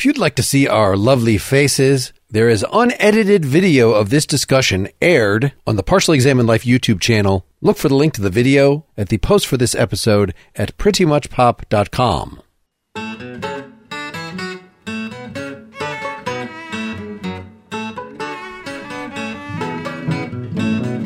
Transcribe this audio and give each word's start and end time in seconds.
If 0.00 0.06
you'd 0.06 0.16
like 0.16 0.36
to 0.36 0.42
see 0.42 0.66
our 0.66 0.96
lovely 0.96 1.36
faces, 1.36 2.14
there 2.30 2.48
is 2.48 2.64
unedited 2.72 3.44
video 3.44 3.90
of 3.90 4.08
this 4.08 4.24
discussion 4.24 4.88
aired 5.02 5.52
on 5.66 5.76
the 5.76 5.82
Partially 5.82 6.16
Examined 6.16 6.48
Life 6.48 6.64
YouTube 6.64 7.02
channel. 7.02 7.44
Look 7.60 7.76
for 7.76 7.90
the 7.90 7.94
link 7.94 8.14
to 8.14 8.22
the 8.22 8.30
video 8.30 8.86
at 8.96 9.10
the 9.10 9.18
post 9.18 9.46
for 9.46 9.58
this 9.58 9.74
episode 9.74 10.32
at 10.56 10.74
prettymuchpop.com. 10.78 12.40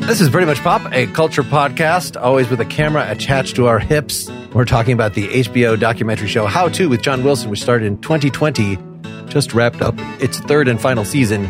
This 0.05 0.21
is 0.21 0.29
Pretty 0.29 0.45
Much 0.45 0.59
Pop, 0.59 0.93
a 0.93 1.07
culture 1.07 1.41
podcast, 1.41 2.19
always 2.21 2.47
with 2.47 2.61
a 2.61 2.65
camera 2.65 3.09
attached 3.09 3.55
to 3.55 3.65
our 3.65 3.79
hips. 3.79 4.29
We're 4.53 4.65
talking 4.65 4.93
about 4.93 5.15
the 5.15 5.27
HBO 5.27 5.79
documentary 5.79 6.27
show 6.27 6.45
How 6.45 6.69
To 6.69 6.87
with 6.87 7.01
John 7.01 7.23
Wilson, 7.23 7.49
which 7.49 7.63
started 7.63 7.87
in 7.87 7.97
2020, 8.01 8.77
just 9.29 9.55
wrapped 9.55 9.81
up 9.81 9.95
its 10.21 10.39
third 10.39 10.67
and 10.67 10.79
final 10.79 11.05
season. 11.05 11.49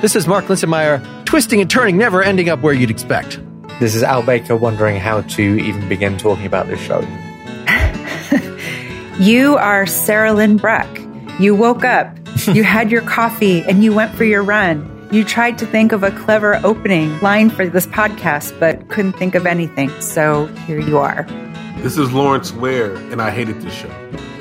This 0.00 0.16
is 0.16 0.26
Mark 0.26 0.46
Linsenmayer, 0.46 1.24
twisting 1.24 1.60
and 1.60 1.70
turning, 1.70 1.96
never 1.96 2.22
ending 2.24 2.48
up 2.48 2.60
where 2.60 2.74
you'd 2.74 2.90
expect. 2.90 3.40
This 3.78 3.94
is 3.94 4.02
Al 4.02 4.24
Baker 4.24 4.56
wondering 4.56 4.98
how 4.98 5.20
to 5.20 5.42
even 5.42 5.88
begin 5.88 6.18
talking 6.18 6.46
about 6.46 6.66
this 6.66 6.80
show. 6.80 7.06
You 9.20 9.56
are 9.56 9.84
Sarahlyn 9.84 10.58
Bruck. 10.60 10.88
You 11.38 11.54
woke 11.54 11.84
up, 11.84 12.16
you 12.52 12.64
had 12.64 12.90
your 12.90 13.02
coffee, 13.02 13.62
and 13.62 13.84
you 13.84 13.92
went 13.94 14.14
for 14.14 14.24
your 14.24 14.42
run. 14.42 14.88
You 15.12 15.24
tried 15.24 15.58
to 15.58 15.66
think 15.66 15.92
of 15.92 16.02
a 16.02 16.10
clever 16.10 16.58
opening 16.64 17.20
line 17.20 17.50
for 17.50 17.68
this 17.68 17.86
podcast, 17.86 18.58
but 18.58 18.88
couldn't 18.88 19.12
think 19.12 19.34
of 19.34 19.44
anything. 19.44 19.90
So 20.00 20.46
here 20.66 20.80
you 20.80 20.96
are. 20.96 21.24
This 21.80 21.98
is 21.98 22.14
Lawrence 22.14 22.50
Ware, 22.50 22.94
and 22.94 23.20
I 23.20 23.30
hated 23.30 23.60
this 23.60 23.74
show. 23.74 23.90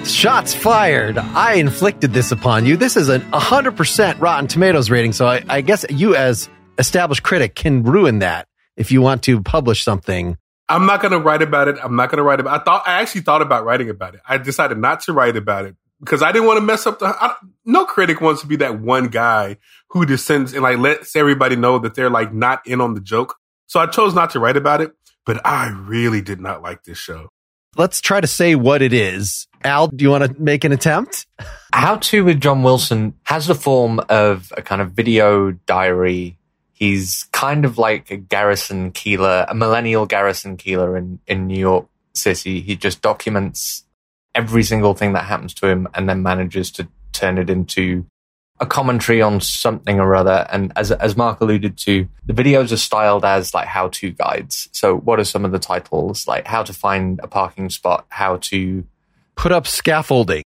Shots 0.05 0.53
fired. 0.53 1.17
I 1.17 1.55
inflicted 1.55 2.13
this 2.13 2.31
upon 2.31 2.65
you. 2.65 2.77
This 2.77 2.95
is 2.95 3.09
an 3.09 3.19
100% 3.33 4.21
Rotten 4.21 4.47
Tomatoes 4.47 4.89
rating, 4.89 5.11
so 5.11 5.27
I, 5.27 5.43
I 5.49 5.59
guess 5.59 5.85
you, 5.89 6.15
as 6.15 6.47
established 6.77 7.21
critic, 7.21 7.53
can 7.53 7.83
ruin 7.83 8.19
that 8.19 8.47
if 8.77 8.93
you 8.93 9.01
want 9.01 9.23
to 9.23 9.41
publish 9.41 9.83
something. 9.83 10.37
I'm 10.69 10.85
not 10.85 11.01
going 11.01 11.11
to 11.11 11.19
write 11.19 11.41
about 11.41 11.67
it. 11.67 11.79
I'm 11.83 11.97
not 11.97 12.09
going 12.09 12.19
to 12.19 12.23
write 12.23 12.39
about. 12.39 12.61
I 12.61 12.63
thought 12.63 12.87
I 12.87 13.01
actually 13.01 13.21
thought 13.21 13.41
about 13.41 13.65
writing 13.65 13.89
about 13.89 14.15
it. 14.15 14.21
I 14.25 14.37
decided 14.37 14.77
not 14.77 15.01
to 15.01 15.11
write 15.11 15.35
about 15.35 15.65
it 15.65 15.75
because 15.99 16.23
I 16.23 16.31
didn't 16.31 16.47
want 16.47 16.57
to 16.57 16.65
mess 16.65 16.87
up 16.87 16.99
the. 16.99 17.07
I, 17.07 17.35
no 17.65 17.85
critic 17.85 18.21
wants 18.21 18.39
to 18.41 18.47
be 18.47 18.55
that 18.57 18.79
one 18.79 19.07
guy 19.07 19.57
who 19.91 20.05
descends 20.05 20.53
and 20.53 20.63
like 20.63 20.77
lets 20.77 21.15
everybody 21.15 21.55
know 21.55 21.79
that 21.79 21.95
they're 21.95 22.09
like 22.09 22.33
not 22.33 22.65
in 22.65 22.81
on 22.81 22.93
the 22.93 23.01
joke. 23.01 23.35
So 23.67 23.79
I 23.79 23.85
chose 23.85 24.13
not 24.13 24.31
to 24.31 24.39
write 24.39 24.57
about 24.57 24.81
it. 24.81 24.93
But 25.25 25.45
I 25.45 25.69
really 25.69 26.21
did 26.21 26.41
not 26.41 26.61
like 26.61 26.83
this 26.83 26.97
show. 26.97 27.29
Let's 27.77 28.01
try 28.01 28.19
to 28.19 28.27
say 28.27 28.55
what 28.55 28.81
it 28.81 28.91
is. 28.91 29.47
Al, 29.63 29.87
do 29.87 30.03
you 30.03 30.09
want 30.09 30.25
to 30.25 30.41
make 30.41 30.63
an 30.63 30.71
attempt? 30.71 31.27
How 31.73 31.97
to 31.97 32.25
with 32.25 32.41
John 32.41 32.63
Wilson 32.63 33.13
has 33.23 33.47
the 33.47 33.55
form 33.55 34.01
of 34.09 34.51
a 34.57 34.61
kind 34.61 34.81
of 34.81 34.91
video 34.91 35.51
diary. 35.51 36.37
He's 36.73 37.29
kind 37.31 37.63
of 37.63 37.77
like 37.77 38.09
a 38.09 38.17
Garrison 38.17 38.91
Keillor, 38.91 39.45
a 39.47 39.53
millennial 39.53 40.05
Garrison 40.05 40.57
Keillor 40.57 40.97
in, 40.97 41.19
in 41.27 41.47
New 41.47 41.59
York 41.59 41.87
City. 42.13 42.59
He 42.61 42.75
just 42.75 43.01
documents 43.01 43.85
every 44.33 44.63
single 44.63 44.95
thing 44.95 45.13
that 45.13 45.25
happens 45.25 45.53
to 45.55 45.67
him 45.67 45.87
and 45.93 46.09
then 46.09 46.23
manages 46.23 46.71
to 46.71 46.87
turn 47.13 47.37
it 47.37 47.49
into 47.49 48.05
a 48.61 48.65
commentary 48.65 49.21
on 49.21 49.41
something 49.41 49.99
or 49.99 50.15
other. 50.15 50.47
And 50.51 50.71
as, 50.75 50.91
as 50.91 51.17
Mark 51.17 51.41
alluded 51.41 51.77
to, 51.79 52.07
the 52.25 52.33
videos 52.33 52.71
are 52.71 52.77
styled 52.77 53.25
as 53.25 53.55
like 53.55 53.67
how 53.67 53.89
to 53.89 54.11
guides. 54.11 54.69
So 54.71 54.95
what 54.95 55.19
are 55.19 55.25
some 55.25 55.43
of 55.43 55.51
the 55.51 55.59
titles? 55.59 56.27
Like 56.27 56.45
how 56.45 56.61
to 56.63 56.71
find 56.71 57.19
a 57.23 57.27
parking 57.27 57.71
spot, 57.71 58.05
how 58.09 58.37
to 58.37 58.85
Put 59.35 59.51
up 59.51 59.65
scaffolding. 59.65 60.43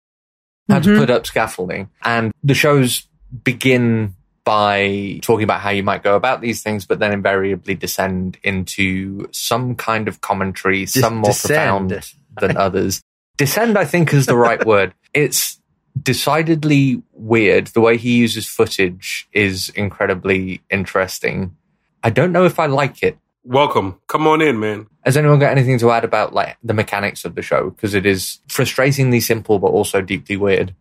how 0.67 0.79
to 0.79 0.89
mm-hmm. 0.89 0.99
put 0.99 1.09
up 1.11 1.27
scaffolding. 1.27 1.89
And 2.03 2.33
the 2.43 2.55
shows 2.55 3.07
begin 3.43 4.15
by 4.43 5.19
talking 5.21 5.43
about 5.43 5.61
how 5.61 5.69
you 5.69 5.83
might 5.83 6.01
go 6.01 6.15
about 6.15 6.41
these 6.41 6.63
things, 6.63 6.85
but 6.85 6.97
then 6.97 7.13
invariably 7.13 7.75
descend 7.75 8.39
into 8.41 9.29
some 9.31 9.75
kind 9.75 10.07
of 10.07 10.21
commentary, 10.21 10.87
some 10.87 11.17
more 11.17 11.25
descend. 11.25 11.89
profound 11.89 12.13
than 12.41 12.57
others. 12.57 13.01
Descend, 13.37 13.77
I 13.77 13.85
think, 13.85 14.11
is 14.11 14.25
the 14.25 14.35
right 14.35 14.65
word. 14.65 14.95
It's 15.13 15.58
decidedly 16.01 17.01
weird. 17.13 17.67
The 17.67 17.81
way 17.81 17.97
he 17.97 18.17
uses 18.17 18.47
footage 18.47 19.27
is 19.33 19.69
incredibly 19.69 20.61
interesting. 20.69 21.55
I 22.03 22.09
don't 22.09 22.31
know 22.31 22.45
if 22.45 22.59
I 22.59 22.67
like 22.67 23.03
it. 23.03 23.17
Welcome. 23.43 23.99
Come 24.07 24.27
on 24.27 24.41
in, 24.41 24.59
man. 24.59 24.87
Has 25.03 25.17
anyone 25.17 25.39
got 25.39 25.51
anything 25.51 25.79
to 25.79 25.91
add 25.91 26.03
about 26.03 26.33
like 26.33 26.57
the 26.63 26.73
mechanics 26.73 27.25
of 27.25 27.35
the 27.35 27.41
show? 27.41 27.69
Because 27.71 27.93
it 27.93 28.05
is 28.05 28.39
frustratingly 28.47 29.21
simple, 29.21 29.59
but 29.59 29.67
also 29.67 30.01
deeply 30.01 30.37
weird. 30.37 30.75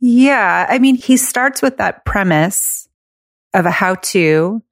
Yeah. 0.00 0.66
I 0.68 0.78
mean, 0.78 0.96
he 0.96 1.16
starts 1.16 1.62
with 1.62 1.78
that 1.78 2.04
premise 2.04 2.88
of 3.54 3.66
a 3.66 3.70
how 3.70 3.96
to, 3.96 4.62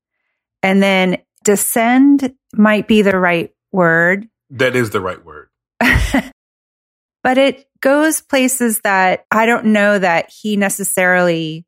and 0.62 0.82
then 0.82 1.18
descend 1.44 2.34
might 2.54 2.86
be 2.88 3.02
the 3.02 3.18
right 3.18 3.52
word, 3.72 4.28
That 4.50 4.76
is 4.76 4.90
the 4.90 5.00
right 5.00 5.24
word. 5.24 5.48
but 5.80 7.38
it 7.38 7.66
goes 7.80 8.20
places 8.20 8.80
that 8.80 9.24
I 9.30 9.46
don't 9.46 9.66
know 9.66 9.98
that 9.98 10.30
he 10.30 10.56
necessarily 10.56 11.64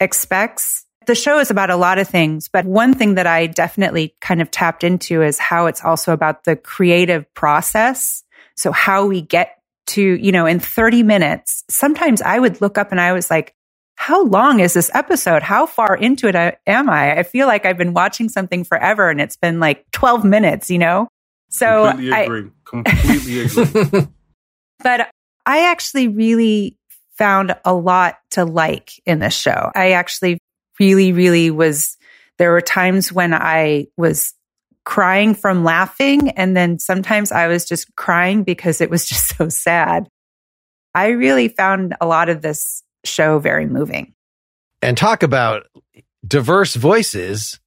expects. 0.00 0.84
The 1.06 1.14
show 1.14 1.38
is 1.38 1.50
about 1.50 1.70
a 1.70 1.76
lot 1.76 1.98
of 1.98 2.08
things, 2.08 2.48
but 2.48 2.64
one 2.64 2.94
thing 2.94 3.14
that 3.14 3.26
I 3.26 3.46
definitely 3.46 4.14
kind 4.20 4.42
of 4.42 4.50
tapped 4.50 4.84
into 4.84 5.22
is 5.22 5.38
how 5.38 5.66
it's 5.66 5.84
also 5.84 6.12
about 6.12 6.44
the 6.44 6.56
creative 6.56 7.32
process. 7.34 8.24
So 8.56 8.72
how 8.72 9.06
we 9.06 9.22
get 9.22 9.58
to, 9.88 10.02
you 10.02 10.32
know, 10.32 10.46
in 10.46 10.58
30 10.58 11.02
minutes, 11.04 11.62
sometimes 11.68 12.22
I 12.22 12.38
would 12.38 12.60
look 12.60 12.76
up 12.76 12.90
and 12.90 13.00
I 13.00 13.12
was 13.12 13.30
like, 13.30 13.54
how 13.96 14.24
long 14.24 14.60
is 14.60 14.74
this 14.74 14.90
episode? 14.94 15.42
How 15.42 15.66
far 15.66 15.96
into 15.96 16.28
it 16.28 16.34
uh, 16.34 16.52
am 16.66 16.90
I? 16.90 17.18
I 17.18 17.22
feel 17.22 17.46
like 17.46 17.64
I've 17.64 17.78
been 17.78 17.94
watching 17.94 18.28
something 18.28 18.62
forever 18.62 19.08
and 19.08 19.20
it's 19.20 19.36
been 19.36 19.58
like 19.58 19.90
12 19.92 20.24
minutes, 20.24 20.70
you 20.70 20.78
know? 20.78 21.08
So 21.48 21.88
Completely 21.88 22.12
I, 22.12 22.20
agree. 22.22 22.50
Completely 22.64 23.40
agree. 23.40 24.08
but 24.82 25.08
I 25.46 25.70
actually 25.70 26.08
really 26.08 26.76
found 27.16 27.56
a 27.64 27.72
lot 27.72 28.18
to 28.32 28.44
like 28.44 29.00
in 29.06 29.20
this 29.20 29.34
show. 29.34 29.70
I 29.74 29.92
actually 29.92 30.38
really, 30.78 31.12
really 31.12 31.50
was, 31.50 31.96
there 32.38 32.50
were 32.50 32.60
times 32.60 33.12
when 33.12 33.32
I 33.32 33.86
was 33.96 34.34
crying 34.84 35.34
from 35.34 35.64
laughing. 35.64 36.30
And 36.30 36.56
then 36.56 36.78
sometimes 36.78 37.32
I 37.32 37.46
was 37.46 37.64
just 37.64 37.94
crying 37.96 38.42
because 38.42 38.80
it 38.80 38.90
was 38.90 39.06
just 39.08 39.36
so 39.36 39.48
sad. 39.48 40.08
I 40.94 41.08
really 41.08 41.48
found 41.48 41.94
a 42.00 42.06
lot 42.06 42.28
of 42.28 42.42
this 42.42 42.82
show 43.04 43.38
very 43.38 43.66
moving. 43.66 44.14
And 44.82 44.96
talk 44.96 45.22
about 45.22 45.66
diverse 46.26 46.74
voices. 46.74 47.60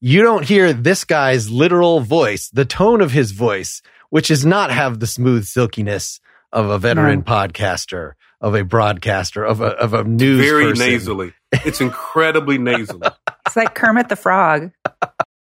You 0.00 0.22
don't 0.22 0.44
hear 0.44 0.72
this 0.72 1.04
guy's 1.04 1.50
literal 1.50 2.00
voice, 2.00 2.50
the 2.50 2.64
tone 2.64 3.00
of 3.00 3.12
his 3.12 3.32
voice, 3.32 3.82
which 4.10 4.28
does 4.28 4.44
not 4.44 4.70
have 4.70 5.00
the 5.00 5.06
smooth 5.06 5.44
silkiness 5.44 6.20
of 6.56 6.70
a 6.70 6.78
veteran 6.78 7.18
No. 7.18 7.24
podcaster, 7.24 8.12
of 8.40 8.54
a 8.54 8.64
broadcaster, 8.64 9.44
of 9.44 9.60
a, 9.60 9.66
of 9.66 9.92
a 9.92 10.04
news 10.04 10.40
Very 10.40 10.70
person. 10.70 10.88
nasally. 10.88 11.32
It's 11.52 11.80
incredibly 11.80 12.58
nasally. 12.58 13.08
It's 13.46 13.54
like 13.54 13.76
Kermit 13.76 14.08
the 14.08 14.16
Frog. 14.16 14.72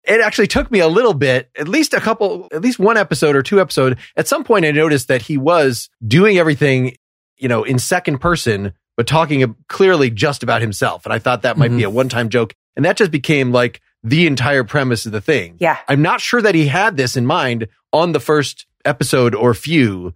it 0.05 0.21
actually 0.21 0.49
took 0.49 0.69
me 0.69 0.81
a 0.81 0.89
little 0.89 1.15
bit, 1.15 1.49
at 1.57 1.69
least 1.69 1.95
a 1.95 2.01
couple, 2.01 2.49
at 2.53 2.61
least 2.61 2.81
one 2.81 2.97
episode 2.97 3.37
or 3.37 3.43
two 3.43 3.61
episode. 3.61 3.99
At 4.17 4.27
some 4.27 4.43
point, 4.43 4.65
I 4.65 4.73
noticed 4.73 5.07
that 5.07 5.23
he 5.23 5.39
was 5.39 5.89
doing 6.05 6.37
everything, 6.37 6.97
you 7.37 7.47
know, 7.47 7.63
in 7.63 7.79
second 7.79 8.19
person, 8.19 8.73
but 8.97 9.07
talking 9.07 9.55
clearly 9.69 10.11
just 10.11 10.43
about 10.43 10.61
himself. 10.61 11.07
And 11.07 11.13
I 11.13 11.21
thought 11.21 11.43
that 11.43 11.57
might 11.57 11.69
be 11.69 11.85
a 11.85 11.87
mm-hmm. 11.87 11.95
one 11.95 12.09
time 12.09 12.31
joke. 12.31 12.53
And 12.75 12.85
that 12.85 12.97
just 12.97 13.13
became 13.13 13.53
like 13.53 13.81
the 14.03 14.27
entire 14.27 14.65
premise 14.65 15.07
of 15.07 15.13
the 15.13 15.21
thing. 15.21 15.57
Yeah. 15.61 15.79
I'm 15.87 16.03
not 16.03 16.21
sure 16.21 16.43
that 16.43 16.57
he 16.57 16.67
had 16.67 16.97
this 16.97 17.17
in 17.17 17.27
mind 17.27 17.69
on 17.93 18.11
the 18.11 18.21
first 18.21 18.67
episode 18.85 19.37
or 19.37 19.55
few, 19.55 20.15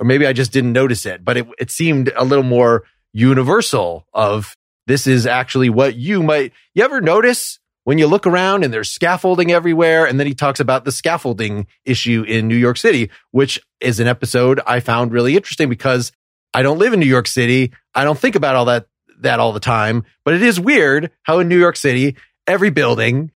or 0.00 0.06
maybe 0.06 0.26
I 0.26 0.32
just 0.32 0.50
didn't 0.50 0.72
notice 0.72 1.04
it, 1.04 1.24
but 1.24 1.36
it, 1.36 1.46
it 1.58 1.70
seemed 1.70 2.10
a 2.16 2.24
little 2.24 2.42
more 2.42 2.84
universal 3.12 4.06
of 4.14 4.56
this 4.86 5.06
is 5.06 5.26
actually 5.26 5.68
what 5.68 5.94
you 5.94 6.22
might, 6.22 6.52
you 6.74 6.82
ever 6.82 7.02
notice 7.02 7.58
when 7.84 7.98
you 7.98 8.06
look 8.06 8.26
around 8.26 8.64
and 8.64 8.72
there's 8.72 8.90
scaffolding 8.90 9.52
everywhere? 9.52 10.06
And 10.06 10.18
then 10.18 10.26
he 10.26 10.34
talks 10.34 10.58
about 10.58 10.84
the 10.84 10.92
scaffolding 10.92 11.66
issue 11.84 12.24
in 12.26 12.48
New 12.48 12.56
York 12.56 12.78
City, 12.78 13.10
which 13.30 13.60
is 13.80 14.00
an 14.00 14.08
episode 14.08 14.60
I 14.66 14.80
found 14.80 15.12
really 15.12 15.36
interesting 15.36 15.68
because 15.68 16.12
I 16.54 16.62
don't 16.62 16.78
live 16.78 16.94
in 16.94 17.00
New 17.00 17.06
York 17.06 17.26
City. 17.26 17.72
I 17.94 18.04
don't 18.04 18.18
think 18.18 18.36
about 18.36 18.56
all 18.56 18.64
that, 18.64 18.86
that 19.20 19.38
all 19.38 19.52
the 19.52 19.60
time, 19.60 20.04
but 20.24 20.32
it 20.34 20.42
is 20.42 20.58
weird 20.58 21.10
how 21.24 21.40
in 21.40 21.48
New 21.48 21.58
York 21.58 21.76
City, 21.76 22.16
every 22.46 22.70
building 22.70 23.32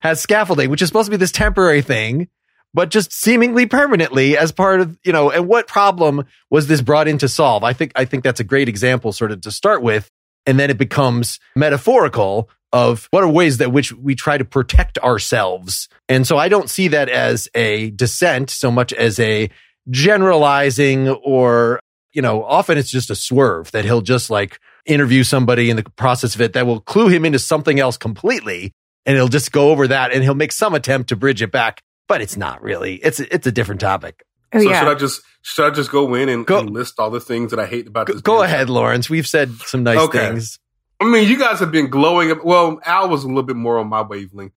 has 0.00 0.20
scaffolding, 0.20 0.70
which 0.70 0.82
is 0.82 0.88
supposed 0.88 1.06
to 1.06 1.12
be 1.12 1.16
this 1.16 1.32
temporary 1.32 1.82
thing, 1.82 2.28
but 2.74 2.90
just 2.90 3.12
seemingly 3.12 3.66
permanently 3.66 4.36
as 4.36 4.52
part 4.52 4.80
of, 4.80 4.98
you 5.04 5.12
know, 5.12 5.30
and 5.30 5.46
what 5.46 5.68
problem 5.68 6.24
was 6.50 6.66
this 6.66 6.82
brought 6.82 7.08
in 7.08 7.18
to 7.18 7.28
solve? 7.28 7.64
I 7.64 7.72
think, 7.72 7.92
I 7.94 8.04
think 8.04 8.24
that's 8.24 8.40
a 8.40 8.44
great 8.44 8.68
example 8.68 9.12
sort 9.12 9.30
of 9.30 9.40
to 9.42 9.52
start 9.52 9.82
with. 9.82 10.10
And 10.44 10.58
then 10.58 10.68
it 10.68 10.76
becomes 10.76 11.38
metaphorical 11.56 12.50
of 12.72 13.06
what 13.12 13.22
are 13.22 13.30
ways 13.30 13.58
that 13.58 13.72
which 13.72 13.92
we 13.92 14.16
try 14.16 14.36
to 14.36 14.44
protect 14.44 14.98
ourselves. 14.98 15.88
And 16.08 16.26
so 16.26 16.36
I 16.36 16.48
don't 16.48 16.68
see 16.68 16.88
that 16.88 17.08
as 17.08 17.48
a 17.54 17.90
descent 17.90 18.50
so 18.50 18.70
much 18.70 18.92
as 18.92 19.20
a 19.20 19.48
generalizing 19.90 21.08
or, 21.08 21.78
you 22.12 22.20
know, 22.20 22.42
often 22.44 22.76
it's 22.76 22.90
just 22.90 23.10
a 23.10 23.14
swerve 23.14 23.70
that 23.70 23.84
he'll 23.84 24.00
just 24.00 24.28
like 24.28 24.58
interview 24.84 25.22
somebody 25.22 25.70
in 25.70 25.76
the 25.76 25.84
process 25.96 26.34
of 26.34 26.40
it 26.40 26.54
that 26.54 26.66
will 26.66 26.80
clue 26.80 27.08
him 27.08 27.24
into 27.24 27.38
something 27.38 27.78
else 27.78 27.96
completely. 27.96 28.72
And 29.06 29.16
he'll 29.16 29.28
just 29.28 29.52
go 29.52 29.70
over 29.70 29.86
that 29.88 30.12
and 30.12 30.24
he'll 30.24 30.34
make 30.34 30.52
some 30.52 30.74
attempt 30.74 31.10
to 31.10 31.16
bridge 31.16 31.42
it 31.42 31.52
back, 31.52 31.80
but 32.08 32.20
it's 32.20 32.36
not 32.36 32.62
really. 32.62 32.96
It's 32.96 33.20
it's 33.20 33.46
a 33.46 33.52
different 33.52 33.80
topic. 33.80 34.24
Oh, 34.52 34.60
so 34.60 34.68
yeah. 34.70 34.80
should 34.80 34.88
I 34.88 34.94
just 34.94 35.20
should 35.42 35.66
I 35.66 35.70
just 35.70 35.90
go 35.90 36.14
in 36.14 36.28
and, 36.28 36.46
Go- 36.46 36.60
and 36.60 36.70
list 36.70 36.94
all 36.98 37.10
the 37.10 37.20
things 37.20 37.50
that 37.50 37.60
I 37.60 37.66
hate 37.66 37.86
about 37.86 38.06
Go, 38.06 38.12
this? 38.14 38.22
go 38.22 38.36
damn 38.36 38.44
ahead, 38.44 38.66
show? 38.68 38.72
Lawrence. 38.74 39.10
We've 39.10 39.26
said 39.26 39.52
some 39.66 39.82
nice 39.82 39.98
Okay. 39.98 40.18
things. 40.18 40.58
I 41.00 41.04
mean, 41.06 41.28
you 41.28 41.38
guys 41.38 41.58
have 41.58 41.72
been 41.72 41.88
glowing. 41.90 42.30
ab- 42.30 42.44
Well, 42.44 42.80
Al 42.84 43.08
was 43.08 43.24
a 43.24 43.26
little 43.26 43.42
bit 43.42 43.56
more 43.56 43.78
on 43.78 43.88
my 43.88 44.02
wavelength. 44.02 44.52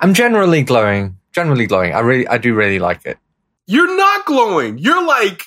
I'm 0.00 0.14
generally 0.14 0.62
glowing. 0.62 1.18
Generally 1.32 1.66
glowing. 1.66 1.92
I 1.92 2.00
really, 2.00 2.26
I 2.28 2.38
do 2.38 2.54
really 2.54 2.78
like 2.78 3.04
it. 3.04 3.18
You're 3.66 3.94
not 3.96 4.24
glowing. 4.26 4.78
You're 4.78 5.04
like 5.04 5.42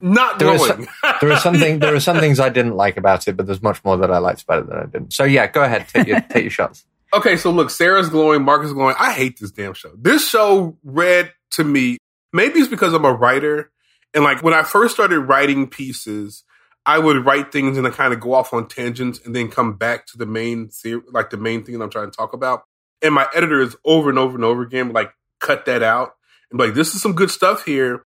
not 0.00 0.38
There 0.38 0.52
is 0.54 0.60
glowing. 0.66 0.88
There 1.20 1.32
are 1.32 1.38
something, 1.38 1.78
there 1.78 1.94
are 1.94 2.00
some 2.00 2.18
things 2.20 2.38
I 2.40 2.48
didn't 2.48 2.76
like 2.76 2.96
about 2.96 3.26
it, 3.28 3.36
but 3.36 3.46
there's 3.46 3.62
much 3.62 3.82
more 3.84 3.96
that 3.96 4.10
I 4.10 4.18
liked 4.18 4.42
about 4.42 4.60
it 4.64 4.68
than 4.68 4.78
I 4.78 4.86
didn't. 4.86 5.12
So 5.12 5.24
yeah, 5.24 5.46
go 5.46 5.62
ahead, 5.62 5.86
take 5.88 6.06
your 6.06 6.20
take 6.30 6.42
your 6.44 6.50
shots. 6.50 6.84
Okay, 7.14 7.36
so 7.36 7.50
look, 7.50 7.70
Sarah's 7.70 8.08
glowing, 8.08 8.42
Mark 8.42 8.64
is 8.64 8.72
glowing. 8.72 8.96
I 8.98 9.12
hate 9.12 9.38
this 9.38 9.52
damn 9.52 9.74
show. 9.74 9.92
This 9.96 10.28
show 10.28 10.76
read 10.82 11.32
to 11.52 11.64
me, 11.64 11.98
maybe 12.32 12.58
it's 12.58 12.68
because 12.68 12.92
I'm 12.92 13.04
a 13.04 13.12
writer. 13.12 13.70
And 14.12 14.24
like 14.24 14.42
when 14.42 14.54
I 14.54 14.62
first 14.62 14.94
started 14.94 15.20
writing 15.20 15.68
pieces, 15.68 16.44
I 16.84 16.98
would 16.98 17.24
write 17.24 17.52
things 17.52 17.76
and 17.76 17.86
then 17.86 17.92
kind 17.92 18.12
of 18.12 18.20
go 18.20 18.34
off 18.34 18.52
on 18.52 18.68
tangents 18.68 19.20
and 19.24 19.34
then 19.34 19.48
come 19.48 19.74
back 19.74 20.06
to 20.06 20.18
the 20.18 20.26
main 20.26 20.68
theory, 20.68 21.02
like 21.10 21.30
the 21.30 21.36
main 21.36 21.64
thing 21.64 21.78
that 21.78 21.84
I'm 21.84 21.90
trying 21.90 22.10
to 22.10 22.16
talk 22.16 22.32
about. 22.32 22.64
And 23.02 23.14
my 23.14 23.26
editor 23.34 23.60
is 23.60 23.76
over 23.84 24.08
and 24.08 24.18
over 24.18 24.34
and 24.34 24.44
over 24.44 24.62
again, 24.62 24.92
like 24.92 25.12
cut 25.40 25.64
that 25.66 25.82
out 25.82 26.16
and 26.50 26.58
like, 26.60 26.74
this 26.74 26.94
is 26.94 27.02
some 27.02 27.14
good 27.14 27.30
stuff 27.30 27.64
here. 27.64 28.04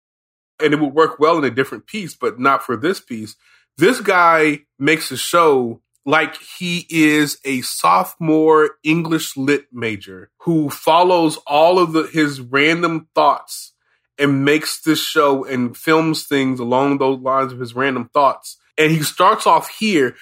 And 0.60 0.72
it 0.72 0.80
would 0.80 0.94
work 0.94 1.18
well 1.18 1.38
in 1.38 1.44
a 1.44 1.50
different 1.50 1.86
piece, 1.86 2.14
but 2.14 2.40
not 2.40 2.64
for 2.64 2.76
this 2.76 3.00
piece. 3.00 3.36
This 3.76 4.00
guy 4.00 4.60
makes 4.78 5.10
a 5.12 5.16
show 5.16 5.80
like 6.04 6.36
he 6.58 6.86
is 6.88 7.38
a 7.44 7.60
sophomore 7.60 8.70
English 8.82 9.36
lit 9.36 9.66
major 9.72 10.30
who 10.40 10.70
follows 10.70 11.36
all 11.46 11.78
of 11.78 11.92
the, 11.92 12.04
his 12.04 12.40
random 12.40 13.08
thoughts 13.14 13.74
and 14.18 14.44
makes 14.44 14.80
this 14.80 15.02
show 15.02 15.44
and 15.44 15.76
films 15.76 16.24
things 16.24 16.60
along 16.60 16.98
those 16.98 17.20
lines 17.20 17.52
of 17.52 17.60
his 17.60 17.74
random 17.74 18.10
thoughts. 18.12 18.56
And 18.76 18.90
he 18.90 19.02
starts 19.02 19.46
off 19.46 19.68
here 19.68 20.16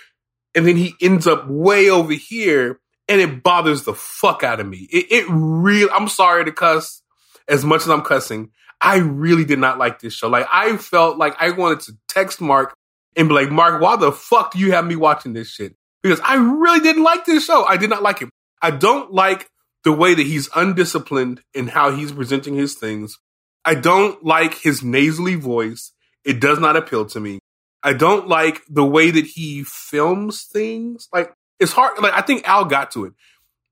and 0.54 0.66
then 0.66 0.76
he 0.76 0.94
ends 1.00 1.26
up 1.26 1.48
way 1.48 1.90
over 1.90 2.12
here 2.12 2.80
and 3.08 3.20
it 3.20 3.42
bothers 3.42 3.84
the 3.84 3.94
fuck 3.94 4.42
out 4.42 4.60
of 4.60 4.66
me. 4.66 4.88
It, 4.90 5.06
it 5.10 5.26
really, 5.28 5.90
I'm 5.90 6.08
sorry 6.08 6.44
to 6.44 6.52
cuss 6.52 7.02
as 7.48 7.64
much 7.64 7.82
as 7.82 7.88
I'm 7.88 8.02
cussing. 8.02 8.50
I 8.80 8.96
really 8.98 9.44
did 9.44 9.58
not 9.58 9.78
like 9.78 10.00
this 10.00 10.14
show. 10.14 10.28
Like 10.28 10.46
I 10.52 10.76
felt 10.76 11.16
like 11.16 11.34
I 11.40 11.50
wanted 11.50 11.80
to 11.80 11.92
text 12.08 12.40
Mark 12.40 12.75
and 13.16 13.28
be 13.28 13.34
like, 13.34 13.50
Mark, 13.50 13.80
why 13.80 13.96
the 13.96 14.12
fuck 14.12 14.52
do 14.52 14.58
you 14.58 14.72
have 14.72 14.86
me 14.86 14.96
watching 14.96 15.32
this 15.32 15.48
shit? 15.48 15.74
Because 16.02 16.20
I 16.20 16.36
really 16.36 16.80
didn't 16.80 17.02
like 17.02 17.24
this 17.24 17.44
show. 17.44 17.64
I 17.64 17.76
did 17.76 17.90
not 17.90 18.02
like 18.02 18.22
it. 18.22 18.28
I 18.62 18.70
don't 18.70 19.12
like 19.12 19.48
the 19.84 19.92
way 19.92 20.14
that 20.14 20.26
he's 20.26 20.48
undisciplined 20.54 21.40
in 21.54 21.68
how 21.68 21.90
he's 21.90 22.12
presenting 22.12 22.54
his 22.54 22.74
things. 22.74 23.18
I 23.64 23.74
don't 23.74 24.24
like 24.24 24.54
his 24.54 24.82
nasally 24.82 25.34
voice. 25.34 25.92
It 26.24 26.40
does 26.40 26.58
not 26.58 26.76
appeal 26.76 27.06
to 27.06 27.20
me. 27.20 27.40
I 27.82 27.92
don't 27.92 28.28
like 28.28 28.62
the 28.68 28.84
way 28.84 29.10
that 29.10 29.26
he 29.26 29.64
films 29.64 30.44
things. 30.44 31.08
Like 31.12 31.32
it's 31.58 31.72
hard. 31.72 31.98
Like 32.00 32.14
I 32.14 32.22
think 32.22 32.48
Al 32.48 32.64
got 32.64 32.90
to 32.92 33.04
it. 33.06 33.12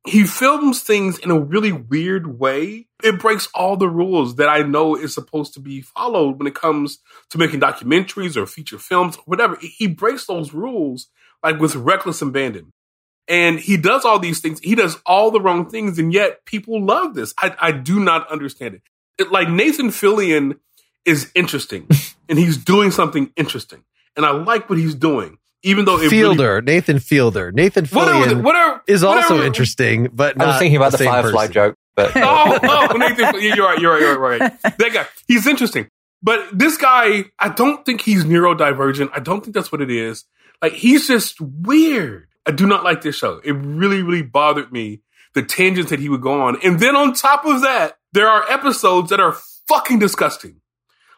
He 0.07 0.25
films 0.25 0.83
things 0.83 1.19
in 1.19 1.31
a 1.31 1.39
really 1.39 1.73
weird 1.73 2.39
way. 2.39 2.89
It 3.03 3.19
breaks 3.19 3.49
all 3.55 3.77
the 3.77 3.89
rules 3.89 4.37
that 4.37 4.51
I 4.51 4.63
know 4.63 4.97
is 4.97 5.15
supposed 5.15 5.55
to 5.55 5.61
be 5.61 5.81
followed 5.81 6.39
when 6.39 6.47
it 6.47 6.55
comes 6.55 6.99
to 7.31 7.39
making 7.39 7.61
documentaries 7.61 8.37
or 8.37 8.47
feature 8.47 8.79
films 8.79 9.17
or 9.17 9.23
whatever. 9.25 9.57
He 9.61 9.87
breaks 9.87 10.27
those 10.27 10.53
rules 10.53 11.09
like 11.43 11.59
with 11.59 11.75
reckless 11.75 12.21
abandon. 12.21 12.73
And 13.29 13.59
he 13.59 13.77
does 13.77 14.05
all 14.05 14.19
these 14.19 14.41
things. 14.41 14.61
He 14.61 14.75
does 14.75 14.99
all 15.07 15.31
the 15.31 15.41
wrong 15.41 15.71
things, 15.71 15.99
and 15.99 16.13
yet 16.13 16.45
people 16.45 16.85
love 16.85 17.15
this. 17.15 17.33
I, 17.39 17.57
I 17.59 17.73
do 17.73 17.99
not 17.99 18.31
understand 18.31 18.75
it. 18.75 18.83
it. 19.19 19.33
Like 19.33 19.49
Nathan 19.49 19.89
Fillion 19.89 20.59
is 21.07 21.31
interesting, 21.35 21.89
and 22.29 22.39
he's 22.39 22.59
doing 22.59 22.91
something 22.91 23.33
interesting, 23.37 23.85
and 24.15 24.27
I 24.27 24.33
like 24.33 24.69
what 24.69 24.79
he's 24.79 24.95
doing, 24.95 25.39
even 25.65 25.85
though 25.85 25.99
it 26.01 26.11
Fielder, 26.11 26.63
Nathan 26.63 26.99
Fielder. 26.99 27.51
Nathan 27.53 27.89
Really, 27.91 28.07
whatever, 28.07 28.35
Fillion 28.35 28.43
whatever 28.43 28.83
is 28.87 29.03
also 29.03 29.21
whatever- 29.35 29.47
interesting, 29.47 30.09
but 30.13 30.41
I 30.41 30.45
was 30.45 30.53
not 30.53 30.59
thinking 30.61 30.77
about 30.77 30.93
the, 30.93 30.99
same 30.99 31.09
Firefly 31.09 31.47
person. 31.49 31.53
joke, 31.53 31.75
but 31.97 32.13
oh, 32.17 32.59
oh, 32.63 32.97
Nathan, 32.97 33.41
you're 33.41 33.67
right, 33.67 33.79
you're 33.79 33.93
right, 33.93 34.01
you're 34.01 34.19
right, 34.19 34.41
right. 34.41 34.63
That 34.79 34.91
guy, 34.93 35.07
he's 35.27 35.47
interesting. 35.47 35.89
But 36.23 36.57
this 36.59 36.77
guy, 36.79 37.25
I 37.39 37.49
don't 37.51 37.85
think 37.85 38.01
he's 38.01 38.25
neurodivergent. 38.25 39.11
I 39.13 39.21
don't 39.21 39.43
think 39.43 39.55
that's 39.55 39.71
what 39.71 39.83
it 39.83 39.91
is. 39.91 40.25
Like, 40.63 40.73
he's 40.73 41.07
just 41.07 41.39
weird. 41.41 42.29
I 42.47 42.51
do 42.53 42.67
not 42.67 42.83
like 42.85 43.03
this 43.03 43.17
show. 43.17 43.41
It 43.45 43.53
really, 43.53 44.03
really 44.03 44.23
bothered 44.23 44.73
me, 44.73 45.01
the 45.35 45.43
tangents 45.43 45.91
that 45.91 46.01
he 46.01 46.09
would 46.09 46.23
go 46.23 46.41
on. 46.43 46.59
And 46.63 46.81
then 46.81 46.97
on 46.97 47.13
top 47.13 47.45
of 47.45 47.61
that, 47.63 47.99
there 48.13 48.29
are 48.29 48.51
episodes 48.51 49.11
that 49.11 49.21
are 49.21 49.37
fucking 49.69 49.99
disgusting. 49.99 50.61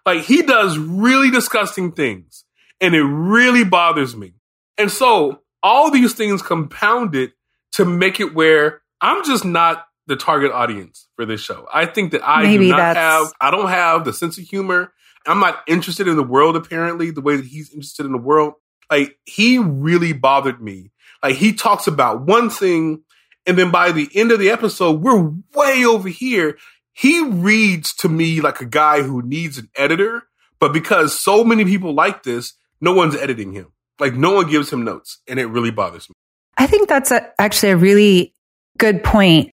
Like, 0.05 0.23
he 0.23 0.43
does 0.43 0.79
really 0.79 1.31
disgusting 1.31 1.93
things, 1.93 2.45
and 2.81 2.95
it 2.95 3.03
really 3.03 3.65
bothers 3.65 4.17
me. 4.17 4.33
And 4.78 4.90
so, 4.90 5.40
all 5.62 5.90
these 5.90 6.12
things 6.14 6.43
compounded 6.43 7.32
to 7.73 7.84
make 7.84 8.20
it 8.20 8.34
where 8.34 8.82
I'm 9.00 9.25
just 9.25 9.44
not 9.44 9.87
the 10.06 10.17
target 10.17 10.52
audience 10.52 11.08
for 11.17 11.26
this 11.26 11.40
show. 11.40 11.67
I 11.73 11.87
think 11.87 12.12
that 12.12 12.26
I 12.26 12.43
Maybe 12.44 12.67
do 12.67 12.70
not 12.70 12.76
that's- 12.76 12.96
have 13.25 13.32
I 13.40 13.50
don't 13.50 13.69
have 13.69 14.05
the 14.05 14.12
sense 14.12 14.38
of 14.38 14.44
humor. 14.44 14.93
I'm 15.26 15.40
not 15.40 15.58
interested 15.67 16.06
in 16.06 16.17
the 16.17 16.23
world 16.23 16.55
apparently 16.56 17.11
the 17.11 17.20
way 17.20 17.37
that 17.37 17.46
he's 17.46 17.70
interested 17.73 18.06
in 18.06 18.12
the 18.12 18.19
world. 18.19 18.55
Like 18.90 19.19
he 19.25 19.58
really 19.58 20.12
bothered 20.12 20.62
me. 20.62 20.93
Like 21.23 21.34
he 21.34 21.52
talks 21.52 21.88
about 21.88 22.25
one 22.25 22.49
thing 22.50 23.02
and 23.44 23.58
then 23.58 23.73
by 23.73 23.90
the 23.90 24.08
end 24.14 24.31
of 24.31 24.38
the 24.38 24.50
episode 24.50 25.00
we're 25.02 25.32
way 25.55 25.84
over 25.84 26.08
here. 26.08 26.56
He 26.93 27.23
reads 27.23 27.93
to 27.96 28.08
me 28.08 28.40
like 28.40 28.61
a 28.61 28.67
guy 28.67 29.02
who 29.02 29.20
needs 29.20 29.58
an 29.58 29.69
editor, 29.76 30.23
but 30.61 30.73
because 30.73 31.19
so 31.19 31.43
many 31.44 31.64
people 31.64 31.93
like 31.93 32.23
this, 32.23 32.55
no 32.81 32.94
one's 32.94 33.17
editing 33.17 33.52
him. 33.52 33.73
Like 33.99 34.15
no 34.15 34.33
one 34.33 34.51
gives 34.51 34.73
him 34.73 34.85
notes 34.85 35.21
and 35.27 35.39
it 35.39 35.47
really 35.47 35.71
bothers 35.71 36.09
me. 36.09 36.15
I 36.57 36.67
think 36.67 36.89
that's 36.89 37.11
a, 37.11 37.31
actually 37.39 37.73
a 37.73 37.77
really 37.77 38.35
good 38.79 39.03
point 39.03 39.51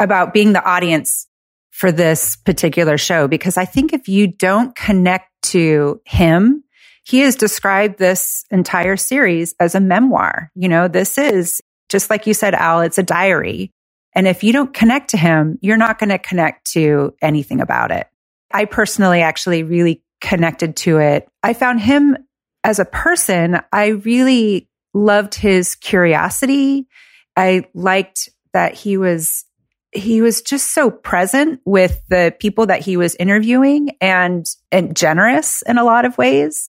about 0.00 0.32
being 0.32 0.52
the 0.52 0.64
audience 0.64 1.26
for 1.70 1.92
this 1.92 2.36
particular 2.36 2.98
show, 2.98 3.28
because 3.28 3.56
I 3.56 3.64
think 3.64 3.92
if 3.92 4.08
you 4.08 4.26
don't 4.26 4.74
connect 4.74 5.30
to 5.42 6.00
him, 6.04 6.64
he 7.04 7.20
has 7.20 7.36
described 7.36 7.98
this 7.98 8.44
entire 8.50 8.96
series 8.96 9.54
as 9.60 9.74
a 9.74 9.80
memoir. 9.80 10.50
You 10.54 10.68
know, 10.68 10.88
this 10.88 11.18
is 11.18 11.60
just 11.88 12.10
like 12.10 12.26
you 12.26 12.34
said, 12.34 12.54
Al, 12.54 12.80
it's 12.80 12.98
a 12.98 13.02
diary. 13.02 13.72
And 14.14 14.26
if 14.26 14.42
you 14.42 14.52
don't 14.52 14.74
connect 14.74 15.10
to 15.10 15.16
him, 15.16 15.58
you're 15.62 15.76
not 15.76 15.98
going 15.98 16.10
to 16.10 16.18
connect 16.18 16.72
to 16.72 17.14
anything 17.22 17.60
about 17.60 17.90
it. 17.92 18.08
I 18.52 18.64
personally 18.64 19.20
actually 19.22 19.62
really 19.62 20.02
connected 20.20 20.76
to 20.76 20.98
it. 20.98 21.28
I 21.42 21.52
found 21.52 21.80
him 21.80 22.16
as 22.64 22.78
a 22.78 22.84
person, 22.84 23.60
I 23.72 23.88
really 23.88 24.68
loved 24.94 25.34
his 25.34 25.74
curiosity. 25.74 26.88
I 27.36 27.64
liked 27.74 28.28
that 28.52 28.74
he 28.74 28.96
was 28.96 29.44
he 29.92 30.20
was 30.20 30.42
just 30.42 30.72
so 30.74 30.90
present 30.90 31.60
with 31.64 32.02
the 32.08 32.34
people 32.38 32.66
that 32.66 32.80
he 32.82 32.96
was 32.96 33.14
interviewing 33.14 33.90
and 34.00 34.46
and 34.70 34.94
generous 34.94 35.62
in 35.62 35.78
a 35.78 35.84
lot 35.84 36.04
of 36.04 36.18
ways. 36.18 36.68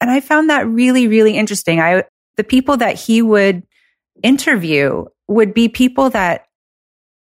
And 0.00 0.10
I 0.10 0.20
found 0.20 0.50
that 0.50 0.68
really 0.68 1.08
really 1.08 1.36
interesting. 1.36 1.80
I 1.80 2.04
the 2.36 2.44
people 2.44 2.76
that 2.78 2.96
he 2.96 3.22
would 3.22 3.62
interview 4.22 5.04
would 5.28 5.54
be 5.54 5.68
people 5.68 6.10
that 6.10 6.46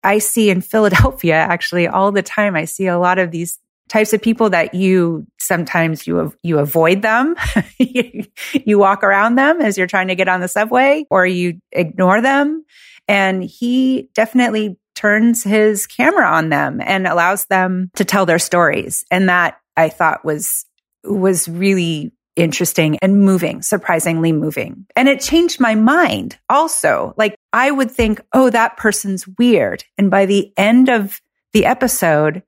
I 0.03 0.19
see 0.19 0.51
in 0.51 0.61
Philadelphia 0.61 1.35
actually 1.51 1.87
all 1.87 2.13
the 2.13 2.23
time. 2.23 2.57
I 2.57 2.65
see 2.65 2.87
a 2.87 2.99
lot 2.99 3.19
of 3.19 3.31
these 3.31 3.59
types 3.91 4.13
of 4.13 4.23
people 4.23 4.49
that 4.51 4.73
you 4.73 5.27
sometimes 5.39 6.07
you 6.07 6.33
you 6.43 6.59
avoid 6.59 7.03
them. 7.03 7.35
you, 7.79 8.25
you 8.65 8.79
walk 8.79 9.03
around 9.03 9.35
them 9.35 9.61
as 9.61 9.77
you're 9.77 9.87
trying 9.87 10.09
to 10.09 10.15
get 10.15 10.29
on 10.29 10.41
the 10.41 10.49
subway 10.49 11.05
or 11.11 11.27
you 11.27 11.61
ignore 11.73 12.23
them. 12.23 12.65
And 13.09 13.43
he 13.43 14.09
definitely 14.15 14.79
turns 14.95 15.43
his 15.43 15.87
camera 15.87 16.27
on 16.27 16.49
them 16.49 16.81
and 16.81 17.07
allows 17.07 17.47
them 17.47 17.91
to 17.97 18.05
tell 18.05 18.25
their 18.25 18.39
stories. 18.39 19.05
And 19.11 19.29
that 19.29 19.59
I 19.77 19.89
thought 19.89 20.25
was 20.25 20.65
was 21.05 21.49
really 21.49 22.13
interesting 22.37 22.97
and 23.03 23.21
moving, 23.21 23.61
surprisingly 23.61 24.33
moving. 24.33 24.87
And 24.95 25.09
it 25.09 25.21
changed 25.21 25.61
my 25.61 25.75
mind 25.75 26.39
also. 26.49 27.13
Like 27.17 27.35
I 27.53 27.71
would 27.71 27.91
think, 27.91 28.21
oh, 28.33 28.51
that 28.51 28.77
person's 28.77 29.27
weird. 29.39 29.85
And 29.99 30.11
by 30.11 30.27
the 30.27 30.53
end 30.57 30.89
of 30.89 31.21
the 31.53 31.67
episode, 31.67 32.43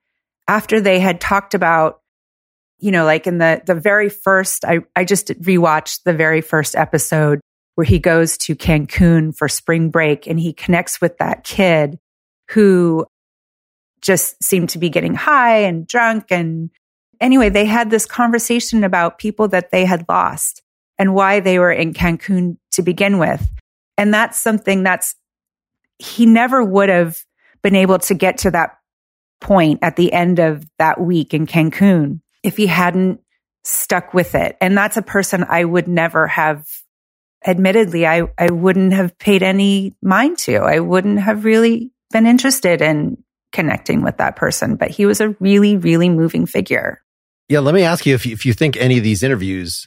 after 0.49 0.81
they 0.81 1.01
had 1.01 1.21
talked 1.21 1.55
about, 1.55 2.01
you 2.79 2.91
know, 2.91 3.05
like 3.05 3.27
in 3.27 3.39
the, 3.39 3.63
the 3.65 3.75
very 3.75 4.09
first, 4.09 4.65
I, 4.65 4.81
I 4.97 5.05
just 5.05 5.29
rewatched 5.29 6.01
the 6.05 6.13
very 6.13 6.41
first 6.41 6.75
episode 6.75 7.41
where 7.75 7.85
he 7.85 7.99
goes 7.99 8.37
to 8.39 8.55
Cancun 8.57 9.35
for 9.37 9.49
spring 9.49 9.91
break 9.91 10.27
and 10.27 10.39
he 10.39 10.53
connects 10.53 11.01
with 11.01 11.17
that 11.19 11.45
kid 11.45 11.99
who 12.51 13.07
just 14.01 14.43
seemed 14.43 14.69
to 14.71 14.79
be 14.79 14.91
getting 14.91 15.15
high 15.15 15.59
and 15.59 15.87
drunk. 15.87 16.27
And 16.31 16.71
anyway, 17.21 17.49
they 17.49 17.65
had 17.65 17.91
this 17.91 18.05
conversation 18.05 18.85
about 18.85 19.19
people 19.19 19.49
that 19.49 19.71
they 19.71 19.85
had 19.85 20.05
lost. 20.09 20.61
and 20.99 21.15
why 21.15 21.41
they 21.41 21.59
were 21.59 21.73
in 21.73 21.93
Cancun 21.93 22.59
to 22.73 22.83
begin 22.83 23.19
with. 23.19 23.51
And 23.99 24.13
that's 24.13 24.39
something 24.39 24.83
that's, 24.83 25.17
he 25.99 26.27
never 26.27 26.63
would 26.63 26.89
have 26.89 27.19
been 27.63 27.75
able 27.75 27.99
to 28.01 28.15
get 28.15 28.39
to 28.39 28.51
that 28.51 28.77
point 29.43 29.81
at 29.83 29.97
the 29.97 30.13
end 30.13 30.39
of 30.39 30.65
that 30.79 31.01
week 31.01 31.35
in 31.35 31.47
Cancun 31.47 32.21
if 32.43 32.57
he 32.57 32.67
hadn't 32.67 33.21
stuck 33.65 34.15
with 34.15 34.35
it. 34.35 34.57
And 34.61 34.77
that's 34.77 34.97
a 34.97 35.03
person 35.03 35.45
I 35.49 35.65
would 35.65 35.87
never 35.87 36.27
have, 36.27 36.67
admittedly, 37.47 38.07
I, 38.07 38.23
I 38.39 38.51
wouldn't 38.51 38.93
have 38.93 39.19
paid 39.19 39.43
any 39.43 39.95
mind 40.03 40.39
to. 40.39 40.57
I 40.57 40.81
wouldn't 40.81 41.21
have 41.21 41.45
really 41.45 41.93
been 42.11 42.27
interested 42.27 42.81
in 42.81 43.23
connecting 43.53 44.03
with 44.03 44.17
that 44.17 44.37
person, 44.37 44.77
but 44.77 44.91
he 44.91 45.07
was 45.07 45.21
a 45.21 45.31
really, 45.41 45.77
really 45.77 46.09
moving 46.09 46.47
figure. 46.47 47.03
Yeah. 47.49 47.61
Let 47.61 47.75
me 47.75 47.83
ask 47.83 48.07
you 48.07 48.15
if 48.15 48.25
you, 48.25 48.33
if 48.33 48.47
you 48.47 48.55
think 48.55 48.77
any 48.77 48.99
of 48.99 49.05
these 49.05 49.23
interviews 49.23 49.87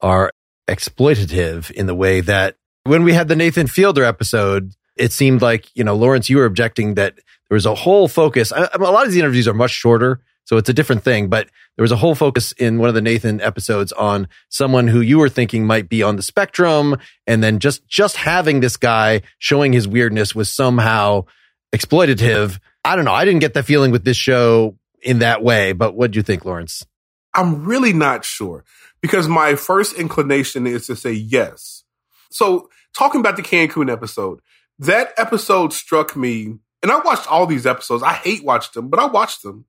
are 0.00 0.32
exploitative 0.68 1.70
in 1.70 1.86
the 1.86 1.94
way 1.94 2.20
that 2.22 2.56
when 2.84 3.04
we 3.04 3.12
had 3.12 3.28
the 3.28 3.36
Nathan 3.36 3.66
Fielder 3.66 4.02
episode, 4.02 4.72
it 4.96 5.12
seemed 5.12 5.42
like, 5.42 5.68
you 5.74 5.84
know, 5.84 5.94
Lawrence, 5.94 6.28
you 6.28 6.38
were 6.38 6.44
objecting 6.44 6.94
that 6.94 7.18
there 7.52 7.56
was 7.56 7.66
a 7.66 7.74
whole 7.74 8.08
focus. 8.08 8.50
A 8.50 8.78
lot 8.78 9.04
of 9.04 9.10
these 9.10 9.18
interviews 9.18 9.46
are 9.46 9.52
much 9.52 9.72
shorter. 9.72 10.22
So 10.44 10.56
it's 10.56 10.70
a 10.70 10.72
different 10.72 11.04
thing, 11.04 11.28
but 11.28 11.50
there 11.76 11.82
was 11.82 11.92
a 11.92 11.96
whole 11.96 12.14
focus 12.14 12.52
in 12.52 12.78
one 12.78 12.88
of 12.88 12.94
the 12.94 13.02
Nathan 13.02 13.42
episodes 13.42 13.92
on 13.92 14.26
someone 14.48 14.88
who 14.88 15.02
you 15.02 15.18
were 15.18 15.28
thinking 15.28 15.66
might 15.66 15.90
be 15.90 16.02
on 16.02 16.16
the 16.16 16.22
spectrum. 16.22 16.96
And 17.26 17.44
then 17.44 17.58
just, 17.58 17.86
just 17.86 18.16
having 18.16 18.60
this 18.60 18.78
guy 18.78 19.20
showing 19.38 19.74
his 19.74 19.86
weirdness 19.86 20.34
was 20.34 20.50
somehow 20.50 21.26
exploitative. 21.74 22.58
I 22.86 22.96
don't 22.96 23.04
know. 23.04 23.12
I 23.12 23.26
didn't 23.26 23.40
get 23.40 23.52
that 23.52 23.66
feeling 23.66 23.90
with 23.90 24.04
this 24.04 24.16
show 24.16 24.78
in 25.02 25.18
that 25.18 25.42
way, 25.42 25.72
but 25.74 25.94
what 25.94 26.12
do 26.12 26.18
you 26.18 26.22
think, 26.22 26.46
Lawrence? 26.46 26.86
I'm 27.34 27.66
really 27.66 27.92
not 27.92 28.24
sure 28.24 28.64
because 29.02 29.28
my 29.28 29.56
first 29.56 29.94
inclination 29.98 30.66
is 30.66 30.86
to 30.86 30.96
say 30.96 31.12
yes. 31.12 31.84
So 32.30 32.70
talking 32.96 33.20
about 33.20 33.36
the 33.36 33.42
Cancun 33.42 33.92
episode, 33.92 34.40
that 34.78 35.12
episode 35.18 35.74
struck 35.74 36.16
me 36.16 36.54
and 36.82 36.90
I 36.90 36.98
watched 37.00 37.30
all 37.30 37.46
these 37.46 37.66
episodes. 37.66 38.02
I 38.02 38.14
hate 38.14 38.44
watched 38.44 38.74
them, 38.74 38.88
but 38.88 38.98
I 38.98 39.06
watched 39.06 39.42
them. 39.42 39.64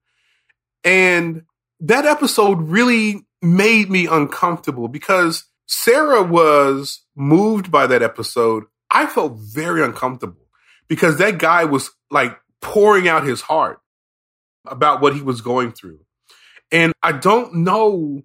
And 0.83 1.43
that 1.79 2.05
episode 2.05 2.61
really 2.61 3.25
made 3.41 3.89
me 3.89 4.07
uncomfortable 4.07 4.87
because 4.87 5.45
Sarah 5.67 6.23
was 6.23 7.01
moved 7.15 7.71
by 7.71 7.87
that 7.87 8.01
episode. 8.01 8.63
I 8.89 9.05
felt 9.05 9.37
very 9.37 9.83
uncomfortable 9.83 10.47
because 10.87 11.17
that 11.17 11.37
guy 11.37 11.65
was 11.65 11.91
like 12.09 12.37
pouring 12.61 13.07
out 13.07 13.25
his 13.25 13.41
heart 13.41 13.79
about 14.65 15.01
what 15.01 15.15
he 15.15 15.21
was 15.21 15.41
going 15.41 15.71
through. 15.71 15.99
And 16.71 16.93
I 17.03 17.11
don't 17.11 17.53
know 17.55 18.23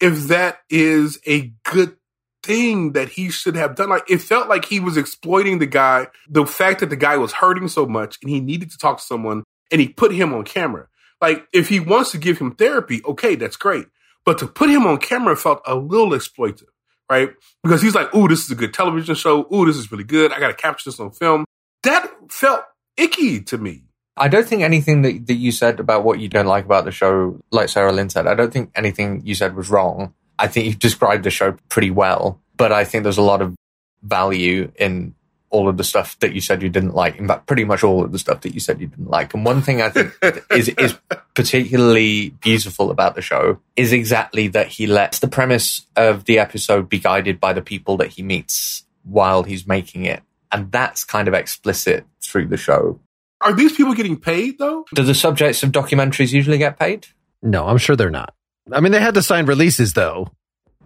if 0.00 0.28
that 0.28 0.58
is 0.68 1.20
a 1.26 1.52
good 1.64 1.96
thing 2.44 2.92
that 2.92 3.08
he 3.08 3.30
should 3.30 3.56
have 3.56 3.74
done. 3.74 3.88
Like 3.88 4.08
it 4.10 4.18
felt 4.18 4.48
like 4.48 4.64
he 4.64 4.80
was 4.80 4.96
exploiting 4.96 5.58
the 5.58 5.66
guy, 5.66 6.08
the 6.28 6.46
fact 6.46 6.80
that 6.80 6.90
the 6.90 6.96
guy 6.96 7.16
was 7.16 7.32
hurting 7.32 7.68
so 7.68 7.86
much 7.86 8.18
and 8.22 8.30
he 8.30 8.40
needed 8.40 8.70
to 8.70 8.78
talk 8.78 8.98
to 8.98 9.04
someone 9.04 9.44
and 9.70 9.80
he 9.80 9.88
put 9.88 10.12
him 10.12 10.32
on 10.34 10.44
camera. 10.44 10.88
Like 11.20 11.46
if 11.52 11.68
he 11.68 11.80
wants 11.80 12.12
to 12.12 12.18
give 12.18 12.38
him 12.38 12.54
therapy, 12.54 13.02
okay, 13.04 13.34
that's 13.34 13.56
great. 13.56 13.86
But 14.24 14.38
to 14.38 14.46
put 14.46 14.70
him 14.70 14.86
on 14.86 14.98
camera 14.98 15.36
felt 15.36 15.62
a 15.66 15.74
little 15.74 16.10
exploitive, 16.10 16.68
right? 17.10 17.30
Because 17.62 17.82
he's 17.82 17.94
like, 17.94 18.14
"Ooh, 18.14 18.28
this 18.28 18.44
is 18.44 18.50
a 18.50 18.54
good 18.54 18.72
television 18.72 19.14
show. 19.14 19.46
Ooh, 19.52 19.66
this 19.66 19.76
is 19.76 19.90
really 19.92 20.04
good. 20.04 20.32
I 20.32 20.40
got 20.40 20.48
to 20.48 20.54
capture 20.54 20.90
this 20.90 21.00
on 21.00 21.10
film." 21.10 21.44
That 21.82 22.10
felt 22.30 22.62
icky 22.96 23.42
to 23.42 23.58
me. 23.58 23.84
I 24.16 24.28
don't 24.28 24.46
think 24.46 24.62
anything 24.62 25.02
that, 25.02 25.26
that 25.26 25.34
you 25.34 25.50
said 25.50 25.80
about 25.80 26.04
what 26.04 26.20
you 26.20 26.28
don't 26.28 26.46
like 26.46 26.64
about 26.64 26.84
the 26.84 26.92
show, 26.92 27.40
like 27.50 27.66
Sarahlyn 27.66 28.10
said, 28.10 28.26
I 28.26 28.34
don't 28.34 28.52
think 28.52 28.70
anything 28.74 29.22
you 29.24 29.34
said 29.34 29.56
was 29.56 29.70
wrong. 29.70 30.14
I 30.38 30.48
think 30.48 30.66
you 30.66 30.74
described 30.74 31.24
the 31.24 31.30
show 31.30 31.56
pretty 31.68 31.90
well, 31.90 32.40
but 32.56 32.72
I 32.72 32.84
think 32.84 33.02
there's 33.02 33.18
a 33.18 33.22
lot 33.22 33.42
of 33.42 33.54
value 34.02 34.70
in 34.76 35.14
all 35.54 35.68
of 35.68 35.76
the 35.76 35.84
stuff 35.84 36.18
that 36.18 36.34
you 36.34 36.40
said 36.40 36.62
you 36.62 36.68
didn't 36.68 36.94
like. 36.94 37.16
In 37.16 37.28
fact, 37.28 37.46
pretty 37.46 37.64
much 37.64 37.84
all 37.84 38.02
of 38.02 38.10
the 38.10 38.18
stuff 38.18 38.40
that 38.40 38.54
you 38.54 38.60
said 38.60 38.80
you 38.80 38.88
didn't 38.88 39.08
like. 39.08 39.32
And 39.34 39.44
one 39.44 39.62
thing 39.62 39.80
I 39.80 39.88
think 39.88 40.12
is 40.50 40.68
is 40.70 40.98
particularly 41.34 42.30
beautiful 42.30 42.90
about 42.90 43.14
the 43.14 43.22
show 43.22 43.60
is 43.76 43.92
exactly 43.92 44.48
that 44.48 44.66
he 44.66 44.88
lets 44.88 45.20
the 45.20 45.28
premise 45.28 45.86
of 45.94 46.24
the 46.24 46.40
episode 46.40 46.88
be 46.88 46.98
guided 46.98 47.38
by 47.38 47.52
the 47.52 47.62
people 47.62 47.96
that 47.98 48.08
he 48.08 48.22
meets 48.22 48.84
while 49.04 49.44
he's 49.44 49.64
making 49.66 50.04
it. 50.06 50.22
And 50.50 50.72
that's 50.72 51.04
kind 51.04 51.28
of 51.28 51.34
explicit 51.34 52.04
through 52.20 52.48
the 52.48 52.56
show. 52.56 52.98
Are 53.40 53.52
these 53.52 53.76
people 53.76 53.94
getting 53.94 54.18
paid 54.18 54.58
though? 54.58 54.86
Do 54.92 55.04
the 55.04 55.14
subjects 55.14 55.62
of 55.62 55.70
documentaries 55.70 56.32
usually 56.32 56.58
get 56.58 56.80
paid? 56.80 57.06
No, 57.42 57.68
I'm 57.68 57.78
sure 57.78 57.94
they're 57.94 58.10
not. 58.10 58.34
I 58.72 58.80
mean, 58.80 58.92
they 58.92 59.00
had 59.00 59.14
to 59.14 59.22
sign 59.22 59.46
releases 59.46 59.92
though. 59.92 60.30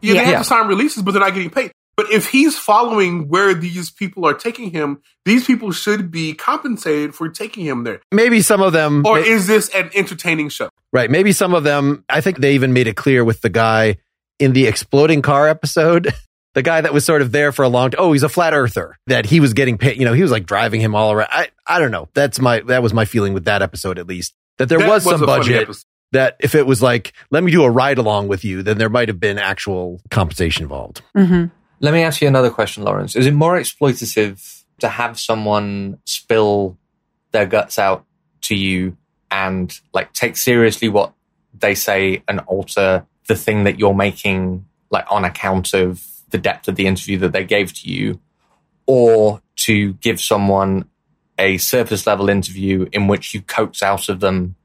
Yeah, 0.00 0.14
they 0.14 0.24
have 0.26 0.42
to 0.42 0.44
sign 0.44 0.68
releases, 0.68 1.02
but 1.02 1.12
they're 1.12 1.20
not 1.20 1.34
getting 1.34 1.50
paid. 1.50 1.72
But 1.96 2.12
if 2.12 2.28
he's 2.28 2.56
following 2.56 3.28
where 3.28 3.54
these 3.54 3.90
people 3.90 4.24
are 4.24 4.32
taking 4.32 4.70
him, 4.70 5.02
these 5.24 5.44
people 5.44 5.72
should 5.72 6.12
be 6.12 6.32
compensated 6.32 7.12
for 7.12 7.28
taking 7.28 7.64
him 7.64 7.82
there. 7.82 8.00
Maybe 8.12 8.40
some 8.40 8.62
of 8.62 8.72
them. 8.72 9.04
Or 9.04 9.18
is 9.18 9.48
this 9.48 9.68
an 9.74 9.90
entertaining 9.96 10.48
show? 10.50 10.68
Right. 10.92 11.10
Maybe 11.10 11.32
some 11.32 11.54
of 11.54 11.64
them. 11.64 12.04
I 12.08 12.20
think 12.20 12.38
they 12.38 12.54
even 12.54 12.72
made 12.72 12.86
it 12.86 12.94
clear 12.94 13.24
with 13.24 13.40
the 13.40 13.48
guy 13.48 13.96
in 14.38 14.52
the 14.52 14.68
exploding 14.68 15.22
car 15.22 15.48
episode. 15.48 16.14
The 16.54 16.62
guy 16.62 16.80
that 16.80 16.92
was 16.92 17.04
sort 17.04 17.22
of 17.22 17.30
there 17.30 17.52
for 17.52 17.62
a 17.62 17.68
long 17.68 17.90
time. 17.90 18.00
Oh, 18.00 18.12
he's 18.12 18.24
a 18.24 18.28
flat 18.28 18.52
earther. 18.52 18.96
That 19.06 19.26
he 19.26 19.38
was 19.38 19.52
getting 19.52 19.78
paid. 19.78 19.98
You 19.98 20.06
know, 20.06 20.12
he 20.12 20.22
was 20.22 20.32
like 20.32 20.44
driving 20.44 20.80
him 20.80 20.94
all 20.94 21.12
around. 21.12 21.28
I, 21.30 21.50
I 21.64 21.78
don't 21.78 21.92
know. 21.92 22.08
That's 22.14 22.40
my, 22.40 22.60
that 22.60 22.82
was 22.82 22.92
my 22.92 23.04
feeling 23.04 23.32
with 23.32 23.44
that 23.44 23.62
episode, 23.62 23.96
at 23.98 24.08
least. 24.08 24.34
That 24.56 24.68
there 24.68 24.78
That 24.78 24.88
was, 24.88 25.04
was 25.04 25.18
some 25.20 25.26
budget. 25.26 25.68
That 26.12 26.36
if 26.40 26.54
it 26.54 26.66
was 26.66 26.82
like, 26.82 27.12
let 27.30 27.42
me 27.42 27.50
do 27.50 27.62
a 27.64 27.70
ride 27.70 27.98
along 27.98 28.28
with 28.28 28.44
you, 28.44 28.62
then 28.62 28.78
there 28.78 28.88
might 28.88 29.08
have 29.08 29.20
been 29.20 29.38
actual 29.38 30.00
compensation 30.10 30.62
involved. 30.62 31.02
hmm 31.14 31.46
Let 31.80 31.92
me 31.92 32.02
ask 32.02 32.20
you 32.20 32.28
another 32.28 32.50
question, 32.50 32.84
Lawrence. 32.84 33.14
Is 33.16 33.26
it 33.26 33.34
more 33.34 33.58
exploitative 33.58 34.64
to 34.80 34.88
have 34.88 35.18
someone 35.18 35.98
spill 36.04 36.78
their 37.32 37.46
guts 37.46 37.78
out 37.78 38.04
to 38.42 38.54
you 38.54 38.96
and 39.30 39.78
like 39.92 40.12
take 40.12 40.36
seriously 40.36 40.88
what 40.88 41.12
they 41.52 41.74
say 41.74 42.22
and 42.28 42.40
alter 42.40 43.06
the 43.26 43.36
thing 43.36 43.64
that 43.64 43.78
you're 43.78 43.94
making 43.94 44.64
like 44.90 45.04
on 45.10 45.24
account 45.24 45.74
of 45.74 46.04
the 46.30 46.38
depth 46.38 46.68
of 46.68 46.76
the 46.76 46.86
interview 46.86 47.18
that 47.18 47.32
they 47.32 47.44
gave 47.44 47.72
to 47.72 47.90
you 47.90 48.20
or 48.86 49.42
to 49.56 49.92
give 49.94 50.20
someone 50.20 50.88
a 51.38 51.58
surface 51.58 52.06
level 52.06 52.28
interview 52.28 52.88
in 52.92 53.06
which 53.06 53.34
you 53.34 53.42
coax 53.42 53.82
out 53.82 54.08
of 54.08 54.20
them 54.20 54.56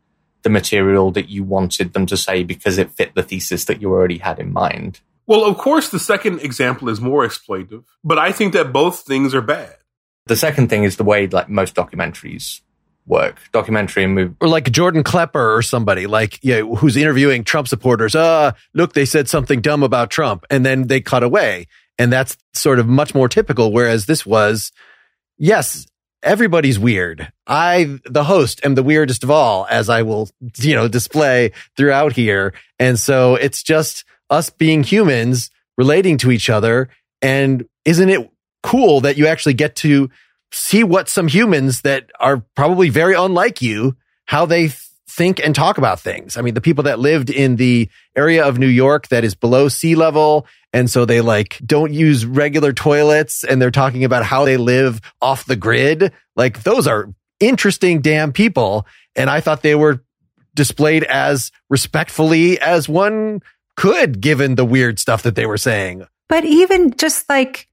the 0.44 0.50
material 0.50 1.12
that 1.12 1.30
you 1.30 1.44
wanted 1.44 1.94
them 1.94 2.06
to 2.06 2.18
say 2.18 2.44
because 2.44 2.78
it 2.78 2.92
fit 2.92 3.16
the 3.16 3.24
thesis 3.24 3.66
that 3.66 3.82
you 3.82 3.90
already 3.92 4.18
had 4.18 4.40
in 4.40 4.54
mind. 4.54 5.02
Well, 5.26 5.46
of 5.46 5.58
course, 5.58 5.90
the 5.90 6.00
second 6.00 6.42
example 6.42 6.90
is 6.90 7.00
more 7.00 7.26
exploitive, 7.26 7.86
but 8.04 8.20
I 8.20 8.32
think 8.32 8.54
that 8.54 8.74
both 8.74 9.00
things 9.02 9.34
are 9.34 9.42
bad. 9.42 9.78
The 10.26 10.36
second 10.36 10.70
thing 10.70 10.84
is 10.84 10.98
the 10.98 11.04
way 11.04 11.28
like 11.28 11.50
most 11.50 11.76
documentaries 11.76 12.62
work. 13.06 13.38
Documentary 13.52 14.04
and 14.04 14.16
movie. 14.16 14.36
Or 14.42 14.48
like 14.48 14.72
Jordan 14.72 15.04
Klepper 15.04 15.56
or 15.56 15.62
somebody 15.62 16.08
like, 16.08 16.40
yeah, 16.42 16.62
who's 16.62 16.96
interviewing 16.96 17.44
Trump 17.44 17.68
supporters. 17.68 18.16
Uh, 18.16 18.54
look, 18.74 18.94
they 18.94 19.06
said 19.06 19.28
something 19.28 19.62
dumb 19.62 19.84
about 19.84 20.10
Trump 20.10 20.46
and 20.50 20.66
then 20.66 20.88
they 20.88 21.02
cut 21.02 21.24
away. 21.24 21.68
And 22.00 22.12
that's 22.12 22.38
sort 22.54 22.80
of 22.80 22.88
much 22.88 23.14
more 23.14 23.30
typical. 23.30 23.72
Whereas 23.72 24.06
this 24.06 24.26
was, 24.26 24.72
yes, 25.38 25.86
everybody's 26.24 26.80
weird. 26.80 27.32
I, 27.46 28.00
the 28.06 28.24
host, 28.24 28.62
am 28.66 28.76
the 28.76 28.84
weirdest 28.84 29.24
of 29.24 29.32
all, 29.32 29.68
as 29.70 29.90
I 29.90 30.02
will, 30.02 30.30
you 30.58 30.76
know, 30.76 30.88
display 30.88 31.52
throughout 31.78 32.14
here. 32.14 32.54
And 32.80 33.00
so 33.00 33.36
it's 33.36 33.62
just 33.62 34.06
us 34.30 34.50
being 34.50 34.84
humans 34.84 35.52
relating 35.78 36.18
to 36.20 36.32
each 36.32 36.50
other. 36.50 36.90
And 37.22 37.68
isn't 37.86 38.10
it 38.10 38.30
cool 38.64 39.02
that 39.02 39.18
you 39.18 39.28
actually 39.28 39.54
get 39.54 39.76
to 39.78 40.10
see 40.52 40.84
what 40.84 41.10
some 41.10 41.28
humans 41.28 41.82
that 41.82 42.10
are 42.20 42.44
probably 42.56 42.90
very 42.90 43.16
unlike 43.16 43.62
you, 43.62 43.96
how 44.26 44.46
they 44.46 44.68
th- 44.68 44.80
think 45.14 45.40
and 45.40 45.54
talk 45.54 45.78
about 45.78 46.00
things. 46.00 46.38
I 46.38 46.42
mean, 46.42 46.56
the 46.56 46.62
people 46.62 46.86
that 46.86 47.00
lived 47.00 47.30
in 47.30 47.58
the 47.58 47.88
area 48.16 48.44
of 48.44 48.58
New 48.58 48.68
York 48.68 49.10
that 49.10 49.24
is 49.24 49.36
below 49.36 49.68
sea 49.68 49.96
level. 49.96 50.48
And 50.74 50.90
so 50.90 51.06
they 51.06 51.22
like 51.22 51.60
don't 51.64 51.94
use 51.94 52.26
regular 52.26 52.74
toilets 52.74 53.44
and 53.44 53.62
they're 53.62 53.72
talking 53.72 54.04
about 54.04 54.26
how 54.26 54.44
they 54.44 54.58
live 54.58 55.02
off 55.22 55.46
the 55.46 55.56
grid. 55.56 56.12
Like 56.36 56.64
those 56.64 56.88
are 56.88 57.14
interesting 57.40 58.02
damn 58.02 58.34
people. 58.34 58.88
And 59.16 59.30
I 59.30 59.40
thought 59.40 59.62
they 59.62 59.76
were 59.76 60.04
displayed 60.56 61.04
as 61.04 61.52
respectfully 61.70 62.60
as 62.60 62.90
one 62.90 63.42
could, 63.76 64.20
given 64.20 64.56
the 64.56 64.66
weird 64.66 65.00
stuff 65.00 65.24
that 65.24 65.36
they 65.36 65.46
were 65.46 65.58
saying. 65.58 66.08
But 66.28 66.46
even 66.46 66.92
just 66.98 67.30
like 67.30 67.68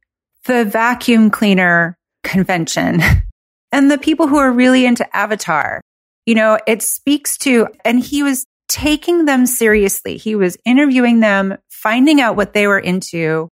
the 0.44 0.64
vacuum 0.64 1.30
cleaner 1.30 1.96
convention 2.22 3.00
and 3.72 3.90
the 3.90 3.98
people 3.98 4.26
who 4.26 4.36
are 4.36 4.52
really 4.52 4.84
into 4.84 5.16
Avatar, 5.16 5.80
you 6.26 6.34
know, 6.34 6.58
it 6.66 6.82
speaks 6.82 7.36
to, 7.38 7.68
and 7.84 8.00
he 8.00 8.22
was 8.22 8.46
taking 8.68 9.24
them 9.24 9.46
seriously. 9.46 10.16
He 10.16 10.34
was 10.34 10.56
interviewing 10.64 11.20
them, 11.20 11.56
finding 11.68 12.20
out 12.20 12.36
what 12.36 12.54
they 12.54 12.66
were 12.66 12.78
into 12.78 13.48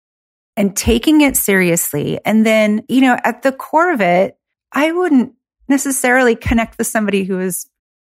and 0.56 0.76
taking 0.76 1.22
it 1.22 1.36
seriously. 1.36 2.20
And 2.26 2.46
then, 2.46 2.84
you 2.88 3.02
know, 3.02 3.18
at 3.24 3.42
the 3.42 3.52
core 3.52 3.92
of 3.92 4.02
it, 4.02 4.38
I 4.72 4.92
wouldn't 4.92 5.34
necessarily 5.68 6.36
connect 6.36 6.78
with 6.78 6.88
somebody 6.88 7.24
who 7.24 7.40
is 7.40 7.68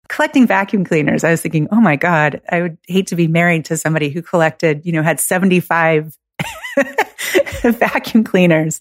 collecting 0.09 0.47
vacuum 0.47 0.85
cleaners. 0.85 1.25
I 1.25 1.31
was 1.31 1.43
thinking, 1.43 1.69
oh 1.71 1.81
my 1.81 1.97
God, 1.97 2.41
I 2.49 2.63
would 2.63 2.79
hate 2.87 3.09
to 3.09 3.17
be 3.17 3.29
married 3.29 3.67
to 3.67 3.77
somebody 3.77 4.09
who 4.11 4.23
collected, 4.23 4.85
you 4.85 4.93
know, 4.93 5.03
had 5.03 5.21
75 5.21 6.17
vacuum 7.63 8.25
cleaners. 8.25 8.81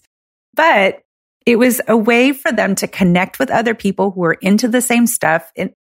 But 0.54 1.02
it 1.46 1.58
was 1.58 1.80
a 1.86 1.96
way 1.96 2.32
for 2.32 2.52
them 2.52 2.74
to 2.74 2.88
connect 2.88 3.38
with 3.38 3.50
other 3.50 3.74
people 3.74 4.10
who 4.10 4.20
were 4.20 4.34
into 4.34 4.68
the 4.68 4.82
same 4.82 5.06
stuff. 5.06 5.50
An 5.56 5.72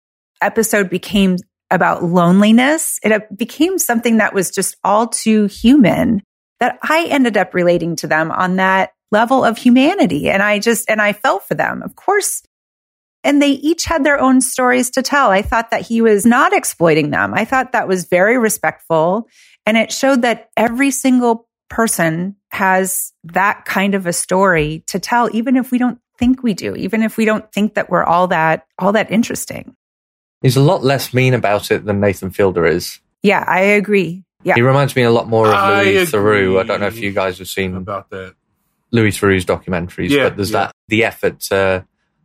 episode 0.42 0.90
became 0.90 1.36
about 1.70 2.04
loneliness. 2.04 3.00
It 3.02 3.10
uh, 3.10 3.20
became 3.34 3.78
something 3.78 4.18
that 4.18 4.34
was 4.34 4.50
just 4.50 4.76
all 4.84 5.08
too 5.08 5.46
human 5.46 6.22
that 6.60 6.78
I 6.82 7.06
ended 7.08 7.36
up 7.36 7.54
relating 7.54 7.96
to 7.96 8.06
them 8.06 8.30
on 8.30 8.56
that 8.56 8.90
level 9.10 9.42
of 9.42 9.56
humanity. 9.56 10.28
And 10.28 10.42
I 10.42 10.58
just, 10.58 10.88
and 10.88 11.00
I 11.00 11.14
felt 11.14 11.48
for 11.48 11.54
them. 11.54 11.82
Of 11.82 11.96
course, 11.96 12.42
and 13.24 13.40
they 13.40 13.52
each 13.52 13.86
had 13.86 14.04
their 14.04 14.20
own 14.20 14.42
stories 14.42 14.90
to 14.90 15.02
tell. 15.02 15.30
I 15.30 15.40
thought 15.40 15.70
that 15.70 15.80
he 15.80 16.02
was 16.02 16.26
not 16.26 16.52
exploiting 16.52 17.10
them. 17.10 17.32
I 17.32 17.46
thought 17.46 17.72
that 17.72 17.88
was 17.88 18.04
very 18.04 18.36
respectful. 18.36 19.28
And 19.64 19.78
it 19.78 19.90
showed 19.90 20.22
that 20.22 20.50
every 20.58 20.90
single 20.90 21.48
person 21.74 22.36
has 22.50 23.12
that 23.24 23.64
kind 23.64 23.94
of 23.94 24.06
a 24.06 24.12
story 24.12 24.84
to 24.86 25.00
tell, 25.00 25.28
even 25.34 25.56
if 25.56 25.72
we 25.72 25.78
don't 25.78 25.98
think 26.18 26.42
we 26.42 26.54
do, 26.54 26.76
even 26.76 27.02
if 27.02 27.16
we 27.16 27.24
don't 27.24 27.50
think 27.52 27.74
that 27.74 27.90
we're 27.90 28.04
all 28.04 28.28
that, 28.28 28.66
all 28.78 28.92
that 28.92 29.10
interesting. 29.10 29.74
He's 30.40 30.56
a 30.56 30.62
lot 30.62 30.84
less 30.84 31.12
mean 31.12 31.34
about 31.34 31.72
it 31.72 31.84
than 31.84 31.98
Nathan 32.00 32.30
Fielder 32.30 32.64
is. 32.64 33.00
Yeah, 33.22 33.44
I 33.46 33.60
agree. 33.60 34.22
Yeah. 34.44 34.54
He 34.54 34.62
reminds 34.62 34.94
me 34.94 35.02
a 35.02 35.10
lot 35.10 35.26
more 35.26 35.48
of 35.48 35.54
I 35.54 35.84
Louis 35.84 36.06
Theroux. 36.06 36.60
I 36.60 36.62
don't 36.62 36.80
know 36.80 36.86
if 36.86 36.98
you 36.98 37.12
guys 37.12 37.38
have 37.38 37.48
seen 37.48 37.74
about 37.74 38.10
that. 38.10 38.34
Louis 38.92 39.18
Theroux's 39.18 39.44
documentaries, 39.44 40.10
Yeah, 40.10 40.28
but 40.28 40.36
there's 40.36 40.52
yeah. 40.52 40.66
that 40.66 40.72
the 40.88 41.04
effort 41.04 41.40
to 41.40 41.84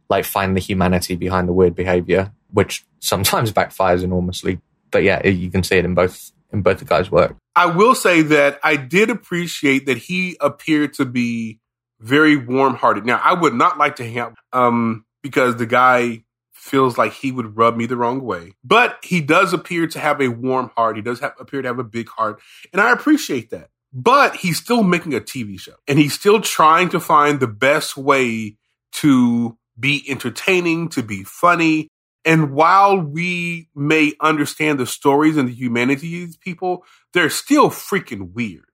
like 0.09 0.25
find 0.25 0.55
the 0.55 0.61
humanity 0.61 1.15
behind 1.15 1.47
the 1.47 1.53
weird 1.53 1.73
behavior, 1.73 2.31
which 2.51 2.85
sometimes 2.99 3.51
backfires 3.59 4.03
enormously. 4.03 4.59
But 4.91 5.03
yeah, 5.03 5.25
you 5.25 5.49
can 5.49 5.63
see 5.63 5.77
it 5.77 5.85
in 5.85 5.95
both 5.95 6.31
in 6.51 6.61
both 6.61 6.79
the 6.79 6.85
guys' 6.85 7.09
work. 7.09 7.35
I 7.59 7.65
will 7.65 7.93
say 7.93 8.21
that 8.21 8.57
I 8.63 8.77
did 8.77 9.09
appreciate 9.09 9.87
that 9.87 9.97
he 9.97 10.37
appeared 10.39 10.93
to 10.93 11.03
be 11.03 11.59
very 11.99 12.37
warm 12.37 12.75
hearted. 12.75 13.05
Now, 13.05 13.19
I 13.21 13.33
would 13.33 13.53
not 13.53 13.77
like 13.77 13.97
to 13.97 14.05
hang 14.05 14.17
out 14.17 14.35
um, 14.53 15.03
because 15.21 15.57
the 15.57 15.65
guy 15.65 16.23
feels 16.53 16.97
like 16.97 17.11
he 17.11 17.33
would 17.33 17.57
rub 17.57 17.75
me 17.75 17.85
the 17.85 17.97
wrong 17.97 18.21
way. 18.21 18.53
But 18.63 18.97
he 19.03 19.19
does 19.19 19.51
appear 19.51 19.87
to 19.87 19.99
have 19.99 20.21
a 20.21 20.29
warm 20.29 20.71
heart. 20.77 20.95
He 20.95 21.01
does 21.01 21.19
have, 21.19 21.33
appear 21.37 21.61
to 21.61 21.67
have 21.67 21.79
a 21.79 21.83
big 21.83 22.07
heart. 22.07 22.39
And 22.71 22.81
I 22.81 22.93
appreciate 22.93 23.49
that. 23.49 23.67
But 23.91 24.37
he's 24.37 24.57
still 24.57 24.83
making 24.83 25.13
a 25.13 25.19
TV 25.19 25.59
show 25.59 25.75
and 25.85 25.99
he's 25.99 26.13
still 26.13 26.39
trying 26.39 26.87
to 26.89 26.99
find 27.01 27.41
the 27.41 27.47
best 27.47 27.97
way 27.97 28.55
to 28.93 29.57
be 29.77 30.05
entertaining, 30.07 30.87
to 30.89 31.03
be 31.03 31.25
funny. 31.25 31.89
And 32.25 32.51
while 32.51 32.99
we 32.99 33.69
may 33.73 34.13
understand 34.19 34.79
the 34.79 34.85
stories 34.85 35.37
and 35.37 35.47
the 35.47 35.53
humanity 35.53 36.21
of 36.21 36.27
these 36.27 36.37
people, 36.37 36.83
they're 37.13 37.29
still 37.29 37.69
freaking 37.69 38.33
weird. 38.33 38.65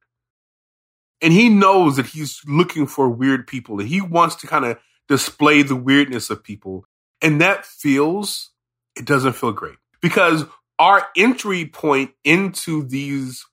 And 1.22 1.32
he 1.32 1.50
knows 1.50 1.96
that 1.96 2.08
he's 2.08 2.42
looking 2.48 2.88
for 2.88 3.10
weird 3.10 3.48
people 3.48 3.80
and 3.80 3.88
he 3.88 4.02
wants 4.02 4.36
to 4.38 4.48
kind 4.48 4.66
of 4.66 4.78
display 5.08 5.62
the 5.62 5.75
weirdness 5.75 6.30
of 6.30 6.44
people. 6.44 6.86
And 7.22 7.40
that 7.42 7.66
feels, 7.66 8.52
it 8.96 9.06
doesn't 9.06 9.34
feel 9.34 9.52
great 9.52 9.78
because 10.02 10.46
our 10.78 11.08
entry 11.16 11.66
point 11.66 12.12
into 12.24 12.84
these 12.84 13.46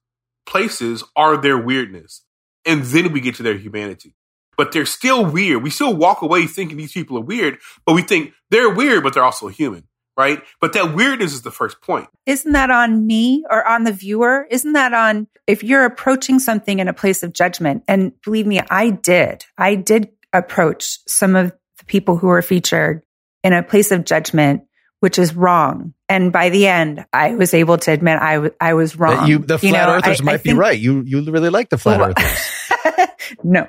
places 0.46 1.04
are 1.14 1.36
their 1.36 1.58
weirdness. 1.58 2.22
And 2.66 2.82
then 2.82 3.12
we 3.12 3.20
get 3.20 3.36
to 3.36 3.42
their 3.42 3.56
humanity. 3.56 4.14
But 4.56 4.72
they're 4.72 4.86
still 4.86 5.24
weird. 5.24 5.62
We 5.62 5.70
still 5.70 5.94
walk 5.94 6.22
away 6.22 6.46
thinking 6.46 6.76
these 6.76 6.92
people 6.92 7.16
are 7.18 7.22
weird, 7.22 7.58
but 7.86 7.94
we 7.94 8.02
think 8.02 8.32
they're 8.50 8.70
weird, 8.70 9.02
but 9.02 9.14
they're 9.14 9.24
also 9.24 9.48
human, 9.48 9.84
right? 10.16 10.42
But 10.60 10.74
that 10.74 10.94
weirdness 10.94 11.32
is 11.32 11.42
the 11.42 11.50
first 11.50 11.80
point. 11.80 12.08
Isn't 12.26 12.52
that 12.52 12.70
on 12.70 13.06
me 13.06 13.44
or 13.50 13.66
on 13.66 13.84
the 13.84 13.92
viewer? 13.92 14.46
Isn't 14.50 14.74
that 14.74 14.92
on 14.92 15.26
if 15.46 15.62
you're 15.64 15.84
approaching 15.86 16.38
something 16.38 16.78
in 16.80 16.88
a 16.88 16.92
place 16.92 17.22
of 17.22 17.32
judgment? 17.32 17.82
And 17.88 18.12
believe 18.22 18.46
me, 18.46 18.60
I 18.70 18.90
did. 18.90 19.44
I 19.56 19.74
did 19.74 20.10
approach 20.34 20.98
some 21.08 21.34
of 21.34 21.52
the 21.78 21.84
people 21.86 22.16
who 22.18 22.26
were 22.28 22.42
featured 22.42 23.02
in 23.42 23.52
a 23.54 23.62
place 23.62 23.90
of 23.90 24.04
judgment, 24.04 24.62
which 25.00 25.18
is 25.18 25.34
wrong. 25.34 25.94
And 26.08 26.30
by 26.30 26.50
the 26.50 26.66
end, 26.66 27.04
I 27.12 27.34
was 27.34 27.54
able 27.54 27.78
to 27.78 27.90
admit 27.90 28.18
I, 28.20 28.34
w- 28.34 28.54
I 28.60 28.74
was 28.74 28.96
wrong. 28.96 29.26
You, 29.26 29.38
the 29.38 29.58
flat 29.58 29.72
know, 29.72 29.94
earthers 29.94 30.20
I- 30.20 30.24
I 30.24 30.26
might 30.26 30.42
be 30.42 30.52
right. 30.52 30.78
You 30.78 31.00
you 31.00 31.22
really 31.30 31.48
like 31.50 31.70
the 31.70 31.78
flat 31.78 32.00
Well, 32.00 32.10
earthers. 32.10 33.08
no, 33.42 33.66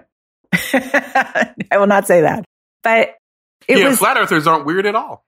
I 1.72 1.78
will 1.78 1.88
not 1.88 2.08
say 2.08 2.22
that. 2.22 2.46
But 2.84 3.16
it 3.68 3.78
yeah, 3.78 3.90
was 3.90 4.00
flat 4.00 4.18
earthers 4.18 4.48
aren't 4.48 4.66
weird 4.66 4.86
at 4.86 4.96
all. 4.96 5.26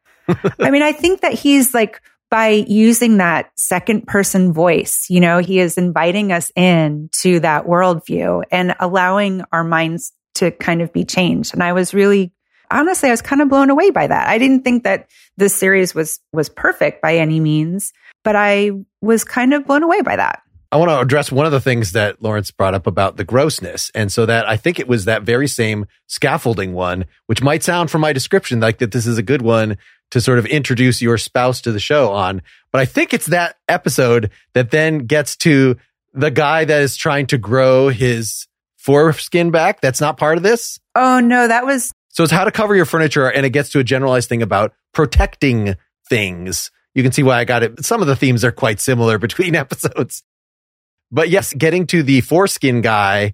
I 0.60 0.72
mean, 0.72 0.82
I 0.82 0.92
think 0.92 1.22
that 1.22 1.34
he's 1.34 1.74
like 1.74 2.02
by 2.32 2.50
using 2.50 3.18
that 3.18 3.52
second 3.56 4.08
person 4.08 4.52
voice, 4.52 5.06
you 5.10 5.20
know, 5.20 5.38
he 5.38 5.60
is 5.60 5.78
inviting 5.78 6.32
us 6.32 6.52
in 6.56 7.10
to 7.22 7.40
that 7.42 7.66
worldview 7.66 8.44
and 8.52 8.76
allowing 8.80 9.44
our 9.52 9.64
minds 9.64 10.12
to 10.36 10.52
kind 10.52 10.82
of 10.82 10.92
be 10.92 11.06
changed. 11.06 11.54
And 11.54 11.64
I 11.64 11.74
was 11.74 11.94
really 11.94 12.34
honestly, 12.72 13.10
I 13.10 13.14
was 13.14 13.22
kind 13.22 13.42
of 13.42 13.50
blown 13.50 13.70
away 13.70 13.92
by 13.92 14.08
that. 14.08 14.28
I 14.28 14.38
didn't 14.38 14.64
think 14.64 14.84
that 14.84 15.08
this 15.38 15.56
series 15.56 15.94
was 15.94 16.20
was 16.34 16.50
perfect 16.50 17.02
by 17.02 17.18
any 17.18 17.40
means, 17.40 17.94
but 18.24 18.36
I 18.36 18.72
was 19.02 19.24
kind 19.24 19.54
of 19.54 19.66
blown 19.66 19.84
away 19.84 20.02
by 20.02 20.16
that. 20.16 20.42
I 20.72 20.78
want 20.78 20.90
to 20.90 21.00
address 21.00 21.32
one 21.32 21.46
of 21.46 21.52
the 21.52 21.62
things 21.62 21.92
that 21.94 22.22
Lawrence 22.22 22.52
brought 22.52 22.74
up 22.74 22.88
about 22.88 23.18
the 23.18 23.24
grossness. 23.24 23.92
And 23.94 24.12
so 24.12 24.26
that 24.26 24.48
I 24.48 24.58
think 24.58 24.80
it 24.80 24.88
was 24.88 25.06
that 25.06 25.24
very 25.24 25.48
same 25.48 25.86
scaffolding 26.08 26.74
one, 26.74 27.06
which 27.28 27.42
might 27.42 27.64
sound 27.64 27.92
from 27.92 28.02
my 28.02 28.14
description 28.14 28.60
like 28.60 28.80
that 28.80 28.92
this 28.92 29.06
is 29.06 29.18
a 29.18 29.24
good 29.24 29.42
one 29.42 29.78
to 30.12 30.22
sort 30.22 30.40
of 30.40 30.46
introduce 30.46 31.02
your 31.02 31.18
spouse 31.18 31.62
to 31.62 31.72
the 31.72 31.80
show 31.80 32.12
on. 32.12 32.42
But 32.72 32.82
I 32.82 32.86
think 32.86 33.14
it's 33.14 33.28
that 33.28 33.58
episode 33.68 34.32
that 34.54 34.72
then 34.72 35.00
gets 35.00 35.36
to 35.38 35.78
the 36.14 36.32
guy 36.32 36.66
that 36.66 36.82
is 36.82 36.96
trying 36.96 37.28
to 37.28 37.38
grow 37.38 37.90
his 37.90 38.48
foreskin 38.78 39.52
back. 39.52 39.82
That's 39.82 40.02
not 40.02 40.18
part 40.18 40.38
of 40.38 40.44
this. 40.44 40.80
Oh 40.96 41.20
no, 41.20 41.48
that 41.48 41.66
was 41.66 41.92
So 42.10 42.24
it's 42.24 42.32
how 42.32 42.46
to 42.46 42.52
cover 42.52 42.76
your 42.76 42.86
furniture, 42.86 43.28
and 43.28 43.46
it 43.46 43.50
gets 43.50 43.70
to 43.72 43.80
a 43.80 43.84
generalized 43.84 44.30
thing 44.30 44.42
about 44.42 44.74
protecting 44.94 45.76
things. 46.10 46.72
You 46.94 47.04
can 47.04 47.12
see 47.12 47.24
why 47.24 47.40
I 47.40 47.46
got 47.46 47.64
it. 47.64 47.84
Some 47.84 48.02
of 48.02 48.08
the 48.08 48.16
themes 48.16 48.46
are 48.46 48.52
quite 48.52 48.80
similar 48.80 49.18
between 49.20 49.56
episodes. 49.56 50.24
But 51.12 51.30
yes, 51.30 51.54
getting 51.54 51.88
to 51.88 52.04
the 52.04 52.22
foreskin 52.22 52.82
guy, 52.82 53.34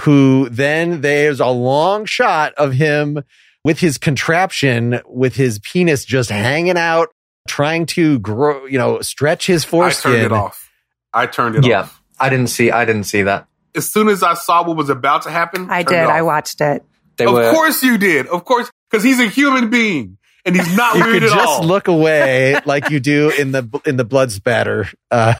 who 0.00 0.48
then 0.50 1.00
there's 1.02 1.40
a 1.40 1.46
long 1.46 2.04
shot 2.04 2.52
of 2.54 2.72
him 2.72 3.22
with 3.64 3.78
his 3.80 3.98
contraption, 3.98 5.00
with 5.06 5.36
his 5.36 5.58
penis 5.60 6.04
just 6.04 6.30
hanging 6.30 6.76
out, 6.76 7.08
trying 7.48 7.86
to 7.86 8.18
grow, 8.18 8.66
you 8.66 8.78
know, 8.78 9.00
stretch 9.00 9.46
his 9.46 9.64
foreskin. 9.64 10.10
I 10.10 10.14
turned 10.14 10.24
it 10.26 10.32
off. 10.32 10.70
I 11.14 11.26
turned 11.26 11.56
it 11.56 11.64
Yeah. 11.66 11.80
off. 11.82 12.02
I 12.18 12.28
didn't 12.28 12.48
see. 12.48 12.70
I 12.70 12.84
didn't 12.84 13.04
see 13.04 13.22
that. 13.22 13.46
As 13.74 13.90
soon 13.92 14.08
as 14.08 14.22
I 14.22 14.34
saw 14.34 14.66
what 14.66 14.76
was 14.76 14.88
about 14.90 15.22
to 15.22 15.30
happen, 15.30 15.68
I 15.70 15.82
did. 15.82 15.94
I 15.98 16.22
watched 16.22 16.60
it. 16.60 16.82
They 17.16 17.26
of 17.26 17.32
were. 17.34 17.50
course 17.52 17.82
you 17.82 17.98
did. 17.98 18.26
Of 18.26 18.44
course, 18.44 18.70
because 18.90 19.04
he's 19.04 19.20
a 19.20 19.26
human 19.28 19.70
being 19.70 20.18
and 20.44 20.54
he's 20.56 20.74
not 20.76 20.94
You 20.96 21.04
weird 21.04 21.14
could 21.14 21.22
at 21.24 21.34
just 21.36 21.60
all. 21.60 21.64
look 21.64 21.88
away 21.88 22.58
like 22.66 22.90
you 22.90 23.00
do 23.00 23.30
in 23.30 23.52
the 23.52 23.68
in 23.86 23.96
the 23.96 24.04
blood 24.04 24.30
spatter. 24.32 24.88
Uh, 25.10 25.34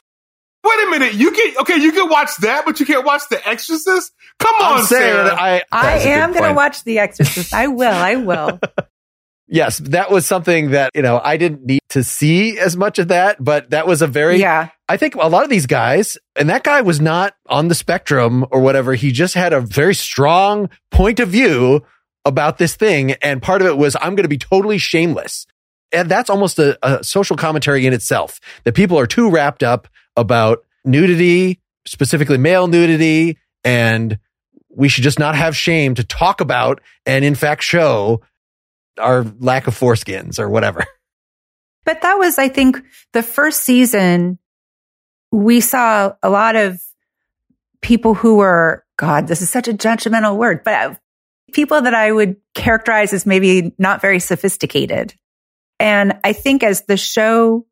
Wait 0.63 0.87
a 0.87 0.89
minute. 0.89 1.13
You 1.15 1.31
can 1.31 1.57
okay. 1.61 1.75
You 1.75 1.91
can 1.91 2.09
watch 2.09 2.29
that, 2.41 2.65
but 2.65 2.79
you 2.79 2.85
can't 2.85 3.05
watch 3.05 3.23
The 3.29 3.45
Exorcist. 3.47 4.13
Come 4.39 4.55
on, 4.55 4.79
I'm 4.79 4.85
saying 4.85 5.13
Sarah. 5.13 5.35
I 5.35 5.63
I 5.71 5.83
That's 5.83 6.05
a 6.05 6.07
good 6.07 6.13
am 6.13 6.31
going 6.31 6.43
to 6.43 6.53
watch 6.53 6.83
The 6.83 6.99
Exorcist. 6.99 7.53
I 7.53 7.67
will. 7.67 7.93
I 7.93 8.15
will. 8.15 8.59
yes, 9.47 9.77
that 9.79 10.09
was 10.09 10.25
something 10.25 10.71
that, 10.71 10.91
you 10.95 11.01
know, 11.01 11.19
I 11.23 11.37
didn't 11.37 11.65
need 11.65 11.81
to 11.89 12.03
see 12.03 12.57
as 12.57 12.77
much 12.77 12.97
of 12.97 13.09
that, 13.09 13.43
but 13.43 13.69
that 13.69 13.87
was 13.87 14.01
a 14.01 14.07
very, 14.07 14.37
yeah. 14.37 14.69
I 14.89 14.97
think 14.97 15.15
a 15.15 15.27
lot 15.27 15.43
of 15.43 15.49
these 15.49 15.65
guys, 15.65 16.17
and 16.35 16.49
that 16.49 16.63
guy 16.63 16.81
was 16.81 16.99
not 16.99 17.35
on 17.47 17.67
the 17.67 17.75
spectrum 17.75 18.45
or 18.51 18.61
whatever. 18.61 18.93
He 18.95 19.11
just 19.11 19.33
had 19.33 19.53
a 19.53 19.61
very 19.61 19.95
strong 19.95 20.69
point 20.91 21.19
of 21.19 21.29
view 21.29 21.85
about 22.25 22.57
this 22.57 22.75
thing. 22.75 23.11
And 23.13 23.41
part 23.41 23.61
of 23.61 23.67
it 23.67 23.77
was, 23.77 23.95
I'm 23.95 24.15
going 24.15 24.23
to 24.23 24.29
be 24.29 24.37
totally 24.37 24.77
shameless. 24.77 25.45
And 25.91 26.09
that's 26.09 26.29
almost 26.29 26.57
a, 26.57 26.77
a 26.81 27.03
social 27.03 27.35
commentary 27.35 27.85
in 27.85 27.93
itself 27.93 28.39
that 28.63 28.73
people 28.73 28.97
are 28.97 29.05
too 29.05 29.29
wrapped 29.29 29.61
up 29.61 29.87
about 30.15 30.63
nudity, 30.85 31.61
specifically 31.85 32.37
male 32.37 32.67
nudity, 32.67 33.37
and 33.63 34.19
we 34.69 34.89
should 34.89 35.03
just 35.03 35.19
not 35.19 35.35
have 35.35 35.55
shame 35.55 35.95
to 35.95 36.03
talk 36.03 36.41
about 36.41 36.81
and 37.05 37.23
in 37.23 37.35
fact 37.35 37.63
show 37.63 38.21
our 38.99 39.23
lack 39.39 39.67
of 39.67 39.77
foreskins 39.77 40.39
or 40.39 40.49
whatever. 40.49 40.85
But 41.85 42.01
that 42.01 42.15
was, 42.15 42.37
I 42.37 42.47
think, 42.47 42.81
the 43.11 43.21
first 43.21 43.61
season. 43.61 44.39
We 45.31 45.59
saw 45.59 46.13
a 46.23 46.29
lot 46.29 46.55
of 46.55 46.79
people 47.81 48.13
who 48.13 48.37
were, 48.37 48.85
God, 48.97 49.27
this 49.27 49.41
is 49.41 49.49
such 49.49 49.67
a 49.67 49.73
judgmental 49.73 50.37
word, 50.37 50.63
but 50.63 50.73
uh, 50.73 50.95
people 51.51 51.81
that 51.81 51.93
I 51.93 52.11
would 52.11 52.37
characterize 52.53 53.13
as 53.13 53.25
maybe 53.25 53.73
not 53.77 54.01
very 54.01 54.19
sophisticated. 54.19 55.13
And 55.79 56.19
I 56.23 56.33
think 56.33 56.63
as 56.63 56.83
the 56.83 56.97
show 56.97 57.65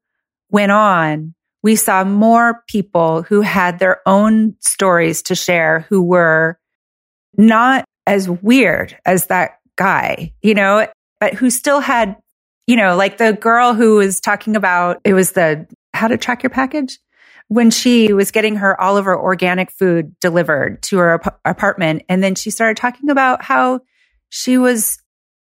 went 0.50 0.72
on, 0.72 1.34
we 1.64 1.76
saw 1.76 2.04
more 2.04 2.64
people 2.68 3.24
who 3.24 3.42
had 3.42 3.80
their 3.80 4.02
own 4.08 4.56
stories 4.60 5.22
to 5.24 5.36
share 5.36 5.82
who 5.90 6.02
were 6.02 6.58
not 7.38 7.86
as 8.08 8.30
weird 8.30 8.98
as 9.06 9.28
that 9.28 9.60
guy, 9.76 10.34
you 10.42 10.54
know, 10.54 10.88
but 11.20 11.34
who 11.34 11.50
still 11.50 11.80
had, 11.80 12.18
you 12.68 12.76
know, 12.76 12.96
like 12.96 13.18
the 13.18 13.34
girl 13.34 13.74
who 13.74 13.96
was 13.98 14.20
talking 14.20 14.56
about 14.56 15.00
it 15.04 15.14
was 15.14 15.34
the 15.34 15.68
how 15.94 16.08
to 16.08 16.18
track 16.18 16.44
your 16.44 16.50
package 16.50 17.00
when 17.48 17.70
she 17.70 18.14
was 18.14 18.32
getting 18.32 18.56
her 18.56 18.80
all 18.80 18.98
of 18.98 19.06
her 19.06 19.18
organic 19.18 19.72
food 19.72 20.16
delivered 20.20 20.82
to 20.82 20.98
her 20.98 21.16
ap- 21.16 21.40
apartment. 21.46 22.02
And 22.08 22.24
then 22.24 22.36
she 22.36 22.50
started 22.50 22.78
talking 22.78 23.10
about 23.10 23.44
how 23.44 23.82
she 24.30 24.58
was, 24.58 24.98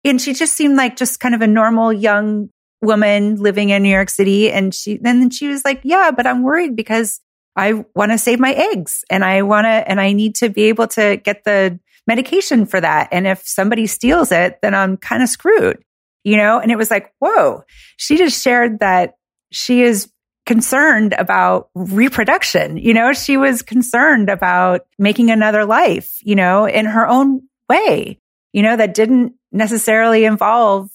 and 0.05 0.21
she 0.21 0.33
just 0.33 0.53
seemed 0.53 0.77
like 0.77 0.95
just 0.95 1.19
kind 1.19 1.33
of 1.33 1.41
a 1.41 1.47
normal 1.47 1.91
young 1.91 2.49
woman 2.87 3.35
living 3.35 3.69
in 3.69 3.83
New 3.83 3.89
York 3.89 4.09
City. 4.09 4.51
And 4.51 4.73
she, 4.73 4.97
then 4.97 5.29
she 5.29 5.47
was 5.47 5.63
like, 5.63 5.81
yeah, 5.83 6.09
but 6.09 6.25
I'm 6.25 6.41
worried 6.41 6.75
because 6.75 7.21
I 7.55 7.85
want 7.93 8.11
to 8.11 8.17
save 8.17 8.39
my 8.39 8.53
eggs 8.53 9.03
and 9.09 9.23
I 9.23 9.43
want 9.43 9.65
to, 9.65 9.69
and 9.69 10.01
I 10.01 10.13
need 10.13 10.35
to 10.35 10.49
be 10.49 10.63
able 10.63 10.87
to 10.89 11.17
get 11.17 11.43
the 11.43 11.79
medication 12.07 12.65
for 12.65 12.81
that. 12.81 13.09
And 13.11 13.27
if 13.27 13.45
somebody 13.47 13.85
steals 13.85 14.31
it, 14.31 14.59
then 14.61 14.73
I'm 14.73 14.97
kind 14.97 15.21
of 15.21 15.29
screwed, 15.29 15.83
you 16.23 16.37
know? 16.37 16.59
And 16.59 16.71
it 16.71 16.77
was 16.77 16.89
like, 16.89 17.13
whoa, 17.19 17.63
she 17.97 18.17
just 18.17 18.41
shared 18.41 18.79
that 18.79 19.17
she 19.51 19.81
is 19.81 20.11
concerned 20.45 21.13
about 21.17 21.69
reproduction. 21.75 22.77
You 22.77 22.93
know, 22.93 23.11
she 23.13 23.37
was 23.37 23.61
concerned 23.61 24.29
about 24.29 24.87
making 24.97 25.29
another 25.29 25.65
life, 25.65 26.19
you 26.23 26.35
know, 26.35 26.65
in 26.65 26.85
her 26.85 27.05
own 27.05 27.41
way, 27.69 28.19
you 28.53 28.63
know, 28.63 28.77
that 28.77 28.93
didn't 28.93 29.33
necessarily 29.51 30.23
involve 30.23 30.89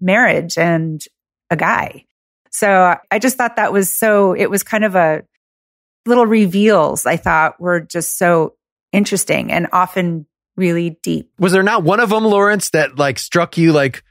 marriage 0.00 0.58
and 0.58 1.02
a 1.50 1.56
guy. 1.56 2.04
So 2.50 2.96
I 3.10 3.18
just 3.18 3.36
thought 3.36 3.56
that 3.56 3.72
was 3.72 3.94
so, 3.94 4.34
it 4.34 4.50
was 4.50 4.62
kind 4.62 4.84
of 4.84 4.96
a 4.96 5.22
little 6.06 6.26
reveals 6.26 7.06
I 7.06 7.16
thought 7.16 7.60
were 7.60 7.80
just 7.80 8.18
so 8.18 8.54
interesting 8.92 9.52
and 9.52 9.68
often 9.72 10.26
really 10.56 10.98
deep. 11.02 11.30
Was 11.38 11.52
there 11.52 11.62
not 11.62 11.84
one 11.84 12.00
of 12.00 12.10
them, 12.10 12.24
Lawrence, 12.24 12.70
that 12.70 12.98
like 12.98 13.18
struck 13.18 13.56
you 13.56 13.72
like, 13.72 14.02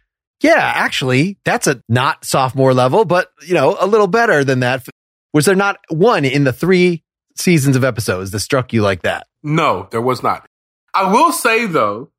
yeah, 0.42 0.72
actually, 0.76 1.38
that's 1.44 1.68
a 1.68 1.84
not 1.90 2.24
sophomore 2.24 2.74
level, 2.74 3.04
but 3.04 3.30
you 3.46 3.54
know, 3.54 3.76
a 3.80 3.88
little 3.88 4.08
better 4.08 4.44
than 4.44 4.62
that. 4.62 4.86
Was 5.34 5.46
there 5.46 5.56
not 5.56 5.78
one 5.90 6.26
in 6.26 6.46
the 6.46 6.54
three 6.54 7.04
seasons 7.36 7.76
of 7.76 7.84
episodes 7.84 8.32
that 8.32 8.40
struck 8.40 8.74
you 8.74 8.82
like 8.82 9.02
that? 9.02 9.28
No, 9.44 9.88
there 9.92 10.02
was 10.02 10.24
not. 10.24 10.46
I 10.94 11.12
will 11.12 11.32
say 11.32 11.66
though 11.66 12.12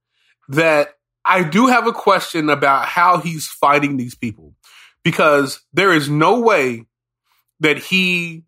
that 0.48 0.94
I 1.30 1.44
do 1.44 1.68
have 1.68 1.86
a 1.86 1.92
question 1.92 2.50
about 2.50 2.86
how 2.86 3.18
he's 3.18 3.46
fighting 3.46 3.96
these 3.96 4.16
people 4.16 4.56
because 5.04 5.60
there 5.72 5.92
is 5.92 6.10
no 6.10 6.40
way 6.40 6.86
that 7.60 7.78
he 7.78 8.42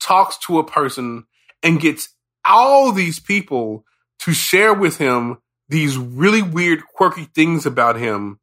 talks 0.00 0.36
to 0.38 0.58
a 0.58 0.66
person 0.66 1.26
and 1.62 1.80
gets 1.80 2.08
all 2.44 2.90
these 2.90 3.20
people 3.20 3.84
to 4.18 4.32
share 4.32 4.74
with 4.74 4.98
him 4.98 5.38
these 5.68 5.96
really 5.96 6.42
weird, 6.42 6.84
quirky 6.84 7.26
things 7.36 7.66
about 7.66 8.00
him 8.00 8.40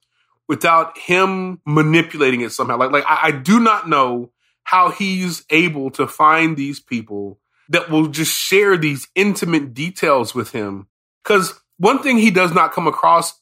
without 0.47 0.97
him 0.97 1.59
manipulating 1.65 2.39
it 2.39 2.53
somehow. 2.53 2.77
Like, 2.77 2.91
like 2.91 3.03
I, 3.05 3.19
I 3.23 3.31
do 3.31 3.59
not 3.59 3.89
know 3.89 4.31
how 4.63 4.91
he's 4.91 5.43
able 5.49 5.91
to 5.91 6.07
find 6.07 6.55
these 6.55 6.79
people 6.79 7.41
that 7.67 7.89
will 7.89 8.07
just 8.07 8.37
share 8.37 8.77
these 8.77 9.09
intimate 9.15 9.73
details 9.73 10.33
with 10.33 10.51
him. 10.51 10.87
Cause 11.25 11.59
one 11.77 12.01
thing 12.01 12.19
he 12.19 12.31
does 12.31 12.53
not 12.53 12.71
come 12.71 12.87
across 12.87 13.40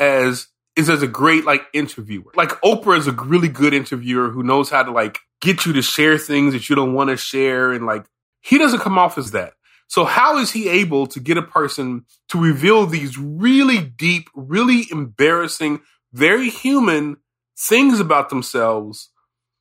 as 0.00 0.48
is 0.74 0.88
as 0.88 1.02
a 1.02 1.06
great 1.06 1.44
like 1.44 1.62
interviewer. 1.72 2.32
Like 2.34 2.50
Oprah 2.62 2.98
is 2.98 3.06
a 3.06 3.12
really 3.12 3.48
good 3.48 3.74
interviewer 3.74 4.30
who 4.30 4.42
knows 4.42 4.70
how 4.70 4.82
to 4.82 4.90
like 4.90 5.18
get 5.40 5.66
you 5.66 5.72
to 5.74 5.82
share 5.82 6.18
things 6.18 6.52
that 6.54 6.68
you 6.68 6.74
don't 6.74 6.94
want 6.94 7.10
to 7.10 7.16
share. 7.16 7.72
And 7.72 7.86
like, 7.86 8.06
he 8.40 8.58
doesn't 8.58 8.80
come 8.80 8.98
off 8.98 9.18
as 9.18 9.32
that. 9.32 9.52
So 9.88 10.04
how 10.04 10.38
is 10.38 10.52
he 10.52 10.68
able 10.68 11.06
to 11.08 11.20
get 11.20 11.36
a 11.36 11.42
person 11.42 12.06
to 12.28 12.40
reveal 12.40 12.86
these 12.86 13.18
really 13.18 13.80
deep, 13.80 14.28
really 14.34 14.86
embarrassing, 14.90 15.80
very 16.12 16.48
human 16.48 17.16
things 17.58 18.00
about 18.00 18.30
themselves 18.30 19.10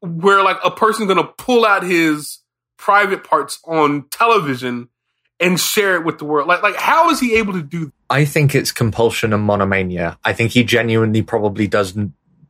where 0.01 0.43
like 0.43 0.57
a 0.63 0.71
person's 0.71 1.07
gonna 1.07 1.31
pull 1.37 1.65
out 1.65 1.83
his 1.83 2.39
private 2.77 3.23
parts 3.23 3.59
on 3.65 4.07
television 4.09 4.87
and 5.39 5.59
share 5.59 5.95
it 5.95 6.03
with 6.03 6.19
the 6.19 6.25
world. 6.25 6.47
Like 6.47 6.61
like 6.61 6.75
how 6.75 7.09
is 7.09 7.19
he 7.19 7.37
able 7.37 7.53
to 7.53 7.61
do 7.61 7.85
That? 7.85 7.93
I 8.09 8.25
think 8.25 8.55
it's 8.55 8.71
compulsion 8.71 9.33
and 9.33 9.43
monomania. 9.43 10.17
I 10.23 10.33
think 10.33 10.51
he 10.51 10.63
genuinely 10.63 11.21
probably 11.21 11.67
does 11.67 11.95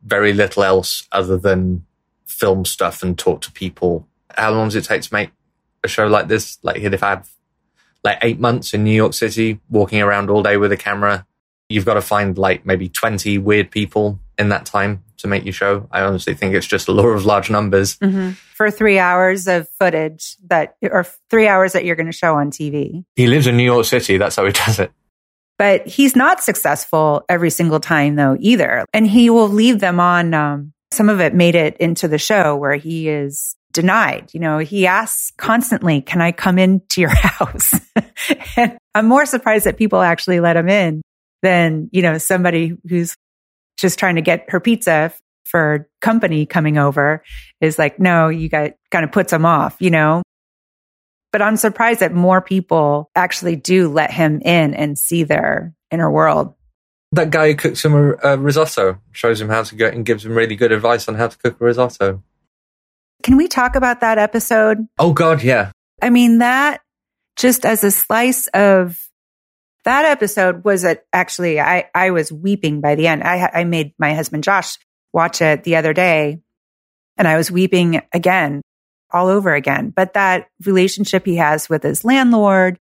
very 0.04 0.32
little 0.32 0.64
else 0.64 1.06
other 1.12 1.36
than 1.36 1.84
film 2.26 2.64
stuff 2.64 3.02
and 3.02 3.18
talk 3.18 3.42
to 3.42 3.52
people. 3.52 4.08
How 4.36 4.50
long 4.52 4.68
does 4.68 4.76
it 4.76 4.84
take 4.84 5.02
to 5.02 5.12
make 5.12 5.30
a 5.84 5.88
show 5.88 6.06
like 6.06 6.28
this? 6.28 6.58
Like 6.62 6.78
if 6.78 7.02
I 7.02 7.10
have 7.10 7.30
like 8.02 8.18
eight 8.22 8.40
months 8.40 8.72
in 8.72 8.84
New 8.84 8.94
York 8.94 9.12
City, 9.12 9.60
walking 9.68 10.00
around 10.00 10.30
all 10.30 10.42
day 10.42 10.56
with 10.56 10.72
a 10.72 10.76
camera, 10.76 11.26
you've 11.68 11.84
got 11.84 11.94
to 11.94 12.02
find 12.02 12.38
like 12.38 12.64
maybe 12.64 12.88
20 12.88 13.38
weird 13.38 13.70
people 13.70 14.18
in 14.40 14.48
that 14.48 14.66
time 14.66 15.04
to 15.18 15.28
make 15.28 15.44
your 15.44 15.52
show. 15.52 15.86
I 15.92 16.00
honestly 16.00 16.34
think 16.34 16.54
it's 16.54 16.66
just 16.66 16.88
a 16.88 16.92
law 16.92 17.06
of 17.06 17.24
large 17.24 17.50
numbers. 17.50 17.96
Mm-hmm. 17.98 18.30
For 18.54 18.70
three 18.70 18.98
hours 18.98 19.46
of 19.46 19.68
footage 19.78 20.36
that, 20.48 20.76
or 20.82 21.06
three 21.28 21.46
hours 21.46 21.74
that 21.74 21.84
you're 21.84 21.96
going 21.96 22.06
to 22.06 22.12
show 22.12 22.34
on 22.36 22.50
TV. 22.50 23.04
He 23.16 23.26
lives 23.26 23.46
in 23.46 23.56
New 23.56 23.64
York 23.64 23.84
City. 23.84 24.16
That's 24.16 24.36
how 24.36 24.46
he 24.46 24.52
does 24.52 24.80
it. 24.80 24.90
But 25.58 25.86
he's 25.86 26.16
not 26.16 26.42
successful 26.42 27.22
every 27.28 27.50
single 27.50 27.80
time 27.80 28.16
though 28.16 28.36
either. 28.40 28.86
And 28.94 29.06
he 29.06 29.28
will 29.28 29.48
leave 29.48 29.78
them 29.78 30.00
on, 30.00 30.32
um, 30.32 30.72
some 30.90 31.08
of 31.08 31.20
it 31.20 31.34
made 31.34 31.54
it 31.54 31.76
into 31.76 32.08
the 32.08 32.18
show 32.18 32.56
where 32.56 32.74
he 32.74 33.08
is 33.08 33.56
denied. 33.72 34.30
You 34.32 34.40
know, 34.40 34.58
he 34.58 34.86
asks 34.86 35.32
constantly, 35.36 36.00
can 36.00 36.20
I 36.20 36.32
come 36.32 36.58
into 36.58 37.02
your 37.02 37.10
house? 37.14 37.74
and 38.56 38.78
I'm 38.94 39.06
more 39.06 39.26
surprised 39.26 39.66
that 39.66 39.76
people 39.76 40.00
actually 40.00 40.40
let 40.40 40.56
him 40.56 40.68
in 40.68 41.02
than, 41.42 41.88
you 41.92 42.02
know, 42.02 42.18
somebody 42.18 42.76
who's 42.88 43.14
just 43.80 43.98
trying 43.98 44.16
to 44.16 44.22
get 44.22 44.46
her 44.48 44.60
pizza 44.60 45.12
for 45.44 45.88
company 46.00 46.46
coming 46.46 46.78
over 46.78 47.22
is 47.60 47.78
like, 47.78 47.98
no, 47.98 48.28
you 48.28 48.48
got 48.48 48.72
kind 48.90 49.04
of 49.04 49.12
puts 49.12 49.32
him 49.32 49.44
off, 49.44 49.76
you 49.80 49.90
know? 49.90 50.22
But 51.32 51.42
I'm 51.42 51.56
surprised 51.56 52.00
that 52.00 52.12
more 52.12 52.40
people 52.40 53.10
actually 53.14 53.56
do 53.56 53.88
let 53.88 54.10
him 54.10 54.40
in 54.40 54.74
and 54.74 54.98
see 54.98 55.24
their 55.24 55.74
inner 55.90 56.10
world. 56.10 56.54
That 57.12 57.30
guy 57.30 57.48
who 57.48 57.54
cooks 57.56 57.84
him 57.84 57.94
a, 57.94 58.14
a 58.22 58.38
risotto 58.38 59.00
shows 59.12 59.40
him 59.40 59.48
how 59.48 59.62
to 59.62 59.74
go 59.74 59.86
and 59.86 60.04
gives 60.04 60.24
him 60.24 60.34
really 60.34 60.56
good 60.56 60.72
advice 60.72 61.08
on 61.08 61.16
how 61.16 61.28
to 61.28 61.38
cook 61.38 61.60
a 61.60 61.64
risotto. 61.64 62.22
Can 63.22 63.36
we 63.36 63.48
talk 63.48 63.76
about 63.76 64.00
that 64.00 64.18
episode? 64.18 64.86
Oh, 64.98 65.12
God, 65.12 65.42
yeah. 65.42 65.72
I 66.00 66.10
mean, 66.10 66.38
that 66.38 66.80
just 67.36 67.66
as 67.66 67.84
a 67.84 67.90
slice 67.90 68.46
of 68.48 69.09
that 69.84 70.04
episode 70.04 70.64
was 70.64 70.84
a, 70.84 70.98
actually, 71.12 71.60
I, 71.60 71.88
I 71.94 72.10
was 72.10 72.32
weeping 72.32 72.80
by 72.80 72.94
the 72.94 73.06
end. 73.06 73.22
I, 73.22 73.50
I 73.52 73.64
made 73.64 73.94
my 73.98 74.14
husband 74.14 74.44
Josh 74.44 74.78
watch 75.12 75.40
it 75.40 75.64
the 75.64 75.76
other 75.76 75.92
day 75.92 76.40
and 77.16 77.28
I 77.28 77.36
was 77.36 77.50
weeping 77.50 78.00
again, 78.12 78.62
all 79.10 79.28
over 79.28 79.54
again. 79.54 79.90
But 79.90 80.14
that 80.14 80.48
relationship 80.64 81.26
he 81.26 81.36
has 81.36 81.68
with 81.68 81.82
his 81.82 82.04
landlord, 82.04 82.78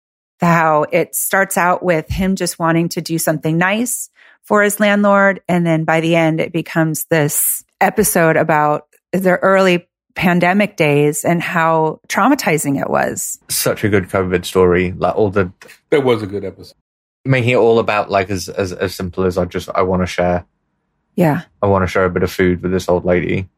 how 0.40 0.86
it 0.90 1.14
starts 1.14 1.56
out 1.56 1.82
with 1.82 2.08
him 2.08 2.36
just 2.36 2.58
wanting 2.58 2.88
to 2.90 3.00
do 3.00 3.18
something 3.18 3.58
nice 3.58 4.10
for 4.42 4.62
his 4.62 4.80
landlord. 4.80 5.40
And 5.48 5.66
then 5.66 5.84
by 5.84 6.00
the 6.00 6.16
end, 6.16 6.40
it 6.40 6.52
becomes 6.52 7.04
this 7.04 7.64
episode 7.80 8.36
about 8.36 8.88
the 9.12 9.36
early 9.36 9.88
pandemic 10.14 10.76
days 10.76 11.24
and 11.24 11.42
how 11.42 12.00
traumatizing 12.08 12.80
it 12.80 12.90
was. 12.90 13.38
Such 13.48 13.84
a 13.84 13.88
good 13.88 14.04
COVID 14.04 14.44
story. 14.44 14.92
Like 14.92 15.14
all 15.14 15.30
the 15.30 15.52
That 15.90 16.04
was 16.04 16.22
a 16.22 16.26
good 16.26 16.44
episode. 16.44 16.76
Making 17.24 17.50
it 17.50 17.56
all 17.56 17.78
about 17.78 18.10
like 18.10 18.30
as 18.30 18.48
as, 18.48 18.72
as 18.72 18.94
simple 18.94 19.24
as 19.24 19.38
I 19.38 19.44
just 19.44 19.68
I 19.74 19.82
want 19.82 20.02
to 20.02 20.06
share. 20.06 20.44
Yeah. 21.14 21.42
I 21.60 21.66
want 21.66 21.82
to 21.82 21.86
share 21.86 22.04
a 22.04 22.10
bit 22.10 22.22
of 22.22 22.32
food 22.32 22.62
with 22.62 22.72
this 22.72 22.88
old 22.88 23.04
lady. 23.04 23.48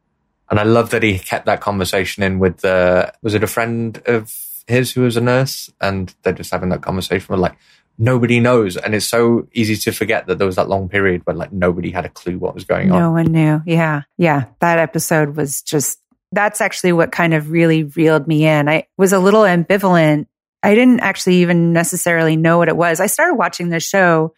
And 0.49 0.59
I 0.59 0.63
love 0.63 0.91
that 0.91 1.03
he 1.03 1.17
kept 1.17 1.45
that 1.47 1.61
conversation 1.61 2.21
in 2.21 2.39
with 2.39 2.57
the 2.57 3.13
was 3.21 3.33
it 3.33 3.43
a 3.43 3.47
friend 3.47 4.01
of 4.05 4.33
his 4.67 4.91
who 4.91 5.01
was 5.01 5.17
a 5.17 5.21
nurse 5.21 5.71
and 5.79 6.13
they're 6.23 6.33
just 6.33 6.51
having 6.51 6.69
that 6.69 6.81
conversation 6.81 7.27
with 7.29 7.39
like 7.39 7.57
nobody 7.97 8.39
knows 8.39 8.75
and 8.75 8.93
it's 8.93 9.05
so 9.05 9.47
easy 9.53 9.75
to 9.75 9.91
forget 9.91 10.27
that 10.27 10.37
there 10.37 10.47
was 10.47 10.57
that 10.57 10.67
long 10.67 10.89
period 10.89 11.21
where 11.25 11.35
like 11.35 11.53
nobody 11.53 11.91
had 11.91 12.05
a 12.05 12.09
clue 12.09 12.37
what 12.37 12.53
was 12.53 12.65
going 12.65 12.91
on. 12.91 12.99
No 12.99 13.11
one 13.11 13.31
knew. 13.31 13.61
Yeah. 13.65 14.01
Yeah. 14.17 14.45
That 14.59 14.79
episode 14.79 15.37
was 15.37 15.61
just, 15.61 15.99
that's 16.31 16.59
actually 16.59 16.91
what 16.91 17.11
kind 17.11 17.33
of 17.33 17.49
really 17.51 17.83
reeled 17.83 18.27
me 18.27 18.45
in. 18.45 18.67
I 18.67 18.87
was 18.97 19.13
a 19.13 19.19
little 19.19 19.43
ambivalent. 19.43 20.27
I 20.65 20.73
didn't 20.73 21.01
actually 21.01 21.35
even 21.37 21.73
necessarily 21.73 22.35
know 22.35 22.57
what 22.57 22.69
it 22.69 22.75
was. 22.75 22.99
I 22.99 23.05
started 23.05 23.35
watching 23.35 23.69
the 23.69 23.79
show 23.79 24.33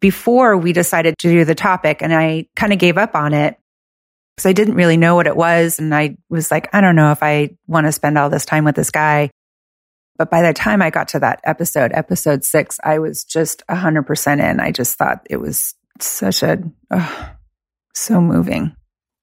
before 0.00 0.56
we 0.56 0.72
decided 0.72 1.18
to 1.18 1.30
do 1.30 1.44
the 1.44 1.54
topic 1.54 1.98
and 2.00 2.14
I 2.14 2.46
kind 2.56 2.72
of 2.72 2.78
gave 2.78 2.96
up 2.96 3.14
on 3.14 3.34
it 3.34 3.58
because 4.34 4.48
I 4.48 4.54
didn't 4.54 4.74
really 4.74 4.96
know 4.96 5.14
what 5.14 5.26
it 5.26 5.36
was. 5.36 5.78
And 5.78 5.94
I 5.94 6.16
was 6.30 6.50
like, 6.50 6.74
I 6.74 6.80
don't 6.80 6.96
know 6.96 7.12
if 7.12 7.22
I 7.22 7.50
want 7.66 7.86
to 7.86 7.92
spend 7.92 8.16
all 8.16 8.30
this 8.30 8.46
time 8.46 8.64
with 8.64 8.74
this 8.74 8.90
guy. 8.90 9.28
But 10.16 10.30
by 10.30 10.40
the 10.40 10.54
time 10.54 10.80
I 10.80 10.88
got 10.88 11.08
to 11.08 11.20
that 11.20 11.40
episode, 11.44 11.92
episode 11.92 12.42
six, 12.42 12.80
I 12.82 12.98
was 12.98 13.22
just 13.22 13.62
100% 13.68 14.50
in. 14.50 14.60
I 14.60 14.72
just 14.72 14.96
thought 14.96 15.26
it 15.28 15.36
was 15.36 15.74
such 16.00 16.42
a, 16.42 16.62
oh, 16.90 17.30
so 17.92 18.18
moving. 18.18 18.74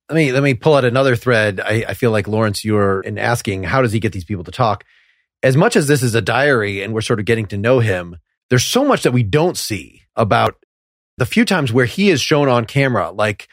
Let 0.08 0.16
me 0.16 0.32
let 0.32 0.44
me 0.44 0.54
pull 0.54 0.76
out 0.76 0.86
another 0.86 1.16
thread. 1.16 1.60
I, 1.60 1.86
I 1.88 1.94
feel 1.96 2.12
like 2.12 2.28
Lawrence, 2.28 2.64
you're 2.64 3.02
in 3.02 3.18
asking 3.18 3.64
how 3.64 3.82
does 3.82 3.92
he 3.92 4.00
get 4.00 4.12
these 4.12 4.24
people 4.24 4.44
to 4.44 4.52
talk. 4.52 4.84
As 5.42 5.56
much 5.56 5.76
as 5.76 5.88
this 5.88 6.04
is 6.04 6.16
a 6.16 6.22
diary 6.22 6.84
and 6.84 6.94
we're 6.94 7.02
sort 7.02 7.20
of 7.20 7.26
getting 7.26 7.46
to 7.48 7.58
know 7.58 7.80
him, 7.80 8.18
there's 8.50 8.66
so 8.66 8.84
much 8.84 9.04
that 9.04 9.14
we 9.14 9.24
don't 9.24 9.58
see 9.58 10.04
about 10.16 10.56
the 11.18 11.26
few 11.26 11.46
times 11.46 11.72
where 11.72 11.86
he 11.86 12.10
is 12.10 12.22
shown 12.22 12.50
on 12.50 12.66
camera, 12.66 13.12
like 13.12 13.48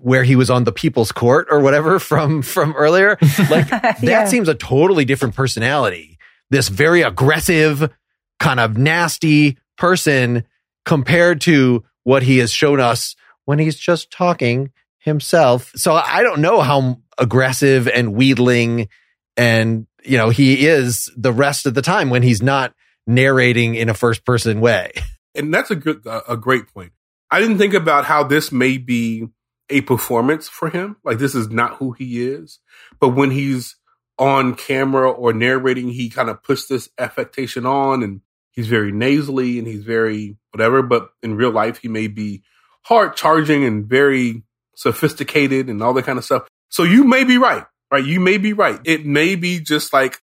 where 0.00 0.24
he 0.24 0.36
was 0.36 0.50
on 0.50 0.64
the 0.64 0.72
people's 0.72 1.12
court 1.12 1.48
or 1.50 1.60
whatever 1.60 1.98
from 1.98 2.42
from 2.42 2.74
earlier. 2.76 3.18
Like 3.50 3.68
that 4.00 4.28
seems 4.28 4.48
a 4.48 4.54
totally 4.54 5.04
different 5.04 5.34
personality. 5.34 6.18
This 6.50 6.68
very 6.68 7.02
aggressive, 7.02 7.90
kind 8.38 8.60
of 8.60 8.76
nasty 8.76 9.58
person 9.78 10.44
compared 10.84 11.40
to 11.42 11.84
what 12.04 12.22
he 12.22 12.38
has 12.38 12.52
shown 12.52 12.80
us 12.80 13.14
when 13.44 13.58
he's 13.58 13.76
just 13.76 14.10
talking 14.10 14.70
himself. 14.98 15.72
So 15.76 15.94
I 15.94 16.22
don't 16.22 16.40
know 16.40 16.60
how 16.60 17.00
aggressive 17.18 17.88
and 17.88 18.14
wheedling 18.14 18.88
and 19.36 19.86
you 20.04 20.16
know 20.16 20.30
he 20.30 20.66
is 20.66 21.10
the 21.16 21.32
rest 21.32 21.66
of 21.66 21.74
the 21.74 21.82
time 21.82 22.10
when 22.10 22.22
he's 22.22 22.42
not 22.42 22.74
narrating 23.06 23.74
in 23.74 23.88
a 23.88 23.94
first 23.94 24.24
person 24.24 24.60
way. 24.60 24.92
and 25.34 25.52
that's 25.52 25.70
a 25.70 25.76
good 25.76 26.02
a 26.28 26.36
great 26.36 26.72
point. 26.72 26.92
I 27.30 27.40
didn't 27.40 27.58
think 27.58 27.74
about 27.74 28.04
how 28.04 28.24
this 28.24 28.52
may 28.52 28.78
be 28.78 29.28
a 29.70 29.80
performance 29.80 30.48
for 30.48 30.68
him. 30.68 30.96
Like 31.04 31.18
this 31.18 31.34
is 31.34 31.48
not 31.48 31.76
who 31.76 31.92
he 31.92 32.22
is. 32.22 32.58
But 33.00 33.10
when 33.10 33.30
he's 33.30 33.76
on 34.18 34.54
camera 34.54 35.10
or 35.10 35.32
narrating, 35.32 35.88
he 35.88 36.10
kind 36.10 36.28
of 36.28 36.42
puts 36.42 36.66
this 36.66 36.88
affectation 36.98 37.66
on 37.66 38.02
and 38.02 38.20
he's 38.52 38.68
very 38.68 38.92
nasally 38.92 39.58
and 39.58 39.66
he's 39.66 39.82
very 39.82 40.36
whatever. 40.50 40.82
But 40.82 41.10
in 41.22 41.36
real 41.36 41.50
life, 41.50 41.78
he 41.78 41.88
may 41.88 42.06
be 42.06 42.42
hard 42.82 43.16
charging 43.16 43.64
and 43.64 43.86
very 43.86 44.42
sophisticated 44.76 45.68
and 45.68 45.82
all 45.82 45.94
that 45.94 46.04
kind 46.04 46.18
of 46.18 46.24
stuff. 46.24 46.46
So 46.68 46.82
you 46.84 47.04
may 47.04 47.24
be 47.24 47.38
right, 47.38 47.64
right? 47.92 48.04
You 48.04 48.18
may 48.18 48.38
be 48.38 48.54
right. 48.54 48.80
It 48.84 49.04
may 49.04 49.36
be 49.36 49.60
just 49.60 49.92
like 49.92 50.18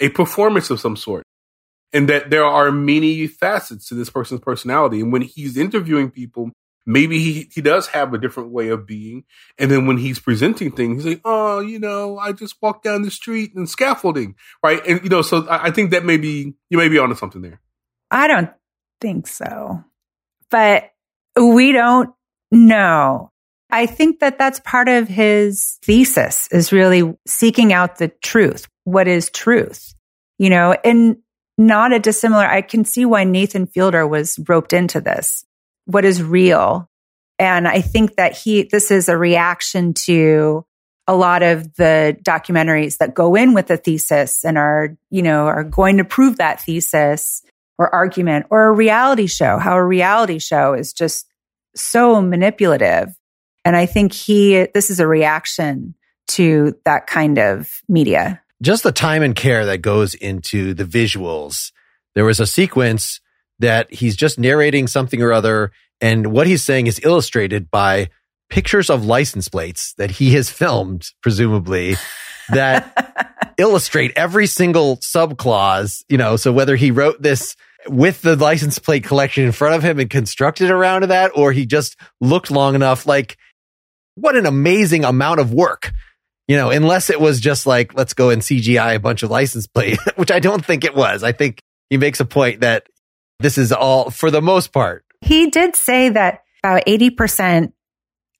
a 0.00 0.08
performance 0.08 0.70
of 0.70 0.80
some 0.80 0.96
sort 0.96 1.24
and 1.92 2.08
that 2.08 2.30
there 2.30 2.44
are 2.44 2.72
many 2.72 3.26
facets 3.26 3.88
to 3.88 3.94
this 3.94 4.10
person's 4.10 4.40
personality. 4.40 5.00
And 5.00 5.12
when 5.12 5.22
he's 5.22 5.56
interviewing 5.56 6.10
people, 6.10 6.50
maybe 6.86 7.18
he, 7.18 7.50
he 7.52 7.60
does 7.60 7.88
have 7.88 8.14
a 8.14 8.18
different 8.18 8.50
way 8.50 8.68
of 8.68 8.86
being. 8.86 9.24
And 9.58 9.70
then 9.70 9.86
when 9.86 9.98
he's 9.98 10.18
presenting 10.18 10.72
things, 10.72 11.04
he's 11.04 11.14
like, 11.14 11.22
oh, 11.24 11.60
you 11.60 11.78
know, 11.78 12.18
I 12.18 12.32
just 12.32 12.56
walked 12.62 12.84
down 12.84 13.02
the 13.02 13.10
street 13.10 13.54
and 13.54 13.68
scaffolding, 13.68 14.36
right? 14.62 14.84
And, 14.86 15.02
you 15.02 15.08
know, 15.08 15.22
so 15.22 15.46
I, 15.48 15.66
I 15.66 15.70
think 15.70 15.90
that 15.90 16.04
may 16.04 16.16
be, 16.16 16.54
you 16.70 16.78
may 16.78 16.88
be 16.88 16.98
onto 16.98 17.14
something 17.14 17.42
there. 17.42 17.60
I 18.10 18.28
don't 18.28 18.50
think 19.00 19.26
so. 19.26 19.82
But 20.50 20.90
we 21.36 21.72
don't 21.72 22.10
know. 22.50 23.32
I 23.70 23.86
think 23.86 24.20
that 24.20 24.38
that's 24.38 24.60
part 24.60 24.88
of 24.88 25.08
his 25.08 25.78
thesis 25.82 26.48
is 26.52 26.72
really 26.72 27.16
seeking 27.26 27.72
out 27.72 27.98
the 27.98 28.08
truth. 28.22 28.68
What 28.84 29.08
is 29.08 29.30
truth? 29.30 29.94
You 30.38 30.50
know, 30.50 30.76
and 30.84 31.16
not 31.56 31.92
a 31.92 31.98
dissimilar. 31.98 32.44
I 32.44 32.62
can 32.62 32.84
see 32.84 33.04
why 33.04 33.24
Nathan 33.24 33.66
Fielder 33.66 34.06
was 34.06 34.38
roped 34.48 34.72
into 34.72 35.00
this. 35.00 35.44
What 35.86 36.04
is 36.04 36.22
real? 36.22 36.88
And 37.38 37.66
I 37.66 37.80
think 37.80 38.16
that 38.16 38.36
he, 38.36 38.64
this 38.64 38.90
is 38.90 39.08
a 39.08 39.16
reaction 39.16 39.94
to 39.94 40.64
a 41.06 41.14
lot 41.14 41.42
of 41.42 41.74
the 41.74 42.16
documentaries 42.22 42.98
that 42.98 43.14
go 43.14 43.34
in 43.34 43.54
with 43.54 43.66
the 43.66 43.76
thesis 43.76 44.44
and 44.44 44.56
are, 44.56 44.96
you 45.10 45.22
know, 45.22 45.46
are 45.46 45.64
going 45.64 45.98
to 45.98 46.04
prove 46.04 46.36
that 46.36 46.62
thesis 46.62 47.42
or 47.78 47.94
argument 47.94 48.46
or 48.50 48.66
a 48.66 48.72
reality 48.72 49.26
show, 49.26 49.58
how 49.58 49.76
a 49.76 49.84
reality 49.84 50.38
show 50.38 50.72
is 50.74 50.92
just 50.92 51.26
so 51.74 52.22
manipulative. 52.22 53.14
And 53.64 53.76
I 53.76 53.86
think 53.86 54.12
he, 54.12 54.66
this 54.74 54.90
is 54.90 55.00
a 55.00 55.06
reaction 55.06 55.94
to 56.28 56.74
that 56.84 57.06
kind 57.06 57.38
of 57.38 57.82
media. 57.88 58.40
Just 58.62 58.82
the 58.82 58.92
time 58.92 59.22
and 59.22 59.34
care 59.34 59.66
that 59.66 59.78
goes 59.78 60.14
into 60.14 60.74
the 60.74 60.84
visuals. 60.84 61.72
There 62.14 62.24
was 62.24 62.40
a 62.40 62.46
sequence 62.46 63.20
that 63.58 63.92
he's 63.92 64.16
just 64.16 64.38
narrating 64.38 64.86
something 64.86 65.22
or 65.22 65.32
other, 65.32 65.72
and 66.00 66.28
what 66.28 66.46
he's 66.46 66.62
saying 66.62 66.86
is 66.86 67.00
illustrated 67.04 67.70
by 67.70 68.10
pictures 68.50 68.90
of 68.90 69.04
license 69.04 69.48
plates 69.48 69.94
that 69.94 70.12
he 70.12 70.34
has 70.34 70.50
filmed, 70.50 71.10
presumably, 71.22 71.96
that 72.50 73.54
illustrate 73.58 74.12
every 74.16 74.46
single 74.46 74.96
subclause, 74.98 76.04
you 76.08 76.18
know, 76.18 76.36
so 76.36 76.52
whether 76.52 76.76
he 76.76 76.90
wrote 76.90 77.22
this 77.22 77.56
with 77.88 78.22
the 78.22 78.36
license 78.36 78.78
plate 78.78 79.04
collection 79.04 79.44
in 79.44 79.52
front 79.52 79.74
of 79.74 79.82
him 79.82 79.98
and 79.98 80.10
constructed 80.10 80.70
around 80.70 81.04
that, 81.04 81.32
or 81.34 81.52
he 81.52 81.66
just 81.66 81.96
looked 82.20 82.50
long 82.50 82.74
enough, 82.74 83.06
like 83.06 83.36
what 84.14 84.36
an 84.36 84.46
amazing 84.46 85.04
amount 85.04 85.40
of 85.40 85.52
work. 85.52 85.92
You 86.46 86.56
know, 86.56 86.70
unless 86.70 87.08
it 87.08 87.20
was 87.20 87.40
just 87.40 87.66
like, 87.66 87.94
let's 87.94 88.12
go 88.12 88.28
and 88.28 88.42
CGI 88.42 88.96
a 88.96 89.00
bunch 89.00 89.22
of 89.22 89.30
license 89.30 89.66
plate, 89.66 89.98
which 90.16 90.30
I 90.30 90.40
don't 90.40 90.64
think 90.64 90.84
it 90.84 90.94
was. 90.94 91.22
I 91.22 91.32
think 91.32 91.60
he 91.88 91.96
makes 91.96 92.20
a 92.20 92.26
point 92.26 92.60
that 92.60 92.86
this 93.40 93.56
is 93.56 93.72
all 93.72 94.10
for 94.10 94.30
the 94.30 94.42
most 94.42 94.72
part. 94.72 95.04
He 95.22 95.48
did 95.48 95.74
say 95.74 96.10
that 96.10 96.40
about 96.62 96.84
80% 96.86 97.72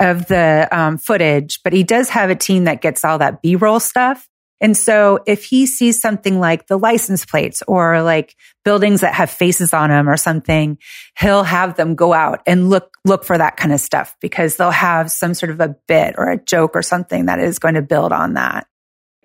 of 0.00 0.26
the 0.26 0.68
um, 0.70 0.98
footage, 0.98 1.60
but 1.62 1.72
he 1.72 1.82
does 1.82 2.10
have 2.10 2.30
a 2.30 2.34
team 2.34 2.64
that 2.64 2.82
gets 2.82 3.04
all 3.04 3.18
that 3.18 3.40
B 3.42 3.56
roll 3.56 3.80
stuff. 3.80 4.28
And 4.60 4.76
so 4.76 5.18
if 5.26 5.44
he 5.44 5.66
sees 5.66 6.00
something 6.00 6.40
like 6.40 6.66
the 6.66 6.78
license 6.78 7.24
plates 7.24 7.62
or 7.66 8.02
like 8.02 8.34
buildings 8.64 9.00
that 9.00 9.14
have 9.14 9.30
faces 9.30 9.74
on 9.74 9.90
them 9.90 10.08
or 10.08 10.16
something, 10.16 10.78
he'll 11.18 11.44
have 11.44 11.76
them 11.76 11.94
go 11.94 12.12
out 12.12 12.40
and 12.46 12.70
look, 12.70 12.96
look 13.04 13.24
for 13.24 13.36
that 13.36 13.56
kind 13.56 13.72
of 13.72 13.80
stuff 13.80 14.16
because 14.20 14.56
they'll 14.56 14.70
have 14.70 15.10
some 15.10 15.34
sort 15.34 15.50
of 15.50 15.60
a 15.60 15.76
bit 15.86 16.14
or 16.16 16.30
a 16.30 16.42
joke 16.42 16.72
or 16.74 16.82
something 16.82 17.26
that 17.26 17.40
is 17.40 17.58
going 17.58 17.74
to 17.74 17.82
build 17.82 18.12
on 18.12 18.34
that. 18.34 18.66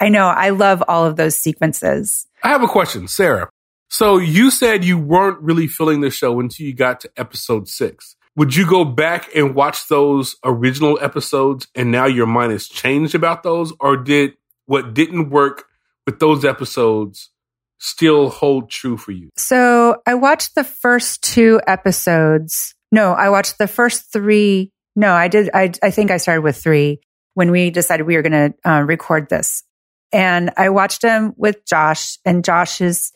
I 0.02 0.10
know. 0.10 0.28
I 0.28 0.50
love 0.50 0.84
all 0.88 1.06
of 1.06 1.15
those 1.15 1.38
sequences. 1.38 2.26
I 2.44 2.50
have 2.50 2.63
a 2.63 2.68
question, 2.68 3.08
Sarah. 3.08 3.50
So 3.89 4.18
you 4.18 4.52
said 4.52 4.86
you 4.86 4.98
weren't 4.98 5.39
really 5.42 5.68
feeling 5.68 6.02
the 6.02 6.12
show 6.12 6.39
until 6.39 6.65
you 6.65 6.74
got 6.74 7.02
to 7.02 7.12
episode 7.18 7.68
six. 7.68 8.15
Would 8.36 8.56
you 8.56 8.68
go 8.68 8.86
back 8.86 9.36
and 9.36 9.56
watch 9.56 9.88
those 9.88 10.38
original 10.46 10.98
episodes 11.02 11.68
and 11.76 11.92
now 11.92 12.06
your 12.06 12.28
mind 12.28 12.52
has 12.52 12.68
changed 12.68 13.15
about 13.15 13.44
those? 13.44 13.74
Or 13.80 13.98
did 13.98 14.34
what 14.70 14.94
didn't 14.94 15.32
work 15.32 15.66
with 16.06 16.20
those 16.20 16.46
episodes 16.46 17.32
still 17.80 18.30
hold 18.30 18.70
true 18.70 18.98
for 18.98 19.12
you? 19.12 19.32
So 19.36 20.00
I 20.06 20.14
watched 20.14 20.54
the 20.54 20.64
first 20.64 21.24
two 21.24 21.60
episodes. 21.66 22.76
No, 22.92 23.14
I 23.14 23.30
watched 23.30 23.58
the 23.58 23.68
first 23.68 24.14
three. 24.14 24.72
No, 24.96 25.14
I 25.14 25.28
did. 25.28 25.50
I, 25.56 25.72
I 25.82 25.90
think 25.90 26.12
I 26.12 26.18
started 26.18 26.42
with 26.42 26.56
three 26.56 27.02
when 27.34 27.50
we 27.50 27.72
decided 27.72 28.06
we 28.06 28.16
were 28.16 28.22
going 28.22 28.54
to 28.54 28.70
uh, 28.70 28.82
record 28.82 29.28
this. 29.28 29.64
And 30.12 30.52
I 30.56 30.70
watched 30.70 31.02
them 31.02 31.34
with 31.36 31.66
Josh, 31.66 32.20
and 32.24 32.46
Josh 32.46 32.80
is, 32.80 33.12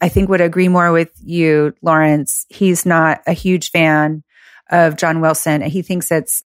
I 0.00 0.08
think, 0.08 0.30
would 0.30 0.40
agree 0.40 0.68
more 0.68 0.92
with 0.92 1.12
you, 1.22 1.74
Lawrence. 1.82 2.46
He's 2.48 2.86
not 2.86 3.20
a 3.26 3.34
huge 3.34 3.70
fan 3.70 4.22
of 4.70 4.96
John 4.96 5.20
Wilson, 5.20 5.62
and 5.62 5.70
he 5.70 5.82
thinks 5.82 6.10
it's 6.10 6.42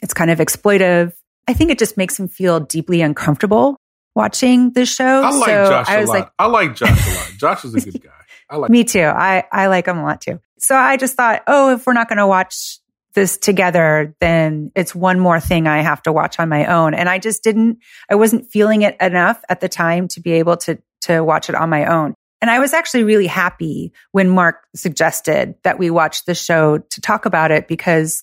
it's 0.00 0.14
kind 0.14 0.30
of 0.30 0.38
exploitive. 0.38 1.14
I 1.48 1.52
think 1.54 1.70
it 1.70 1.78
just 1.78 1.96
makes 1.96 2.18
him 2.18 2.28
feel 2.28 2.60
deeply 2.60 3.02
uncomfortable 3.02 3.76
watching 4.14 4.72
the 4.72 4.86
show. 4.86 5.22
I 5.22 5.30
like 5.30 5.46
so 5.46 5.68
Josh 5.68 5.88
I 5.88 5.96
a 5.96 6.00
was 6.00 6.08
lot. 6.08 6.18
like, 6.18 6.30
I 6.38 6.46
like 6.46 6.74
Josh 6.74 7.06
a 7.06 7.14
lot. 7.14 7.32
Josh 7.38 7.64
is 7.64 7.74
a 7.74 7.80
good 7.80 8.02
guy. 8.02 8.10
I 8.48 8.56
like 8.56 8.70
me 8.70 8.84
too. 8.84 9.02
I, 9.02 9.44
I 9.52 9.66
like 9.66 9.86
him 9.86 9.98
a 9.98 10.02
lot 10.02 10.20
too. 10.20 10.40
So 10.58 10.74
I 10.74 10.96
just 10.96 11.16
thought, 11.16 11.42
oh, 11.46 11.74
if 11.74 11.86
we're 11.86 11.92
not 11.92 12.08
going 12.08 12.18
to 12.18 12.26
watch 12.26 12.78
this 13.14 13.36
together, 13.36 14.14
then 14.20 14.72
it's 14.74 14.94
one 14.94 15.20
more 15.20 15.40
thing 15.40 15.66
I 15.66 15.82
have 15.82 16.02
to 16.02 16.12
watch 16.12 16.38
on 16.38 16.48
my 16.48 16.66
own. 16.66 16.94
And 16.94 17.08
I 17.08 17.18
just 17.18 17.42
didn't, 17.42 17.78
I 18.10 18.14
wasn't 18.14 18.50
feeling 18.50 18.82
it 18.82 18.96
enough 19.00 19.42
at 19.48 19.60
the 19.60 19.68
time 19.68 20.08
to 20.08 20.20
be 20.20 20.32
able 20.32 20.56
to, 20.58 20.78
to 21.02 21.20
watch 21.22 21.48
it 21.48 21.54
on 21.54 21.68
my 21.70 21.86
own. 21.86 22.14
And 22.40 22.50
I 22.50 22.58
was 22.58 22.72
actually 22.72 23.04
really 23.04 23.26
happy 23.26 23.92
when 24.12 24.28
Mark 24.28 24.66
suggested 24.74 25.54
that 25.64 25.78
we 25.78 25.90
watch 25.90 26.24
the 26.24 26.34
show 26.34 26.78
to 26.78 27.00
talk 27.00 27.26
about 27.26 27.50
it 27.50 27.66
because 27.66 28.22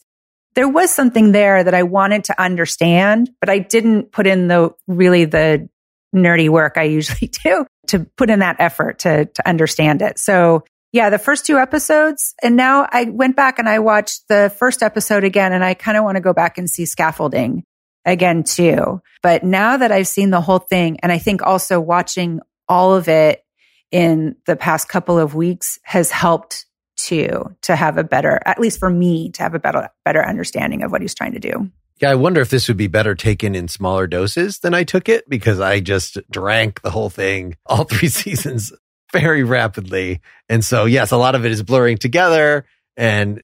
there 0.55 0.69
was 0.69 0.91
something 0.91 1.31
there 1.31 1.63
that 1.63 1.73
I 1.73 1.83
wanted 1.83 2.25
to 2.25 2.41
understand, 2.41 3.29
but 3.39 3.49
I 3.49 3.59
didn't 3.59 4.11
put 4.11 4.27
in 4.27 4.47
the 4.47 4.71
really 4.87 5.25
the 5.25 5.69
nerdy 6.15 6.49
work 6.49 6.77
I 6.77 6.83
usually 6.83 7.27
do 7.43 7.65
to 7.87 7.99
put 8.17 8.29
in 8.29 8.39
that 8.39 8.57
effort 8.59 8.99
to, 8.99 9.25
to 9.25 9.47
understand 9.47 10.01
it. 10.01 10.19
So 10.19 10.63
yeah, 10.91 11.09
the 11.09 11.17
first 11.17 11.45
two 11.45 11.57
episodes. 11.57 12.35
And 12.43 12.55
now 12.55 12.87
I 12.89 13.05
went 13.05 13.35
back 13.35 13.57
and 13.57 13.67
I 13.67 13.79
watched 13.79 14.27
the 14.29 14.53
first 14.57 14.83
episode 14.83 15.23
again 15.23 15.51
and 15.51 15.63
I 15.63 15.73
kind 15.73 15.97
of 15.97 16.03
want 16.03 16.17
to 16.17 16.21
go 16.21 16.33
back 16.33 16.59
and 16.59 16.69
see 16.69 16.85
scaffolding 16.85 17.63
again 18.05 18.43
too. 18.43 19.01
But 19.23 19.43
now 19.43 19.77
that 19.77 19.91
I've 19.91 20.07
seen 20.07 20.29
the 20.29 20.41
whole 20.41 20.59
thing 20.59 20.99
and 21.01 21.11
I 21.11 21.17
think 21.17 21.41
also 21.41 21.79
watching 21.81 22.41
all 22.69 22.93
of 22.93 23.07
it 23.07 23.43
in 23.91 24.35
the 24.45 24.55
past 24.55 24.87
couple 24.87 25.17
of 25.17 25.35
weeks 25.35 25.79
has 25.83 26.11
helped 26.11 26.65
too 27.03 27.55
to 27.63 27.75
have 27.75 27.97
a 27.97 28.03
better, 28.03 28.39
at 28.45 28.59
least 28.59 28.79
for 28.79 28.89
me, 28.89 29.29
to 29.31 29.43
have 29.43 29.53
a 29.53 29.59
better, 29.59 29.89
better 30.05 30.25
understanding 30.25 30.83
of 30.83 30.91
what 30.91 31.01
he's 31.01 31.13
trying 31.13 31.33
to 31.33 31.39
do. 31.39 31.69
Yeah, 31.99 32.11
I 32.11 32.15
wonder 32.15 32.41
if 32.41 32.49
this 32.49 32.67
would 32.67 32.77
be 32.77 32.87
better 32.87 33.13
taken 33.13 33.55
in 33.55 33.67
smaller 33.67 34.07
doses 34.07 34.59
than 34.59 34.73
I 34.73 34.83
took 34.83 35.07
it 35.09 35.29
because 35.29 35.59
I 35.59 35.79
just 35.79 36.17
drank 36.29 36.81
the 36.81 36.89
whole 36.89 37.09
thing, 37.09 37.55
all 37.65 37.83
three 37.83 38.09
seasons 38.09 38.73
very 39.11 39.43
rapidly. 39.43 40.21
And 40.49 40.65
so, 40.65 40.85
yes, 40.85 41.11
a 41.11 41.17
lot 41.17 41.35
of 41.35 41.45
it 41.45 41.51
is 41.51 41.61
blurring 41.61 41.97
together 41.97 42.65
and 42.97 43.41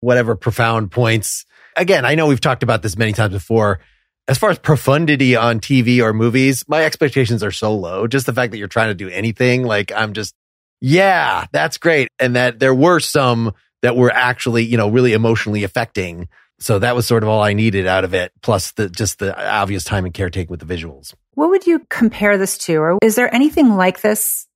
whatever 0.00 0.36
profound 0.36 0.90
points. 0.92 1.44
Again, 1.76 2.04
I 2.04 2.14
know 2.14 2.26
we've 2.26 2.40
talked 2.40 2.62
about 2.62 2.82
this 2.82 2.96
many 2.96 3.12
times 3.12 3.32
before. 3.32 3.80
As 4.28 4.38
far 4.38 4.50
as 4.50 4.58
profundity 4.58 5.36
on 5.36 5.58
TV 5.58 6.02
or 6.02 6.12
movies, 6.12 6.64
my 6.68 6.84
expectations 6.84 7.42
are 7.42 7.50
so 7.50 7.74
low. 7.74 8.06
Just 8.06 8.26
the 8.26 8.32
fact 8.32 8.52
that 8.52 8.58
you're 8.58 8.68
trying 8.68 8.90
to 8.90 8.94
do 8.94 9.08
anything, 9.08 9.64
like 9.64 9.90
I'm 9.90 10.12
just, 10.12 10.34
yeah, 10.80 11.46
that's 11.52 11.78
great. 11.78 12.08
And 12.18 12.36
that 12.36 12.58
there 12.58 12.74
were 12.74 13.00
some 13.00 13.52
that 13.82 13.96
were 13.96 14.10
actually, 14.10 14.64
you 14.64 14.76
know, 14.76 14.88
really 14.88 15.12
emotionally 15.12 15.64
affecting 15.64 16.28
So 16.60 16.78
that 16.80 16.96
was 16.96 17.06
sort 17.06 17.22
of 17.22 17.28
all 17.28 17.42
I 17.42 17.52
needed 17.52 17.86
out 17.86 18.04
of 18.04 18.14
it, 18.14 18.32
plus 18.42 18.72
the 18.72 18.88
just 18.88 19.20
the 19.20 19.36
obvious 19.48 19.84
time 19.84 20.04
and 20.04 20.12
caretaking 20.12 20.50
with 20.50 20.60
the 20.60 20.66
visuals. 20.66 21.14
What 21.34 21.50
would 21.50 21.66
you 21.66 21.86
compare 21.88 22.36
this 22.36 22.58
to? 22.58 22.76
Or 22.76 22.98
is 23.02 23.14
there 23.14 23.32
anything 23.32 23.76
like 23.76 24.00
this 24.00 24.48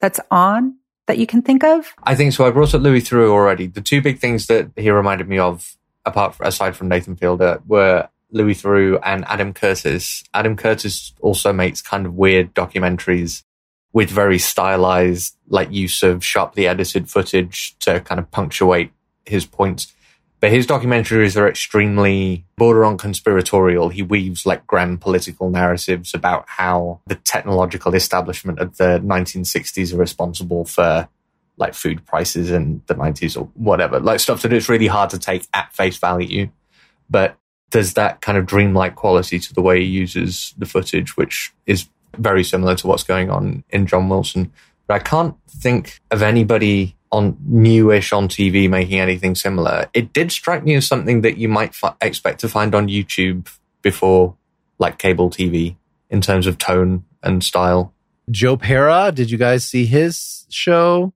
that's 0.00 0.20
on 0.30 0.76
that 1.08 1.18
you 1.18 1.26
can 1.26 1.42
think 1.42 1.64
of? 1.64 1.92
I 2.04 2.14
think 2.14 2.32
so. 2.32 2.46
I 2.46 2.50
brought 2.50 2.74
up 2.74 2.82
Louis 2.82 3.02
Theroux 3.02 3.30
already. 3.30 3.66
The 3.66 3.80
two 3.80 4.00
big 4.00 4.18
things 4.20 4.46
that 4.46 4.70
he 4.76 4.90
reminded 4.90 5.28
me 5.28 5.38
of, 5.38 5.76
apart 6.06 6.36
aside 6.40 6.76
from 6.76 6.88
Nathan 6.88 7.16
Fielder, 7.16 7.60
were 7.66 8.08
Louis 8.30 8.54
Theroux 8.54 9.00
and 9.04 9.24
Adam 9.26 9.52
Curtis. 9.52 10.22
Adam 10.34 10.56
Curtis 10.56 11.12
also 11.20 11.52
makes 11.52 11.82
kind 11.82 12.06
of 12.06 12.14
weird 12.14 12.54
documentaries 12.54 13.42
with 13.92 14.10
very 14.10 14.38
stylized, 14.38 15.36
like 15.48 15.72
use 15.72 16.02
of 16.02 16.24
sharply 16.24 16.66
edited 16.66 17.08
footage 17.08 17.76
to 17.80 18.00
kind 18.00 18.18
of 18.18 18.30
punctuate 18.30 18.92
his 19.24 19.46
points. 19.46 19.92
But 20.40 20.52
his 20.52 20.66
documentaries 20.66 21.36
are 21.36 21.48
extremely 21.48 22.44
border 22.56 22.84
on 22.84 22.96
conspiratorial. 22.96 23.88
He 23.88 24.02
weaves 24.02 24.46
like 24.46 24.66
grand 24.66 25.00
political 25.00 25.50
narratives 25.50 26.14
about 26.14 26.44
how 26.46 27.00
the 27.06 27.16
technological 27.16 27.94
establishment 27.94 28.60
of 28.60 28.76
the 28.76 29.00
1960s 29.00 29.92
are 29.92 29.96
responsible 29.96 30.64
for 30.64 31.08
like 31.56 31.74
food 31.74 32.06
prices 32.06 32.52
in 32.52 32.82
the 32.86 32.94
90s 32.94 33.36
or 33.36 33.50
whatever, 33.54 33.98
like 33.98 34.20
stuff 34.20 34.42
that 34.42 34.52
it's 34.52 34.68
really 34.68 34.86
hard 34.86 35.10
to 35.10 35.18
take 35.18 35.48
at 35.52 35.74
face 35.74 35.96
value. 35.96 36.48
But 37.10 37.36
there's 37.70 37.94
that 37.94 38.20
kind 38.20 38.38
of 38.38 38.46
dreamlike 38.46 38.94
quality 38.94 39.40
to 39.40 39.52
the 39.52 39.60
way 39.60 39.80
he 39.80 39.86
uses 39.86 40.54
the 40.56 40.66
footage, 40.66 41.16
which 41.16 41.52
is 41.66 41.88
very 42.16 42.44
similar 42.44 42.74
to 42.76 42.86
what's 42.86 43.02
going 43.02 43.30
on 43.30 43.64
in 43.70 43.86
John 43.86 44.08
Wilson. 44.08 44.52
But 44.86 44.94
I 44.94 44.98
can't 45.00 45.36
think 45.48 46.00
of 46.10 46.22
anybody 46.22 46.96
on 47.10 47.36
newish 47.46 48.12
on 48.12 48.28
TV 48.28 48.68
making 48.68 49.00
anything 49.00 49.34
similar. 49.34 49.88
It 49.94 50.12
did 50.12 50.30
strike 50.32 50.64
me 50.64 50.74
as 50.74 50.86
something 50.86 51.22
that 51.22 51.38
you 51.38 51.48
might 51.48 51.74
fi- 51.74 51.94
expect 52.00 52.40
to 52.40 52.48
find 52.48 52.74
on 52.74 52.88
YouTube 52.88 53.48
before 53.82 54.36
like 54.78 54.98
cable 54.98 55.30
TV 55.30 55.76
in 56.10 56.20
terms 56.20 56.46
of 56.46 56.58
tone 56.58 57.04
and 57.22 57.42
style. 57.42 57.92
Joe 58.30 58.56
Pera, 58.56 59.10
did 59.12 59.30
you 59.30 59.38
guys 59.38 59.64
see 59.64 59.86
his 59.86 60.46
show 60.50 61.14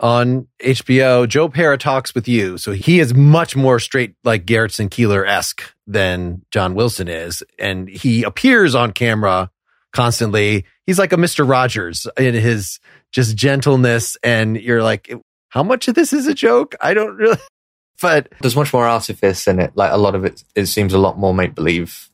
on 0.00 0.48
HBO? 0.60 1.28
Joe 1.28 1.48
Pera 1.48 1.76
talks 1.76 2.14
with 2.14 2.26
you. 2.26 2.56
So 2.56 2.72
he 2.72 3.00
is 3.00 3.14
much 3.14 3.54
more 3.54 3.78
straight 3.78 4.14
like 4.24 4.46
Garrison 4.46 4.88
Keillor 4.88 5.28
esque 5.28 5.62
than 5.86 6.42
John 6.50 6.74
Wilson 6.74 7.08
is. 7.08 7.42
And 7.58 7.88
he 7.88 8.22
appears 8.22 8.74
on 8.74 8.92
camera 8.92 9.50
constantly. 9.98 10.64
He's 10.86 10.98
like 10.98 11.12
a 11.12 11.16
Mr. 11.16 11.48
Rogers 11.48 12.06
in 12.16 12.32
his 12.32 12.78
just 13.10 13.36
gentleness. 13.36 14.16
And 14.22 14.56
you're 14.56 14.82
like, 14.82 15.12
how 15.48 15.64
much 15.64 15.88
of 15.88 15.96
this 15.96 16.12
is 16.12 16.28
a 16.28 16.34
joke? 16.34 16.76
I 16.80 16.94
don't 16.94 17.16
really, 17.16 17.38
but 18.00 18.28
There's 18.40 18.54
much 18.54 18.72
more 18.72 18.86
artifice 18.86 19.48
in 19.48 19.58
it. 19.58 19.72
Like 19.74 19.90
a 19.90 19.96
lot 19.96 20.14
of 20.14 20.24
it, 20.24 20.44
it 20.54 20.66
seems 20.66 20.94
a 20.94 20.98
lot 20.98 21.18
more 21.18 21.34
make 21.34 21.56
believe. 21.56 22.08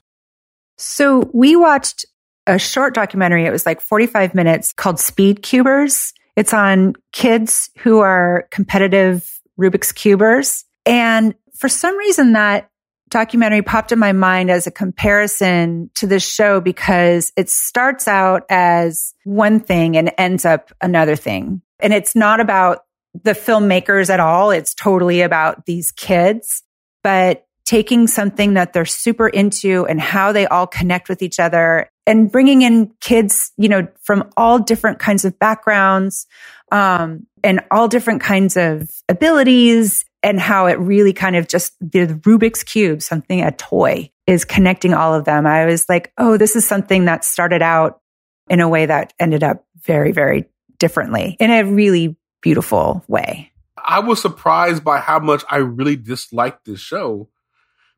So 0.78 1.30
we 1.34 1.56
watched 1.56 2.06
a 2.46 2.58
short 2.58 2.94
documentary. 2.94 3.44
It 3.44 3.50
was 3.50 3.66
like 3.66 3.82
45 3.82 4.34
minutes 4.34 4.72
called 4.72 4.98
Speed 4.98 5.42
Cubers. 5.42 6.14
It's 6.36 6.54
on 6.54 6.94
kids 7.12 7.68
who 7.78 7.98
are 7.98 8.48
competitive 8.50 9.30
Rubik's 9.60 9.92
Cubers. 9.92 10.64
And 10.86 11.34
for 11.54 11.68
some 11.68 11.98
reason 11.98 12.32
that 12.32 12.70
documentary 13.14 13.62
popped 13.62 13.92
in 13.92 13.98
my 14.00 14.10
mind 14.10 14.50
as 14.50 14.66
a 14.66 14.72
comparison 14.72 15.88
to 15.94 16.04
this 16.04 16.28
show 16.28 16.60
because 16.60 17.32
it 17.36 17.48
starts 17.48 18.08
out 18.08 18.42
as 18.50 19.14
one 19.22 19.60
thing 19.60 19.96
and 19.96 20.12
ends 20.18 20.44
up 20.44 20.72
another 20.80 21.14
thing. 21.14 21.62
And 21.78 21.94
it's 21.94 22.16
not 22.16 22.40
about 22.40 22.80
the 23.22 23.30
filmmakers 23.30 24.10
at 24.10 24.18
all. 24.18 24.50
It's 24.50 24.74
totally 24.74 25.20
about 25.20 25.64
these 25.64 25.92
kids, 25.92 26.64
but 27.04 27.46
taking 27.64 28.08
something 28.08 28.54
that 28.54 28.72
they're 28.72 28.84
super 28.84 29.28
into 29.28 29.86
and 29.86 30.00
how 30.00 30.32
they 30.32 30.46
all 30.48 30.66
connect 30.66 31.08
with 31.08 31.22
each 31.22 31.38
other 31.38 31.88
and 32.08 32.32
bringing 32.32 32.62
in 32.62 32.92
kids, 33.00 33.52
you 33.56 33.68
know, 33.68 33.86
from 34.02 34.28
all 34.36 34.58
different 34.58 34.98
kinds 34.98 35.24
of 35.24 35.38
backgrounds, 35.38 36.26
um, 36.72 37.28
and 37.44 37.60
all 37.70 37.86
different 37.86 38.22
kinds 38.22 38.56
of 38.56 38.90
abilities 39.08 40.04
and 40.24 40.40
how 40.40 40.66
it 40.66 40.78
really 40.78 41.12
kind 41.12 41.36
of 41.36 41.46
just 41.46 41.74
the 41.80 42.06
Rubik's 42.06 42.64
Cube, 42.64 43.02
something, 43.02 43.42
a 43.42 43.52
toy 43.52 44.10
is 44.26 44.44
connecting 44.44 44.94
all 44.94 45.14
of 45.14 45.26
them. 45.26 45.46
I 45.46 45.66
was 45.66 45.86
like, 45.88 46.12
oh, 46.16 46.38
this 46.38 46.56
is 46.56 46.66
something 46.66 47.04
that 47.04 47.24
started 47.24 47.60
out 47.60 48.00
in 48.48 48.60
a 48.60 48.68
way 48.68 48.86
that 48.86 49.12
ended 49.20 49.44
up 49.44 49.66
very, 49.82 50.12
very 50.12 50.46
differently 50.78 51.36
in 51.38 51.50
a 51.50 51.62
really 51.62 52.16
beautiful 52.40 53.04
way. 53.06 53.52
I 53.76 54.00
was 54.00 54.20
surprised 54.20 54.82
by 54.82 54.98
how 54.98 55.18
much 55.18 55.44
I 55.50 55.58
really 55.58 55.96
disliked 55.96 56.64
this 56.64 56.80
show 56.80 57.28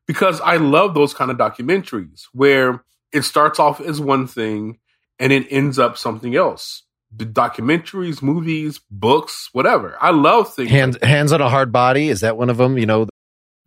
because 0.05 0.41
I 0.41 0.57
love 0.57 0.93
those 0.93 1.13
kind 1.13 1.31
of 1.31 1.37
documentaries 1.37 2.23
where 2.33 2.83
it 3.13 3.21
starts 3.21 3.57
off 3.57 3.79
as 3.79 4.01
one 4.01 4.27
thing 4.27 4.79
and 5.17 5.31
it 5.31 5.47
ends 5.49 5.79
up 5.79 5.97
something 5.97 6.35
else. 6.35 6.83
The 7.15 7.25
documentaries, 7.25 8.21
movies, 8.21 8.81
books, 8.91 9.49
whatever. 9.53 9.97
I 10.01 10.11
love 10.11 10.53
things. 10.53 10.69
hands, 10.69 10.97
hands 11.01 11.31
on 11.31 11.41
a 11.41 11.49
hard 11.49 11.71
body. 11.71 12.09
Is 12.09 12.21
that 12.21 12.37
one 12.37 12.49
of 12.49 12.57
them? 12.57 12.77
You 12.77 12.85
know, 12.85 13.07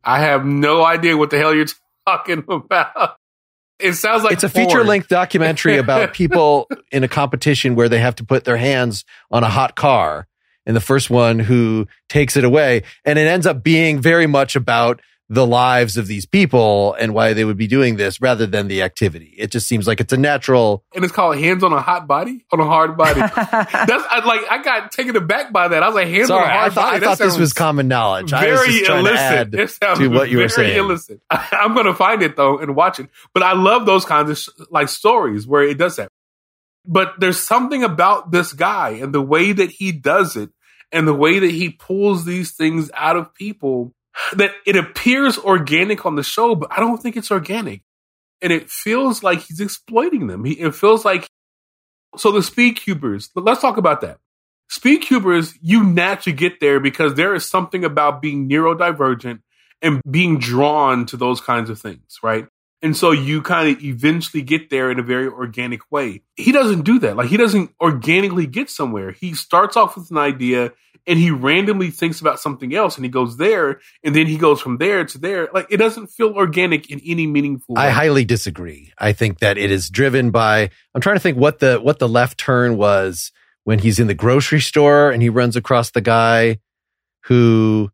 I 0.05 0.21
have 0.21 0.45
no 0.45 0.85
idea 0.85 1.17
what 1.17 1.31
the 1.31 1.39
hell 1.39 1.55
you're 1.55 1.67
talking 2.07 2.45
about. 2.49 3.17
It 3.79 3.95
sounds 3.95 4.25
like 4.25 4.35
it's 4.35 4.45
a 4.45 4.49
feature 4.49 4.85
length 4.85 5.09
documentary 5.09 5.79
about 5.79 6.13
people 6.15 6.69
in 6.93 7.03
a 7.03 7.09
competition 7.09 7.75
where 7.75 7.89
they 7.89 7.99
have 7.99 8.15
to 8.17 8.25
put 8.25 8.45
their 8.45 8.59
hands 8.59 9.05
on 9.31 9.43
a 9.43 9.49
hot 9.49 9.75
car. 9.75 10.27
And 10.67 10.77
the 10.77 10.81
first 10.81 11.09
one 11.09 11.39
who 11.39 11.89
takes 12.09 12.37
it 12.37 12.45
away. 12.45 12.83
And 13.05 13.19
it 13.19 13.27
ends 13.27 13.47
up 13.47 13.63
being 13.63 14.01
very 14.01 14.27
much 14.27 14.55
about 14.55 15.01
the 15.33 15.47
lives 15.47 15.97
of 15.97 16.09
these 16.09 16.27
people 16.27 16.93
and 16.95 17.15
why 17.15 17.33
they 17.35 17.45
would 17.45 17.57
be 17.57 17.69
doing 17.69 17.95
this 17.95 18.21
rather 18.21 18.47
than 18.47 18.67
the 18.67 18.83
activity. 18.83 19.33
It 19.39 19.53
just 19.53 19.69
seems 19.69 19.87
like 19.87 20.01
it's 20.01 20.13
a 20.13 20.17
natural. 20.17 20.85
and 20.93 21.05
it's 21.05 21.13
called 21.13 21.37
Hands 21.39 21.63
on 21.63 21.73
a 21.73 21.81
Hot 21.81 22.09
Body 22.09 22.45
on 22.53 22.59
a 22.59 22.65
Hard 22.65 22.97
Body. 22.97 23.21
That's 23.35 24.05
I, 24.11 24.23
like 24.27 24.41
I 24.51 24.61
got 24.61 24.91
taken 24.91 25.15
aback 25.15 25.53
by 25.53 25.69
that. 25.69 25.85
I 25.85 25.87
was 25.87 25.95
like, 25.95 26.09
Hands 26.09 26.27
Sorry, 26.27 26.43
on 26.43 26.51
a 26.51 26.53
Hard 26.53 26.73
I 26.73 26.75
thought, 26.75 26.83
Body. 26.83 26.97
I 26.97 26.99
That 26.99 27.05
thought 27.19 27.19
this 27.25 27.39
was 27.39 27.53
common 27.53 27.87
knowledge. 27.87 28.33
I 28.33 28.51
was 28.51 28.59
very 28.59 28.73
just 28.73 28.85
trying 28.87 28.99
illicit. 29.07 29.17
to 29.19 29.23
add 29.23 29.55
it 29.55 29.71
sounds 29.71 29.99
to 30.01 30.09
what 30.09 30.31
you 30.31 30.39
were 30.39 30.49
very 30.49 30.69
saying. 30.71 30.79
illicit. 30.79 31.21
I'm 31.31 31.75
going 31.75 31.87
to 31.87 31.95
find 31.95 32.23
it 32.23 32.35
though 32.37 32.59
and 32.59 32.75
watch 32.75 32.99
it. 32.99 33.09
But 33.33 33.45
I 33.45 33.53
love 33.53 33.87
those 33.87 34.05
kinds 34.05 34.31
of 34.31 34.37
sh- 34.39 34.49
like 34.69 34.89
stories 34.89 35.47
where 35.47 35.63
it 35.63 35.79
does 35.79 35.95
that. 35.95 36.09
But 36.85 37.21
there's 37.21 37.39
something 37.39 37.85
about 37.85 38.33
this 38.33 38.53
guy 38.53 38.91
and 39.01 39.15
the 39.15 39.23
way 39.23 39.53
that 39.53 39.71
he 39.71 39.93
does 39.93 40.35
it 40.35 40.51
and 40.91 41.07
the 41.07 41.15
way 41.15 41.39
that 41.39 41.51
he 41.53 41.71
pulls 41.71 42.25
these 42.25 42.51
things 42.57 42.91
out 42.95 43.17
of 43.17 43.33
people 43.33 43.95
that 44.35 44.53
it 44.67 44.77
appears 44.77 45.39
organic 45.39 46.07
on 46.07 46.17
the 46.17 46.23
show, 46.23 46.55
but 46.55 46.73
I 46.73 46.81
don't 46.81 46.99
think 46.99 47.17
it's 47.17 47.31
organic. 47.31 47.83
And 48.43 48.53
it 48.53 48.71
feels 48.71 49.23
like 49.23 49.41
he's 49.41 49.61
exploiting 49.61 50.27
them. 50.27 50.45
He, 50.45 50.53
it 50.53 50.75
feels 50.75 51.05
like, 51.05 51.27
so 52.17 52.33
the 52.33 52.43
speed 52.43 52.77
cubers, 52.77 53.31
let's 53.35 53.61
talk 53.61 53.77
about 53.77 54.01
that. 54.01 54.19
Speed 54.69 55.03
cubers, 55.03 55.55
you 55.61 55.85
naturally 55.85 56.37
get 56.37 56.61
there 56.61 56.81
because 56.81 57.15
there 57.15 57.35
is 57.35 57.49
something 57.49 57.85
about 57.85 58.23
being 58.23 58.49
neurodivergent 58.49 59.41
and 59.83 60.01
being 60.09 60.39
drawn 60.39 61.07
to 61.07 61.17
those 61.17 61.41
kinds 61.41 61.71
of 61.71 61.81
things, 61.81 62.19
right? 62.23 62.47
And 62.83 62.97
so 62.97 63.11
you 63.11 63.43
kind 63.43 63.77
of 63.77 63.85
eventually 63.85 64.43
get 64.43 64.71
there 64.71 64.91
in 64.91 64.99
a 64.99 65.03
very 65.03 65.27
organic 65.27 65.91
way. 65.93 66.23
He 66.37 66.51
doesn't 66.51 66.83
do 66.83 66.99
that. 67.01 67.17
Like 67.17 67.29
he 67.29 67.37
doesn't 67.37 67.75
organically 67.81 68.47
get 68.47 68.71
somewhere. 68.71 69.13
He 69.13 69.35
starts 69.35 69.77
off 69.77 69.97
with 69.97 70.11
an 70.11 70.17
idea 70.17 70.73
and 71.07 71.19
he 71.19 71.31
randomly 71.31 71.91
thinks 71.91 72.21
about 72.21 72.41
something 72.41 72.75
else 72.75 72.97
and 72.97 73.05
he 73.05 73.11
goes 73.11 73.37
there 73.37 73.81
and 74.03 74.15
then 74.15 74.27
he 74.27 74.39
goes 74.39 74.61
from 74.61 74.79
there 74.79 75.05
to 75.05 75.19
there. 75.19 75.49
Like 75.53 75.67
it 75.71 75.77
doesn't 75.77 76.09
feel 76.09 76.31
organic 76.31 76.91
in 76.91 77.01
any 77.05 77.27
meaningful 77.27 77.75
way. 77.75 77.83
I 77.83 77.91
highly 77.91 78.25
disagree. 78.25 78.93
I 78.99 79.13
think 79.13 79.41
that 79.41 79.59
it 79.59 79.71
is 79.71 79.91
driven 79.91 80.31
by 80.31 80.71
I'm 80.95 81.01
trying 81.01 81.17
to 81.17 81.21
think 81.21 81.37
what 81.37 81.59
the 81.59 81.79
what 81.79 81.99
the 81.99 82.09
left 82.09 82.39
turn 82.39 82.77
was 82.77 83.31
when 83.65 83.79
he's 83.79 83.99
in 83.99 84.07
the 84.07 84.15
grocery 84.15 84.61
store 84.61 85.11
and 85.11 85.23
he 85.23 85.29
runs 85.29 85.57
across 85.57 85.91
the 85.91 86.01
guy 86.01 86.59
who 87.25 87.91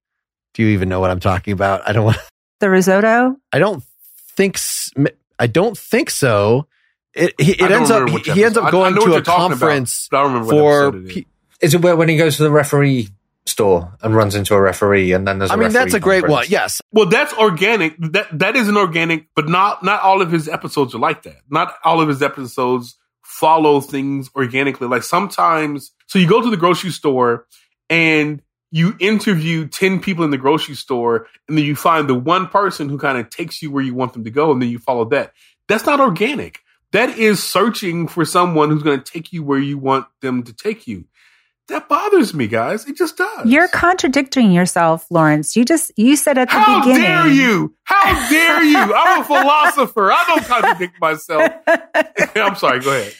do 0.54 0.62
you 0.62 0.68
even 0.68 0.88
know 0.88 1.00
what 1.00 1.10
I'm 1.10 1.20
talking 1.20 1.52
about? 1.52 1.82
I 1.88 1.92
don't 1.92 2.04
want 2.04 2.18
The 2.60 2.70
risotto. 2.70 3.36
I 3.52 3.58
don't 3.58 3.82
think 4.36 4.56
s- 4.56 4.90
I 5.38 5.46
don't 5.46 5.76
think 5.76 6.10
so. 6.10 6.66
It 7.14 7.34
he, 7.40 7.52
it 7.52 7.70
ends 7.70 7.90
up 7.90 8.08
he, 8.08 8.18
he 8.18 8.44
ends 8.44 8.56
episode. 8.56 8.58
up 8.58 8.64
I- 8.64 8.68
I 8.68 8.70
going 8.70 8.94
to 8.94 9.00
a 9.00 9.04
you're 9.04 9.18
about, 9.18 9.36
conference 9.36 10.08
but 10.10 10.18
I 10.18 10.22
don't 10.22 10.32
remember 10.34 10.54
what 10.54 10.92
for 10.92 10.96
it 10.98 11.16
is. 11.16 11.24
Is 11.62 11.74
it 11.74 11.78
when 11.80 12.08
he 12.08 12.16
goes 12.18 12.36
to 12.36 12.42
the 12.42 12.50
referee 12.50 13.08
store 13.46 13.96
and 14.02 14.14
runs 14.14 14.34
into 14.34 14.54
a 14.54 14.60
referee 14.60 15.12
and 15.12 15.26
then 15.26 15.38
there's 15.38 15.50
a 15.50 15.54
I 15.54 15.56
mean 15.56 15.72
that's 15.72 15.94
referee 15.94 15.96
a 15.98 16.00
great 16.00 16.28
one. 16.28 16.44
Yes. 16.48 16.82
Well, 16.92 17.06
that's 17.06 17.32
organic. 17.34 17.96
That 17.98 18.38
that 18.38 18.56
is 18.56 18.68
an 18.68 18.76
organic, 18.76 19.28
but 19.34 19.48
not 19.48 19.82
not 19.82 20.02
all 20.02 20.20
of 20.20 20.30
his 20.30 20.48
episodes 20.48 20.94
are 20.94 20.98
like 20.98 21.22
that. 21.22 21.38
Not 21.48 21.74
all 21.84 22.00
of 22.00 22.08
his 22.08 22.22
episodes 22.22 22.96
follow 23.24 23.80
things 23.80 24.30
organically. 24.34 24.88
Like 24.88 25.02
sometimes, 25.02 25.92
so 26.06 26.18
you 26.18 26.28
go 26.28 26.42
to 26.42 26.50
the 26.50 26.56
grocery 26.56 26.90
store 26.90 27.46
and 27.88 28.42
you 28.76 28.94
interview 29.00 29.66
10 29.66 30.00
people 30.00 30.24
in 30.24 30.30
the 30.30 30.38
grocery 30.38 30.74
store 30.74 31.26
and 31.48 31.56
then 31.56 31.64
you 31.64 31.74
find 31.74 32.08
the 32.08 32.14
one 32.14 32.46
person 32.48 32.88
who 32.88 32.98
kind 32.98 33.16
of 33.18 33.30
takes 33.30 33.62
you 33.62 33.70
where 33.70 33.82
you 33.82 33.94
want 33.94 34.12
them 34.12 34.24
to 34.24 34.30
go 34.30 34.52
and 34.52 34.60
then 34.60 34.68
you 34.68 34.78
follow 34.78 35.04
that. 35.06 35.32
That's 35.68 35.86
not 35.86 36.00
organic. 36.00 36.60
That 36.92 37.10
is 37.18 37.42
searching 37.42 38.06
for 38.08 38.24
someone 38.24 38.70
who's 38.70 38.82
going 38.82 39.00
to 39.02 39.12
take 39.12 39.32
you 39.32 39.42
where 39.42 39.58
you 39.58 39.78
want 39.78 40.06
them 40.20 40.42
to 40.44 40.52
take 40.52 40.86
you. 40.86 41.04
that 41.68 41.88
bothers 41.88 42.32
me, 42.32 42.46
guys. 42.46 42.86
It 42.86 42.96
just 42.96 43.16
does. 43.16 43.46
You're 43.46 43.66
contradicting 43.68 44.52
yourself, 44.52 45.06
Lawrence. 45.10 45.56
You 45.56 45.64
just 45.64 45.90
you 45.96 46.14
said 46.14 46.38
at 46.38 46.48
the 46.48 46.54
How 46.54 46.78
beginning. 46.80 47.02
dare 47.02 47.26
you? 47.28 47.74
How 47.82 48.30
dare 48.30 48.62
you? 48.62 48.78
I'm 48.78 49.22
a 49.22 49.24
philosopher. 49.32 50.12
I 50.12 50.24
don't 50.28 50.44
contradict 50.44 51.00
myself. 51.00 51.50
I'm 52.36 52.54
sorry. 52.56 52.80
Go 52.80 52.90
ahead. 52.92 53.14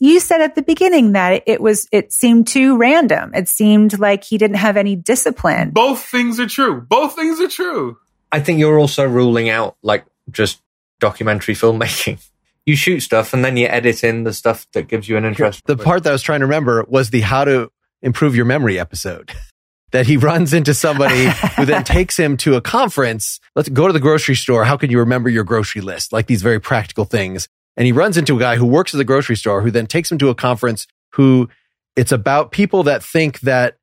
You 0.00 0.18
said 0.18 0.40
at 0.40 0.54
the 0.54 0.62
beginning 0.62 1.12
that 1.12 1.42
it 1.46 1.60
was 1.60 1.86
it 1.92 2.10
seemed 2.10 2.46
too 2.46 2.78
random. 2.78 3.34
It 3.34 3.48
seemed 3.48 3.98
like 3.98 4.24
he 4.24 4.38
didn't 4.38 4.56
have 4.56 4.78
any 4.78 4.96
discipline. 4.96 5.70
Both 5.70 6.02
things 6.02 6.40
are 6.40 6.46
true. 6.46 6.80
Both 6.80 7.14
things 7.14 7.38
are 7.38 7.48
true. 7.48 7.98
I 8.32 8.40
think 8.40 8.58
you're 8.58 8.78
also 8.78 9.06
ruling 9.06 9.50
out 9.50 9.76
like 9.82 10.06
just 10.30 10.62
documentary 10.98 11.54
filmmaking. 11.54 12.26
You 12.66 12.76
shoot 12.76 13.00
stuff 13.00 13.32
and 13.32 13.42
then 13.42 13.56
you 13.56 13.66
edit 13.66 14.04
in 14.04 14.22
the 14.22 14.34
stuff 14.34 14.66
that 14.74 14.86
gives 14.86 15.08
you 15.08 15.16
an 15.16 15.24
interest. 15.24 15.64
The 15.66 15.78
part 15.78 16.04
that 16.04 16.10
I 16.10 16.12
was 16.12 16.22
trying 16.22 16.40
to 16.40 16.46
remember 16.46 16.84
was 16.86 17.08
the 17.08 17.22
how 17.22 17.44
to 17.44 17.72
improve 18.02 18.36
your 18.36 18.44
memory 18.44 18.78
episode. 18.78 19.32
that 19.92 20.06
he 20.06 20.16
runs 20.16 20.52
into 20.52 20.74
somebody 20.74 21.24
who 21.56 21.64
then 21.64 21.84
takes 21.84 22.16
him 22.16 22.36
to 22.36 22.54
a 22.54 22.60
conference. 22.60 23.40
Let's 23.56 23.68
go 23.70 23.86
to 23.86 23.92
the 23.92 23.98
grocery 23.98 24.36
store. 24.36 24.64
How 24.64 24.76
can 24.76 24.90
you 24.90 24.98
remember 25.00 25.28
your 25.28 25.42
grocery 25.42 25.80
list? 25.80 26.12
Like 26.12 26.26
these 26.26 26.42
very 26.42 26.60
practical 26.60 27.06
things. 27.06 27.48
And 27.76 27.86
he 27.86 27.92
runs 27.92 28.16
into 28.16 28.36
a 28.36 28.40
guy 28.40 28.56
who 28.56 28.66
works 28.66 28.94
at 28.94 28.98
the 28.98 29.04
grocery 29.04 29.36
store 29.36 29.62
who 29.62 29.70
then 29.70 29.86
takes 29.86 30.10
him 30.10 30.18
to 30.18 30.28
a 30.28 30.34
conference 30.34 30.86
who 31.12 31.48
it's 31.96 32.12
about 32.12 32.52
people 32.52 32.82
that 32.84 33.02
think 33.02 33.40
that 33.40 33.76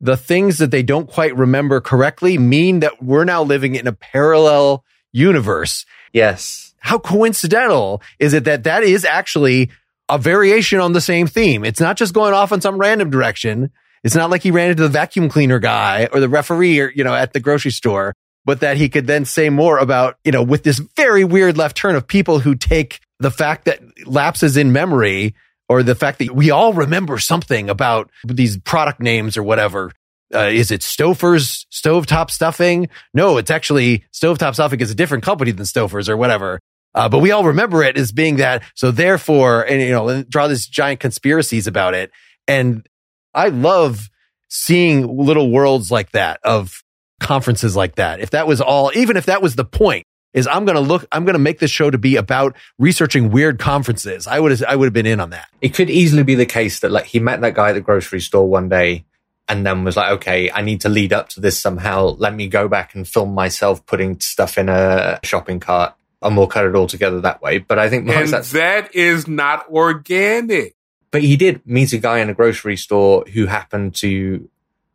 the 0.00 0.16
things 0.16 0.58
that 0.58 0.70
they 0.70 0.82
don't 0.82 1.08
quite 1.08 1.36
remember 1.36 1.80
correctly 1.80 2.36
mean 2.36 2.80
that 2.80 3.02
we're 3.02 3.24
now 3.24 3.42
living 3.42 3.76
in 3.76 3.86
a 3.86 3.92
parallel 3.92 4.84
universe. 5.12 5.86
yes. 6.12 6.68
How 6.84 6.98
coincidental 6.98 8.02
is 8.18 8.34
it 8.34 8.42
that 8.42 8.64
that 8.64 8.82
is 8.82 9.04
actually 9.04 9.70
a 10.08 10.18
variation 10.18 10.80
on 10.80 10.94
the 10.94 11.00
same 11.00 11.28
theme? 11.28 11.64
It's 11.64 11.78
not 11.78 11.96
just 11.96 12.12
going 12.12 12.34
off 12.34 12.50
in 12.50 12.60
some 12.60 12.76
random 12.76 13.08
direction. 13.08 13.70
It's 14.02 14.16
not 14.16 14.30
like 14.30 14.42
he 14.42 14.50
ran 14.50 14.70
into 14.70 14.82
the 14.82 14.88
vacuum 14.88 15.28
cleaner 15.28 15.60
guy 15.60 16.08
or 16.12 16.18
the 16.18 16.28
referee 16.28 16.80
or, 16.80 16.90
you 16.90 17.04
know, 17.04 17.14
at 17.14 17.34
the 17.34 17.38
grocery 17.38 17.70
store, 17.70 18.14
but 18.44 18.58
that 18.60 18.78
he 18.78 18.88
could 18.88 19.06
then 19.06 19.24
say 19.24 19.48
more 19.48 19.78
about, 19.78 20.18
you 20.24 20.32
know, 20.32 20.42
with 20.42 20.64
this 20.64 20.80
very 20.96 21.22
weird 21.22 21.56
left 21.56 21.76
turn 21.76 21.94
of 21.94 22.08
people 22.08 22.40
who 22.40 22.56
take 22.56 22.98
the 23.22 23.30
fact 23.30 23.64
that 23.64 23.80
lapses 24.06 24.56
in 24.56 24.72
memory 24.72 25.34
or 25.68 25.82
the 25.82 25.94
fact 25.94 26.18
that 26.18 26.34
we 26.34 26.50
all 26.50 26.72
remember 26.72 27.18
something 27.18 27.70
about 27.70 28.10
these 28.24 28.58
product 28.58 29.00
names 29.00 29.36
or 29.36 29.42
whatever. 29.42 29.92
Uh, 30.34 30.50
is 30.52 30.70
it 30.70 30.80
Stouffer's 30.80 31.66
stovetop 31.70 32.30
stuffing? 32.30 32.88
No, 33.14 33.36
it's 33.36 33.50
actually 33.50 34.04
stovetop 34.12 34.54
stuffing 34.54 34.80
is 34.80 34.90
a 34.90 34.94
different 34.94 35.24
company 35.24 35.50
than 35.50 35.64
Stouffer's 35.64 36.08
or 36.08 36.16
whatever. 36.16 36.58
Uh, 36.94 37.08
but 37.08 37.20
we 37.20 37.30
all 37.30 37.44
remember 37.44 37.82
it 37.82 37.96
as 37.96 38.12
being 38.12 38.36
that. 38.36 38.62
So 38.74 38.90
therefore, 38.90 39.62
and 39.62 39.80
you 39.80 39.90
know, 39.90 40.22
draw 40.24 40.48
these 40.48 40.66
giant 40.66 41.00
conspiracies 41.00 41.66
about 41.66 41.94
it. 41.94 42.10
And 42.46 42.86
I 43.34 43.48
love 43.48 44.10
seeing 44.48 45.16
little 45.16 45.50
worlds 45.50 45.90
like 45.90 46.10
that 46.12 46.40
of 46.44 46.82
conferences 47.20 47.74
like 47.76 47.94
that. 47.94 48.20
If 48.20 48.30
that 48.30 48.46
was 48.46 48.60
all, 48.60 48.90
even 48.94 49.16
if 49.16 49.26
that 49.26 49.40
was 49.40 49.54
the 49.54 49.64
point, 49.64 50.04
is 50.34 50.46
I'm 50.46 50.64
going 50.64 50.76
to 50.76 50.80
look, 50.80 51.04
I'm 51.12 51.24
going 51.24 51.34
to 51.34 51.38
make 51.38 51.58
this 51.58 51.70
show 51.70 51.90
to 51.90 51.98
be 51.98 52.16
about 52.16 52.56
researching 52.78 53.30
weird 53.30 53.58
conferences. 53.58 54.26
I 54.26 54.40
would 54.40 54.50
have, 54.50 54.62
I 54.66 54.76
would 54.76 54.86
have 54.86 54.92
been 54.92 55.06
in 55.06 55.20
on 55.20 55.30
that. 55.30 55.48
It 55.60 55.70
could 55.74 55.90
easily 55.90 56.22
be 56.22 56.34
the 56.34 56.46
case 56.46 56.80
that 56.80 56.90
like 56.90 57.06
he 57.06 57.18
met 57.20 57.40
that 57.42 57.54
guy 57.54 57.70
at 57.70 57.72
the 57.74 57.80
grocery 57.80 58.20
store 58.20 58.48
one 58.48 58.68
day 58.68 59.04
and 59.48 59.66
then 59.66 59.84
was 59.84 59.96
like, 59.96 60.10
okay, 60.12 60.50
I 60.50 60.62
need 60.62 60.80
to 60.82 60.88
lead 60.88 61.12
up 61.12 61.28
to 61.30 61.40
this 61.40 61.58
somehow. 61.58 62.16
Let 62.18 62.34
me 62.34 62.46
go 62.48 62.68
back 62.68 62.94
and 62.94 63.06
film 63.06 63.34
myself 63.34 63.84
putting 63.86 64.20
stuff 64.20 64.56
in 64.56 64.68
a 64.68 65.18
shopping 65.22 65.60
cart 65.60 65.94
and 66.22 66.36
we'll 66.36 66.46
cut 66.46 66.64
it 66.64 66.74
all 66.76 66.86
together 66.86 67.20
that 67.22 67.42
way. 67.42 67.58
But 67.58 67.78
I 67.78 67.90
think 67.90 68.08
And 68.08 68.28
that's, 68.28 68.52
that 68.52 68.94
is 68.94 69.26
not 69.28 69.68
organic. 69.68 70.76
but 71.10 71.20
he 71.22 71.36
did 71.36 71.60
meet 71.66 71.92
a 71.92 71.98
guy 71.98 72.20
in 72.20 72.30
a 72.30 72.34
grocery 72.34 72.76
store 72.76 73.24
who 73.34 73.46
happened 73.46 73.94
to 73.96 74.48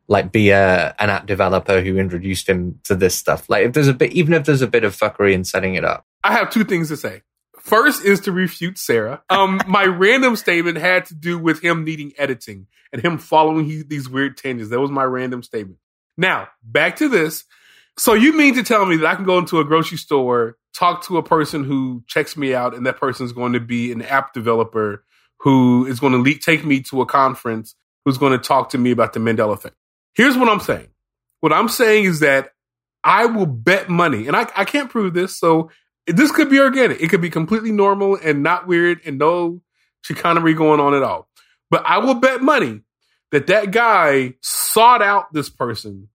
like 0.08 0.32
be 0.32 0.50
a 0.50 0.96
an 1.00 1.10
app 1.10 1.26
developer 1.26 1.82
who 1.82 1.98
introduced 1.98 2.48
him 2.48 2.80
to 2.86 2.96
this 2.96 3.16
stuff. 3.16 3.50
Like 3.50 3.66
if 3.66 3.74
there's 3.74 3.88
a 3.88 3.94
bit, 3.94 4.14
even 4.14 4.34
if 4.34 4.46
there's 4.46 4.62
a 4.62 4.68
bit 4.68 4.84
of 4.84 4.96
fuckery 4.96 5.34
in 5.34 5.44
setting 5.44 5.76
it 5.76 5.84
up, 5.84 6.06
I 6.24 6.34
have 6.34 6.50
two 6.50 6.64
things 6.64 6.90
to 6.90 6.98
say. 6.98 7.24
First 7.60 8.06
is 8.06 8.22
to 8.22 8.32
refute 8.32 8.78
Sarah. 8.78 9.22
Um, 9.30 9.60
my 9.68 9.84
random 9.84 10.36
statement 10.36 10.78
had 10.78 11.06
to 11.08 11.16
do 11.16 11.38
with 11.38 11.62
him 11.62 11.84
needing 11.84 12.14
editing 12.18 12.68
and 12.94 13.02
him 13.02 13.18
following 13.18 13.66
he, 13.66 13.84
these 13.84 14.08
weird 14.08 14.38
tangents. 14.38 14.72
That 14.72 14.80
was 14.80 14.92
my 14.92 15.04
random 15.04 15.44
statement. 15.44 15.80
Now, 16.18 16.48
back 16.64 16.96
to 16.98 17.10
this. 17.10 17.44
So 17.98 18.14
you 18.14 18.38
mean 18.38 18.56
to 18.56 18.64
tell 18.64 18.86
me 18.86 18.96
that 18.98 19.08
I 19.08 19.16
can 19.16 19.26
go 19.26 19.38
into 19.38 19.60
a 19.60 19.66
grocery 19.66 19.98
store, 19.98 20.58
talk 20.74 21.04
to 21.06 21.18
a 21.18 21.24
person 21.24 21.64
who 21.64 22.04
checks 22.08 22.38
me 22.38 22.54
out, 22.54 22.74
and 22.76 22.86
that 22.86 22.98
person 22.98 23.26
is 23.26 23.34
going 23.34 23.54
to 23.54 23.60
be 23.60 23.92
an 23.92 24.02
app 24.02 24.34
developer 24.34 25.04
who 25.40 25.86
is 25.86 26.00
going 26.00 26.14
to 26.14 26.20
le- 26.20 26.38
take 26.38 26.64
me 26.64 26.82
to 26.82 27.02
a 27.02 27.06
conference, 27.06 27.76
who's 28.06 28.18
going 28.18 28.32
to 28.32 28.40
talk 28.40 28.70
to 28.70 28.78
me 28.78 28.92
about 28.92 29.14
the 29.14 29.20
Mandela 29.20 29.54
effect? 29.54 29.76
Here's 30.18 30.36
what 30.36 30.50
I'm 30.50 30.60
saying. 30.60 30.88
What 31.42 31.54
I'm 31.54 31.70
saying 31.70 32.06
is 32.06 32.22
that 32.22 32.50
I 33.04 33.28
will 33.28 33.46
bet 33.46 33.88
money, 33.88 34.28
and 34.28 34.36
I, 34.36 34.48
I 34.56 34.66
can't 34.66 34.90
prove 34.90 35.14
this, 35.14 35.38
so 35.38 35.70
this 36.08 36.32
could 36.32 36.50
be 36.50 36.60
organic. 36.60 37.00
It 37.00 37.10
could 37.10 37.22
be 37.22 37.30
completely 37.30 37.72
normal 37.72 38.18
and 38.22 38.42
not 38.42 38.68
weird 38.68 39.00
and 39.06 39.20
no 39.20 39.62
chicanery 40.02 40.56
going 40.56 40.80
on 40.80 40.96
at 40.96 41.04
all. 41.04 41.30
But 41.70 41.84
I 41.86 42.00
will 42.00 42.16
bet 42.16 42.42
money 42.42 42.82
that 43.32 43.48
that 43.48 43.72
guy 43.72 44.34
sought 44.42 45.04
out 45.04 45.32
this 45.34 45.50
person 45.50 46.10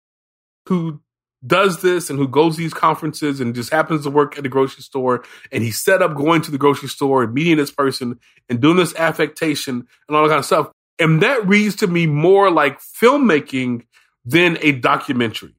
who 0.67 1.01
does 1.45 1.81
this 1.81 2.09
and 2.09 2.19
who 2.19 2.27
goes 2.27 2.55
these 2.55 2.73
conferences 2.73 3.39
and 3.39 3.55
just 3.55 3.71
happens 3.71 4.03
to 4.03 4.09
work 4.09 4.37
at 4.37 4.43
the 4.43 4.49
grocery 4.49 4.83
store 4.83 5.23
and 5.51 5.63
he 5.63 5.71
set 5.71 6.01
up 6.01 6.15
going 6.15 6.41
to 6.41 6.51
the 6.51 6.57
grocery 6.57 6.89
store 6.89 7.23
and 7.23 7.33
meeting 7.33 7.57
this 7.57 7.71
person 7.71 8.19
and 8.49 8.61
doing 8.61 8.77
this 8.77 8.93
affectation 8.95 9.87
and 10.07 10.17
all 10.17 10.23
that 10.23 10.29
kind 10.29 10.39
of 10.39 10.45
stuff. 10.45 10.71
And 10.99 11.23
that 11.23 11.47
reads 11.47 11.77
to 11.77 11.87
me 11.87 12.07
more 12.07 12.51
like 12.51 12.79
filmmaking 12.81 13.85
than 14.25 14.57
a 14.61 14.73
documentary, 14.73 15.55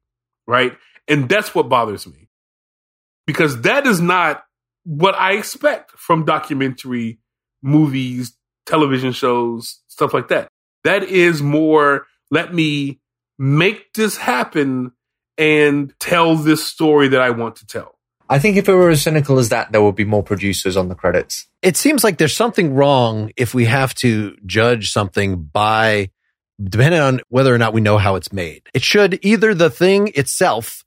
right? 0.47 0.77
And 1.09 1.29
that's 1.29 1.55
what 1.55 1.69
bothers 1.69 2.07
me 2.07 2.29
because 3.27 3.63
that 3.63 3.87
is 3.87 4.01
not 4.01 4.43
what 4.85 5.15
I 5.15 5.33
expect 5.33 5.93
from 5.93 6.25
documentary 6.25 7.21
movies, 7.63 8.37
television 8.67 9.13
shows, 9.13 9.81
stuff 9.87 10.13
like 10.13 10.29
that. 10.29 10.49
That 10.85 11.05
is 11.05 11.43
more, 11.43 12.07
let 12.31 12.55
me 12.55 13.01
make 13.39 13.93
this 13.95 14.17
happen 14.17 14.93
and 15.39 15.95
tell 16.01 16.37
this 16.37 16.65
story 16.67 17.09
that 17.09 17.21
I 17.21 17.31
want 17.31 17.57
to 17.57 17.67
tell. 17.67 18.00
I 18.31 18.39
think 18.39 18.57
if 18.57 18.69
it 18.69 18.75
were 18.75 18.91
as 18.91 19.03
cynical 19.03 19.41
as 19.41 19.49
that, 19.49 19.73
there 19.73 19.83
would 19.83 19.97
be 19.97 20.05
more 20.05 20.23
producers 20.23 20.77
on 20.77 20.89
the 20.89 20.95
credits. 20.95 21.49
It 21.63 21.77
seems 21.77 22.05
like 22.05 22.17
there's 22.17 22.37
something 22.37 22.75
wrong 22.75 23.33
if 23.37 23.55
we 23.55 23.65
have 23.65 23.93
to 23.97 24.37
judge 24.47 24.93
something 24.93 25.43
by 25.43 26.11
depending 26.63 27.01
on 27.01 27.21
whether 27.29 27.53
or 27.53 27.59
not 27.59 27.75
we 27.75 27.81
know 27.81 27.99
how 27.99 28.15
it's 28.15 28.33
made. 28.33 28.63
It 28.73 28.85
should 28.85 29.19
either 29.23 29.53
the 29.53 29.69
thing 29.69 30.13
itself, 30.15 30.85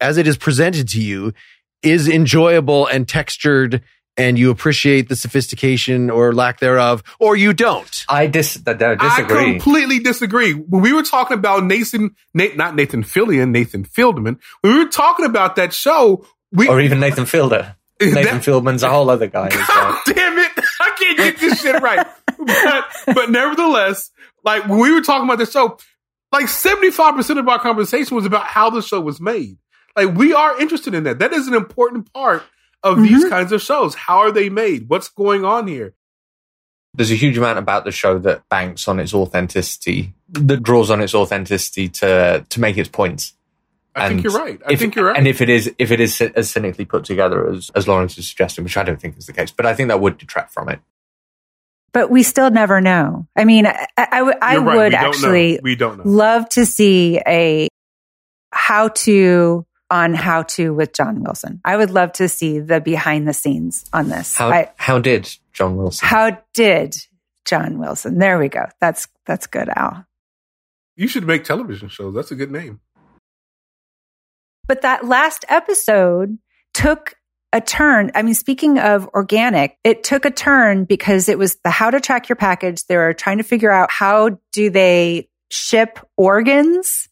as 0.00 0.16
it 0.16 0.26
is 0.26 0.38
presented 0.38 0.88
to 0.88 1.00
you, 1.00 1.34
is 1.82 2.08
enjoyable 2.08 2.86
and 2.86 3.06
textured 3.06 3.82
and 4.16 4.38
you 4.38 4.50
appreciate 4.50 5.08
the 5.08 5.16
sophistication 5.16 6.10
or 6.10 6.32
lack 6.34 6.60
thereof, 6.60 7.02
or 7.18 7.36
you 7.36 7.52
don't. 7.52 8.04
I 8.08 8.26
dis 8.26 8.60
I 8.66 8.72
I 8.72 8.94
disagree. 8.96 9.52
completely 9.52 9.98
disagree. 10.00 10.52
When 10.52 10.82
we 10.82 10.92
were 10.92 11.02
talking 11.02 11.38
about 11.38 11.64
Nathan, 11.64 12.14
Nate, 12.34 12.56
not 12.56 12.74
Nathan 12.74 13.02
Fillion, 13.02 13.50
Nathan 13.50 13.84
Fieldman, 13.84 14.38
when 14.60 14.72
we 14.74 14.84
were 14.84 14.90
talking 14.90 15.26
about 15.26 15.56
that 15.56 15.72
show, 15.72 16.26
we, 16.52 16.68
or 16.68 16.80
even 16.80 17.00
Nathan 17.00 17.26
Fielder. 17.26 17.76
Nathan 18.00 18.22
that- 18.24 18.42
Fieldman's 18.42 18.82
a 18.82 18.88
whole 18.90 19.08
other 19.10 19.26
guy. 19.26 19.46
as 19.52 19.68
well. 19.68 20.00
Damn 20.06 20.38
it. 20.38 20.50
I 20.80 20.90
can't 20.98 21.18
get 21.18 21.38
this 21.38 21.60
shit 21.60 21.80
right. 21.82 22.06
But, 22.38 22.84
but 23.14 23.30
nevertheless, 23.30 24.10
like 24.44 24.66
when 24.66 24.78
we 24.78 24.90
were 24.92 25.02
talking 25.02 25.24
about 25.24 25.38
the 25.38 25.46
show, 25.46 25.78
like 26.32 26.46
75% 26.46 27.38
of 27.38 27.48
our 27.48 27.58
conversation 27.58 28.16
was 28.16 28.24
about 28.24 28.46
how 28.46 28.70
the 28.70 28.80
show 28.80 29.00
was 29.00 29.20
made. 29.20 29.58
Like 29.96 30.14
we 30.14 30.32
are 30.32 30.58
interested 30.60 30.94
in 30.94 31.04
that. 31.04 31.18
That 31.18 31.32
is 31.34 31.48
an 31.48 31.54
important 31.54 32.10
part 32.12 32.42
of 32.82 33.02
these 33.02 33.20
mm-hmm. 33.20 33.28
kinds 33.28 33.52
of 33.52 33.62
shows. 33.62 33.94
How 33.94 34.18
are 34.18 34.30
they 34.32 34.48
made? 34.48 34.88
What's 34.88 35.08
going 35.08 35.44
on 35.44 35.66
here? 35.66 35.94
There's 36.94 37.12
a 37.12 37.16
huge 37.16 37.38
amount 37.38 37.58
about 37.58 37.84
the 37.84 37.92
show 37.92 38.18
that 38.18 38.48
banks 38.48 38.88
on 38.88 38.98
its 38.98 39.14
authenticity, 39.14 40.12
that 40.30 40.62
draws 40.62 40.90
on 40.90 41.00
its 41.00 41.14
authenticity 41.14 41.88
to 41.88 42.44
to 42.48 42.60
make 42.60 42.76
its 42.76 42.88
points. 42.88 43.34
I 43.94 44.08
think 44.08 44.24
you're 44.24 44.32
right. 44.32 44.60
I 44.66 44.72
if- 44.72 44.78
think 44.78 44.94
you're 44.94 45.06
right. 45.06 45.16
And 45.16 45.28
if 45.28 45.40
it 45.40 45.48
is 45.48 45.72
if 45.78 45.90
it 45.90 46.00
is 46.00 46.20
as 46.20 46.50
cynically 46.50 46.84
put 46.84 47.04
together 47.04 47.48
as 47.48 47.70
as 47.74 47.86
Lawrence 47.86 48.18
is 48.18 48.28
suggesting, 48.28 48.64
which 48.64 48.76
I 48.76 48.82
don't 48.82 49.00
think 49.00 49.16
is 49.18 49.26
the 49.26 49.32
case, 49.32 49.50
but 49.50 49.66
I 49.66 49.74
think 49.74 49.88
that 49.88 50.00
would 50.00 50.18
detract 50.18 50.52
from 50.52 50.68
it. 50.68 50.80
But 51.92 52.10
we 52.10 52.22
still 52.22 52.50
never 52.50 52.80
know. 52.80 53.26
I 53.34 53.44
mean, 53.44 53.66
I, 53.66 53.82
You're 54.52 54.62
right. 54.62 54.76
would 54.76 54.84
We 54.84 54.90
don't 54.90 54.92
know. 54.92 55.08
actually 55.08 55.60
we 55.62 55.74
don't 55.76 55.98
know. 55.98 56.04
love 56.10 56.48
to 56.50 56.64
see 56.64 57.20
a 57.26 57.68
how 58.52 58.88
to 58.88 59.66
on 59.90 60.14
how 60.14 60.42
to 60.44 60.72
with 60.72 60.92
John 60.92 61.22
Wilson. 61.22 61.60
I 61.64 61.76
would 61.76 61.90
love 61.90 62.12
to 62.14 62.28
see 62.28 62.60
the 62.60 62.80
behind 62.80 63.26
the 63.26 63.32
scenes 63.32 63.84
on 63.92 64.08
this. 64.08 64.36
How 64.36 64.50
I, 64.50 64.70
how 64.76 64.98
did 64.98 65.28
John 65.52 65.76
Wilson? 65.76 66.06
how 66.06 66.38
did 66.54 66.96
John 67.44 67.78
Wilson? 67.78 68.18
There 68.18 68.38
we 68.38 68.48
go. 68.48 68.66
That's 68.80 69.08
that's 69.26 69.46
good, 69.46 69.68
Al. 69.74 70.06
You 70.96 71.08
should 71.08 71.26
make 71.26 71.44
television 71.44 71.88
shows. 71.88 72.14
That's 72.14 72.30
a 72.30 72.36
good 72.36 72.50
name. 72.50 72.80
But 74.66 74.82
that 74.82 75.06
last 75.06 75.44
episode 75.48 76.38
took 76.74 77.14
a 77.52 77.60
turn. 77.60 78.12
I 78.14 78.22
mean, 78.22 78.34
speaking 78.34 78.78
of 78.78 79.08
organic, 79.08 79.76
it 79.82 80.04
took 80.04 80.24
a 80.24 80.30
turn 80.30 80.84
because 80.84 81.28
it 81.28 81.38
was 81.38 81.56
the 81.64 81.70
how 81.70 81.90
to 81.90 82.00
track 82.00 82.28
your 82.28 82.36
package. 82.36 82.86
They 82.86 82.96
were 82.96 83.12
trying 83.12 83.38
to 83.38 83.44
figure 83.44 83.70
out 83.70 83.90
how 83.90 84.38
do 84.52 84.70
they 84.70 85.28
ship 85.50 85.98
organs 86.16 87.08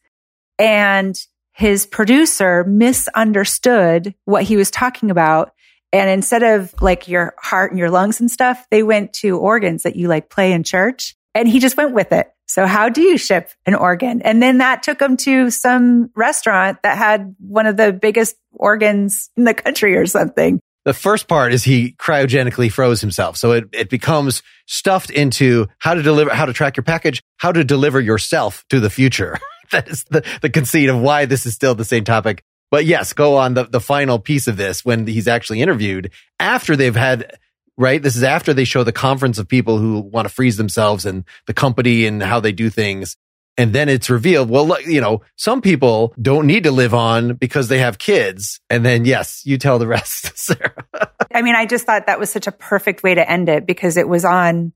and 0.59 1.19
his 1.59 1.87
producer 1.87 2.63
misunderstood 2.63 4.15
what 4.25 4.45
he 4.45 4.57
was 4.57 4.71
talking 4.71 5.11
about. 5.11 5.53
And 5.93 6.09
instead 6.09 6.45
of 6.45 6.73
like 6.81 7.09
your 7.09 7.35
heart 7.37 7.73
and 7.73 7.81
your 7.81 7.91
lungs 7.91 8.21
and 8.21 8.31
stuff, 8.31 8.65
they 8.71 8.85
went 8.85 9.13
to 9.15 9.37
organs 9.37 9.83
that 9.83 9.97
you 9.97 10.07
like 10.07 10.31
play 10.31 10.53
in 10.53 10.63
church 10.63 11.17
and 11.35 11.49
he 11.49 11.59
just 11.59 11.77
went 11.77 11.95
with 11.95 12.13
it. 12.13 12.31
So 12.47 12.65
how 12.65 12.89
do 12.91 13.03
you 13.03 13.19
ship 13.19 13.51
an 13.67 13.75
organ? 13.75 14.23
And 14.23 14.41
then 14.41 14.59
that 14.59 14.85
took 14.85 15.03
him 15.03 15.17
to 15.19 15.51
some 15.51 16.11
restaurant 16.15 16.79
that 16.85 16.97
had 16.97 17.35
one 17.41 17.67
of 17.67 17.77
the 17.77 17.93
biggest 17.93 18.37
organs 18.53 19.29
in 19.37 19.43
the 19.43 19.53
country 19.53 19.97
or 19.97 20.07
something. 20.07 20.61
The 20.85 20.95
first 20.95 21.27
part 21.27 21.53
is 21.53 21.65
he 21.65 21.97
cryogenically 21.99 22.71
froze 22.71 23.01
himself. 23.01 23.37
So 23.37 23.51
it, 23.51 23.65
it 23.73 23.91
becomes 23.91 24.45
stuffed 24.67 25.11
into 25.11 25.67
how 25.79 25.95
to 25.95 26.03
deliver, 26.03 26.33
how 26.33 26.47
to 26.47 26.53
track 26.53 26.77
your 26.77 26.85
package, 26.85 27.21
how 27.39 27.51
to 27.51 27.65
deliver 27.65 28.01
yourself 28.01 28.65
to 28.69 28.79
the 28.79 28.91
future. 28.91 29.41
that 29.73 29.89
is 29.89 30.05
the, 30.05 30.25
the 30.43 30.51
conceit 30.51 30.89
of 30.89 31.01
why 31.01 31.25
this 31.25 31.47
is 31.47 31.55
still 31.55 31.75
the 31.75 31.85
same 31.85 32.05
topic. 32.05 32.45
But 32.71 32.85
yes, 32.85 33.13
go 33.13 33.37
on 33.37 33.55
the, 33.55 33.65
the 33.65 33.81
final 33.81 34.19
piece 34.19 34.47
of 34.47 34.57
this 34.57 34.85
when 34.85 35.07
he's 35.07 35.29
actually 35.29 35.63
interviewed 35.63 36.11
after 36.39 36.77
they've 36.77 36.95
had 36.95 37.39
right? 37.79 38.03
This 38.03 38.17
is 38.17 38.25
after 38.25 38.53
they 38.53 38.65
show 38.65 38.83
the 38.83 38.93
conference 38.93 39.39
of 39.39 39.49
people 39.49 39.79
who 39.79 40.01
want 40.01 40.27
to 40.27 40.35
freeze 40.35 40.57
themselves 40.57 41.07
and 41.07 41.25
the 41.47 41.55
company 41.55 42.05
and 42.05 42.23
how 42.23 42.41
they 42.41 42.53
do 42.53 42.69
things. 42.69 43.17
And 43.57 43.73
then 43.73 43.89
it's 43.89 44.11
revealed, 44.11 44.51
well, 44.51 44.81
you 44.83 45.01
know, 45.01 45.23
some 45.37 45.63
people 45.63 46.13
don't 46.21 46.47
need 46.47 46.65
to 46.65 46.71
live 46.71 46.95
on 46.95 47.35
because 47.35 47.69
they 47.69 47.79
have 47.79 47.99
kids. 47.99 48.61
And 48.69 48.85
then, 48.85 49.05
yes, 49.05 49.43
you 49.47 49.59
tell 49.59 49.79
the 49.79 49.87
rest, 49.87 50.37
Sarah. 50.39 50.85
I 51.33 51.43
mean, 51.43 51.55
I 51.55 51.67
just 51.67 51.87
thought 51.87 52.07
that 52.07 52.21
was 52.21 52.31
such 52.31 52.47
a 52.47 52.53
perfect 52.53 53.03
way 53.03 53.15
to 53.15 53.29
end 53.29 53.49
it 53.49 53.67
because 53.67 53.97
it 53.97 54.09
was 54.09 54.25
on 54.25 54.73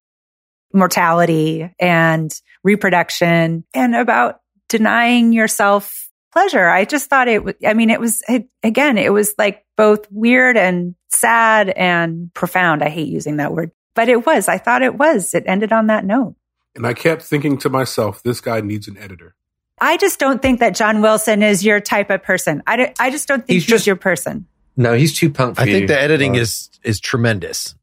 mortality 0.72 1.70
and 1.78 2.32
reproduction 2.64 3.64
and 3.74 3.94
about 3.94 4.40
denying 4.72 5.34
yourself 5.34 6.10
pleasure. 6.32 6.66
I 6.66 6.86
just 6.86 7.10
thought 7.10 7.28
it 7.28 7.44
was, 7.44 7.54
I 7.64 7.74
mean, 7.74 7.90
it 7.90 8.00
was, 8.00 8.22
it, 8.26 8.48
again, 8.62 8.96
it 8.96 9.12
was 9.12 9.34
like 9.36 9.66
both 9.76 10.10
weird 10.10 10.56
and 10.56 10.94
sad 11.10 11.68
and 11.68 12.32
profound. 12.32 12.82
I 12.82 12.88
hate 12.88 13.08
using 13.08 13.36
that 13.36 13.52
word, 13.52 13.70
but 13.94 14.08
it 14.08 14.24
was. 14.24 14.48
I 14.48 14.56
thought 14.56 14.80
it 14.80 14.94
was. 14.94 15.34
It 15.34 15.44
ended 15.46 15.72
on 15.72 15.88
that 15.88 16.06
note. 16.06 16.34
And 16.74 16.86
I 16.86 16.94
kept 16.94 17.20
thinking 17.20 17.58
to 17.58 17.68
myself, 17.68 18.22
this 18.22 18.40
guy 18.40 18.62
needs 18.62 18.88
an 18.88 18.96
editor. 18.96 19.34
I 19.78 19.98
just 19.98 20.18
don't 20.18 20.40
think 20.40 20.60
that 20.60 20.74
John 20.74 21.02
Wilson 21.02 21.42
is 21.42 21.62
your 21.62 21.80
type 21.80 22.08
of 22.08 22.22
person. 22.22 22.62
I, 22.66 22.76
don't, 22.76 22.98
I 22.98 23.10
just 23.10 23.28
don't 23.28 23.46
think 23.46 23.54
he's, 23.54 23.64
he's 23.64 23.70
just 23.70 23.86
your 23.86 23.96
person. 23.96 24.46
No, 24.74 24.94
he's 24.94 25.12
too 25.12 25.28
punk 25.28 25.60
I 25.60 25.64
you. 25.64 25.72
think 25.74 25.88
the 25.88 26.00
editing 26.00 26.36
uh, 26.36 26.40
is 26.40 26.70
is 26.82 26.98
tremendous. 26.98 27.74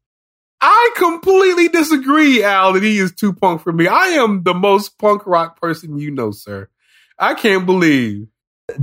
I 0.59 0.91
completely 0.97 1.69
disagree, 1.69 2.43
Al, 2.43 2.73
that 2.73 2.83
he 2.83 2.97
is 2.97 3.13
too 3.13 3.31
punk 3.31 3.61
for 3.61 3.71
me. 3.71 3.87
I 3.87 4.07
am 4.07 4.43
the 4.43 4.55
most 4.55 4.97
punk 4.97 5.25
rock 5.27 5.61
person 5.61 5.99
you 5.99 6.09
know, 6.09 6.31
sir. 6.31 6.67
I 7.20 7.34
can't 7.34 7.65
believe 7.65 8.28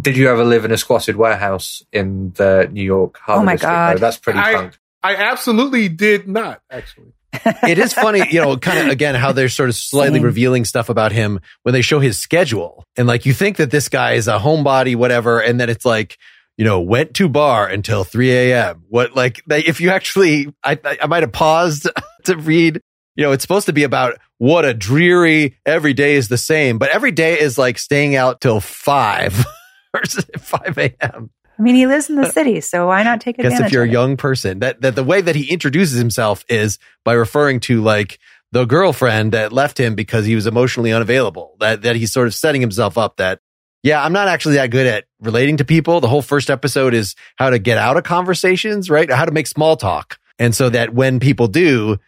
did 0.01 0.17
you 0.17 0.29
ever 0.29 0.45
live 0.45 0.65
in 0.65 0.73
a 0.73 0.77
squatted 0.77 1.17
warehouse 1.17 1.83
in 1.93 2.33
the 2.33 2.69
New 2.71 2.83
York 2.83 3.19
Harbor 3.19 3.43
Oh 3.43 3.45
my 3.45 3.53
District? 3.53 3.73
god, 3.73 3.95
no, 3.95 3.99
that's 3.99 4.19
pretty 4.19 4.39
I, 4.39 4.55
punk. 4.55 4.79
I 5.03 5.15
absolutely 5.17 5.89
did 5.89 6.27
not 6.29 6.61
actually. 6.71 7.13
it 7.69 7.79
is 7.79 7.93
funny, 7.93 8.23
you 8.31 8.41
know, 8.41 8.57
kind 8.57 8.79
of 8.79 8.89
again 8.91 9.15
how 9.15 9.33
they're 9.33 9.49
sort 9.49 9.69
of 9.69 9.75
slightly 9.75 10.19
Same. 10.19 10.25
revealing 10.25 10.65
stuff 10.65 10.89
about 10.89 11.13
him 11.13 11.41
when 11.63 11.73
they 11.73 11.83
show 11.83 12.01
his 12.01 12.19
schedule, 12.19 12.85
and 12.97 13.07
like 13.07 13.27
you 13.27 13.33
think 13.33 13.59
that 13.59 13.71
this 13.71 13.89
guy 13.89 14.13
is 14.13 14.27
a 14.29 14.39
homebody, 14.39 14.97
whatever, 14.97 15.41
and 15.41 15.61
then 15.61 15.71
it's 15.71 15.85
like 15.85 16.19
you 16.57 16.65
know, 16.65 16.81
went 16.81 17.15
to 17.15 17.29
bar 17.29 17.69
until 17.69 18.03
3 18.03 18.33
a.m. 18.33 18.83
What, 18.89 19.15
like, 19.15 19.43
if 19.51 19.81
you 19.81 19.91
actually, 19.91 20.55
I, 20.65 20.79
I 21.03 21.07
might 21.07 21.23
have 21.23 21.33
paused 21.33 21.87
to 22.25 22.37
read, 22.37 22.81
you 23.15 23.25
know, 23.25 23.33
it's 23.33 23.43
supposed 23.43 23.67
to 23.67 23.75
be 23.75 23.83
about 23.83 24.19
what 24.39 24.65
a 24.65 24.75
dreary 24.75 25.59
every 25.65 25.95
day 25.95 26.17
is 26.17 26.29
the 26.29 26.39
same, 26.39 26.79
but 26.79 26.91
every 26.91 27.13
day 27.13 27.39
is 27.41 27.57
like 27.59 27.79
staying 27.79 28.17
out 28.17 28.41
till 28.41 28.61
five. 28.61 29.45
at 29.95 30.41
5 30.41 30.79
a.m. 30.79 31.31
I 31.59 31.63
mean, 31.63 31.75
he 31.75 31.87
lives 31.87 32.11
in 32.11 32.17
the 32.17 32.31
city, 32.31 32.61
so 32.61 32.89
why 32.89 33.03
not 33.03 33.21
take 33.21 33.39
advantage? 33.39 33.59
Guess 33.59 33.67
if 33.69 33.73
you're 33.73 33.85
a 33.85 33.89
young 33.89 34.19
person, 34.19 34.59
that, 34.59 34.83
that 34.83 34.95
the 34.95 35.05
way 35.05 35.23
that 35.23 35.35
he 35.35 35.51
introduces 35.51 35.99
himself 35.99 36.45
is 36.51 36.79
by 37.03 37.15
referring 37.15 37.61
to 37.61 37.83
like 37.83 38.19
the 38.53 38.67
girlfriend 38.67 39.33
that 39.33 39.53
left 39.53 39.79
him 39.79 39.95
because 39.95 40.27
he 40.27 40.35
was 40.35 40.47
emotionally 40.47 40.93
unavailable. 40.93 41.57
That 41.61 41.83
that 41.83 41.97
he's 41.97 42.13
sort 42.13 42.27
of 42.27 42.35
setting 42.35 42.61
himself 42.61 42.99
up. 42.99 43.17
That 43.17 43.41
yeah, 43.83 44.05
I'm 44.05 44.13
not 44.13 44.29
actually 44.29 44.57
that 44.57 44.71
good 44.71 44.87
at 44.87 45.05
relating 45.21 45.57
to 45.57 45.65
people. 45.65 46.01
The 46.01 46.09
whole 46.09 46.23
first 46.23 46.51
episode 46.51 46.93
is 46.93 47.15
how 47.37 47.51
to 47.51 47.59
get 47.59 47.79
out 47.79 47.97
of 47.97 48.05
conversations, 48.05 48.91
right? 48.91 49.11
How 49.11 49.25
to 49.25 49.33
make 49.33 49.47
small 49.47 49.77
talk, 49.77 50.19
and 50.39 50.55
so 50.55 50.69
that 50.69 50.93
when 50.93 51.21
people 51.21 51.49
do, 51.49 51.99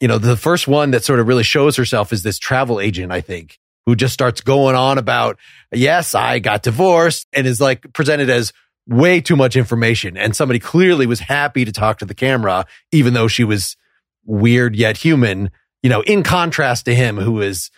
you 0.00 0.08
know, 0.08 0.18
the 0.18 0.36
first 0.36 0.68
one 0.68 0.90
that 0.90 1.04
sort 1.04 1.20
of 1.20 1.26
really 1.26 1.42
shows 1.42 1.76
herself 1.76 2.12
is 2.12 2.22
this 2.22 2.38
travel 2.38 2.80
agent. 2.80 3.12
I 3.12 3.20
think 3.20 3.58
who 3.86 3.94
just 3.94 4.12
starts 4.12 4.40
going 4.40 4.74
on 4.74 4.98
about, 4.98 5.38
yes, 5.72 6.14
I 6.14 6.40
got 6.40 6.62
divorced 6.62 7.26
and 7.32 7.46
is 7.46 7.60
like 7.60 7.92
presented 7.92 8.28
as 8.28 8.52
way 8.86 9.20
too 9.20 9.36
much 9.36 9.56
information. 9.56 10.16
And 10.16 10.34
somebody 10.34 10.58
clearly 10.58 11.06
was 11.06 11.20
happy 11.20 11.64
to 11.64 11.72
talk 11.72 11.98
to 11.98 12.04
the 12.04 12.14
camera, 12.14 12.66
even 12.92 13.14
though 13.14 13.28
she 13.28 13.44
was 13.44 13.76
weird 14.24 14.76
yet 14.76 14.96
human, 14.96 15.50
you 15.82 15.90
know, 15.90 16.02
in 16.02 16.24
contrast 16.24 16.84
to 16.86 16.94
him 16.94 17.16
who 17.16 17.40
is, 17.40 17.70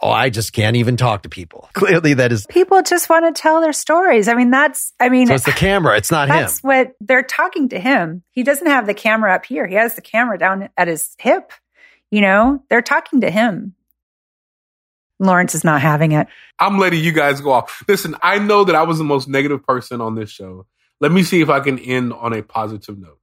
oh, 0.00 0.10
I 0.10 0.30
just 0.30 0.52
can't 0.52 0.76
even 0.76 0.96
talk 0.96 1.22
to 1.22 1.28
people. 1.28 1.68
Clearly 1.74 2.14
that 2.14 2.32
is. 2.32 2.44
People 2.46 2.82
just 2.82 3.08
want 3.08 3.34
to 3.34 3.40
tell 3.40 3.60
their 3.60 3.72
stories. 3.72 4.26
I 4.26 4.34
mean, 4.34 4.50
that's, 4.50 4.92
I 4.98 5.08
mean, 5.08 5.28
so 5.28 5.34
it's 5.34 5.44
the 5.44 5.52
camera. 5.52 5.96
It's 5.96 6.10
not 6.10 6.28
that's 6.28 6.36
him. 6.36 6.42
That's 6.42 6.60
what 6.62 6.96
they're 7.00 7.22
talking 7.22 7.68
to 7.70 7.78
him. 7.78 8.24
He 8.32 8.42
doesn't 8.42 8.66
have 8.66 8.86
the 8.86 8.94
camera 8.94 9.34
up 9.34 9.44
here. 9.44 9.66
He 9.66 9.76
has 9.76 9.94
the 9.94 10.02
camera 10.02 10.38
down 10.38 10.68
at 10.76 10.88
his 10.88 11.14
hip. 11.18 11.52
You 12.12 12.20
know, 12.20 12.62
they're 12.68 12.82
talking 12.82 13.22
to 13.22 13.30
him. 13.30 13.74
Lawrence 15.18 15.54
is 15.54 15.64
not 15.64 15.80
having 15.80 16.12
it. 16.12 16.26
I'm 16.58 16.78
letting 16.78 17.02
you 17.02 17.10
guys 17.10 17.40
go 17.40 17.52
off. 17.52 17.82
Listen, 17.88 18.16
I 18.22 18.38
know 18.38 18.64
that 18.64 18.74
I 18.74 18.82
was 18.82 18.98
the 18.98 19.04
most 19.04 19.28
negative 19.28 19.64
person 19.64 20.02
on 20.02 20.14
this 20.14 20.30
show. 20.30 20.66
Let 21.00 21.10
me 21.10 21.22
see 21.22 21.40
if 21.40 21.48
I 21.48 21.60
can 21.60 21.78
end 21.78 22.12
on 22.12 22.34
a 22.34 22.42
positive 22.42 22.98
note. 22.98 23.18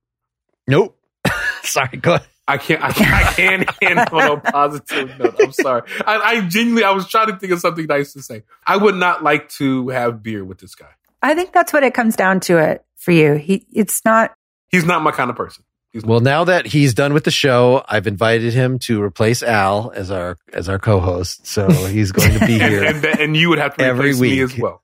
Nope. 0.67 0.99
sorry, 1.63 1.97
go 1.97 2.15
ahead. 2.15 2.27
I 2.47 2.57
can't. 2.57 2.83
I 2.83 2.91
can't, 2.91 3.13
I 3.13 3.31
can't 3.31 3.69
end 3.83 3.99
on 4.11 4.31
a 4.31 4.39
positive 4.39 5.19
note. 5.19 5.35
I'm 5.39 5.51
sorry. 5.51 5.83
I, 6.07 6.17
I 6.17 6.41
genuinely, 6.47 6.83
I 6.83 6.89
was 6.91 7.07
trying 7.07 7.27
to 7.27 7.37
think 7.37 7.53
of 7.53 7.59
something 7.59 7.85
nice 7.85 8.13
to 8.13 8.23
say. 8.23 8.41
I 8.65 8.77
would 8.77 8.95
not 8.95 9.23
like 9.23 9.49
to 9.49 9.89
have 9.89 10.23
beer 10.23 10.43
with 10.43 10.57
this 10.57 10.73
guy. 10.73 10.89
I 11.21 11.35
think 11.35 11.53
that's 11.53 11.71
what 11.71 11.83
it 11.83 11.93
comes 11.93 12.15
down 12.15 12.39
to. 12.41 12.57
It 12.57 12.83
for 12.95 13.11
you. 13.11 13.35
He. 13.35 13.67
It's 13.71 14.03
not. 14.03 14.33
He's 14.69 14.85
not 14.85 15.03
my 15.03 15.11
kind 15.11 15.29
of 15.29 15.35
person. 15.35 15.63
Well, 16.03 16.19
now 16.19 16.43
that 16.43 16.67
he's 16.67 16.93
done 16.93 17.13
with 17.13 17.23
the 17.23 17.31
show, 17.31 17.83
I've 17.87 18.05
invited 18.05 18.53
him 18.53 18.77
to 18.79 19.01
replace 19.01 19.41
Al 19.41 19.91
as 19.95 20.11
our 20.11 20.37
as 20.53 20.69
our 20.69 20.77
co-host. 20.77 21.47
So 21.47 21.67
he's 21.87 22.11
going 22.11 22.37
to 22.37 22.45
be 22.45 22.59
here, 22.59 22.83
and, 22.83 23.03
and, 23.03 23.19
and, 23.19 23.37
you 23.37 23.49
would 23.49 23.57
have 23.57 23.75
to 23.77 23.83
every 23.83 24.13
week 24.13 24.33
me 24.33 24.41
as 24.41 24.57
well. 24.57 24.83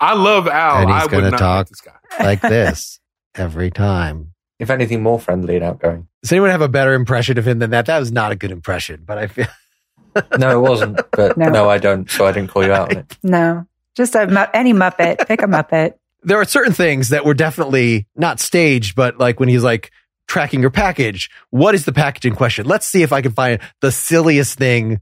I 0.00 0.14
love 0.14 0.48
Al. 0.48 0.82
And 0.82 0.90
he's 0.90 1.08
going 1.08 1.30
to 1.30 1.36
talk 1.36 1.68
this 1.68 1.82
like 2.18 2.40
this 2.42 3.00
every 3.34 3.70
time. 3.70 4.32
If 4.58 4.70
anything, 4.70 5.02
more 5.02 5.20
friendly 5.20 5.56
and 5.56 5.64
outgoing. 5.64 6.08
Does 6.22 6.32
anyone 6.32 6.50
have 6.50 6.62
a 6.62 6.68
better 6.68 6.94
impression 6.94 7.36
of 7.36 7.46
him 7.46 7.58
than 7.58 7.70
that? 7.70 7.86
That 7.86 7.98
was 7.98 8.10
not 8.10 8.32
a 8.32 8.36
good 8.36 8.50
impression, 8.50 9.02
but 9.04 9.18
I 9.18 9.26
feel. 9.26 9.46
no, 10.38 10.58
it 10.58 10.60
wasn't. 10.60 11.00
But 11.12 11.36
no. 11.36 11.50
no. 11.50 11.68
I 11.68 11.76
don't. 11.76 12.10
So 12.10 12.26
I 12.26 12.32
didn't 12.32 12.50
call 12.50 12.64
you 12.64 12.72
out 12.72 12.90
on 12.90 12.98
it. 12.98 13.18
No, 13.22 13.66
just 13.94 14.14
a 14.14 14.50
any 14.54 14.72
Muppet. 14.72 15.26
Pick 15.28 15.42
a 15.42 15.46
Muppet. 15.46 15.94
There 16.22 16.40
are 16.40 16.46
certain 16.46 16.72
things 16.72 17.10
that 17.10 17.26
were 17.26 17.34
definitely 17.34 18.06
not 18.16 18.40
staged, 18.40 18.96
but 18.96 19.18
like 19.18 19.38
when 19.38 19.50
he's 19.50 19.62
like 19.62 19.92
tracking 20.26 20.60
your 20.60 20.70
package. 20.70 21.30
What 21.50 21.74
is 21.74 21.84
the 21.84 21.92
package 21.92 22.26
in 22.26 22.34
question? 22.34 22.66
Let's 22.66 22.86
see 22.86 23.02
if 23.02 23.12
I 23.12 23.22
can 23.22 23.32
find 23.32 23.60
the 23.80 23.92
silliest 23.92 24.58
thing 24.58 25.00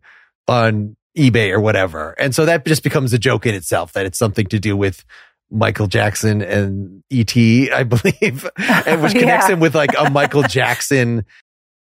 on 0.48 0.96
eBay 1.16 1.50
or 1.52 1.60
whatever. 1.60 2.14
And 2.18 2.34
so 2.34 2.44
that 2.44 2.66
just 2.66 2.82
becomes 2.82 3.12
a 3.12 3.18
joke 3.18 3.46
in 3.46 3.54
itself 3.54 3.92
that 3.92 4.06
it's 4.06 4.18
something 4.18 4.46
to 4.46 4.58
do 4.58 4.76
with 4.76 5.04
Michael 5.50 5.86
Jackson 5.86 6.42
and 6.42 7.02
E.T., 7.10 7.70
I 7.70 7.82
believe, 7.84 8.48
and 8.56 9.02
which 9.02 9.12
connects 9.18 9.48
yeah. 9.48 9.54
him 9.54 9.60
with 9.60 9.74
like 9.74 9.90
a 9.98 10.10
Michael 10.10 10.42
Jackson 10.42 11.24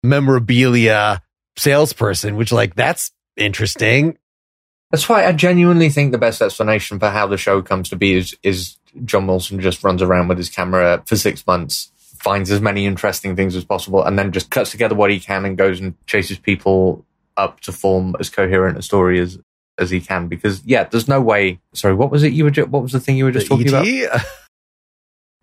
memorabilia 0.03 1.23
salesperson, 1.57 2.37
which 2.37 2.53
like 2.53 2.75
that's 2.75 3.13
interesting. 3.37 4.19
That's 4.91 5.09
why 5.09 5.25
I 5.25 5.33
genuinely 5.33 5.89
think 5.89 6.13
the 6.13 6.19
best 6.19 6.43
explanation 6.43 6.99
for 6.99 7.09
how 7.09 7.27
the 7.27 7.39
show 7.39 7.63
comes 7.63 7.89
to 7.91 7.97
be 7.97 8.15
is 8.15 8.37
is 8.43 8.77
John 9.05 9.27
Wilson 9.27 9.61
just 9.61 9.83
runs 9.85 10.03
around 10.03 10.29
with 10.29 10.39
his 10.39 10.51
camera 10.51 11.03
for 11.07 11.17
six 11.17 11.47
months 11.47 11.93
finds 12.23 12.51
as 12.51 12.61
many 12.61 12.87
interesting 12.87 13.35
things 13.35 13.57
as 13.57 13.65
possible 13.65 14.03
and 14.05 14.19
then 14.19 14.31
just 14.31 14.51
cuts 14.51 14.71
together 14.71 14.95
what 14.95 15.11
he 15.11 15.19
can 15.19 15.45
and 15.45 15.59
goes 15.59 15.81
and 15.81 15.95
chases 16.07 16.39
people 16.39 17.05
up 17.37 17.59
to 17.61 17.73
form 17.73 18.15
as 18.21 18.31
coherent 18.31 18.79
a 18.79 18.83
story 18.83 19.19
as 19.19 19.39
as 19.79 19.91
he 19.91 20.01
can. 20.01 20.29
Because 20.29 20.65
yeah 20.65 20.85
there's 20.85 21.09
no 21.09 21.21
way. 21.21 21.59
Sorry 21.75 21.95
what 21.95 22.11
was 22.11 22.23
it 22.23 22.33
you 22.33 22.45
were 22.45 22.51
ju- 22.51 22.67
what 22.67 22.83
was 22.83 22.93
the 22.93 23.01
thing 23.01 23.17
you 23.17 23.25
were 23.25 23.33
just 23.33 23.49
the 23.49 23.57
talking 23.57 23.67
ET? 23.67 24.07
about 24.07 24.27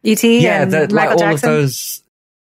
et 0.06 0.24
yeah 0.24 0.66
the, 0.66 0.94
like 0.94 1.10
all 1.10 1.34
of 1.34 1.42
those 1.42 2.04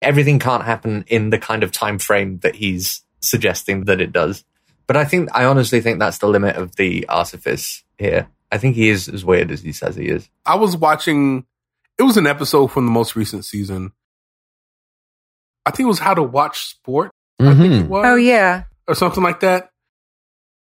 everything 0.01 0.39
can't 0.39 0.63
happen 0.63 1.03
in 1.07 1.29
the 1.29 1.37
kind 1.37 1.63
of 1.63 1.71
time 1.71 1.99
frame 1.99 2.39
that 2.39 2.55
he's 2.55 3.03
suggesting 3.19 3.85
that 3.85 3.99
it 3.99 4.11
does. 4.13 4.45
But 4.87 4.97
i 4.97 5.05
think 5.05 5.29
i 5.33 5.43
honestly 5.43 5.81
think 5.81 5.99
that's 5.99 6.19
the 6.19 6.27
limit 6.27 6.55
of 6.55 6.77
the 6.77 7.05
artifice 7.09 7.83
here. 7.97 8.27
I 8.51 8.57
think 8.57 8.75
he 8.75 8.89
is 8.89 9.09
as 9.09 9.25
weird 9.25 9.49
as 9.51 9.61
he 9.61 9.71
says 9.71 9.95
he 9.95 10.07
is. 10.07 10.29
I 10.45 10.55
was 10.55 10.77
watching 10.77 11.45
it 11.97 12.03
was 12.03 12.17
an 12.17 12.27
episode 12.27 12.67
from 12.67 12.85
the 12.85 12.91
most 12.91 13.15
recent 13.15 13.43
season 13.43 13.91
I 15.65 15.71
think 15.71 15.85
it 15.85 15.89
was 15.89 15.99
How 15.99 16.13
to 16.13 16.23
Watch 16.23 16.59
Sport. 16.69 17.11
I 17.39 17.53
think 17.55 17.73
it 17.73 17.83
Mhm. 17.83 17.87
was. 17.87 18.05
Oh 18.05 18.15
yeah. 18.15 18.63
or 18.87 18.95
something 18.95 19.23
like 19.23 19.39
that. 19.39 19.69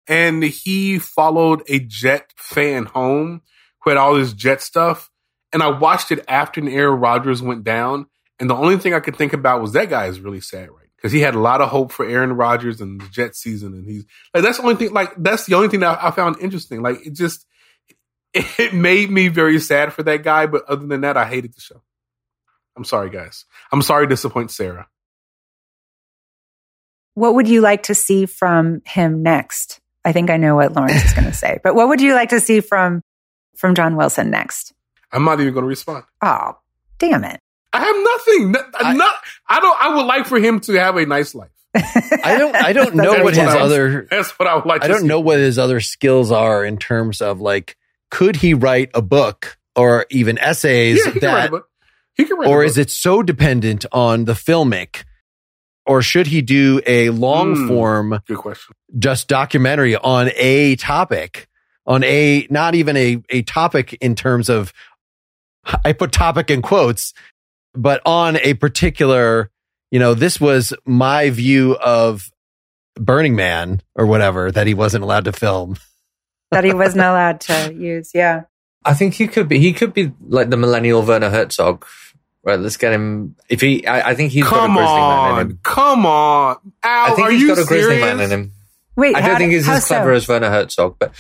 And 0.09 0.43
he 0.43 0.99
followed 0.99 1.63
a 1.69 1.81
Jet 1.81 2.31
fan 2.37 2.87
home 2.87 3.43
who 3.83 3.91
had 3.91 3.97
all 3.99 4.15
this 4.15 4.33
Jet 4.33 4.63
stuff. 4.63 5.11
And 5.53 5.63
I 5.63 5.69
watched 5.69 6.11
it 6.13 6.25
after 6.29 6.67
Aaron 6.69 7.01
Rodgers 7.01 7.43
went 7.43 7.65
down. 7.65 8.07
And 8.39 8.49
the 8.49 8.55
only 8.55 8.77
thing 8.79 8.95
I 8.95 9.01
could 9.01 9.17
think 9.17 9.33
about 9.33 9.61
was 9.63 9.73
that 9.73 9.89
guy 9.91 10.07
is 10.07 10.21
really 10.21 10.41
sad, 10.41 10.71
right? 10.71 10.87
Because 10.97 11.13
he 11.13 11.21
had 11.21 11.35
a 11.35 11.39
lot 11.41 11.61
of 11.61 11.69
hope 11.71 11.93
for 11.93 12.07
Aaron 12.07 12.33
Rodgers 12.35 12.81
and 12.81 13.01
the 13.01 13.09
Jet 13.09 13.35
season. 13.37 13.75
And 13.75 13.87
he's 13.87 14.05
like, 14.35 14.43
that's 14.45 14.59
the 14.59 14.63
only 14.65 14.77
thing, 14.77 14.93
like, 14.93 15.13
that's 15.19 15.45
the 15.47 15.55
only 15.55 15.69
thing 15.69 15.81
that 15.81 16.03
I 16.03 16.11
found 16.11 16.37
interesting. 16.41 16.83
Like, 16.83 17.05
it 17.07 17.13
just, 17.15 17.45
it 18.35 18.75
made 18.75 19.11
me 19.11 19.29
very 19.29 19.59
sad 19.61 19.93
for 19.93 20.03
that 20.05 20.23
guy. 20.23 20.47
But 20.47 20.65
other 20.69 20.87
than 20.87 21.03
that, 21.03 21.17
I 21.17 21.25
hated 21.27 21.55
the 21.55 21.61
show. 21.61 21.83
I'm 22.77 22.85
sorry, 22.85 23.11
guys. 23.11 23.45
I'm 23.73 23.83
sorry 23.83 24.07
to 24.07 24.09
disappoint 24.11 24.51
Sarah. 24.51 24.87
What 27.15 27.35
would 27.35 27.49
you 27.49 27.61
like 27.63 27.85
to 27.85 27.95
see 27.95 28.27
from 28.27 28.83
him 28.85 29.23
next? 29.23 29.81
I 30.05 30.13
think 30.13 30.31
I 30.31 30.37
know 30.37 30.57
what 30.57 30.75
Lawrence 30.75 31.03
is 31.05 31.13
going 31.15 31.25
to 31.25 31.33
say, 31.33 31.59
but 31.65 31.75
what 31.75 31.89
would 31.89 32.01
you 32.01 32.15
like 32.15 32.29
to 32.31 32.41
see 32.41 32.61
from 32.61 33.03
from 33.57 33.75
John 33.75 33.97
Wilson 33.97 34.31
next? 34.31 34.73
I'm 35.11 35.25
not 35.25 35.41
even 35.41 35.53
going 35.55 35.65
to 35.65 35.69
respond. 35.69 36.05
Oh, 36.23 36.59
damn 36.99 37.25
it! 37.25 37.41
I 37.73 37.81
have 37.81 37.97
nothing. 37.97 38.53
No- 38.53 38.63
I- 38.75 38.93
not, 38.93 39.15
I 39.49 39.61
don't. 39.61 39.81
I 39.81 39.97
would 39.97 40.07
like 40.07 40.27
for 40.27 40.39
him 40.39 40.61
to 40.61 40.75
have 40.75 40.97
a 40.97 41.07
nice 41.07 41.35
life. 41.35 41.51
I 41.75 42.37
don't. 42.39 42.55
I 42.55 42.73
don't 42.73 42.95
know 42.95 43.25
what 43.25 43.35
his 43.35 43.47
what 43.47 43.57
I 43.57 43.63
was- 43.63 43.73
other. 43.73 44.07
That's 44.11 44.39
what 44.39 44.47
I 44.47 44.55
would 44.57 44.67
like. 44.67 44.83
I 44.85 44.87
to 44.89 44.93
don't 44.93 45.03
see. 45.03 45.09
know 45.09 45.21
what 45.21 45.39
his 45.39 45.59
other 45.59 45.81
skills 45.81 46.31
are 46.31 46.65
in 46.65 46.77
terms 46.77 47.21
of 47.23 47.41
like, 47.41 47.77
could 48.11 48.37
he 48.37 48.53
write 48.55 48.91
a 48.95 49.03
book 49.03 49.57
or 49.75 50.07
even 50.11 50.39
essays 50.39 51.05
Yeah, 51.05 51.13
he 51.13 51.21
can 51.21 51.29
write 51.35 51.49
a 51.49 51.53
that, 51.53 51.63
book. 52.17 52.25
He 52.25 52.29
can 52.29 52.39
write. 52.39 52.49
or 52.49 52.65
is 52.65 52.79
it 52.79 52.91
so 52.91 53.23
dependent 53.23 53.85
on 53.93 54.25
the 54.25 54.33
filmic, 54.35 55.05
or 55.85 56.03
should 56.03 56.27
he 56.29 56.43
do 56.43 56.81
a 56.87 57.11
long 57.11 57.55
Hmm. 57.57 57.69
form 57.69 58.21
Good 58.27 58.39
question. 58.39 58.75
just 58.99 59.29
documentary 59.29 59.97
on 59.97 60.31
a 60.37 60.77
topic, 60.77 61.49
on 61.87 62.03
a 62.05 62.47
not 62.51 62.75
even 62.75 62.97
a 62.97 63.23
a 63.31 63.43
topic 63.43 63.95
in 64.01 64.15
terms 64.15 64.49
of 64.49 64.73
I 65.85 65.93
put 65.93 66.13
topic 66.13 66.51
in 66.51 66.63
quotes, 66.63 67.13
but 67.75 68.01
on 68.07 68.37
a 68.37 68.55
particular, 68.55 69.51
you 69.91 69.99
know, 69.99 70.15
this 70.15 70.41
was 70.41 70.73
my 70.85 71.31
view 71.31 71.77
of 71.77 72.31
Burning 72.95 73.35
Man 73.37 73.83
or 73.97 74.07
whatever 74.07 74.51
that 74.53 74.67
he 74.67 74.75
wasn't 74.75 75.03
allowed 75.05 75.25
to 75.25 75.33
film. 75.33 75.77
that 76.53 76.63
he 76.65 76.73
wasn't 76.73 77.03
allowed 77.03 77.41
to 77.43 77.75
use. 77.75 78.13
Yeah. 78.15 78.43
I 78.85 78.95
think 78.95 79.15
he 79.15 79.27
could 79.27 79.49
be. 79.49 79.59
He 79.59 79.73
could 79.73 79.93
be 79.93 80.13
like 80.29 80.49
the 80.51 80.57
millennial 80.57 81.03
Werner 81.03 81.29
Herzog. 81.31 81.85
Right, 82.47 82.61
let's 82.61 82.77
get 82.77 82.93
him. 82.93 83.35
If 83.49 83.61
he, 83.61 83.85
I, 83.89 84.11
I 84.11 84.15
think 84.15 84.31
he's 84.31 84.45
got 84.45 84.55
a 84.55 84.59
come 84.61 84.75
grizzly 84.77 84.95
man 84.95 85.31
in 85.31 85.35
on, 85.35 85.41
him. 85.41 85.59
come 85.65 86.07
on, 86.07 86.57
Al. 86.85 87.13
I 87.13 87.15
think 87.17 87.27
are 87.27 87.31
he's 87.33 87.43
you 87.43 87.49
got 87.49 87.59
a 87.59 87.65
grizzly 87.65 87.97
serious? 87.97 88.17
man 88.17 88.21
in 88.21 88.31
him. 88.31 88.53
Wait, 88.95 89.17
I 89.17 89.21
don't 89.21 89.37
think 89.37 89.51
do- 89.51 89.57
he's 89.57 89.69
as 89.69 89.85
clever 89.85 90.13
so? 90.13 90.17
as 90.17 90.29
Werner 90.29 90.49
Herzog, 90.51 90.95
but 91.01 91.13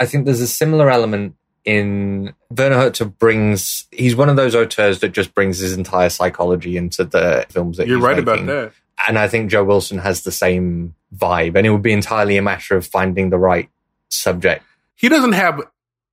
I 0.00 0.06
think 0.06 0.24
there's 0.24 0.40
a 0.40 0.48
similar 0.48 0.90
element 0.90 1.36
in 1.64 2.34
Werner 2.50 2.74
Herzog 2.74 3.16
brings. 3.18 3.86
He's 3.92 4.16
one 4.16 4.28
of 4.28 4.34
those 4.34 4.56
auteurs 4.56 4.98
that 4.98 5.10
just 5.12 5.32
brings 5.32 5.60
his 5.60 5.74
entire 5.74 6.08
psychology 6.10 6.76
into 6.76 7.04
the 7.04 7.46
films 7.48 7.76
that 7.76 7.86
You're 7.86 7.98
he's 7.98 8.04
right 8.04 8.18
about 8.18 8.44
that. 8.46 8.72
And 9.06 9.20
I 9.20 9.28
think 9.28 9.48
Joe 9.48 9.62
Wilson 9.62 9.98
has 9.98 10.22
the 10.22 10.32
same 10.32 10.96
vibe, 11.16 11.54
and 11.54 11.64
it 11.64 11.70
would 11.70 11.82
be 11.82 11.92
entirely 11.92 12.36
a 12.36 12.42
matter 12.42 12.76
of 12.76 12.84
finding 12.84 13.30
the 13.30 13.38
right 13.38 13.70
subject. 14.10 14.64
He 14.96 15.08
doesn't 15.08 15.32
have 15.32 15.60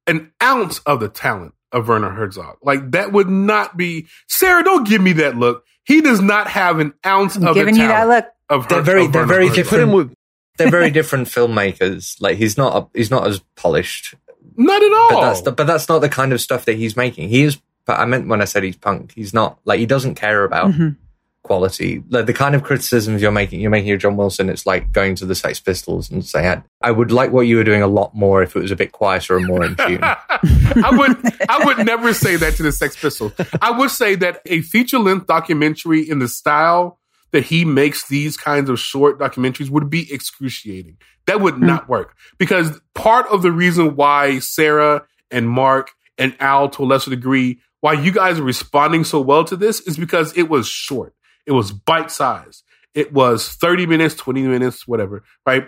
an 0.05 0.32
ounce 0.41 0.80
of 0.80 0.99
the 0.99 1.09
talent 1.09 1.55
of 1.72 1.88
Werner 1.88 2.09
Herzog. 2.11 2.57
Like 2.63 2.91
that 2.91 3.11
would 3.11 3.30
not 3.30 3.78
be 3.78 4.07
Sarah. 4.28 4.63
Don't 4.63 4.88
give 4.88 5.01
me 5.01 5.13
that 5.13 5.36
look. 5.38 5.63
He 5.84 6.01
does 6.01 6.22
not 6.22 6.47
have 6.47 6.80
an 6.80 6.93
ounce 7.05 7.36
I'm 7.36 7.47
of 7.47 7.55
giving 7.55 7.76
the 7.76 7.82
you 7.82 7.88
that 7.88 8.07
look. 8.07 8.26
of 8.49 8.67
They're 8.67 8.78
Her- 8.80 8.84
very- 8.84 9.05
of 9.05 9.11
they're 9.13 9.22
Werner 9.24 9.34
very 9.34 9.47
Herzog. 9.49 9.65
Put 9.67 9.80
him 9.80 9.91
with 9.91 10.13
They're 10.57 10.70
very 10.72 10.91
different 10.91 11.28
filmmakers. 11.28 12.20
Like 12.22 12.38
he's 12.38 12.57
not, 12.57 12.76
a, 12.93 12.97
he's 12.97 13.09
not 13.11 13.26
as 13.28 13.39
polished 13.55 14.13
Not 14.57 14.82
at 14.84 14.91
all. 14.93 15.09
But 15.11 15.22
that's 15.22 15.41
the, 15.41 15.51
but 15.51 15.67
that's 15.67 15.88
not 15.89 15.99
the 15.99 16.09
kind 16.09 16.34
of 16.34 16.41
stuff 16.41 16.65
that 16.65 16.76
he's 16.76 16.95
making. 16.97 17.30
He 17.30 17.43
is. 17.43 17.59
But 17.86 17.97
I 17.99 18.05
meant 18.05 18.28
when 18.28 18.41
I 18.41 18.45
said 18.45 18.63
he's 18.63 18.76
punk, 18.78 19.13
he's 19.15 19.34
not 19.34 19.57
like 19.65 19.80
he 19.80 19.86
doesn't 19.88 20.15
care 20.15 20.43
about 20.43 20.72
Mhm. 20.72 20.97
Quality. 21.43 22.03
Like 22.09 22.25
the 22.25 22.33
kind 22.33 22.55
of 22.55 22.63
criticisms 22.63 23.21
you're 23.21 23.31
making, 23.31 23.61
you're 23.61 23.71
making 23.71 23.91
of 23.91 23.99
John 23.99 24.17
Wilson. 24.17 24.49
It's 24.49 24.65
like 24.65 24.91
going 24.91 25.15
to 25.15 25.25
the 25.25 25.35
Sex 25.35 25.59
Pistols 25.59 26.11
and 26.11 26.25
saying, 26.25 26.63
"I 26.81 26.91
would 26.91 27.11
like 27.11 27.31
what 27.31 27.41
you 27.41 27.57
were 27.57 27.63
doing 27.63 27.81
a 27.81 27.87
lot 27.87 28.13
more 28.13 28.43
if 28.43 28.55
it 28.55 28.61
was 28.61 28.71
a 28.71 28.75
bit 28.75 28.91
quieter 28.91 29.37
and 29.37 29.47
more 29.47 29.63
in 29.63 29.75
tune." 29.75 29.99
I 30.03 30.89
would 30.91 31.17
I 31.49 31.65
would 31.65 31.85
never 31.85 32.13
say 32.13 32.35
that 32.35 32.55
to 32.55 32.63
the 32.63 32.71
Sex 32.71 32.99
Pistols. 32.99 33.33
I 33.61 33.71
would 33.71 33.91
say 33.91 34.15
that 34.15 34.41
a 34.45 34.61
feature 34.61 34.99
length 34.99 35.27
documentary 35.27 36.07
in 36.07 36.19
the 36.19 36.27
style 36.27 36.99
that 37.31 37.45
he 37.45 37.63
makes 37.63 38.07
these 38.07 38.37
kinds 38.37 38.69
of 38.69 38.79
short 38.79 39.19
documentaries 39.19 39.69
would 39.69 39.89
be 39.89 40.11
excruciating. 40.11 40.97
That 41.27 41.41
would 41.41 41.55
hmm. 41.55 41.65
not 41.65 41.87
work 41.87 42.15
because 42.37 42.79
part 42.95 43.27
of 43.27 43.41
the 43.41 43.51
reason 43.51 43.95
why 43.95 44.39
Sarah 44.39 45.05
and 45.31 45.47
Mark 45.47 45.91
and 46.17 46.35
Al 46.39 46.69
to 46.69 46.83
a 46.83 46.85
lesser 46.85 47.11
degree 47.11 47.59
why 47.81 47.93
you 47.93 48.11
guys 48.11 48.39
are 48.39 48.43
responding 48.43 49.03
so 49.03 49.21
well 49.21 49.43
to 49.45 49.55
this 49.55 49.79
is 49.81 49.97
because 49.97 50.37
it 50.37 50.49
was 50.49 50.67
short. 50.67 51.13
It 51.49 51.53
was 51.53 51.71
bite 51.71 52.11
sized. 52.11 52.63
It 52.93 53.11
was 53.11 53.49
30 53.49 53.87
minutes, 53.87 54.13
20 54.13 54.43
minutes, 54.43 54.87
whatever, 54.87 55.23
right? 55.47 55.67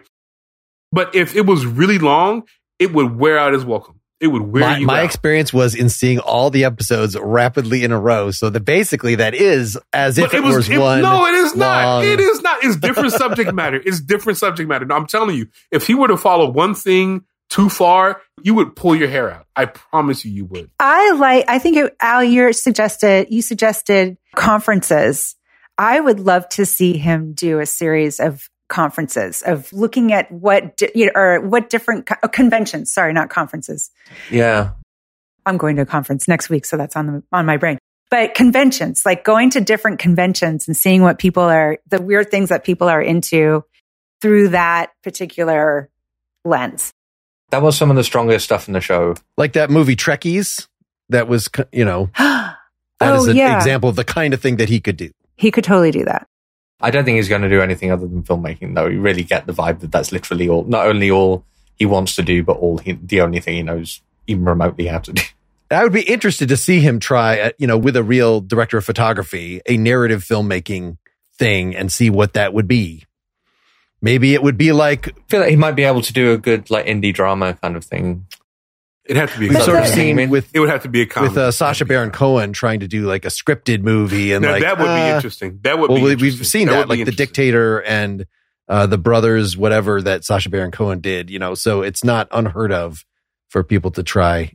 But 0.92 1.16
if 1.16 1.36
it 1.36 1.48
was 1.48 1.66
really 1.66 1.98
long, 1.98 2.44
it 2.78 2.94
would 2.94 3.18
wear 3.18 3.40
out 3.40 3.56
as 3.56 3.66
welcome. 3.66 4.00
It 4.20 4.28
would 4.28 4.44
wear 4.44 4.62
my, 4.62 4.78
you 4.78 4.86
my 4.86 4.94
out. 4.94 4.98
My 4.98 5.04
experience 5.04 5.52
was 5.52 5.74
in 5.74 5.90
seeing 5.90 6.20
all 6.20 6.52
the 6.52 6.66
episodes 6.66 7.18
rapidly 7.18 7.84
in 7.84 7.92
a 7.92 8.00
row. 8.00 8.30
So 8.30 8.52
that 8.52 8.60
basically 8.60 9.16
that 9.16 9.34
is 9.34 9.76
as 9.92 10.20
if 10.20 10.30
But 10.30 10.36
it, 10.38 10.44
was, 10.44 10.70
it- 10.70 10.78
one. 10.78 11.02
No, 11.02 11.26
it 11.26 11.34
is 11.34 11.56
not. 11.56 12.04
It 12.04 12.20
is 12.20 12.42
not. 12.44 12.64
It's 12.64 12.76
different 12.76 13.14
subject 13.14 13.52
matter. 13.56 13.82
It's 13.84 14.00
different 14.00 14.38
subject 14.38 14.70
matter. 14.70 14.86
No, 14.86 14.96
I'm 14.96 15.08
telling 15.08 15.36
you, 15.36 15.48
if 15.72 15.88
he 15.88 15.96
were 15.96 16.10
to 16.10 16.18
follow 16.18 16.48
one 16.52 16.76
thing 16.76 17.26
too 17.50 17.68
far, 17.70 18.22
you 18.44 18.54
would 18.54 18.76
pull 18.76 18.96
your 18.96 19.08
hair 19.08 19.32
out. 19.32 19.48
I 19.56 19.66
promise 19.66 20.24
you, 20.24 20.32
you 20.32 20.46
would. 20.46 20.70
I 20.80 21.14
like, 21.14 21.46
I 21.48 21.58
think 21.58 21.78
it, 21.78 21.96
Al, 22.00 22.24
you 22.24 22.54
suggested, 22.54 23.28
you 23.32 23.42
suggested 23.42 24.18
conferences. 24.36 25.36
I 25.82 26.00
would 26.00 26.20
love 26.20 26.48
to 26.50 26.66
see 26.68 26.96
him 26.96 27.34
do 27.34 27.60
a 27.60 27.66
series 27.66 28.20
of 28.20 28.48
conferences 28.70 29.42
of 29.42 29.74
looking 29.74 30.14
at 30.14 30.32
what, 30.32 30.78
di- 30.78 30.92
you 30.94 31.08
know, 31.08 31.12
or 31.16 31.42
what 31.42 31.72
different 31.72 32.06
co- 32.06 32.18
oh, 32.22 32.28
conventions. 32.28 32.92
Sorry, 32.92 33.14
not 33.14 33.32
conferences. 33.32 33.90
yeah, 34.30 34.74
I'm 35.44 35.58
going 35.58 35.78
to 35.78 35.82
a 35.82 35.86
conference 35.88 36.28
next 36.28 36.52
week, 36.52 36.66
so 36.66 36.78
that's 36.78 36.96
on 36.96 37.08
the, 37.08 37.24
on 37.32 37.48
my 37.48 37.58
brain. 37.58 37.80
But 38.12 38.36
conventions, 38.36 39.08
like 39.08 39.24
going 39.24 39.50
to 39.52 39.60
different 39.62 39.98
conventions 39.98 40.68
and 40.68 40.78
seeing 40.78 41.02
what 41.02 41.18
people 41.18 41.42
are, 41.42 41.80
the 41.88 42.00
weird 42.00 42.30
things 42.30 42.50
that 42.50 42.64
people 42.64 42.88
are 42.88 43.02
into 43.02 43.66
through 44.22 44.50
that 44.50 44.92
particular 45.02 45.90
lens. 46.46 46.92
that 47.50 47.64
was 47.64 47.76
some 47.76 47.90
of 47.90 47.96
the 47.96 48.04
strongest 48.04 48.46
stuff 48.46 48.68
in 48.68 48.76
the 48.76 48.82
show. 48.82 49.16
like 49.36 49.54
that 49.54 49.72
movie 49.72 49.96
Trekkies. 49.96 50.68
That 51.10 51.28
was, 51.28 51.50
you 51.72 51.86
know, 51.86 52.12
that 52.20 52.56
is 53.02 53.28
oh 53.28 53.32
an 53.32 53.36
yeah, 53.36 53.58
example 53.58 53.90
of 53.90 53.96
the 53.96 54.06
kind 54.06 54.36
of 54.36 54.42
thing 54.42 54.58
that 54.58 54.70
he 54.70 54.80
could 54.80 54.96
do. 54.96 55.10
He 55.42 55.50
could 55.52 55.64
totally 55.64 55.92
do 55.92 56.06
that. 56.06 56.28
I 56.80 56.92
don't 56.92 57.04
think 57.04 57.16
he's 57.18 57.30
going 57.30 57.42
to 57.42 57.50
do 57.50 57.62
anything 57.62 57.92
other 57.92 58.08
than 58.08 58.24
filmmaking, 58.24 58.76
though. 58.76 58.88
You 58.88 59.02
really 59.02 59.24
get 59.24 59.48
the 59.48 59.54
vibe 59.54 59.80
that 59.80 59.92
that's 59.92 60.12
literally 60.12 60.48
all, 60.48 60.64
not 60.64 60.88
only 60.88 61.10
all 61.10 61.44
he 61.78 61.86
wants 61.86 62.16
to 62.16 62.24
do, 62.24 62.44
but 62.44 62.58
all 62.58 62.78
he, 62.78 62.94
the 62.94 63.22
only 63.22 63.40
thing 63.40 63.56
he 63.56 63.64
knows 63.64 64.02
even 64.28 64.46
remotely 64.46 64.86
how 64.86 65.00
to 65.00 65.14
do. 65.14 65.22
I 65.72 65.84
would 65.84 65.94
be 65.94 66.02
interested 66.02 66.50
to 66.50 66.58
see 66.58 66.80
him 66.80 67.00
try, 67.00 67.40
uh, 67.40 67.52
you 67.58 67.66
know, 67.66 67.78
with 67.78 67.96
a 67.96 68.04
real 68.04 68.42
director 68.42 68.78
of 68.78 68.86
photography, 68.86 69.62
a 69.66 69.78
narrative 69.78 70.24
filmmaking 70.24 70.98
thing 71.36 71.76
and 71.76 71.92
see 71.92 72.10
what 72.10 72.34
that 72.34 72.54
would 72.54 72.68
be. 72.68 73.06
Maybe 74.02 74.34
it 74.34 74.44
would 74.44 74.58
be 74.58 74.74
like 74.74 75.08
I 75.08 75.22
feel 75.28 75.40
like 75.40 75.50
he 75.50 75.56
might 75.56 75.76
be 75.76 75.84
able 75.84 76.02
to 76.02 76.14
do 76.14 76.34
a 76.34 76.38
good 76.38 76.70
like 76.70 76.86
indie 76.88 77.14
drama 77.14 77.54
kind 77.54 77.76
of 77.76 77.86
thing. 77.86 78.28
It'd 79.06 79.18
have 79.18 79.34
to 79.34 79.40
be. 79.40 79.48
A 79.48 79.50
we've 79.50 79.58
sort 79.64 79.78
of 79.80 79.84
the- 79.86 79.90
comedy. 79.92 80.16
seen 80.22 80.30
with 80.30 80.50
It 80.54 80.60
would 80.60 80.70
have 80.70 80.84
to 80.84 80.90
be 80.90 81.02
a 81.02 81.06
comedy. 81.06 81.30
with 81.32 81.38
uh, 81.38 81.52
Sacha 81.52 81.86
Baron 81.86 82.12
Cohen 82.12 82.54
trying 82.54 82.82
to 82.82 82.88
do 82.88 83.06
like 83.08 83.26
a 83.26 83.30
scripted 83.30 83.82
movie 83.82 84.32
and 84.34 84.44
Now, 84.44 84.52
like 84.52 84.62
that 84.62 84.78
would 84.78 84.86
be 84.86 84.90
uh, 84.90 85.16
interesting. 85.16 85.60
That 85.64 85.80
would 85.80 85.90
well, 85.90 85.98
be. 85.98 86.04
we- 86.06 86.12
interesting. 86.12 86.40
we've 86.40 86.48
seen 86.48 86.68
would 86.70 86.76
that, 86.78 86.90
like 86.90 87.06
the 87.06 87.12
dictator 87.12 87.82
and 87.82 88.26
uh, 88.68 88.86
the 88.86 88.98
brothers, 88.98 89.58
whatever 89.58 90.02
that 90.02 90.24
Sacha 90.24 90.50
Baron 90.50 90.72
Cohen 90.72 91.00
did, 91.02 91.30
you 91.30 91.40
know. 91.40 91.56
So 91.56 91.82
it's 91.82 92.04
not 92.04 92.28
unheard 92.32 92.72
of 92.72 93.04
for 93.50 93.64
people 93.64 93.92
to 93.92 94.04
try 94.04 94.54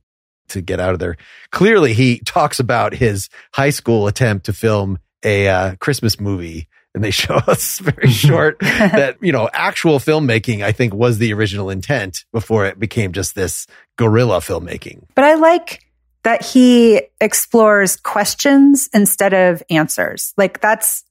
to 0.49 0.61
get 0.63 0.79
out 0.81 0.93
of 0.95 1.01
there. 1.01 1.17
Clearly, 1.51 1.93
he 1.93 2.21
talks 2.21 2.61
about 2.61 2.95
his 2.95 3.29
high 3.53 3.71
school 3.71 4.07
attempt 4.07 4.47
to 4.47 4.53
film 4.53 4.99
a 5.25 5.49
uh, 5.49 5.75
Christmas 5.81 6.21
movie, 6.21 6.69
and 6.97 7.05
they 7.05 7.11
show 7.13 7.35
us 7.35 7.79
very 7.79 8.09
mm-hmm. 8.09 8.29
short 8.29 8.59
that 8.61 9.19
you 9.21 9.31
know 9.31 9.49
actual 9.53 10.01
filmmaking. 10.01 10.65
I 10.65 10.73
think 10.73 10.93
was 10.93 11.19
the 11.19 11.33
original 11.33 11.71
intent 11.71 12.25
before 12.33 12.67
it 12.67 12.81
became 12.81 13.13
just 13.13 13.37
this 13.37 13.69
guerrilla 13.97 14.39
filmmaking. 14.39 15.05
But 15.15 15.25
I 15.25 15.35
like 15.35 15.87
that 16.27 16.45
he 16.45 17.03
explores 17.21 17.95
questions 17.95 18.91
instead 18.93 19.33
of 19.33 19.63
answers. 19.71 20.35
Like 20.37 20.61
that's, 20.61 21.05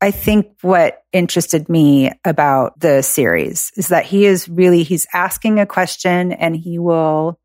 I 0.00 0.10
think 0.10 0.56
what 0.60 1.04
interested 1.12 1.68
me 1.68 2.10
about 2.24 2.80
the 2.80 3.02
series 3.02 3.70
is 3.76 3.88
that 3.88 4.06
he 4.06 4.26
is 4.26 4.48
really, 4.48 4.82
he's 4.82 5.06
asking 5.14 5.60
a 5.60 5.66
question 5.66 6.32
and 6.32 6.56
he 6.56 6.80
will 6.80 7.38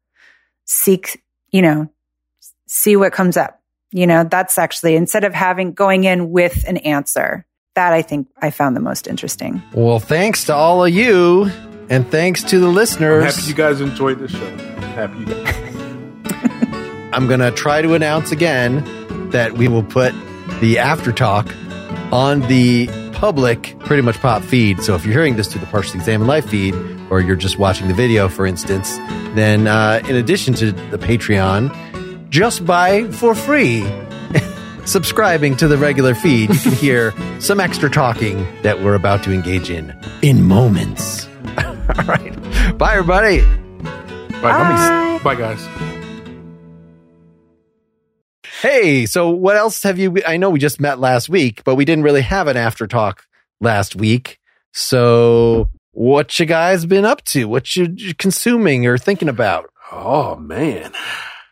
seek, 0.65 1.21
you 1.51 1.61
know, 1.61 1.91
see 2.65 2.95
what 2.95 3.13
comes 3.13 3.37
up. 3.37 3.61
You 3.91 4.07
know, 4.07 4.23
that's 4.23 4.57
actually 4.57 4.95
instead 4.95 5.25
of 5.25 5.35
having 5.35 5.73
going 5.73 6.05
in 6.05 6.31
with 6.31 6.67
an 6.67 6.77
answer, 6.77 7.45
that 7.75 7.93
I 7.93 8.01
think 8.01 8.27
I 8.41 8.49
found 8.49 8.75
the 8.75 8.81
most 8.81 9.07
interesting. 9.07 9.61
Well, 9.73 9.99
thanks 9.99 10.45
to 10.45 10.53
all 10.55 10.83
of 10.83 10.93
you, 10.93 11.51
and 11.89 12.09
thanks 12.09 12.43
to 12.43 12.59
the 12.59 12.67
listeners. 12.67 13.21
I'm 13.21 13.27
listeners. 13.27 13.35
happy 13.35 13.49
you 13.49 13.55
guys 13.55 13.81
enjoyed 13.81 14.19
the 14.19 14.27
show. 14.27 14.57
Happy 14.95 15.19
you 15.19 15.25
guys. 15.25 17.09
I'm 17.13 17.27
going 17.27 17.39
to 17.39 17.51
try 17.51 17.81
to 17.81 17.93
announce 17.93 18.31
again 18.31 18.83
that 19.29 19.53
we 19.53 19.67
will 19.67 19.83
put 19.83 20.13
the 20.61 20.77
after 20.79 21.11
talk 21.11 21.53
on 22.11 22.41
the 22.41 22.87
public 23.13 23.77
pretty 23.79 24.01
much 24.01 24.19
pop 24.19 24.41
feed. 24.43 24.81
So 24.81 24.95
if 24.95 25.05
you're 25.05 25.13
hearing 25.13 25.35
this 25.35 25.47
through 25.47 25.61
the 25.61 25.67
Partially 25.67 25.99
Examined 25.99 26.27
Life 26.27 26.49
feed, 26.49 26.75
or 27.09 27.21
you're 27.21 27.35
just 27.35 27.57
watching 27.59 27.87
the 27.87 27.93
video, 27.93 28.27
for 28.27 28.45
instance, 28.45 28.97
then 29.35 29.67
uh, 29.67 30.01
in 30.07 30.15
addition 30.15 30.53
to 30.55 30.71
the 30.71 30.97
Patreon, 30.97 32.29
just 32.29 32.65
buy 32.65 33.09
for 33.11 33.35
free 33.35 33.83
subscribing 34.85 35.57
to 35.57 35.67
the 35.67 35.77
regular 35.77 36.15
feed, 36.15 36.49
you 36.49 36.59
can 36.59 36.71
hear 36.85 37.13
some 37.39 37.59
extra 37.59 37.89
talking 37.89 38.45
that 38.61 38.81
we're 38.81 38.95
about 38.95 39.23
to 39.23 39.33
engage 39.33 39.69
in 39.69 39.95
in 40.21 40.43
moments. 40.43 41.27
All 41.57 42.05
right. 42.05 42.77
Bye, 42.77 42.93
everybody. 42.93 43.41
Bye, 44.41 44.41
Bye. 44.41 45.19
Bye 45.23 45.35
guys. 45.35 45.67
Hey, 48.61 49.05
so 49.05 49.29
what 49.29 49.55
else 49.55 49.83
have 49.83 49.99
you? 49.99 50.17
I 50.25 50.37
know 50.37 50.49
we 50.49 50.59
just 50.59 50.79
met 50.79 50.99
last 50.99 51.29
week, 51.29 51.63
but 51.63 51.75
we 51.75 51.85
didn't 51.85 52.03
really 52.03 52.21
have 52.21 52.47
an 52.47 52.57
after 52.57 52.87
talk 52.87 53.25
last 53.61 53.95
week. 53.95 54.39
So, 54.71 55.69
what 55.91 56.39
you 56.39 56.45
guys 56.45 56.85
been 56.85 57.05
up 57.05 57.23
to? 57.25 57.45
What 57.45 57.75
you 57.75 57.93
you 57.95 58.15
consuming 58.15 58.87
or 58.87 58.97
thinking 58.97 59.29
about? 59.29 59.69
Oh 59.91 60.35
man. 60.35 60.91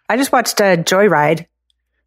I 0.10 0.18
just 0.18 0.32
watched 0.32 0.60
uh, 0.60 0.78
Joyride. 0.78 1.38
Did 1.38 1.48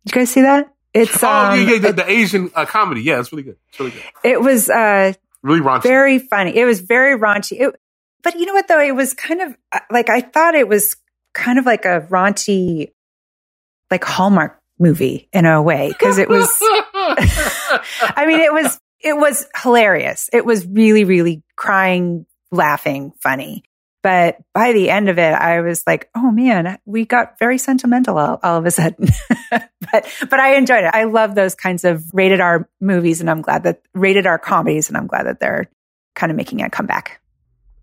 you 0.07 0.13
guys 0.13 0.31
see 0.31 0.43
that? 0.43 0.73
It's 0.97 1.23
Oh 1.23 1.29
um, 1.29 1.61
yeah, 1.61 1.73
yeah, 1.75 1.79
the, 1.79 1.93
the 1.93 2.11
Asian 2.11 2.51
uh, 2.55 2.65
comedy. 2.65 3.03
Yeah, 3.03 3.21
it's 3.21 3.31
really 3.33 3.43
good. 3.43 3.57
It's 3.69 3.79
really 3.79 3.93
good. 3.93 4.03
it 4.25 4.41
was 4.41 4.71
uh, 4.71 5.13
Really 5.43 5.61
raunchy. 5.61 5.83
very 5.83 6.19
funny. 6.19 6.57
It 6.57 6.65
was 6.65 6.81
very 6.81 7.19
raunchy. 7.19 7.61
It, 7.61 7.75
but 8.23 8.35
you 8.35 8.47
know 8.47 8.55
what 8.55 8.67
though? 8.67 8.81
It 8.81 8.95
was 8.95 9.15
kind 9.15 9.41
of 9.43 9.57
uh, 9.73 9.81
like 9.91 10.09
I 10.09 10.21
thought 10.23 10.55
it 10.55 10.69
was 10.69 10.97
kind 11.35 11.59
of 11.59 11.67
like 11.67 11.85
a 11.85 12.01
raunchy, 12.11 12.93
like 13.91 14.05
Hallmark 14.05 14.59
movie 14.79 15.29
in 15.33 15.45
a 15.45 15.63
way 15.63 15.89
because 15.89 16.19
it 16.19 16.29
was. 16.29 16.49
I 16.61 18.25
mean, 18.27 18.41
it 18.41 18.53
was 18.53 18.81
it 19.01 19.17
was 19.17 19.47
hilarious. 19.63 20.29
It 20.33 20.45
was 20.45 20.67
really, 20.67 21.05
really 21.05 21.43
crying, 21.57 22.27
laughing, 22.51 23.13
funny. 23.23 23.63
But 24.07 24.39
by 24.55 24.73
the 24.73 24.89
end 24.89 25.09
of 25.09 25.19
it, 25.19 25.33
I 25.33 25.63
was 25.63 25.83
like, 25.85 26.09
"Oh 26.15 26.31
man, 26.31 26.79
we 26.85 27.05
got 27.05 27.41
very 27.41 27.59
sentimental 27.59 28.17
all, 28.17 28.39
all 28.41 28.57
of 28.57 28.65
a 28.65 28.71
sudden." 28.71 29.09
but 29.51 30.07
but 30.31 30.39
I 30.39 30.55
enjoyed 30.55 30.85
it. 30.85 30.95
I 30.95 31.05
love 31.05 31.35
those 31.35 31.57
kinds 31.57 31.83
of 31.83 32.05
rated 32.15 32.39
R 32.39 32.69
movies, 32.81 33.21
and 33.21 33.29
I'm 33.29 33.43
glad 33.43 33.65
that 33.65 33.83
rated 33.95 34.25
R 34.25 34.39
comedies, 34.39 34.87
and 34.87 34.97
I'm 34.97 35.09
glad 35.09 35.25
that 35.25 35.41
they're 35.41 35.69
kind 36.15 36.31
of 36.31 36.37
making 36.37 36.63
a 36.63 36.71
comeback. 36.71 37.21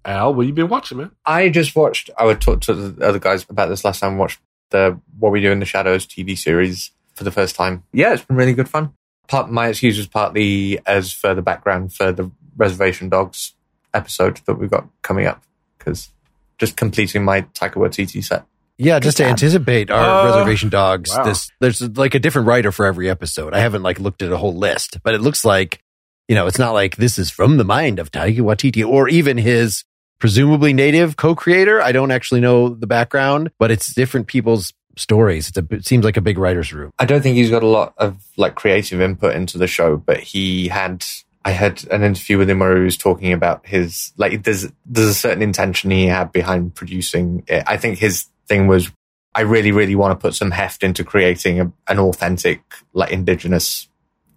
Al, 0.05 0.33
what 0.33 0.47
you 0.47 0.53
been 0.53 0.69
watching, 0.69 0.99
man? 0.99 1.11
I 1.25 1.49
just 1.49 1.75
watched. 1.75 2.09
I 2.17 2.23
would 2.23 2.39
talk 2.39 2.61
to 2.61 2.73
the 2.73 3.05
other 3.05 3.19
guys 3.19 3.45
about 3.49 3.67
this 3.67 3.83
last 3.83 3.99
time. 3.99 4.17
Watched 4.17 4.39
the 4.69 4.97
What 5.19 5.33
We 5.33 5.41
Do 5.41 5.51
in 5.51 5.59
the 5.59 5.65
Shadows 5.65 6.07
TV 6.07 6.37
series 6.37 6.91
for 7.15 7.25
the 7.25 7.31
first 7.31 7.57
time. 7.57 7.83
Yeah, 7.91 8.13
it's 8.13 8.23
been 8.23 8.37
really 8.37 8.53
good 8.53 8.69
fun. 8.69 8.93
Part 9.27 9.51
my 9.51 9.67
excuse 9.67 9.97
was 9.97 10.07
partly 10.07 10.79
as 10.85 11.11
for 11.11 11.35
the 11.35 11.41
background 11.41 11.93
for 11.93 12.13
the 12.13 12.31
Reservation 12.55 13.09
Dogs 13.09 13.55
episode 13.93 14.39
that 14.45 14.53
we've 14.53 14.71
got 14.71 14.87
coming 15.01 15.27
up 15.27 15.43
because 15.77 16.12
just 16.57 16.75
completing 16.77 17.23
my 17.23 17.41
Taika 17.53 17.73
Waititi 17.75 18.23
set. 18.23 18.45
Yeah, 18.77 18.99
just 18.99 19.17
to 19.17 19.25
anticipate 19.25 19.91
our 19.91 20.27
Uh, 20.27 20.31
reservation 20.31 20.69
dogs. 20.69 21.11
wow. 21.15 21.23
This 21.23 21.49
there's 21.59 21.81
like 21.97 22.15
a 22.15 22.19
different 22.19 22.47
writer 22.47 22.71
for 22.71 22.85
every 22.85 23.09
episode. 23.09 23.53
I 23.53 23.59
haven't 23.59 23.83
like 23.83 23.99
looked 23.99 24.21
at 24.23 24.31
a 24.31 24.37
whole 24.37 24.55
list, 24.55 24.97
but 25.03 25.13
it 25.13 25.21
looks 25.21 25.45
like 25.45 25.79
you 26.27 26.35
know 26.35 26.47
it's 26.47 26.57
not 26.59 26.71
like 26.73 26.95
this 26.97 27.19
is 27.19 27.29
from 27.29 27.57
the 27.57 27.63
mind 27.63 27.99
of 27.99 28.11
Taika 28.11 28.39
Waititi 28.39 28.85
or 28.87 29.07
even 29.09 29.37
his 29.37 29.83
presumably 30.19 30.73
native 30.73 31.17
co-creator. 31.17 31.81
I 31.81 31.91
don't 31.91 32.09
actually 32.11 32.39
know 32.41 32.69
the 32.69 32.87
background, 32.87 33.51
but 33.59 33.69
it's 33.71 33.93
different 33.93 34.25
people's 34.27 34.73
stories. 34.97 35.49
It's 35.49 35.57
a, 35.57 35.65
it 35.75 35.85
seems 35.85 36.05
like 36.05 36.17
a 36.17 36.21
big 36.21 36.37
writer's 36.37 36.71
room. 36.73 36.91
I 36.97 37.05
don't 37.05 37.21
think 37.21 37.35
he's 37.35 37.49
got 37.49 37.61
a 37.63 37.67
lot 37.67 37.93
of 37.97 38.17
like 38.37 38.55
creative 38.55 39.01
input 39.01 39.35
into 39.35 39.57
the 39.57 39.67
show, 39.67 39.97
but 39.97 40.19
he 40.19 40.67
had. 40.69 41.03
I 41.45 41.51
had 41.51 41.85
an 41.91 42.03
interview 42.03 42.37
with 42.37 42.49
him 42.49 42.59
where 42.59 42.77
he 42.77 42.83
was 42.83 42.97
talking 42.97 43.33
about 43.33 43.65
his 43.65 44.13
like 44.17 44.43
there's 44.43 44.67
there's 44.85 45.09
a 45.09 45.13
certain 45.13 45.41
intention 45.41 45.91
he 45.91 46.07
had 46.07 46.31
behind 46.31 46.75
producing 46.75 47.43
it. 47.47 47.63
I 47.67 47.77
think 47.77 47.97
his 47.97 48.27
thing 48.47 48.67
was 48.67 48.91
I 49.35 49.41
really 49.41 49.71
really 49.71 49.95
want 49.95 50.17
to 50.17 50.21
put 50.21 50.35
some 50.35 50.51
heft 50.51 50.83
into 50.83 51.03
creating 51.03 51.59
a, 51.59 51.71
an 51.87 51.99
authentic 51.99 52.61
like 52.93 53.11
indigenous 53.11 53.89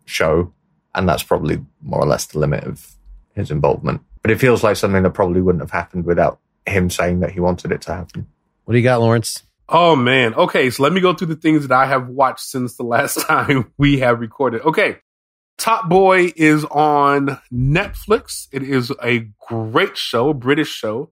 show, 0.04 0.52
and 0.94 1.08
that's 1.08 1.22
probably 1.22 1.64
more 1.80 2.00
or 2.00 2.06
less 2.06 2.26
the 2.26 2.38
limit 2.38 2.64
of 2.64 2.96
his 3.34 3.50
involvement. 3.50 4.02
But 4.22 4.32
it 4.32 4.40
feels 4.40 4.64
like 4.64 4.76
something 4.76 5.02
that 5.04 5.10
probably 5.10 5.40
wouldn't 5.40 5.62
have 5.62 5.70
happened 5.70 6.06
without 6.06 6.40
him 6.66 6.90
saying 6.90 7.20
that 7.20 7.30
he 7.30 7.38
wanted 7.40 7.70
it 7.70 7.82
to 7.82 7.94
happen. 7.94 8.26
What 8.64 8.72
do 8.72 8.78
you 8.78 8.84
got, 8.84 9.00
Lawrence? 9.00 9.44
Oh 9.68 9.94
man. 9.94 10.34
Okay, 10.34 10.70
so 10.70 10.82
let 10.82 10.92
me 10.92 11.00
go 11.00 11.12
through 11.12 11.28
the 11.28 11.36
things 11.36 11.66
that 11.66 11.76
I 11.76 11.86
have 11.86 12.08
watched 12.08 12.40
since 12.40 12.76
the 12.76 12.82
last 12.82 13.20
time 13.26 13.72
we 13.78 14.00
have 14.00 14.20
recorded. 14.20 14.62
Okay. 14.62 14.98
Top 15.58 15.88
Boy 15.88 16.32
is 16.36 16.64
on 16.66 17.40
Netflix. 17.52 18.48
It 18.52 18.62
is 18.62 18.92
a 19.02 19.28
great 19.48 19.96
show, 19.96 20.30
a 20.30 20.34
British 20.34 20.68
show. 20.68 21.10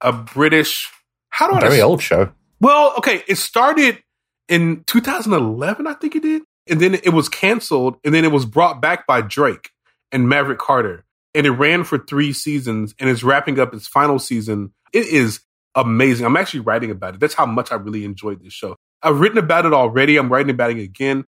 A 0.00 0.12
British 0.12 0.90
how 1.32 1.48
do 1.48 1.56
I 1.56 1.60
Very 1.60 1.80
old 1.80 2.02
show. 2.02 2.30
Well, 2.60 2.92
okay, 2.98 3.24
it 3.26 3.36
started 3.36 4.02
in 4.48 4.84
2011, 4.86 5.86
I 5.86 5.94
think 5.94 6.14
it 6.14 6.22
did. 6.22 6.42
And 6.68 6.78
then 6.78 6.94
it 6.94 7.08
was 7.08 7.28
canceled 7.28 7.96
and 8.04 8.14
then 8.14 8.24
it 8.24 8.30
was 8.30 8.46
brought 8.46 8.80
back 8.80 9.06
by 9.06 9.22
Drake 9.22 9.70
and 10.12 10.28
Maverick 10.28 10.58
Carter. 10.58 11.04
And 11.34 11.46
it 11.46 11.50
ran 11.50 11.84
for 11.84 11.98
three 11.98 12.34
seasons 12.34 12.94
and 13.00 13.08
is 13.08 13.24
wrapping 13.24 13.58
up 13.58 13.74
its 13.74 13.88
final 13.88 14.18
season. 14.18 14.72
It 14.92 15.06
is 15.06 15.40
amazing. 15.74 16.26
I'm 16.26 16.36
actually 16.36 16.60
writing 16.60 16.90
about 16.90 17.14
it. 17.14 17.20
That's 17.20 17.34
how 17.34 17.46
much 17.46 17.72
I 17.72 17.76
really 17.76 18.04
enjoyed 18.04 18.44
this 18.44 18.52
show. 18.52 18.76
I've 19.02 19.18
written 19.18 19.38
about 19.38 19.64
it 19.64 19.72
already. 19.72 20.18
I'm 20.18 20.28
writing 20.30 20.50
about 20.50 20.70
it 20.70 20.78
again. 20.78 21.24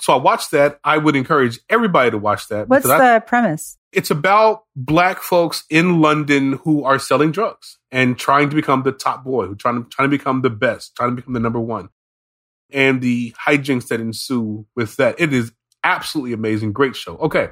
So 0.00 0.12
I 0.12 0.16
watched 0.16 0.50
that. 0.52 0.80
I 0.82 0.98
would 0.98 1.14
encourage 1.16 1.58
everybody 1.68 2.10
to 2.10 2.18
watch 2.18 2.48
that. 2.48 2.68
What's 2.68 2.84
because 2.84 3.00
I- 3.00 3.14
the 3.14 3.20
premise? 3.20 3.76
it's 3.92 4.10
about 4.10 4.64
black 4.76 5.18
folks 5.18 5.64
in 5.68 6.00
London 6.00 6.54
who 6.64 6.84
are 6.84 6.98
selling 6.98 7.32
drugs 7.32 7.78
and 7.90 8.16
trying 8.16 8.48
to 8.48 8.54
become 8.56 8.82
the 8.84 8.92
top 8.92 9.24
boy, 9.24 9.46
who 9.46 9.54
trying 9.56 9.82
to 9.82 9.88
trying 9.90 10.10
to 10.10 10.16
become 10.16 10.42
the 10.42 10.50
best, 10.50 10.94
trying 10.96 11.10
to 11.10 11.16
become 11.16 11.34
the 11.34 11.40
number 11.40 11.60
one, 11.60 11.88
and 12.72 13.00
the 13.02 13.34
hijinks 13.46 13.88
that 13.88 14.00
ensue 14.00 14.64
with 14.76 14.96
that. 14.96 15.16
It 15.18 15.32
is 15.32 15.52
absolutely 15.82 16.32
amazing, 16.34 16.72
great 16.72 16.94
show. 16.94 17.16
Okay, 17.16 17.50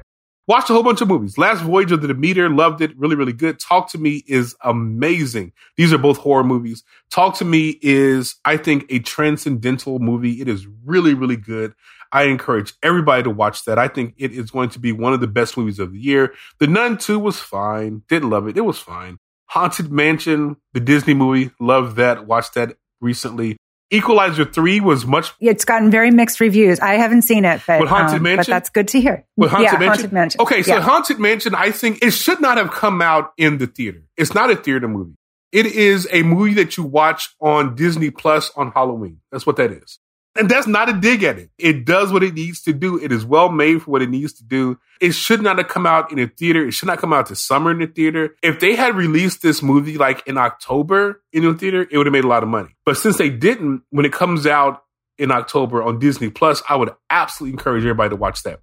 watched 0.49 0.69
a 0.71 0.73
whole 0.73 0.83
bunch 0.83 0.99
of 0.99 1.07
movies. 1.07 1.37
Last 1.37 1.61
Voyage 1.61 1.91
of 1.91 2.01
the 2.01 2.07
Demeter, 2.07 2.49
loved 2.49 2.81
it, 2.81 2.97
really 2.97 3.15
really 3.15 3.31
good. 3.31 3.59
Talk 3.59 3.89
to 3.91 3.97
Me 3.97 4.23
is 4.27 4.55
amazing. 4.63 5.53
These 5.77 5.93
are 5.93 5.97
both 5.97 6.17
horror 6.17 6.43
movies. 6.43 6.83
Talk 7.11 7.35
to 7.35 7.45
Me 7.45 7.77
is, 7.81 8.35
I 8.43 8.57
think, 8.57 8.85
a 8.89 8.99
transcendental 8.99 9.99
movie. 9.99 10.41
It 10.41 10.49
is 10.49 10.67
really 10.83 11.13
really 11.13 11.37
good. 11.37 11.73
I 12.11 12.23
encourage 12.23 12.73
everybody 12.81 13.21
to 13.23 13.29
watch 13.29 13.65
that. 13.65 13.77
I 13.77 13.87
think 13.87 14.15
it 14.17 14.31
is 14.31 14.49
going 14.49 14.69
to 14.69 14.79
be 14.79 14.91
one 14.91 15.13
of 15.13 15.21
the 15.21 15.27
best 15.27 15.55
movies 15.55 15.77
of 15.77 15.93
the 15.93 15.99
year. 15.99 16.33
The 16.59 16.65
Nun 16.65 16.97
2 16.97 17.19
was 17.19 17.39
fine. 17.39 18.01
Didn't 18.09 18.31
love 18.31 18.47
it. 18.47 18.57
It 18.57 18.61
was 18.61 18.79
fine. 18.79 19.19
Haunted 19.45 19.91
Mansion, 19.91 20.57
the 20.73 20.79
Disney 20.79 21.13
movie, 21.13 21.51
loved 21.59 21.97
that. 21.97 22.25
Watched 22.25 22.55
that 22.55 22.77
recently. 22.99 23.57
Equalizer 23.91 24.45
3 24.45 24.81
was 24.81 25.05
much 25.05 25.33
It's 25.39 25.65
gotten 25.65 25.89
very 25.89 26.11
mixed 26.11 26.39
reviews. 26.39 26.79
I 26.79 26.93
haven't 26.95 27.23
seen 27.23 27.43
it, 27.43 27.61
but, 27.65 27.79
With 27.79 27.89
Haunted 27.89 28.17
um, 28.17 28.23
but 28.23 28.35
Mansion? 28.35 28.51
that's 28.51 28.69
good 28.69 28.87
to 28.89 29.01
hear. 29.01 29.25
with 29.35 29.49
Haunted 29.49 29.71
yeah, 29.73 29.79
Mansion. 29.79 29.87
Haunted 29.87 30.13
Mansion. 30.13 30.41
Okay, 30.41 30.63
so 30.63 30.75
Yeah. 30.75 30.81
Haunted 30.81 31.19
Mansion, 31.19 31.55
I 31.55 31.71
think 31.71 32.03
it 32.03 32.11
should 32.11 32.39
not 32.39 32.57
have 32.57 32.71
come 32.71 33.01
out 33.01 33.33
in 33.37 33.57
the 33.57 33.67
theater. 33.67 34.03
It's 34.15 34.33
not 34.33 34.51
a 34.51 34.55
theater 34.55 34.87
movie. 34.87 35.15
It 35.51 35.65
is 35.65 36.07
a 36.11 36.21
movie 36.21 36.53
that 36.55 36.77
you 36.77 36.83
watch 36.83 37.29
on 37.41 37.75
Disney 37.75 38.11
Plus 38.11 38.51
on 38.55 38.71
Halloween. 38.71 39.21
That's 39.31 39.47
what 39.47 39.55
that 39.55 39.71
is. 39.71 39.97
And 40.39 40.49
that's 40.49 40.67
not 40.67 40.87
a 40.87 40.93
dig 40.93 41.23
at 41.23 41.37
it. 41.37 41.49
It 41.57 41.83
does 41.83 42.13
what 42.13 42.23
it 42.23 42.33
needs 42.33 42.61
to 42.61 42.71
do. 42.71 42.97
It 42.97 43.11
is 43.11 43.25
well 43.25 43.49
made 43.49 43.81
for 43.81 43.91
what 43.91 44.01
it 44.01 44.09
needs 44.09 44.31
to 44.33 44.45
do. 44.45 44.79
It 45.01 45.11
should 45.11 45.41
not 45.41 45.57
have 45.57 45.67
come 45.67 45.85
out 45.85 46.13
in 46.13 46.19
a 46.19 46.27
theater. 46.27 46.65
It 46.65 46.71
should 46.71 46.87
not 46.87 46.99
come 46.99 47.11
out 47.11 47.27
this 47.27 47.41
summer 47.41 47.71
in 47.71 47.79
the 47.79 47.87
theater. 47.87 48.37
If 48.41 48.61
they 48.61 48.75
had 48.77 48.95
released 48.95 49.41
this 49.41 49.61
movie 49.61 49.97
like 49.97 50.25
in 50.27 50.37
October 50.37 51.21
in 51.33 51.43
the 51.43 51.53
theater, 51.55 51.85
it 51.91 51.97
would 51.97 52.05
have 52.05 52.13
made 52.13 52.23
a 52.23 52.29
lot 52.29 52.43
of 52.43 52.47
money. 52.47 52.69
But 52.85 52.95
since 52.95 53.17
they 53.17 53.29
didn't, 53.29 53.83
when 53.89 54.05
it 54.05 54.13
comes 54.13 54.47
out 54.47 54.83
in 55.17 55.29
October 55.29 55.83
on 55.83 55.99
Disney 55.99 56.29
Plus, 56.29 56.63
I 56.69 56.77
would 56.77 56.91
absolutely 57.09 57.53
encourage 57.53 57.83
everybody 57.83 58.11
to 58.11 58.15
watch 58.15 58.43
that. 58.43 58.61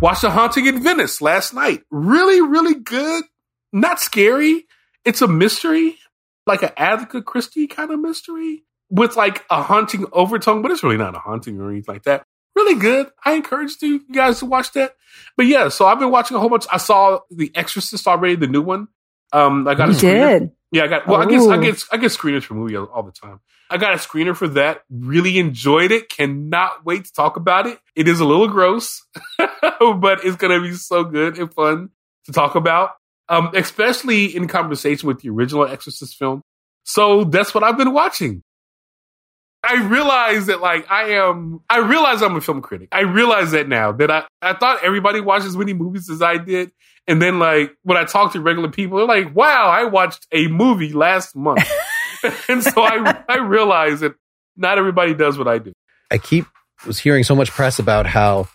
Watch 0.00 0.20
The 0.20 0.30
Haunting 0.30 0.66
in 0.66 0.80
Venice 0.80 1.20
last 1.20 1.52
night. 1.54 1.82
Really, 1.90 2.40
really 2.40 2.74
good. 2.76 3.24
Not 3.72 3.98
scary. 3.98 4.66
It's 5.04 5.22
a 5.22 5.28
mystery, 5.28 5.98
like 6.46 6.62
an 6.62 6.70
Agatha 6.76 7.20
Christie 7.20 7.66
kind 7.66 7.90
of 7.90 7.98
mystery 7.98 8.62
with 8.90 9.16
like 9.16 9.44
a 9.50 9.62
haunting 9.62 10.06
overtone, 10.12 10.62
but 10.62 10.70
it's 10.70 10.82
really 10.82 10.96
not 10.96 11.14
a 11.14 11.18
haunting 11.18 11.60
or 11.60 11.70
anything 11.70 11.94
like 11.94 12.04
that. 12.04 12.24
Really 12.54 12.78
good. 12.80 13.08
I 13.24 13.32
encourage 13.34 13.72
you 13.82 14.00
guys 14.12 14.38
to 14.38 14.46
watch 14.46 14.72
that. 14.72 14.94
But 15.36 15.46
yeah, 15.46 15.68
so 15.68 15.86
I've 15.86 15.98
been 15.98 16.10
watching 16.10 16.36
a 16.36 16.40
whole 16.40 16.48
bunch. 16.48 16.66
I 16.72 16.78
saw 16.78 17.20
The 17.30 17.50
Exorcist 17.54 18.06
already, 18.06 18.36
the 18.36 18.46
new 18.46 18.62
one. 18.62 18.88
Um, 19.32 19.66
I 19.68 19.74
got 19.74 19.88
You 19.88 19.94
a 19.94 19.96
screener. 19.96 20.38
did. 20.40 20.50
Yeah, 20.72 20.84
I 20.84 20.86
got. 20.88 21.06
Well, 21.06 21.20
I 21.20 21.26
guess 21.26 21.46
I 21.46 21.58
get 21.58 21.84
I 21.92 21.96
get 21.98 22.10
screeners 22.12 22.42
for 22.44 22.54
movies 22.54 22.76
all, 22.76 22.86
all 22.86 23.02
the 23.02 23.12
time. 23.12 23.40
I 23.70 23.76
got 23.78 23.92
a 23.94 23.96
screener 23.96 24.34
for 24.36 24.48
that. 24.48 24.82
Really 24.90 25.38
enjoyed 25.38 25.90
it. 25.92 26.08
Cannot 26.08 26.84
wait 26.84 27.04
to 27.06 27.12
talk 27.12 27.36
about 27.36 27.66
it. 27.66 27.78
It 27.94 28.08
is 28.08 28.20
a 28.20 28.24
little 28.24 28.48
gross, 28.48 29.04
but 29.38 30.24
it's 30.24 30.36
gonna 30.36 30.60
be 30.60 30.72
so 30.72 31.04
good 31.04 31.38
and 31.38 31.52
fun 31.52 31.90
to 32.24 32.32
talk 32.32 32.54
about. 32.54 32.90
Um, 33.28 33.50
especially 33.54 34.34
in 34.36 34.46
conversation 34.48 35.06
with 35.08 35.20
the 35.20 35.30
original 35.30 35.66
Exorcist 35.66 36.16
film. 36.16 36.42
So 36.84 37.24
that's 37.24 37.52
what 37.54 37.64
I've 37.64 37.76
been 37.76 37.92
watching. 37.92 38.42
I 39.66 39.86
realize 39.86 40.46
that 40.46 40.60
like 40.60 40.90
I 40.90 41.10
am 41.14 41.60
I 41.68 41.78
realize 41.78 42.22
I'm 42.22 42.36
a 42.36 42.40
film 42.40 42.62
critic. 42.62 42.88
I 42.92 43.00
realize 43.00 43.50
that 43.52 43.68
now 43.68 43.92
that 43.92 44.10
I, 44.10 44.24
I 44.40 44.54
thought 44.54 44.84
everybody 44.84 45.20
watched 45.20 45.46
as 45.46 45.56
many 45.56 45.72
movies 45.72 46.08
as 46.10 46.22
I 46.22 46.38
did. 46.38 46.72
And 47.08 47.22
then 47.22 47.38
like 47.38 47.72
when 47.82 47.96
I 47.96 48.04
talk 48.04 48.32
to 48.32 48.40
regular 48.40 48.70
people, 48.70 48.98
they're 48.98 49.06
like, 49.06 49.34
wow, 49.34 49.68
I 49.68 49.84
watched 49.84 50.26
a 50.32 50.48
movie 50.48 50.92
last 50.92 51.36
month. 51.36 51.68
and 52.48 52.62
so 52.62 52.82
I 52.82 53.22
I 53.28 53.38
realize 53.38 54.00
that 54.00 54.14
not 54.56 54.78
everybody 54.78 55.14
does 55.14 55.38
what 55.38 55.48
I 55.48 55.58
do. 55.58 55.72
I 56.10 56.18
keep 56.18 56.46
was 56.86 56.98
hearing 56.98 57.24
so 57.24 57.34
much 57.34 57.50
press 57.50 57.78
about 57.78 58.06
how 58.06 58.48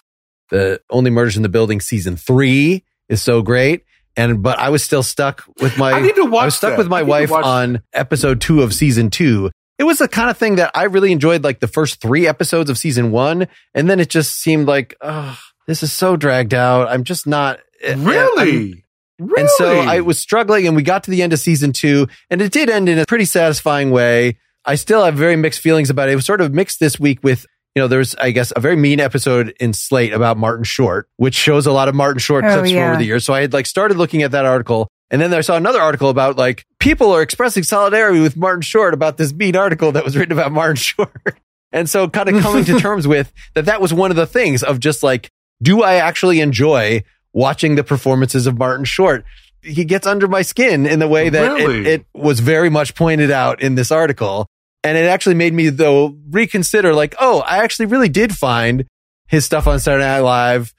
the 0.50 0.82
Only 0.90 1.10
Murders 1.10 1.38
in 1.38 1.44
the 1.44 1.50
Building 1.50 1.80
season 1.80 2.16
three 2.16 2.84
is 3.10 3.22
so 3.22 3.42
great. 3.42 3.84
And 4.18 4.44
but 4.44 4.60
I 4.60 4.70
was 4.70 4.84
still 4.84 5.04
stuck 5.04 5.44
with 5.62 5.78
my 5.78 5.94
I 5.94 6.02
need 6.02 6.16
to 6.16 6.26
watch 6.26 6.42
I 6.42 6.46
was 6.46 6.56
stuck 6.56 6.72
that. 6.72 6.78
with 6.78 6.88
my 6.88 7.00
I 7.00 7.02
need 7.02 7.28
to 7.28 7.34
wife 7.34 7.46
on 7.46 7.82
episode 7.94 8.42
two 8.42 8.62
of 8.62 8.74
season 8.74 9.10
two. 9.10 9.52
It 9.82 9.86
was 9.86 9.98
the 9.98 10.08
kind 10.08 10.30
of 10.30 10.38
thing 10.38 10.58
that 10.58 10.70
I 10.76 10.84
really 10.84 11.12
enjoyed, 11.12 11.44
like 11.44 11.60
the 11.60 11.68
first 11.68 12.00
three 12.00 12.28
episodes 12.28 12.70
of 12.70 12.78
season 12.78 13.10
one, 13.10 13.48
and 13.74 13.90
then 13.90 14.00
it 14.00 14.10
just 14.12 14.34
seemed 14.40 14.68
like, 14.68 14.96
oh, 15.02 15.36
this 15.66 15.82
is 15.82 15.92
so 15.92 16.16
dragged 16.16 16.54
out. 16.54 16.88
I'm 16.88 17.04
just 17.04 17.26
not 17.26 17.58
eh, 17.82 17.88
eh, 17.88 17.92
I'm- 17.94 18.06
Really? 18.06 18.84
Really? 19.18 19.42
and 19.42 19.50
so 19.58 19.80
I 19.80 20.02
was 20.02 20.20
struggling 20.20 20.68
and 20.68 20.76
we 20.76 20.84
got 20.84 21.04
to 21.06 21.12
the 21.12 21.24
end 21.24 21.34
of 21.34 21.40
season 21.40 21.74
two 21.74 22.08
and 22.30 22.42
it 22.44 22.52
did 22.52 22.70
end 22.70 22.90
in 22.90 23.00
a 23.00 23.06
pretty 23.08 23.26
satisfying 23.26 23.90
way. 23.90 24.38
I 24.66 24.76
still 24.76 25.04
have 25.04 25.16
very 25.16 25.36
mixed 25.36 25.62
feelings 25.62 25.90
about 25.90 26.10
it. 26.10 26.12
It 26.12 26.16
was 26.16 26.26
sort 26.28 26.42
of 26.42 26.54
mixed 26.54 26.80
this 26.80 27.00
week 27.00 27.20
with, 27.24 27.48
you 27.76 27.82
know, 27.82 27.88
there's, 27.88 28.14
I 28.16 28.30
guess, 28.32 28.52
a 28.56 28.60
very 28.60 28.76
mean 28.76 29.00
episode 29.00 29.54
in 29.60 29.74
Slate 29.74 30.14
about 30.14 30.38
Martin 30.38 30.64
Short, 30.64 31.08
which 31.18 31.34
shows 31.36 31.66
a 31.66 31.72
lot 31.72 31.88
of 31.88 31.96
Martin 31.96 32.20
Short 32.20 32.46
Oh, 32.46 32.54
clips 32.54 32.70
from 32.72 32.80
over 32.82 32.98
the 32.98 33.06
years. 33.06 33.26
So 33.26 33.34
I 33.34 33.42
had 33.42 33.54
like 33.54 33.66
started 33.66 33.98
looking 33.98 34.22
at 34.22 34.30
that 34.32 34.46
article 34.46 34.88
and 35.12 35.22
then 35.22 35.34
I 35.34 35.42
saw 35.42 35.56
another 35.56 35.80
article 35.80 36.10
about 36.10 36.38
like 36.38 36.66
people 36.80 37.12
are 37.12 37.22
expressing 37.22 37.64
solidarity 37.64 38.20
with 38.22 38.36
Martin 38.38 38.62
Short 38.62 38.94
about 38.94 39.18
this 39.18 39.34
mean 39.34 39.56
article 39.56 39.92
that 39.92 40.04
was 40.04 40.18
written 40.18 40.32
about 40.32 40.52
Martin 40.52 40.76
Short. 40.78 41.40
And 41.72 41.90
so 41.90 42.10
kind 42.10 42.30
of 42.30 42.42
coming 42.42 42.66
to 42.66 42.80
terms 42.80 43.08
with 43.08 43.32
that, 43.54 43.66
that 43.66 43.80
was 43.82 43.94
one 43.94 44.10
of 44.12 44.18
the 44.18 44.26
things 44.26 44.64
of 44.64 44.80
just 44.80 45.04
like, 45.04 45.30
do 45.62 45.84
I 45.84 45.96
actually 45.96 46.40
enjoy 46.42 47.04
watching 47.34 47.76
the 47.76 47.84
performances 47.84 48.48
of 48.48 48.58
Martin 48.58 48.86
Short? 48.86 49.24
He 49.62 49.86
gets 49.86 50.08
under 50.08 50.28
my 50.28 50.42
skin 50.42 50.86
in 50.88 50.98
the 51.00 51.08
way 51.08 51.30
that 51.30 51.44
it- 51.62 51.66
it, 51.88 52.06
was 52.14 52.40
very 52.40 52.70
much 52.70 52.96
pointed 52.96 53.30
out 53.32 53.62
in 53.62 53.76
this 53.76 53.92
article. 53.92 54.48
And 54.84 54.98
it 54.98 55.06
actually 55.06 55.36
made 55.36 55.54
me 55.54 55.70
though 55.70 56.18
reconsider 56.32 56.94
like, 56.96 57.16
oh, 57.20 57.42
I 57.42 57.60
actually 57.60 57.86
really 57.86 58.10
did 58.10 58.36
find 58.36 58.86
his 59.28 59.46
stuff 59.46 59.68
on 59.68 59.80
Saturday 59.80 60.04
Night 60.04 60.20
Live, 60.22 60.74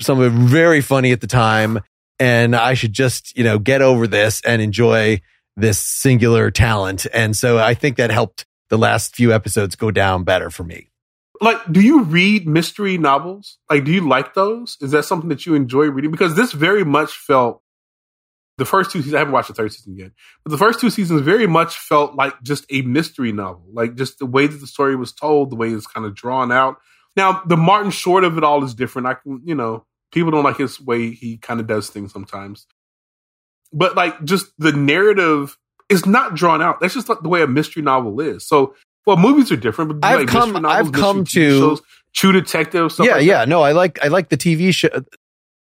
some 0.00 0.20
of 0.20 0.32
it 0.32 0.38
very 0.38 0.80
funny 0.82 1.10
at 1.12 1.20
the 1.20 1.26
time. 1.26 1.80
And 2.20 2.56
I 2.56 2.74
should 2.74 2.92
just, 2.92 3.36
you 3.36 3.44
know, 3.44 3.58
get 3.58 3.82
over 3.82 4.06
this 4.06 4.40
and 4.42 4.60
enjoy 4.60 5.20
this 5.56 5.78
singular 5.78 6.50
talent. 6.50 7.06
And 7.12 7.36
so 7.36 7.58
I 7.58 7.74
think 7.74 7.96
that 7.96 8.10
helped 8.10 8.46
the 8.70 8.78
last 8.78 9.14
few 9.14 9.32
episodes 9.32 9.76
go 9.76 9.90
down 9.90 10.24
better 10.24 10.50
for 10.50 10.64
me. 10.64 10.90
like 11.40 11.60
do 11.70 11.80
you 11.80 12.02
read 12.02 12.46
mystery 12.46 12.98
novels? 12.98 13.58
Like 13.70 13.84
do 13.84 13.92
you 13.92 14.06
like 14.06 14.34
those? 14.34 14.76
Is 14.80 14.92
that 14.92 15.04
something 15.04 15.28
that 15.28 15.46
you 15.46 15.54
enjoy 15.54 15.86
reading? 15.86 16.10
Because 16.10 16.34
this 16.34 16.52
very 16.52 16.84
much 16.84 17.12
felt 17.12 17.62
the 18.58 18.64
first 18.64 18.90
two 18.90 18.98
seasons 18.98 19.14
i 19.14 19.18
haven't 19.18 19.32
watched 19.32 19.46
the 19.46 19.54
third 19.54 19.72
season 19.72 19.96
yet 19.96 20.10
but 20.44 20.50
the 20.50 20.58
first 20.58 20.80
two 20.80 20.90
seasons 20.90 21.20
very 21.20 21.46
much 21.46 21.78
felt 21.78 22.16
like 22.16 22.34
just 22.42 22.66
a 22.70 22.82
mystery 22.82 23.32
novel. 23.32 23.62
Like 23.72 23.94
just 23.94 24.18
the 24.18 24.26
way 24.26 24.46
that 24.48 24.58
the 24.58 24.66
story 24.66 24.96
was 24.96 25.12
told 25.12 25.50
the 25.50 25.56
way 25.56 25.70
it's 25.70 25.86
kind 25.86 26.04
of 26.04 26.14
drawn 26.14 26.52
out. 26.52 26.76
Now 27.16 27.42
the 27.46 27.56
martin 27.56 27.90
short 27.90 28.24
of 28.24 28.36
it 28.36 28.44
all 28.44 28.62
is 28.64 28.74
different. 28.74 29.08
I 29.08 29.14
can 29.14 29.40
you 29.44 29.54
know 29.54 29.86
people 30.12 30.30
don't 30.30 30.44
like 30.44 30.56
his 30.56 30.80
way 30.80 31.10
he 31.10 31.36
kind 31.38 31.60
of 31.60 31.66
does 31.66 31.88
things 31.90 32.12
sometimes 32.12 32.66
but 33.72 33.94
like 33.96 34.22
just 34.24 34.46
the 34.58 34.72
narrative 34.72 35.56
is 35.88 36.06
not 36.06 36.34
drawn 36.34 36.62
out 36.62 36.80
that's 36.80 36.94
just 36.94 37.08
like 37.08 37.20
the 37.22 37.28
way 37.28 37.42
a 37.42 37.46
mystery 37.46 37.82
novel 37.82 38.20
is 38.20 38.46
so 38.46 38.74
well, 39.06 39.16
movies 39.16 39.50
are 39.50 39.56
different, 39.56 40.02
but 40.02 40.06
I've 40.06 40.18
like 40.20 40.28
come- 40.28 40.52
novels, 40.52 40.66
I've 40.88 40.92
come 40.92 41.24
to- 41.24 41.58
shows, 41.58 41.80
True 42.12 42.30
Detective. 42.32 42.92
Yeah, 42.98 43.12
like 43.14 43.24
yeah. 43.24 43.46
No, 43.46 43.62
I 43.62 43.72
like 43.72 43.98
I 44.04 44.08
like 44.08 44.28
the 44.28 44.36
TV 44.36 44.70
show. 44.74 44.90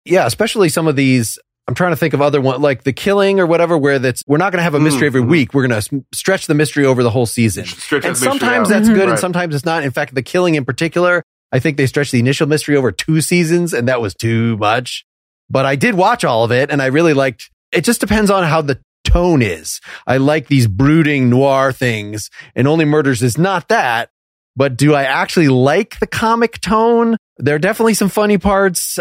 Yeah, 0.05 0.25
especially 0.25 0.69
some 0.69 0.88
of 0.88 0.95
these. 0.95 1.38
I'm 1.67 1.73
trying 1.75 1.91
to 1.91 1.97
think 1.97 2.13
of 2.13 2.21
other 2.21 2.39
one 2.39 2.61
like 2.61 2.83
the 2.83 2.93
Killing 2.93 3.41
or 3.41 3.45
whatever, 3.45 3.77
where 3.77 3.99
that's 3.99 4.23
we're 4.25 4.38
not 4.38 4.53
going 4.53 4.59
to 4.59 4.63
have 4.63 4.73
a 4.73 4.79
mystery 4.79 5.07
every 5.07 5.21
Mhm. 5.21 5.27
week. 5.27 5.53
We're 5.53 5.67
going 5.67 5.81
to 5.81 6.05
stretch 6.13 6.47
the 6.47 6.53
mystery 6.53 6.86
over 6.86 7.03
the 7.03 7.09
whole 7.09 7.25
season. 7.25 7.65
Stretch 7.65 8.05
And 8.05 8.15
that 8.15 8.19
sometimes 8.19 8.69
that's 8.69 8.88
good, 8.88 9.09
and 9.09 9.19
sometimes 9.19 9.53
it's 9.53 9.65
not. 9.65 9.83
In 9.83 9.91
fact, 9.91 10.15
the 10.15 10.23
Killing 10.23 10.55
in 10.55 10.63
particular, 10.63 11.21
I 11.55 11.59
think 11.59 11.77
they 11.77 11.85
stretched 11.87 12.11
the 12.11 12.19
initial 12.19 12.47
mystery 12.47 12.75
over 12.75 12.91
two 12.91 13.21
seasons, 13.21 13.73
and 13.73 13.87
that 13.87 14.01
was 14.01 14.13
too 14.13 14.57
much. 14.57 15.05
But 15.49 15.65
I 15.65 15.77
did 15.77 15.95
watch 15.95 16.25
all 16.25 16.43
of 16.43 16.51
it, 16.51 16.69
and 16.69 16.81
I 16.81 16.87
really 16.87 17.13
liked. 17.13 17.49
It 17.71 17.85
just 17.85 18.01
depends 18.01 18.29
on 18.29 18.43
how 18.43 18.61
the 18.61 18.77
tone 19.05 19.41
is. 19.41 19.79
I 20.05 20.17
like 20.17 20.47
these 20.47 20.67
brooding 20.67 21.29
noir 21.29 21.71
things, 21.71 22.29
and 22.57 22.67
Only 22.67 22.83
Murders 22.83 23.23
is 23.23 23.37
not 23.37 23.69
that. 23.69 24.09
But 24.57 24.75
do 24.75 24.93
I 24.93 25.03
actually 25.03 25.47
like 25.47 25.97
the 25.99 26.07
comic 26.07 26.59
tone? 26.59 27.15
There 27.37 27.55
are 27.55 27.59
definitely 27.59 27.93
some 27.93 28.09
funny 28.09 28.37
parts. 28.37 28.99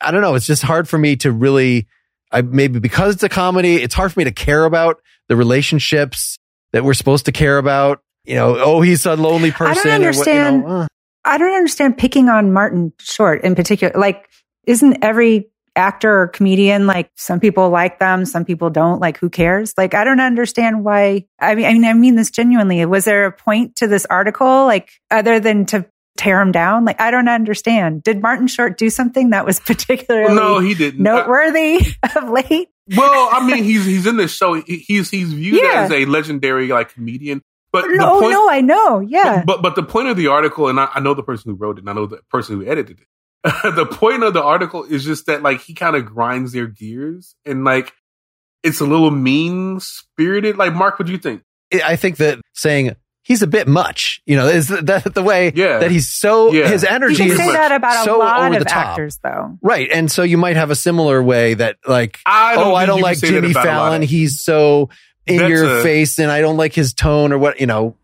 I 0.00 0.10
don't 0.10 0.22
know. 0.22 0.34
It's 0.34 0.46
just 0.46 0.62
hard 0.64 0.88
for 0.88 0.98
me 0.98 1.14
to 1.18 1.30
really. 1.30 1.86
I 2.32 2.42
maybe 2.42 2.80
because 2.80 3.14
it's 3.14 3.22
a 3.22 3.28
comedy, 3.28 3.76
it's 3.76 3.94
hard 3.94 4.12
for 4.12 4.18
me 4.18 4.24
to 4.24 4.32
care 4.32 4.64
about 4.64 5.00
the 5.28 5.36
relationships 5.36 6.36
that 6.72 6.82
we're 6.82 6.94
supposed 6.94 7.26
to 7.26 7.32
care 7.32 7.58
about. 7.58 8.00
You 8.24 8.34
know, 8.34 8.56
oh, 8.58 8.80
he's 8.80 9.06
a 9.06 9.14
lonely 9.14 9.52
person. 9.52 9.66
or 9.70 9.74
what- 9.76 9.84
you 9.86 9.92
understand. 9.92 10.62
know, 10.62 10.68
uh. 10.68 10.86
I 11.24 11.38
don't 11.38 11.54
understand 11.54 11.98
picking 11.98 12.28
on 12.28 12.52
Martin 12.52 12.92
Short 12.98 13.42
in 13.44 13.54
particular. 13.54 13.92
Like, 13.98 14.28
isn't 14.66 15.02
every 15.04 15.48
actor 15.74 16.20
or 16.22 16.28
comedian 16.28 16.86
like 16.86 17.10
some 17.16 17.40
people 17.40 17.70
like 17.70 17.98
them, 17.98 18.24
some 18.26 18.44
people 18.44 18.70
don't? 18.70 19.00
Like, 19.00 19.18
who 19.18 19.30
cares? 19.30 19.72
Like, 19.78 19.94
I 19.94 20.04
don't 20.04 20.20
understand 20.20 20.84
why. 20.84 21.24
I 21.40 21.54
mean, 21.54 21.64
I 21.66 21.72
mean, 21.72 21.84
I 21.84 21.92
mean 21.94 22.14
this 22.16 22.30
genuinely. 22.30 22.84
Was 22.84 23.04
there 23.04 23.26
a 23.26 23.32
point 23.32 23.76
to 23.76 23.86
this 23.86 24.04
article, 24.06 24.64
like, 24.66 24.90
other 25.10 25.40
than 25.40 25.64
to 25.66 25.86
tear 26.16 26.40
him 26.40 26.52
down? 26.52 26.84
Like, 26.84 27.00
I 27.00 27.10
don't 27.10 27.28
understand. 27.28 28.02
Did 28.02 28.20
Martin 28.20 28.46
Short 28.48 28.76
do 28.76 28.90
something 28.90 29.30
that 29.30 29.46
was 29.46 29.60
particularly 29.66 30.34
no, 30.34 30.58
he 30.58 30.74
didn't. 30.74 31.06
I- 31.06 31.10
noteworthy 31.18 31.86
of 32.16 32.28
late? 32.30 32.68
well, 32.96 33.28
I 33.32 33.46
mean, 33.46 33.62
he's 33.62 33.84
he's 33.86 34.06
in 34.06 34.16
this 34.16 34.34
show. 34.34 34.54
He- 34.54 34.78
He's 34.78 35.08
he's 35.08 35.32
viewed 35.32 35.62
Yeah. 35.62 35.82
as 35.84 35.90
a 35.92 36.04
legendary 36.04 36.66
like 36.68 36.92
comedian. 36.92 37.40
But 37.72 37.82
the 37.88 37.96
No, 37.96 38.20
point, 38.20 38.32
no, 38.32 38.50
I 38.50 38.60
know. 38.60 39.00
Yeah. 39.00 39.42
But, 39.46 39.62
but 39.62 39.74
the 39.76 39.82
point 39.82 40.08
of 40.08 40.16
the 40.16 40.26
article, 40.28 40.68
and 40.68 40.78
I, 40.78 40.88
I 40.94 41.00
know 41.00 41.14
the 41.14 41.22
person 41.22 41.50
who 41.50 41.56
wrote 41.56 41.78
it, 41.78 41.80
and 41.80 41.90
I 41.90 41.94
know 41.94 42.06
the 42.06 42.18
person 42.30 42.56
who 42.60 42.66
edited 42.66 43.00
it. 43.00 43.06
the 43.74 43.86
point 43.86 44.22
of 44.22 44.34
the 44.34 44.42
article 44.42 44.84
is 44.84 45.04
just 45.04 45.26
that 45.26 45.42
like 45.42 45.60
he 45.62 45.74
kind 45.74 45.96
of 45.96 46.04
grinds 46.06 46.52
their 46.52 46.66
gears, 46.68 47.34
and 47.44 47.64
like 47.64 47.92
it's 48.62 48.80
a 48.80 48.84
little 48.84 49.10
mean 49.10 49.80
spirited. 49.80 50.56
Like 50.56 50.74
Mark, 50.74 50.98
what 50.98 51.06
do 51.06 51.12
you 51.12 51.18
think? 51.18 51.42
I 51.84 51.96
think 51.96 52.18
that 52.18 52.38
saying 52.52 52.94
he's 53.24 53.42
a 53.42 53.46
bit 53.46 53.66
much, 53.66 54.20
you 54.26 54.36
know, 54.36 54.46
is 54.46 54.68
that 54.68 55.14
the 55.14 55.22
way 55.22 55.52
Yeah. 55.54 55.78
that 55.78 55.90
he's 55.90 56.08
so 56.08 56.52
Yeah. 56.52 56.68
his 56.68 56.82
you 56.82 56.88
energy 56.90 57.16
can 57.16 57.30
is 57.32 57.36
say 57.38 57.52
that 57.52 57.72
about 57.72 58.02
a 58.02 58.04
so 58.04 58.18
lot 58.18 58.40
over 58.44 58.52
of 58.54 58.58
the 58.60 58.64
top. 58.68 58.86
actors, 58.90 59.18
though. 59.24 59.58
right, 59.62 59.88
and 59.90 60.10
so 60.12 60.22
you 60.22 60.36
might 60.38 60.56
have 60.56 60.70
a 60.70 60.76
similar 60.76 61.20
way 61.22 61.54
that 61.54 61.78
like 61.86 62.20
I 62.26 62.54
oh, 62.56 62.74
I 62.74 62.84
don't 62.86 63.00
like 63.00 63.18
Jimmy 63.18 63.50
about 63.52 63.64
a 63.66 63.68
lot 63.68 63.74
Fallon. 63.88 64.02
He's 64.02 64.42
so 64.44 64.90
in 65.26 65.48
your 65.50 65.78
a- 65.78 65.82
face, 65.82 66.18
and 66.18 66.30
I 66.30 66.40
don't 66.40 66.56
like 66.56 66.74
his 66.74 66.92
tone 66.94 67.32
or 67.32 67.38
what 67.38 67.60
you 67.60 67.66
know. 67.66 67.96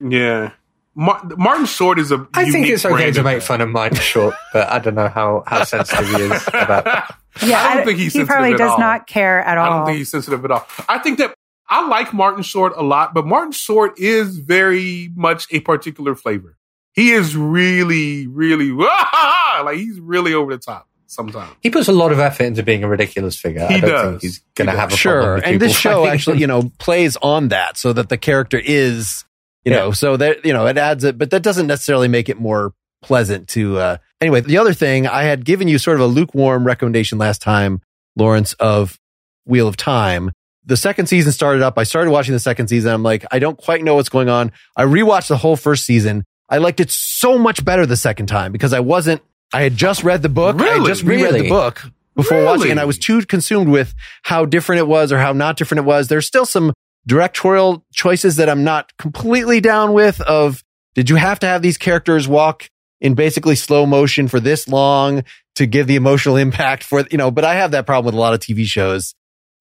Yeah, 0.00 0.52
Mar- 0.94 1.22
Martin 1.36 1.66
Short 1.66 1.98
is 1.98 2.12
a. 2.12 2.26
I 2.34 2.50
think 2.50 2.66
it's 2.66 2.84
okay 2.84 3.10
to 3.12 3.22
make 3.22 3.42
fun 3.42 3.60
of 3.60 3.68
Martin 3.68 3.98
Short, 3.98 4.34
but 4.52 4.68
I 4.68 4.78
don't 4.78 4.94
know 4.94 5.08
how, 5.08 5.42
how 5.46 5.64
sensitive 5.64 6.06
he 6.08 6.22
is 6.22 6.42
about 6.48 6.84
that. 6.84 7.16
Yeah, 7.44 7.62
I 7.62 7.74
don't 7.76 7.84
think 7.86 7.98
he's 7.98 8.12
he 8.12 8.18
sensitive 8.20 8.28
probably 8.28 8.52
at 8.52 8.58
does 8.58 8.70
all. 8.72 8.78
not 8.78 9.06
care 9.06 9.40
at 9.40 9.58
all. 9.58 9.64
I 9.64 9.76
don't 9.76 9.86
think 9.86 9.98
he's 9.98 10.10
sensitive 10.10 10.44
at 10.44 10.50
all. 10.50 10.66
I 10.88 10.98
think 10.98 11.18
that 11.18 11.34
I 11.68 11.86
like 11.88 12.12
Martin 12.14 12.42
Short 12.42 12.74
a 12.76 12.82
lot, 12.82 13.12
but 13.14 13.26
Martin 13.26 13.52
Short 13.52 13.98
is 13.98 14.38
very 14.38 15.10
much 15.14 15.46
a 15.50 15.60
particular 15.60 16.14
flavor. 16.14 16.56
He 16.92 17.10
is 17.10 17.36
really, 17.36 18.26
really 18.26 18.70
like 19.62 19.76
he's 19.76 20.00
really 20.00 20.32
over 20.32 20.54
the 20.56 20.62
top 20.62 20.88
sometimes. 21.06 21.52
He 21.62 21.70
puts 21.70 21.88
a 21.88 21.92
lot 21.92 22.12
of 22.12 22.18
effort 22.18 22.44
into 22.44 22.62
being 22.62 22.84
a 22.84 22.88
ridiculous 22.88 23.36
figure. 23.38 23.66
He 23.66 23.74
I 23.76 23.80
don't 23.80 23.90
does. 23.90 24.10
think 24.10 24.22
he's 24.22 24.38
going 24.54 24.66
to 24.66 24.72
does. 24.72 24.80
have 24.80 24.92
a 24.92 24.96
problem 24.96 24.98
Sure, 25.24 25.34
with 25.36 25.44
and 25.46 25.60
this 25.60 25.76
show 25.78 25.90
finding 26.02 26.12
actually, 26.12 26.38
you 26.38 26.46
know, 26.46 26.70
plays 26.78 27.16
on 27.16 27.48
that 27.48 27.76
so 27.76 27.92
that 27.92 28.08
the 28.08 28.16
character 28.18 28.58
is, 28.62 29.24
you 29.64 29.72
Yeah. 29.72 29.78
know, 29.78 29.90
so 29.92 30.16
that 30.16 30.44
you 30.44 30.52
know 30.52 30.66
it 30.66 30.78
adds 30.78 31.04
it, 31.04 31.18
but 31.18 31.30
that 31.30 31.42
doesn't 31.42 31.66
necessarily 31.66 32.08
make 32.08 32.28
it 32.28 32.38
more 32.40 32.72
pleasant 33.02 33.48
to. 33.48 33.78
uh 33.78 33.96
Anyway, 34.20 34.40
the 34.40 34.56
other 34.58 34.72
thing 34.72 35.06
I 35.06 35.24
had 35.24 35.44
given 35.44 35.68
you 35.68 35.78
sort 35.78 35.96
of 35.96 36.00
a 36.00 36.06
lukewarm 36.06 36.66
recommendation 36.66 37.18
last 37.18 37.42
time, 37.42 37.80
Lawrence 38.16 38.54
of 38.54 38.98
Wheel 39.44 39.68
of 39.68 39.76
Time. 39.76 40.30
The 40.64 40.76
second 40.76 41.06
season 41.06 41.30
started 41.32 41.62
up. 41.62 41.78
I 41.78 41.84
started 41.84 42.10
watching 42.10 42.32
the 42.32 42.40
second 42.40 42.66
season. 42.68 42.92
I'm 42.92 43.02
like, 43.04 43.24
I 43.30 43.38
don't 43.38 43.56
quite 43.56 43.84
know 43.84 43.94
what's 43.94 44.08
going 44.08 44.28
on. 44.28 44.50
I 44.76 44.84
rewatched 44.84 45.28
the 45.28 45.36
whole 45.36 45.54
first 45.54 45.84
season. 45.84 46.24
I 46.48 46.58
liked 46.58 46.80
it 46.80 46.90
so 46.90 47.38
much 47.38 47.64
better 47.64 47.86
the 47.86 47.96
second 47.96 48.26
time 48.26 48.50
because 48.52 48.72
I 48.72 48.80
wasn't. 48.80 49.20
I 49.52 49.62
had 49.62 49.76
just 49.76 50.02
read 50.04 50.22
the 50.22 50.28
book. 50.28 50.60
I 50.60 50.78
had 50.78 50.86
just 50.86 51.02
reread 51.02 51.24
Really? 51.24 51.42
the 51.42 51.48
book 51.48 51.82
before 52.14 52.38
Really? 52.38 52.46
watching, 52.46 52.70
and 52.72 52.80
I 52.80 52.84
was 52.84 52.98
too 52.98 53.22
consumed 53.22 53.68
with 53.68 53.94
how 54.22 54.44
different 54.44 54.80
it 54.80 54.88
was 54.88 55.12
or 55.12 55.18
how 55.18 55.32
not 55.32 55.56
different 55.56 55.80
it 55.80 55.84
was. 55.86 56.08
There's 56.08 56.26
still 56.26 56.46
some 56.46 56.72
directorial 57.06 57.84
choices 57.92 58.36
that 58.36 58.48
I'm 58.48 58.64
not 58.64 58.96
completely 58.98 59.60
down 59.60 59.92
with 59.92 60.20
of 60.22 60.62
did 60.94 61.08
you 61.10 61.16
have 61.16 61.38
to 61.40 61.46
have 61.46 61.62
these 61.62 61.78
characters 61.78 62.26
walk 62.26 62.68
in 63.00 63.14
basically 63.14 63.54
slow 63.54 63.86
motion 63.86 64.26
for 64.28 64.40
this 64.40 64.66
long 64.66 65.22
to 65.54 65.66
give 65.66 65.86
the 65.86 65.94
emotional 65.96 66.36
impact 66.36 66.82
for, 66.82 67.04
you 67.10 67.18
know, 67.18 67.30
but 67.30 67.44
I 67.44 67.54
have 67.54 67.70
that 67.72 67.86
problem 67.86 68.06
with 68.06 68.14
a 68.14 68.20
lot 68.20 68.34
of 68.34 68.40
TV 68.40 68.64
shows. 68.64 69.14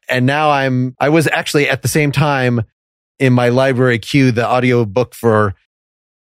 And 0.10 0.26
now 0.26 0.50
I'm, 0.50 0.96
I 1.00 1.10
was 1.10 1.28
actually 1.28 1.68
at 1.70 1.82
the 1.82 1.88
same 1.88 2.12
time 2.12 2.62
in 3.20 3.34
my 3.34 3.50
library 3.50 4.00
queue, 4.00 4.32
the 4.32 4.46
audio 4.46 4.86
book 4.86 5.14
for 5.14 5.56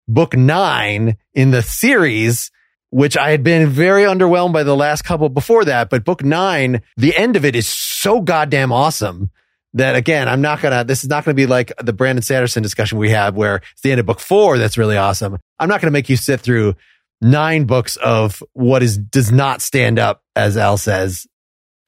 book 0.09 0.35
nine 0.37 1.17
in 1.35 1.51
the 1.51 1.63
series, 1.63 2.51
which 2.91 3.17
I 3.17 3.31
had 3.31 3.43
been 3.43 3.69
very 3.69 4.03
underwhelmed 4.03 4.53
by 4.53 4.63
the 4.63 4.77
last 4.77 5.03
couple 5.03 5.29
before 5.29 5.65
that. 5.65 5.91
But 5.91 6.05
book 6.05 6.25
nine, 6.25 6.83
the 6.97 7.17
end 7.17 7.37
of 7.37 7.45
it 7.45 7.57
is 7.57 7.67
so 7.67 8.21
goddamn 8.21 8.73
awesome 8.73 9.31
that 9.75 9.97
again, 9.97 10.29
I'm 10.29 10.41
not 10.41 10.63
gonna, 10.63 10.85
this 10.85 11.03
is 11.05 11.11
not 11.11 11.25
gonna 11.25 11.35
be 11.35 11.47
like 11.47 11.73
the 11.83 11.93
Brandon 11.93 12.23
Sanderson 12.23 12.63
discussion 12.63 12.99
we 12.99 13.11
have 13.11 13.37
where 13.37 13.57
it's 13.57 13.83
the 13.83 13.91
end 13.91 14.01
of 14.01 14.07
book 14.07 14.21
four 14.21 14.59
that's 14.59 14.79
really 14.79 14.97
awesome. 14.97 15.39
I'm 15.59 15.69
not 15.69 15.81
gonna 15.81 15.91
make 15.91 16.09
you 16.09 16.17
sit 16.17 16.41
through 16.41 16.75
nine 17.21 17.65
books 17.65 17.97
of 17.97 18.43
what 18.53 18.83
is, 18.83 18.97
does 18.97 19.31
not 19.33 19.61
stand 19.61 19.99
up, 19.99 20.23
as 20.35 20.57
Al 20.57 20.79
says, 20.79 21.27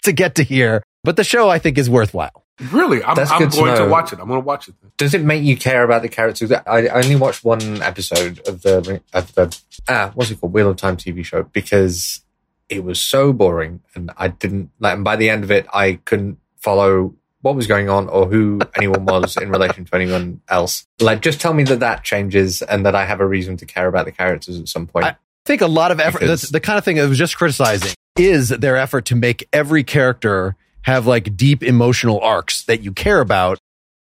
to 0.05 0.13
get 0.13 0.35
to 0.37 0.43
here. 0.43 0.83
But 1.05 1.17
the 1.17 1.25
show 1.25 1.49
I 1.49 1.59
think 1.59 1.79
is 1.79 1.89
worthwhile. 1.89 2.45
Really? 2.73 3.03
I'm, 3.05 3.15
That's 3.15 3.31
I'm 3.31 3.39
good 3.41 3.53
going 3.53 3.75
to, 3.77 3.81
know. 3.85 3.89
watch 3.89 4.13
it. 4.13 4.19
I'm 4.19 4.27
going 4.29 4.41
to 4.41 4.45
watch 4.45 4.69
it. 4.69 4.75
Does 4.97 5.15
it 5.15 5.23
make 5.23 5.43
you 5.45 5.57
care 5.57 5.85
about 5.85 6.03
the 6.03 6.09
characters? 6.09 6.51
I 6.51 6.61
I 6.67 6.89
only 6.89 7.17
watched 7.17 7.45
one 7.45 7.81
episode 7.83 8.41
of 8.49 8.63
the 8.63 9.01
of 9.13 9.35
the 9.35 9.57
ah 9.89 10.11
what's 10.15 10.31
it 10.31 10.41
called 10.41 10.53
Wheel 10.53 10.71
of 10.71 10.77
Time 10.77 10.97
TV 10.97 11.25
show 11.25 11.45
because 11.45 12.23
it 12.69 12.83
was 12.85 13.01
so 13.01 13.33
boring 13.33 13.81
and 13.95 14.11
I 14.17 14.29
didn't 14.29 14.71
like. 14.81 14.95
And 14.95 15.05
by 15.05 15.17
the 15.17 15.31
end 15.31 15.45
of 15.45 15.51
it, 15.51 15.67
I 15.73 15.95
couldn't 16.05 16.39
follow 16.57 17.15
what 17.43 17.55
was 17.55 17.69
going 17.69 17.89
on 17.89 18.09
or 18.09 18.27
who 18.27 18.59
anyone 18.75 19.05
was 19.05 19.37
in 19.37 19.49
relation 19.51 19.85
to 19.85 19.95
anyone 19.95 20.41
else. 20.49 20.87
Like, 21.01 21.23
just 21.23 21.41
tell 21.41 21.55
me 21.55 21.63
that 21.65 21.79
that 21.81 22.03
changes 22.03 22.61
and 22.63 22.85
that 22.85 22.97
I 22.97 23.05
have 23.07 23.21
a 23.21 23.27
reason 23.27 23.57
to 23.59 23.67
care 23.67 23.87
about 23.87 24.07
the 24.07 24.13
characters 24.13 24.59
at 24.59 24.67
some 24.69 24.89
point. 24.89 25.07
I 25.07 25.17
think 25.45 25.61
a 25.63 25.69
lot 25.69 25.93
of 25.93 26.01
effort, 26.01 26.19
Because- 26.19 26.41
that's 26.43 26.51
the 26.53 26.59
kind 26.61 26.77
of 26.79 26.85
thing 26.85 26.99
I 26.99 27.05
was 27.07 27.17
just 27.17 27.39
criticizing 27.39 27.95
is 28.19 28.49
their 28.49 28.77
effort 28.77 29.05
to 29.07 29.15
make 29.17 29.49
every 29.53 29.85
character 29.85 30.57
have 30.89 31.07
like 31.07 31.37
deep 31.37 31.63
emotional 31.63 32.21
arcs 32.21 32.65
that 32.65 32.81
you 32.83 32.93
care 32.93 33.21
about. 33.21 33.59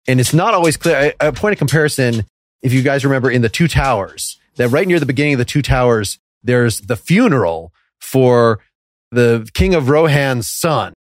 And 0.07 0.19
it's 0.19 0.33
not 0.33 0.53
always 0.53 0.75
clear. 0.75 1.13
A 1.19 1.31
point 1.31 1.53
of 1.53 1.59
comparison, 1.59 2.25
if 2.61 2.73
you 2.73 2.81
guys 2.81 3.05
remember 3.05 3.31
in 3.31 3.41
the 3.41 3.49
Two 3.49 3.67
Towers, 3.67 4.37
that 4.55 4.69
right 4.69 4.87
near 4.87 4.99
the 4.99 5.05
beginning 5.05 5.33
of 5.33 5.37
the 5.37 5.45
Two 5.45 5.61
Towers, 5.61 6.19
there's 6.43 6.81
the 6.81 6.95
funeral 6.95 7.71
for 8.01 8.59
the 9.11 9.49
King 9.53 9.75
of 9.75 9.87
Rohan's 9.87 10.47
son. 10.47 10.93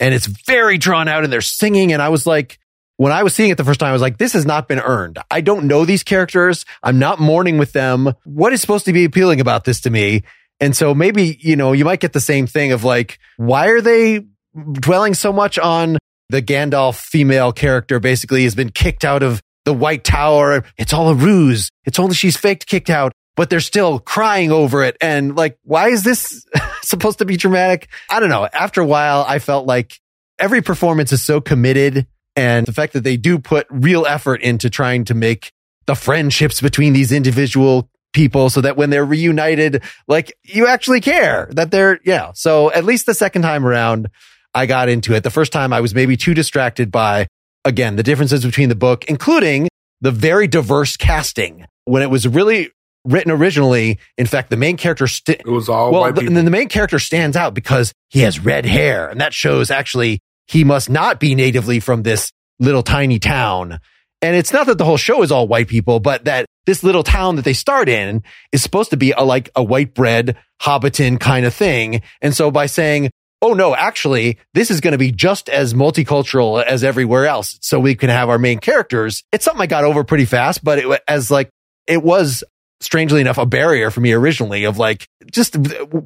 And 0.00 0.14
it's 0.14 0.26
very 0.26 0.78
drawn 0.78 1.06
out 1.06 1.22
and 1.22 1.32
they're 1.32 1.42
singing. 1.42 1.92
And 1.92 2.00
I 2.00 2.08
was 2.08 2.26
like, 2.26 2.58
when 2.96 3.12
I 3.12 3.22
was 3.22 3.34
seeing 3.34 3.50
it 3.50 3.56
the 3.56 3.64
first 3.64 3.80
time, 3.80 3.90
I 3.90 3.92
was 3.92 4.02
like, 4.02 4.18
this 4.18 4.32
has 4.32 4.46
not 4.46 4.68
been 4.68 4.80
earned. 4.80 5.18
I 5.30 5.42
don't 5.42 5.66
know 5.66 5.84
these 5.84 6.02
characters. 6.02 6.64
I'm 6.82 6.98
not 6.98 7.20
mourning 7.20 7.58
with 7.58 7.72
them. 7.72 8.14
What 8.24 8.52
is 8.52 8.60
supposed 8.60 8.86
to 8.86 8.92
be 8.92 9.04
appealing 9.04 9.40
about 9.40 9.64
this 9.64 9.80
to 9.82 9.90
me? 9.90 10.22
And 10.58 10.76
so 10.76 10.94
maybe, 10.94 11.38
you 11.40 11.56
know, 11.56 11.72
you 11.72 11.84
might 11.84 12.00
get 12.00 12.12
the 12.12 12.20
same 12.20 12.46
thing 12.46 12.72
of 12.72 12.84
like, 12.84 13.18
why 13.36 13.68
are 13.68 13.80
they 13.80 14.26
dwelling 14.72 15.14
so 15.14 15.32
much 15.32 15.58
on 15.58 15.98
the 16.28 16.42
Gandalf 16.42 16.96
female 16.96 17.52
character 17.52 17.98
basically 17.98 18.44
has 18.44 18.54
been 18.54 18.70
kicked 18.70 19.04
out 19.04 19.22
of 19.22 19.40
the 19.64 19.74
White 19.74 20.04
Tower. 20.04 20.64
It's 20.76 20.92
all 20.92 21.08
a 21.08 21.14
ruse. 21.14 21.70
It's 21.84 21.98
only 21.98 22.14
she's 22.14 22.36
faked 22.36 22.66
kicked 22.66 22.90
out, 22.90 23.12
but 23.36 23.50
they're 23.50 23.60
still 23.60 23.98
crying 23.98 24.52
over 24.52 24.82
it. 24.82 24.96
And 25.00 25.36
like, 25.36 25.58
why 25.64 25.88
is 25.88 26.02
this 26.02 26.46
supposed 26.82 27.18
to 27.18 27.24
be 27.24 27.36
dramatic? 27.36 27.88
I 28.08 28.20
don't 28.20 28.30
know. 28.30 28.48
After 28.52 28.80
a 28.80 28.86
while, 28.86 29.24
I 29.26 29.38
felt 29.38 29.66
like 29.66 29.98
every 30.38 30.62
performance 30.62 31.12
is 31.12 31.22
so 31.22 31.40
committed 31.40 32.06
and 32.36 32.66
the 32.66 32.72
fact 32.72 32.92
that 32.92 33.04
they 33.04 33.16
do 33.16 33.38
put 33.38 33.66
real 33.70 34.06
effort 34.06 34.40
into 34.40 34.70
trying 34.70 35.04
to 35.04 35.14
make 35.14 35.52
the 35.86 35.94
friendships 35.94 36.60
between 36.60 36.92
these 36.92 37.12
individual 37.12 37.90
people 38.12 38.50
so 38.50 38.60
that 38.60 38.76
when 38.76 38.90
they're 38.90 39.04
reunited, 39.04 39.82
like 40.08 40.32
you 40.44 40.66
actually 40.66 41.00
care 41.00 41.48
that 41.52 41.70
they're, 41.70 42.00
yeah. 42.04 42.32
So 42.34 42.72
at 42.72 42.84
least 42.84 43.06
the 43.06 43.14
second 43.14 43.42
time 43.42 43.66
around, 43.66 44.08
I 44.54 44.66
got 44.66 44.88
into 44.88 45.14
it. 45.14 45.22
The 45.22 45.30
first 45.30 45.52
time 45.52 45.72
I 45.72 45.80
was 45.80 45.94
maybe 45.94 46.16
too 46.16 46.34
distracted 46.34 46.90
by, 46.90 47.26
again, 47.64 47.96
the 47.96 48.02
differences 48.02 48.44
between 48.44 48.68
the 48.68 48.74
book, 48.74 49.04
including 49.06 49.68
the 50.00 50.10
very 50.10 50.46
diverse 50.46 50.96
casting. 50.96 51.66
When 51.84 52.02
it 52.02 52.10
was 52.10 52.26
really 52.26 52.70
written 53.04 53.30
originally, 53.32 53.98
in 54.18 54.26
fact, 54.26 54.50
the 54.50 54.56
main 54.56 54.76
character, 54.76 55.06
st- 55.06 55.40
It 55.40 55.46
was 55.46 55.68
all 55.68 55.92
well, 55.92 56.02
white 56.02 56.14
the, 56.14 56.22
people. 56.22 56.42
the 56.42 56.50
main 56.50 56.68
character 56.68 56.98
stands 56.98 57.36
out 57.36 57.54
because 57.54 57.92
he 58.08 58.20
has 58.20 58.38
red 58.38 58.66
hair, 58.66 59.08
and 59.08 59.20
that 59.20 59.32
shows 59.32 59.70
actually 59.70 60.20
he 60.46 60.64
must 60.64 60.90
not 60.90 61.20
be 61.20 61.34
natively 61.34 61.80
from 61.80 62.02
this 62.02 62.32
little 62.58 62.82
tiny 62.82 63.18
town. 63.18 63.78
And 64.22 64.36
it's 64.36 64.52
not 64.52 64.66
that 64.66 64.76
the 64.76 64.84
whole 64.84 64.98
show 64.98 65.22
is 65.22 65.32
all 65.32 65.48
white 65.48 65.68
people, 65.68 65.98
but 65.98 66.26
that 66.26 66.44
this 66.66 66.82
little 66.84 67.02
town 67.02 67.36
that 67.36 67.44
they 67.44 67.54
start 67.54 67.88
in 67.88 68.22
is 68.52 68.62
supposed 68.62 68.90
to 68.90 68.96
be 68.98 69.12
a 69.12 69.22
like 69.22 69.48
a 69.56 69.62
white 69.62 69.94
bread 69.94 70.36
Hobbiton 70.60 71.18
kind 71.18 71.46
of 71.46 71.54
thing. 71.54 72.02
And 72.20 72.36
so 72.36 72.50
by 72.50 72.66
saying, 72.66 73.10
oh 73.42 73.54
no, 73.54 73.74
actually, 73.74 74.38
this 74.54 74.70
is 74.70 74.80
going 74.80 74.92
to 74.92 74.98
be 74.98 75.10
just 75.12 75.48
as 75.48 75.74
multicultural 75.74 76.62
as 76.62 76.84
everywhere 76.84 77.26
else, 77.26 77.58
so 77.60 77.78
we 77.80 77.94
can 77.94 78.10
have 78.10 78.28
our 78.28 78.38
main 78.38 78.58
characters. 78.58 79.22
It's 79.32 79.44
something 79.44 79.62
I 79.62 79.66
got 79.66 79.84
over 79.84 80.04
pretty 80.04 80.24
fast, 80.26 80.62
but 80.64 80.78
it 80.78 80.88
wa- 80.88 80.98
as 81.08 81.30
like 81.30 81.50
it 81.86 82.02
was 82.02 82.44
strangely 82.80 83.20
enough 83.20 83.36
a 83.38 83.44
barrier 83.46 83.90
for 83.90 84.00
me 84.00 84.12
originally 84.12 84.64
of 84.64 84.78
like 84.78 85.06
just 85.30 85.56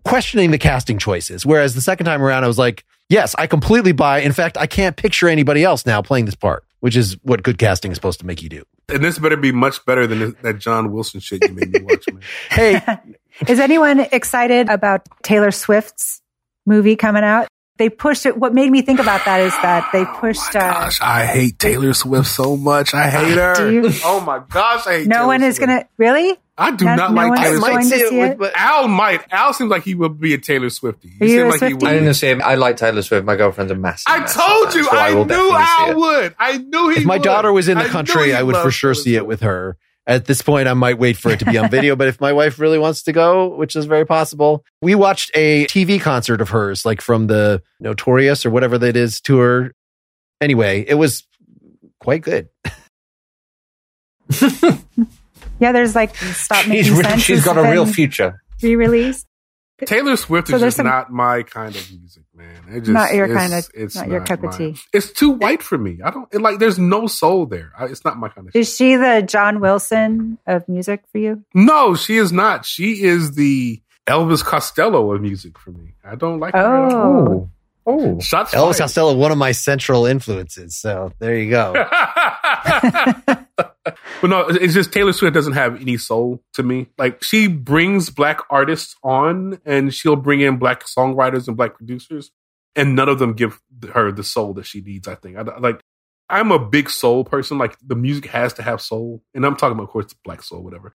questioning 0.04 0.50
the 0.50 0.58
casting 0.58 0.98
choices. 0.98 1.46
Whereas 1.46 1.74
the 1.74 1.80
second 1.80 2.06
time 2.06 2.20
around, 2.22 2.42
I 2.44 2.48
was 2.48 2.58
like, 2.58 2.84
yes, 3.08 3.34
I 3.38 3.46
completely 3.46 3.92
buy. 3.92 4.20
In 4.20 4.32
fact, 4.32 4.56
I 4.58 4.66
can't 4.66 4.96
picture 4.96 5.28
anybody 5.28 5.62
else 5.62 5.86
now 5.86 6.02
playing 6.02 6.24
this 6.24 6.34
part, 6.34 6.64
which 6.80 6.96
is 6.96 7.16
what 7.22 7.42
good 7.44 7.58
casting 7.58 7.92
is 7.92 7.96
supposed 7.96 8.18
to 8.20 8.26
make 8.26 8.42
you 8.42 8.48
do. 8.48 8.64
and 8.88 9.04
this 9.04 9.18
better 9.20 9.36
be 9.36 9.52
much 9.52 9.84
better 9.86 10.06
than 10.08 10.18
this, 10.18 10.32
that 10.42 10.58
John 10.58 10.90
Wilson 10.92 11.20
shit 11.20 11.42
you 11.48 11.54
made 11.54 11.70
me 11.72 11.80
watch, 11.82 12.04
man. 12.08 12.22
Hey, 12.50 12.82
Is 13.48 13.58
anyone 13.60 14.00
excited 14.00 14.68
about 14.68 15.08
Taylor 15.22 15.50
Swift's 15.50 16.22
movie 16.66 16.96
coming 16.96 17.24
out? 17.24 17.48
They 17.76 17.88
pushed 17.88 18.24
it. 18.24 18.36
What 18.36 18.54
made 18.54 18.70
me 18.70 18.82
think 18.82 19.00
about 19.00 19.24
that 19.24 19.40
is 19.40 19.52
that 19.62 19.90
they 19.92 20.04
pushed. 20.04 20.54
Oh 20.54 20.60
my 20.60 20.64
uh, 20.68 20.72
gosh, 20.74 21.00
I 21.00 21.24
hate 21.26 21.58
Taylor 21.58 21.92
Swift 21.92 22.28
so 22.28 22.56
much. 22.56 22.94
I 22.94 23.08
hate 23.10 23.36
her. 23.36 23.70
You? 23.70 23.90
Oh 24.04 24.20
my 24.20 24.40
gosh, 24.48 24.86
I 24.86 24.98
hate 24.98 25.08
no 25.08 25.16
Taylor 25.16 25.26
one 25.26 25.42
is 25.42 25.56
Swift. 25.56 25.68
going 25.68 25.80
to 25.80 25.88
really. 25.98 26.36
I 26.56 26.70
do 26.70 26.84
No- 26.84 26.94
not 26.94 27.10
no 27.10 27.16
like 27.16 27.28
one 27.30 27.38
Taylor 27.38 27.54
is 27.54 27.58
Swift. 27.60 27.72
going 27.74 27.90
to 27.90 28.08
see 28.10 28.20
it? 28.20 28.38
but 28.38 28.52
Al 28.54 28.86
might. 28.86 29.22
Al 29.32 29.52
seems 29.52 29.70
like 29.72 29.82
he 29.82 29.96
would 29.96 30.20
be 30.20 30.34
a 30.34 30.38
Taylor 30.38 30.68
Swiftie. 30.68 31.10
He 31.18 31.24
Are 31.24 31.26
you 31.26 31.28
seemed 31.28 31.40
a 31.42 31.48
like 31.48 31.60
he 31.62 31.66
Swiftie? 31.66 31.72
would. 31.82 31.84
I 31.90 31.92
didn't 31.94 32.14
see 32.14 32.28
him. 32.28 32.42
I 32.44 32.54
like 32.54 32.76
Taylor 32.76 33.02
Swift. 33.02 33.26
My 33.26 33.34
girlfriend's 33.34 33.72
a 33.72 33.74
massive. 33.74 34.04
I 34.06 34.20
massive 34.20 34.40
told 34.40 34.68
fan, 34.68 34.76
you. 34.78 34.84
so 34.84 34.96
I, 34.96 35.14
will 35.14 35.24
knew 35.24 35.50
Al 35.52 35.96
would. 35.98 36.34
I 36.38 36.58
knew 36.58 36.88
he. 36.90 37.00
if 37.00 37.04
my 37.06 37.16
would. 37.16 37.22
daughter 37.24 37.52
was 37.52 37.66
in 37.66 37.76
the 37.76 37.84
I 37.86 37.88
country, 37.88 38.32
I 38.36 38.44
would 38.44 38.54
for 38.54 38.70
sure 38.70 38.92
Taylor 38.94 39.02
see 39.02 39.16
it 39.16 39.26
with 39.26 39.40
her. 39.40 39.76
At 40.06 40.26
this 40.26 40.42
point, 40.42 40.68
I 40.68 40.74
might 40.74 40.98
wait 40.98 41.16
for 41.16 41.30
it 41.30 41.38
to 41.38 41.46
be 41.46 41.56
on 41.56 41.70
video, 41.70 41.96
but 41.96 42.08
if 42.08 42.20
my 42.20 42.32
wife 42.32 42.58
really 42.58 42.78
wants 42.78 43.02
to 43.04 43.12
go, 43.12 43.54
which 43.54 43.74
is 43.74 43.86
very 43.86 44.04
possible, 44.04 44.62
we 44.82 44.94
watched 44.94 45.30
a 45.34 45.64
TV 45.66 46.00
concert 46.00 46.40
of 46.42 46.50
hers, 46.50 46.84
like 46.84 47.00
from 47.00 47.26
the 47.26 47.62
Notorious 47.80 48.44
or 48.44 48.50
whatever 48.50 48.76
that 48.78 48.96
is 48.96 49.20
tour. 49.20 49.72
Anyway, 50.42 50.84
it 50.86 50.94
was 50.94 51.26
quite 52.00 52.20
good. 52.22 52.48
Yeah, 55.60 55.72
there's 55.72 55.94
like 55.94 56.14
stop 56.16 56.64
She's, 56.64 56.68
making 56.68 56.94
re- 56.96 57.04
sense. 57.04 57.22
she's 57.22 57.36
has 57.38 57.44
got 57.44 57.58
a 57.58 57.70
real 57.70 57.86
future. 57.86 58.42
Re-released. 58.62 59.26
Taylor 59.86 60.16
Swift 60.16 60.48
So 60.48 60.56
is 60.56 60.62
just 60.62 60.76
some- 60.76 60.86
not 60.86 61.10
my 61.12 61.42
kind 61.42 61.74
of 61.74 61.90
music, 61.90 62.22
man. 62.34 62.48
It 62.70 62.80
just, 62.80 62.90
Not 62.90 63.12
your 63.14 63.24
it's- 63.26 63.38
kind 63.38 63.54
of- 63.54 63.68
It's 63.74 63.96
not 63.96 64.08
your 64.08 64.20
cup 64.24 64.44
of 64.44 64.56
tea. 64.56 64.76
It's 64.92 65.12
too 65.12 65.30
white 65.30 65.62
for 65.62 65.76
me. 65.76 65.98
I 66.04 66.10
don't 66.10 66.28
it, 66.32 66.40
like. 66.40 66.58
There's 66.60 66.78
no 66.78 67.06
soul 67.08 67.46
there. 67.46 67.72
I, 67.78 67.86
it's 67.86 68.04
not 68.04 68.16
my 68.16 68.28
kind 68.28 68.46
of. 68.46 68.52
shit. 68.52 68.60
Is 68.60 68.76
she 68.76 68.94
the 68.96 69.22
John 69.26 69.60
Wilson 69.60 70.38
of 70.46 70.68
music 70.68 71.02
for 71.10 71.18
you? 71.18 71.44
No, 71.54 71.94
she 71.96 72.16
is 72.18 72.32
not. 72.32 72.64
She 72.64 73.02
is 73.02 73.32
the 73.34 73.82
Elvis 74.06 74.44
Costello 74.44 75.12
of 75.12 75.20
music 75.20 75.58
for 75.58 75.70
me. 75.72 75.94
I 76.04 76.14
don't 76.14 76.38
like 76.38 76.54
her. 76.54 76.58
at 76.60 76.92
all. 76.94 77.28
Oh, 77.28 77.50
Oh, 77.86 78.18
Shots 78.20 78.54
Elvis 78.54 78.62
fired. 78.78 78.78
Costello, 78.78 79.14
one 79.14 79.30
of 79.32 79.36
my 79.36 79.52
central 79.52 80.06
influences. 80.06 80.74
So 80.76 81.12
there 81.18 81.36
you 81.36 81.50
go. 81.50 81.74
but 83.84 84.28
no, 84.28 84.40
it's 84.48 84.74
just 84.74 84.92
Taylor 84.92 85.12
Swift 85.12 85.34
doesn't 85.34 85.52
have 85.54 85.80
any 85.80 85.96
soul 85.96 86.42
to 86.54 86.62
me. 86.62 86.88
Like 86.98 87.22
she 87.22 87.48
brings 87.48 88.10
black 88.10 88.40
artists 88.50 88.96
on, 89.02 89.60
and 89.64 89.92
she'll 89.92 90.16
bring 90.16 90.40
in 90.40 90.56
black 90.58 90.84
songwriters 90.84 91.48
and 91.48 91.56
black 91.56 91.76
producers, 91.76 92.30
and 92.74 92.96
none 92.96 93.08
of 93.08 93.18
them 93.18 93.34
give 93.34 93.60
her 93.92 94.10
the 94.12 94.24
soul 94.24 94.54
that 94.54 94.66
she 94.66 94.80
needs. 94.80 95.06
I 95.08 95.14
think. 95.16 95.36
I, 95.36 95.42
like 95.58 95.80
I'm 96.28 96.50
a 96.52 96.58
big 96.58 96.88
soul 96.90 97.24
person. 97.24 97.58
Like 97.58 97.76
the 97.86 97.94
music 97.96 98.26
has 98.26 98.54
to 98.54 98.62
have 98.62 98.80
soul, 98.80 99.22
and 99.34 99.44
I'm 99.44 99.56
talking 99.56 99.74
about, 99.74 99.84
of 99.84 99.90
course, 99.90 100.14
black 100.24 100.42
soul, 100.42 100.62
whatever. 100.62 100.94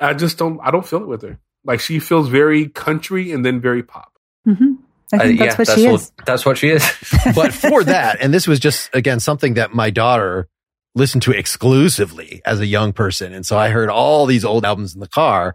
I 0.00 0.14
just 0.14 0.38
don't. 0.38 0.60
I 0.62 0.70
don't 0.70 0.86
feel 0.86 1.02
it 1.02 1.08
with 1.08 1.22
her. 1.22 1.38
Like 1.64 1.80
she 1.80 1.98
feels 1.98 2.28
very 2.28 2.68
country 2.68 3.32
and 3.32 3.44
then 3.44 3.60
very 3.60 3.82
pop. 3.82 4.12
hmm 4.44 4.74
I 5.12 5.16
Uh, 5.16 5.20
think 5.20 5.40
yeah, 5.40 5.46
that's 5.54 5.58
what 5.58 5.66
that's 5.66 5.80
she 5.80 5.86
what, 5.86 5.94
is. 5.94 6.12
That's 6.26 6.46
what 6.46 6.58
she 6.58 6.68
is. 6.68 6.82
but 7.34 7.52
for 7.54 7.82
that, 7.84 8.18
and 8.20 8.32
this 8.32 8.46
was 8.46 8.60
just 8.60 8.94
again 8.94 9.20
something 9.20 9.54
that 9.54 9.74
my 9.74 9.90
daughter 9.90 10.48
listened 10.94 11.22
to 11.22 11.32
exclusively 11.32 12.42
as 12.44 12.60
a 12.60 12.66
young 12.66 12.92
person. 12.92 13.32
And 13.32 13.46
so 13.46 13.56
I 13.58 13.68
heard 13.68 13.90
all 13.90 14.26
these 14.26 14.44
old 14.44 14.64
albums 14.64 14.94
in 14.94 15.00
the 15.00 15.08
car 15.08 15.54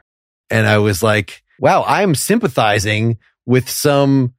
and 0.49 0.67
I 0.67 0.77
was 0.77 1.03
like, 1.03 1.43
wow, 1.59 1.83
I'm 1.87 2.15
sympathizing 2.15 3.17
with 3.45 3.69
some 3.69 4.33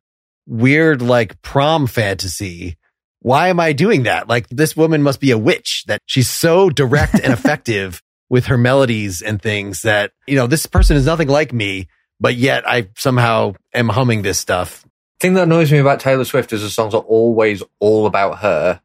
weird 0.47 1.03
like 1.03 1.41
prom 1.43 1.87
fantasy 1.87 2.77
why 3.25 3.49
am 3.49 3.59
I 3.59 3.73
doing 3.73 4.03
that? 4.03 4.29
Like 4.29 4.47
this 4.51 4.77
woman 4.77 5.03
must 5.03 5.19
be 5.19 5.31
a 5.31 5.39
witch 5.39 5.85
that 5.87 6.03
she's 6.05 6.29
so 6.29 6.69
direct 6.69 7.15
and 7.15 7.33
effective 7.33 8.03
with 8.29 8.47
her 8.47 8.59
melodies 8.59 9.23
and 9.23 9.41
things 9.41 9.81
that, 9.81 10.13
you 10.27 10.37
know, 10.37 10.47
this 10.47 10.67
person 10.67 10.99
is 10.99 11.07
nothing 11.07 11.29
like 11.29 11.51
me, 11.51 11.89
but 12.21 12.35
yet 12.35 12.69
I 12.69 12.91
somehow 12.99 13.55
am 13.73 13.89
humming 13.89 14.21
this 14.21 14.39
stuff. 14.39 14.85
thing 15.21 15.33
that 15.35 15.45
annoys 15.45 15.73
me 15.73 15.79
about 15.79 16.01
Taylor 16.01 16.27
Swift 16.27 16.53
is 16.53 16.61
the 16.61 16.69
songs 16.69 16.93
are 16.93 17.01
always 17.01 17.63
all 17.81 18.05
about 18.05 18.41
her. 18.41 18.83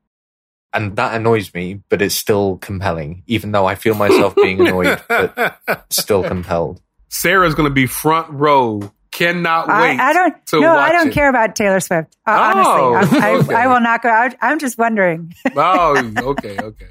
And 0.72 0.96
that 0.98 1.16
annoys 1.16 1.54
me, 1.54 1.82
but 1.90 2.02
it's 2.02 2.14
still 2.16 2.58
compelling, 2.58 3.24
even 3.28 3.52
though 3.52 3.66
I 3.66 3.76
feel 3.76 3.96
myself 3.96 4.36
being 4.36 4.60
annoyed, 4.68 5.02
but 5.08 5.58
still 5.90 6.24
compelled. 6.24 6.82
Sarah's 7.10 7.56
going 7.56 7.68
to 7.70 7.74
be 7.74 7.88
front 7.88 8.30
row. 8.30 8.92
Cannot 9.12 9.68
I, 9.68 9.82
wait. 9.82 10.00
I 10.00 10.14
don't. 10.14 10.46
to 10.48 10.62
No, 10.62 10.76
watch 10.76 10.90
I 10.90 10.92
don't 10.94 11.08
it. 11.08 11.14
care 11.14 11.28
about 11.30 11.56
Taylor 11.56 11.80
Swift. 11.80 12.16
Uh, 12.28 12.54
Oh, 12.56 12.94
honestly, 12.94 13.20
I, 13.20 13.32
okay. 13.38 13.54
I, 13.56 13.64
I 13.64 13.68
will 13.68 13.80
not 13.82 14.04
go 14.04 14.10
out. 14.10 14.36
I'm 14.40 14.60
just 14.60 14.78
wondering. 14.78 15.34
oh, 15.56 16.12
okay, 16.18 16.58
okay. 16.60 16.88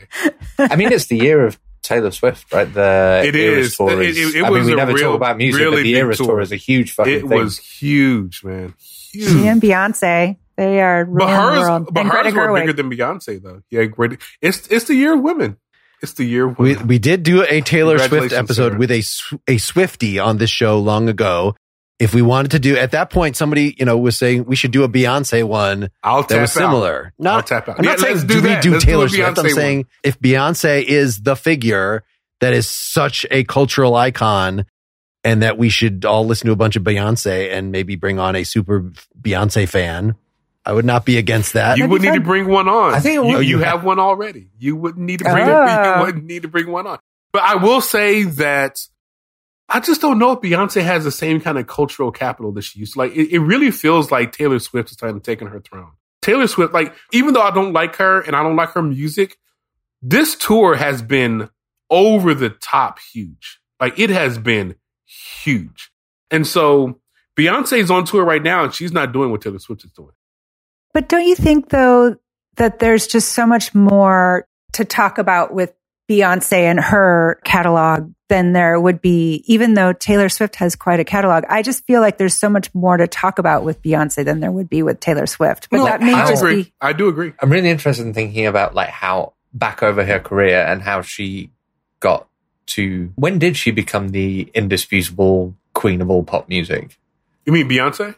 I 0.59 0.75
mean, 0.75 0.91
it's 0.93 1.07
the 1.07 1.17
year 1.17 1.47
of 1.47 1.57
Taylor 1.83 2.11
Swift, 2.11 2.53
right? 2.53 2.71
The 2.71 3.23
It 3.25 3.37
Eras 3.37 3.67
is. 3.69 3.77
Tour 3.77 4.03
It- 4.03 4.09
is. 4.11 4.35
it- 4.35 4.39
it 4.41 4.45
I 4.45 4.51
was 4.51 4.59
mean, 4.67 4.67
we 4.67 4.73
a 4.73 4.77
never 4.77 4.93
real- 4.95 5.11
talk 5.13 5.17
about 5.17 5.37
music, 5.39 5.61
really 5.61 5.77
but 5.77 5.83
the 5.85 5.93
big 5.93 5.99
Eras 6.01 6.19
tour. 6.19 6.27
Tour 6.27 6.41
is 6.41 6.51
a 6.51 6.57
huge 6.57 6.93
fucking 6.93 7.13
thing. 7.15 7.25
It 7.25 7.29
thing. 7.29 7.39
was 7.39 7.59
huge, 7.59 8.43
man. 8.43 8.75
She 8.81 9.21
Huge. 9.21 9.47
and 9.47 9.63
Beyonce, 9.63 10.37
they 10.59 10.81
are 10.83 11.07
But 11.07 11.31
hers, 11.31 11.59
world. 11.61 11.89
but 11.91 12.05
hers 12.05 12.35
were 12.35 12.49
Gerwig. 12.49 12.61
bigger 12.61 12.73
than 12.75 12.91
Beyonce, 12.91 13.43
though. 13.43 13.63
Yeah, 13.71 13.85
great. 13.85 14.19
It's 14.43 14.67
it's 14.69 14.85
the 14.85 14.95
year 14.95 15.15
of 15.15 15.21
women. 15.23 15.57
It's 16.03 16.13
the 16.13 16.25
year 16.25 16.49
of 16.49 16.59
We, 16.59 16.73
women. 16.75 16.87
we 16.89 16.99
did 16.99 17.23
do 17.23 17.43
a 17.49 17.61
Taylor 17.63 17.99
Swift 17.99 18.33
episode 18.35 18.69
Sarah. 18.73 18.79
with 18.79 18.91
a, 18.91 19.03
a 19.49 19.57
Swifty 19.59 20.19
on 20.19 20.37
this 20.37 20.51
show 20.51 20.79
long 20.79 21.09
ago. 21.09 21.57
If 21.99 22.15
we 22.15 22.23
wanted 22.23 22.53
to 22.53 22.61
do 22.61 22.77
at 22.77 22.93
that 22.93 23.11
point, 23.11 23.37
somebody, 23.37 23.75
you 23.77 23.85
know, 23.85 23.99
was 23.99 24.17
saying 24.17 24.45
we 24.45 24.55
should 24.55 24.71
do 24.71 24.85
a 24.85 24.89
Beyonce 24.89 25.43
one 25.43 25.91
I'll 26.05 26.23
that 26.23 26.29
tap 26.29 26.41
was 26.43 26.51
out. 26.57 26.61
similar. 26.61 27.13
I'll 27.19 27.25
Not, 27.25 27.47
tap 27.49 27.69
out. 27.69 27.79
I'm 27.81 27.85
not 27.85 27.99
Yeah, 27.99 28.05
saying 28.15 28.27
do, 28.29 28.35
do 28.41 28.43
we 28.43 28.43
do 28.61 28.71
Let's 28.73 28.85
do 28.85 28.91
Taylor 28.91 29.09
Swift. 29.09 29.23
Beyonce 29.25 29.39
I'm 29.39 29.45
one. 29.47 29.55
saying 29.55 29.87
if 30.05 30.21
Beyonce 30.21 30.83
is 30.85 31.21
the 31.23 31.35
figure 31.35 32.05
that 32.41 32.53
is 32.53 32.69
such 32.69 33.27
a 33.33 33.43
cultural 33.43 33.97
icon 33.97 34.65
and 35.25 35.43
that 35.43 35.59
we 35.59 35.69
should 35.71 36.05
all 36.05 36.25
listen 36.25 36.47
to 36.47 36.53
a 36.53 36.57
bunch 36.57 36.77
of 36.77 36.85
Beyonce 36.85 37.53
and 37.53 37.73
maybe 37.73 37.97
bring 37.97 38.21
on 38.21 38.37
a 38.37 38.45
super 38.45 38.93
Beyonce 39.21 39.69
fan, 39.69 40.15
I 40.69 40.73
would 40.73 40.85
not 40.85 41.07
be 41.07 41.17
against 41.17 41.55
that. 41.55 41.79
You 41.79 41.85
That'd 41.85 41.91
would 41.93 42.03
be 42.03 42.11
need 42.11 42.19
to 42.19 42.25
bring 42.25 42.47
one 42.47 42.69
on. 42.69 42.93
I 42.93 43.01
think 43.01 43.13
it 43.13 43.27
you, 43.27 43.37
would- 43.37 43.47
you 43.47 43.59
you 43.59 43.65
have 43.65 43.85
one 43.85 43.99
already. 43.99 44.51
You 44.59 44.77
wouldn't 44.77 45.05
need 45.05 45.21
to 45.21 45.25
bring 45.25 45.47
you 45.47 45.53
ah. 45.53 46.03
wouldn't 46.05 46.25
need 46.25 46.43
to 46.43 46.49
bring 46.49 46.71
one 46.71 46.87
on. 46.87 46.99
But 47.33 47.43
I 47.43 47.55
will 47.55 47.81
say 47.81 48.25
that 48.25 48.79
I 49.67 49.81
just 49.81 50.03
don't 50.03 50.19
know 50.19 50.33
if 50.33 50.41
Beyonce 50.41 50.83
has 50.83 51.05
the 51.05 51.11
same 51.11 51.41
kind 51.41 51.57
of 51.57 51.67
cultural 51.67 52.13
capital 52.13 52.53
that 52.53 52.63
she 52.63 52.81
used 52.81 52.93
to. 52.93 52.99
Like 52.99 53.13
it, 53.13 53.33
it 53.33 53.39
really 53.39 53.71
feels 53.71 54.11
like 54.11 54.33
Taylor 54.33 54.59
Swift 54.59 54.91
is 54.91 54.97
trying 54.99 55.15
to 55.15 55.21
take 55.21 55.41
her 55.41 55.61
throne. 55.61 55.93
Taylor 56.21 56.47
Swift, 56.47 56.75
like, 56.75 56.95
even 57.13 57.33
though 57.33 57.41
I 57.41 57.51
don't 57.51 57.73
like 57.73 57.97
her 57.97 58.21
and 58.21 58.37
I 58.37 58.43
don't 58.43 58.57
like 58.57 58.71
her 58.73 58.83
music, 58.83 59.39
this 60.03 60.35
tour 60.37 60.75
has 60.75 61.01
been 61.01 61.49
over 61.89 62.35
the 62.35 62.51
top 62.51 62.99
huge. 62.99 63.61
Like 63.81 63.99
it 63.99 64.11
has 64.11 64.37
been 64.37 64.75
huge. 65.07 65.91
And 66.31 66.47
so 66.47 67.01
Beyonce's 67.39 67.91
on 67.91 68.05
tour 68.05 68.25
right 68.25 68.43
now 68.43 68.65
and 68.65 68.75
she's 68.75 68.93
not 68.93 69.13
doing 69.13 69.31
what 69.31 69.41
Taylor 69.41 69.59
Swift 69.59 69.85
is 69.85 69.93
doing. 69.93 70.13
But 70.99 71.09
don't 71.09 71.29
you 71.29 71.37
think 71.37 71.69
though 71.69 72.17
that 72.57 72.81
there's 72.81 73.07
just 73.07 73.29
so 73.29 73.47
much 73.47 73.73
more 73.73 74.45
to 74.73 74.85
talk 74.85 75.19
about 75.19 75.55
with 75.55 75.73
Beyonce 76.11 76.55
and 76.55 76.81
her 76.81 77.41
catalog 77.45 78.13
than 78.29 78.53
there 78.53 78.81
would 78.81 79.01
be, 79.01 79.45
even 79.47 79.75
though 79.75 79.93
Taylor 79.93 80.29
Swift 80.29 80.57
has 80.57 80.75
quite 80.75 80.99
a 80.99 81.05
catalog. 81.05 81.45
I 81.49 81.63
just 81.63 81.87
feel 81.87 82.01
like 82.01 82.19
there's 82.19 82.35
so 82.35 82.49
much 82.49 82.75
more 82.75 82.97
to 82.97 83.07
talk 83.07 83.39
about 83.39 83.63
with 83.63 83.81
Beyonce 83.81 84.25
than 84.25 84.41
there 84.41 84.51
would 84.51 84.69
be 84.69 84.83
with 84.83 84.99
Taylor 84.99 85.27
Swift. 85.27 85.69
But 85.71 85.77
No, 85.77 85.85
that 85.85 86.01
may 86.01 86.15
I 86.15 86.29
just 86.31 86.43
agree. 86.43 86.65
be 86.65 86.73
I 86.81 86.93
do 86.93 87.07
agree. 87.07 87.33
I'm 87.39 87.53
really 87.53 87.71
interested 87.71 88.05
in 88.05 88.13
thinking 88.13 88.47
about 88.47 88.75
like 88.75 88.89
how 88.89 89.35
back 89.55 89.85
over 89.85 90.05
her 90.05 90.19
career 90.19 90.65
and 90.65 90.83
how 90.83 91.03
she 91.03 91.53
got 92.01 92.27
to 92.75 93.13
when 93.15 93.39
did 93.39 93.57
she 93.57 93.71
become 93.71 94.09
the 94.09 94.51
indisputable 94.53 95.55
queen 95.75 96.03
of 96.03 96.11
all 96.11 96.25
pop 96.25 96.49
music? 96.49 96.99
You 97.47 97.53
mean 97.53 97.69
Beyonce? 97.69 98.17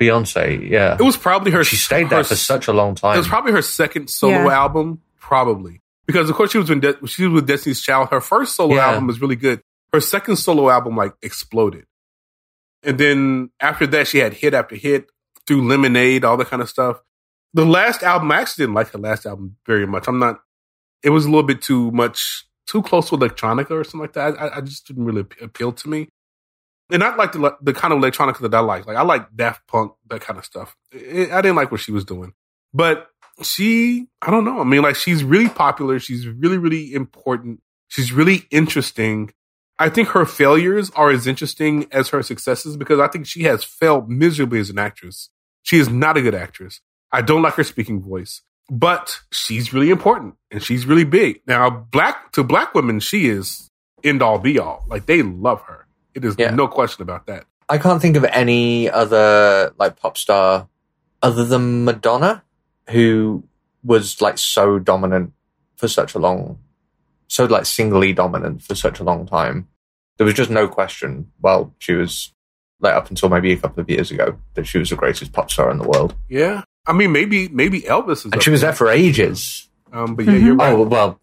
Beyonce, 0.00 0.68
yeah. 0.68 0.94
It 0.98 1.02
was 1.02 1.16
probably 1.16 1.52
her. 1.52 1.62
she 1.64 1.76
stayed 1.76 2.08
there 2.10 2.18
her- 2.18 2.24
for 2.24 2.36
such 2.36 2.68
a 2.68 2.72
long 2.72 2.94
time. 2.94 3.14
It 3.14 3.18
was 3.18 3.28
probably 3.28 3.52
her 3.52 3.62
second 3.62 4.08
solo 4.08 4.44
Yeah. 4.46 4.58
album, 4.62 5.02
probably 5.20 5.80
because 6.06 6.28
of 6.30 6.36
course 6.36 6.50
she 6.52 6.58
was 6.58 6.70
in 6.70 6.80
De- 6.80 7.06
she 7.06 7.24
was 7.26 7.34
with 7.34 7.46
Destiny's 7.46 7.80
Child. 7.82 8.08
Her 8.10 8.20
first 8.20 8.56
solo 8.56 8.74
Yeah. 8.76 8.88
album 8.88 9.06
was 9.06 9.20
really 9.20 9.36
good. 9.36 9.60
Her 9.92 10.00
second 10.00 10.36
solo 10.36 10.70
album 10.70 10.96
like 10.96 11.12
exploded, 11.22 11.84
and 12.82 12.98
then 12.98 13.50
after 13.60 13.86
that 13.88 14.06
she 14.08 14.18
had 14.18 14.34
hit 14.34 14.54
after 14.54 14.74
hit 14.76 15.06
through 15.46 15.66
Lemonade, 15.66 16.24
all 16.24 16.36
that 16.36 16.48
kind 16.48 16.62
of 16.62 16.68
stuff. 16.68 17.00
The 17.54 17.64
last 17.66 18.02
album, 18.04 18.30
I 18.30 18.40
actually 18.40 18.62
didn't 18.64 18.74
like 18.76 18.90
her 18.92 18.98
last 18.98 19.26
album 19.26 19.56
very 19.66 19.86
much. 19.86 20.06
I'm 20.06 20.18
not. 20.20 20.40
It 21.02 21.10
was 21.10 21.24
a 21.24 21.28
little 21.28 21.42
bit 21.42 21.60
too 21.62 21.90
much, 21.90 22.44
too 22.66 22.82
close 22.82 23.08
to 23.08 23.16
electronica 23.16 23.70
or 23.72 23.82
something 23.84 24.00
like 24.00 24.12
that. 24.12 24.40
I, 24.40 24.58
I 24.58 24.60
just 24.60 24.86
didn't 24.86 25.04
really 25.04 25.26
appeal 25.42 25.72
to 25.72 25.88
me. 25.88 26.08
And 26.90 27.00
not 27.00 27.18
like 27.18 27.32
the 27.32 27.56
the 27.62 27.72
kind 27.72 27.92
of 27.92 28.00
electronica 28.00 28.38
that 28.40 28.54
I 28.54 28.60
like. 28.60 28.86
Like 28.86 28.96
I 28.96 29.02
like 29.02 29.34
Daft 29.34 29.66
Punk, 29.66 29.92
that 30.08 30.20
kind 30.20 30.38
of 30.38 30.44
stuff. 30.44 30.76
I 30.94 31.28
I 31.32 31.40
didn't 31.42 31.56
like 31.56 31.70
what 31.70 31.80
she 31.80 31.92
was 31.92 32.04
doing. 32.04 32.32
But 32.72 33.08
she, 33.42 34.06
I 34.22 34.30
don't 34.30 34.44
know. 34.44 34.60
I 34.60 34.64
mean, 34.64 34.82
like 34.82 34.96
she's 34.96 35.24
really 35.24 35.48
popular. 35.48 35.98
She's 35.98 36.26
really, 36.26 36.58
really 36.58 36.92
important. 36.92 37.60
She's 37.88 38.12
really 38.12 38.46
interesting. 38.50 39.32
I 39.78 39.88
think 39.88 40.08
her 40.08 40.26
failures 40.26 40.90
are 40.90 41.10
as 41.10 41.26
interesting 41.26 41.86
as 41.90 42.10
her 42.10 42.22
successes 42.22 42.76
because 42.76 43.00
I 43.00 43.08
think 43.08 43.26
she 43.26 43.44
has 43.44 43.64
failed 43.64 44.10
miserably 44.10 44.60
as 44.60 44.70
an 44.70 44.78
actress. 44.78 45.30
She 45.62 45.78
is 45.78 45.88
not 45.88 46.16
a 46.16 46.22
good 46.22 46.34
actress. 46.34 46.80
I 47.12 47.22
don't 47.22 47.42
like 47.42 47.54
her 47.54 47.64
speaking 47.64 48.02
voice, 48.02 48.42
but 48.70 49.20
she's 49.32 49.72
really 49.72 49.90
important 49.90 50.34
and 50.50 50.62
she's 50.62 50.86
really 50.86 51.04
big. 51.04 51.40
Now, 51.46 51.70
black 51.70 52.32
to 52.32 52.44
black 52.44 52.74
women, 52.74 53.00
she 53.00 53.28
is 53.28 53.68
end 54.04 54.22
all 54.22 54.38
be 54.38 54.58
all. 54.58 54.84
Like 54.88 55.06
they 55.06 55.22
love 55.22 55.62
her. 55.62 55.86
It 56.14 56.24
is 56.24 56.34
Yeah. 56.38 56.50
no 56.50 56.68
question 56.68 57.02
about 57.02 57.26
that. 57.26 57.44
I 57.68 57.78
can't 57.78 58.02
think 58.02 58.16
of 58.16 58.24
any 58.24 58.90
other 58.90 59.72
like 59.78 59.96
pop 59.96 60.16
star 60.18 60.68
other 61.22 61.44
than 61.44 61.84
Madonna 61.84 62.42
who 62.88 63.44
was 63.84 64.20
like 64.20 64.38
so 64.38 64.78
dominant 64.78 65.32
for 65.76 65.86
such 65.88 66.14
a 66.14 66.18
long, 66.18 66.58
so 67.28 67.44
like 67.44 67.64
singly 67.66 68.12
dominant 68.12 68.62
for 68.62 68.74
such 68.74 68.98
a 69.00 69.04
long 69.04 69.26
time. 69.26 69.68
There 70.18 70.24
was 70.26 70.34
just 70.34 70.50
no 70.50 70.66
question. 70.68 71.30
Well, 71.40 71.72
she 71.78 71.94
was 71.94 72.32
like 72.80 72.94
up 72.94 73.08
until 73.08 73.28
maybe 73.28 73.52
a 73.52 73.56
couple 73.56 73.80
of 73.80 73.88
years 73.88 74.10
ago 74.10 74.38
that 74.54 74.66
she 74.66 74.78
was 74.78 74.90
the 74.90 74.96
greatest 74.96 75.32
pop 75.32 75.50
star 75.50 75.70
in 75.70 75.78
the 75.78 75.88
world, 75.88 76.14
Yeah. 76.28 76.62
I 76.86 76.92
mean, 76.94 77.12
maybe, 77.12 77.46
maybe 77.48 77.82
Elvis 77.82 78.12
is 78.12 78.24
and 78.24 78.34
up 78.36 78.42
she 78.42 78.50
was 78.50 78.62
there. 78.62 78.70
there 78.70 78.76
for 78.76 78.88
ages. 78.88 79.68
Um, 79.92 80.14
but 80.16 80.24
yeah, 80.24 80.32
you're 80.32 80.54
Mhm. 80.54 80.58
right. 80.60 80.72
Oh 80.72 80.82
well, 80.82 81.20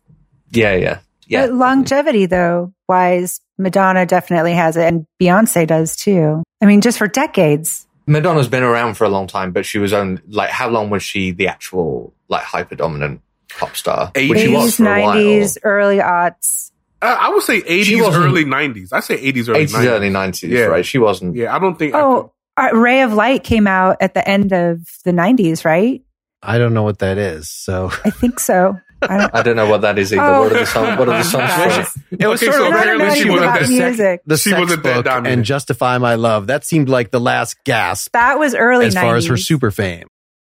yeah, 0.52 0.76
yeah, 0.76 1.00
yeah. 1.28 1.48
But 1.48 1.56
longevity, 1.56 2.26
though, 2.28 2.74
wise, 2.88 3.40
Madonna 3.58 4.06
definitely 4.06 4.54
has 4.54 4.78
it, 4.78 4.86
and 4.86 5.06
Beyonce 5.22 5.66
does 5.68 5.96
too. 5.96 6.44
I 6.62 6.66
mean, 6.66 6.82
just 6.82 6.98
for 6.98 7.08
decades. 7.08 7.86
Madonna's 8.08 8.48
been 8.48 8.64
around 8.64 8.94
for 8.96 9.04
a 9.04 9.10
long 9.10 9.28
time, 9.28 9.52
but 9.52 9.66
she 9.66 9.80
was 9.80 9.92
only 9.94 10.22
like 10.30 10.50
how 10.50 10.70
long 10.70 10.90
was 10.90 11.04
she 11.04 11.32
the 11.32 11.48
actual 11.48 12.14
like 12.30 12.44
hyper 12.44 12.76
dominant 12.76 13.22
pop 13.58 13.76
star? 13.76 14.12
Which 14.16 14.40
she 14.40 14.48
was 14.48 14.76
80s, 14.76 14.78
for 14.78 14.84
a 14.96 15.02
while. 15.02 15.16
90s, 15.16 15.58
early 15.64 15.98
aughts. 15.98 16.72
I, 17.02 17.14
I 17.14 17.30
would 17.30 17.44
say 17.44 17.62
80s, 17.62 18.02
wasn't- 18.02 18.26
early 18.26 18.46
90s. 18.46 18.90
I 18.94 19.02
say 19.02 19.18
80s, 19.18 19.50
early 19.50 19.66
80s, 19.66 19.72
90s. 19.74 19.86
early 19.88 20.10
90s, 20.10 20.50
Yeah. 20.50 20.62
right? 20.66 20.86
She 20.86 20.98
wasn't. 21.00 21.36
Yeah, 21.36 21.54
I 21.56 21.60
don't 21.60 21.78
think. 21.78 21.94
Oh, 21.96 22.32
uh, 22.56 22.70
Ray 22.74 23.02
of 23.02 23.14
Light 23.14 23.44
came 23.44 23.68
out 23.68 23.98
at 24.00 24.14
the 24.14 24.28
end 24.28 24.52
of 24.54 24.80
the 25.04 25.12
90s, 25.12 25.64
right? 25.66 26.02
I 26.42 26.58
don't 26.58 26.74
know 26.74 26.84
what 26.84 27.00
that 27.00 27.18
is. 27.18 27.50
So 27.52 27.90
I 28.06 28.10
think 28.10 28.40
so. 28.40 28.80
I 29.02 29.18
don't, 29.18 29.36
I 29.36 29.42
don't 29.44 29.56
know 29.56 29.70
what 29.70 29.82
that 29.82 30.00
is 30.00 30.12
either. 30.12 30.22
Oh. 30.24 30.42
What 30.44 30.52
are 30.54 30.60
the 30.60 30.66
songs? 30.66 30.98
What 31.00 31.10
are 31.10 31.18
the 31.18 31.24
songs 31.24 31.90
from? 31.90 32.04
it 32.20 32.28
was 32.28 32.42
Okay, 32.42 32.52
sort 32.52 32.56
so 32.62 32.68
of 32.68 32.74
I 32.74 32.80
apparently 32.80 33.16
she 33.16 33.22
anything 33.30 33.32
wasn't 33.46 33.70
music. 33.80 34.22
the 34.26 34.38
She 34.38 34.50
sex 34.50 34.60
wasn't 34.60 34.84
book 34.84 35.06
dominant. 35.06 35.34
and 35.34 35.46
Justify 35.46 35.98
My 36.00 36.16
Love. 36.16 36.48
That 36.48 36.66
seemed 36.66 36.90
like 36.90 37.12
the 37.12 37.20
last 37.20 37.64
gasp 37.64 38.12
That 38.14 38.40
was 38.40 38.56
early 38.56 38.88
as 38.88 38.96
90s. 38.96 39.02
far 39.02 39.16
as 39.16 39.26
her 39.28 39.38
super 39.38 39.70
fame. 39.72 40.08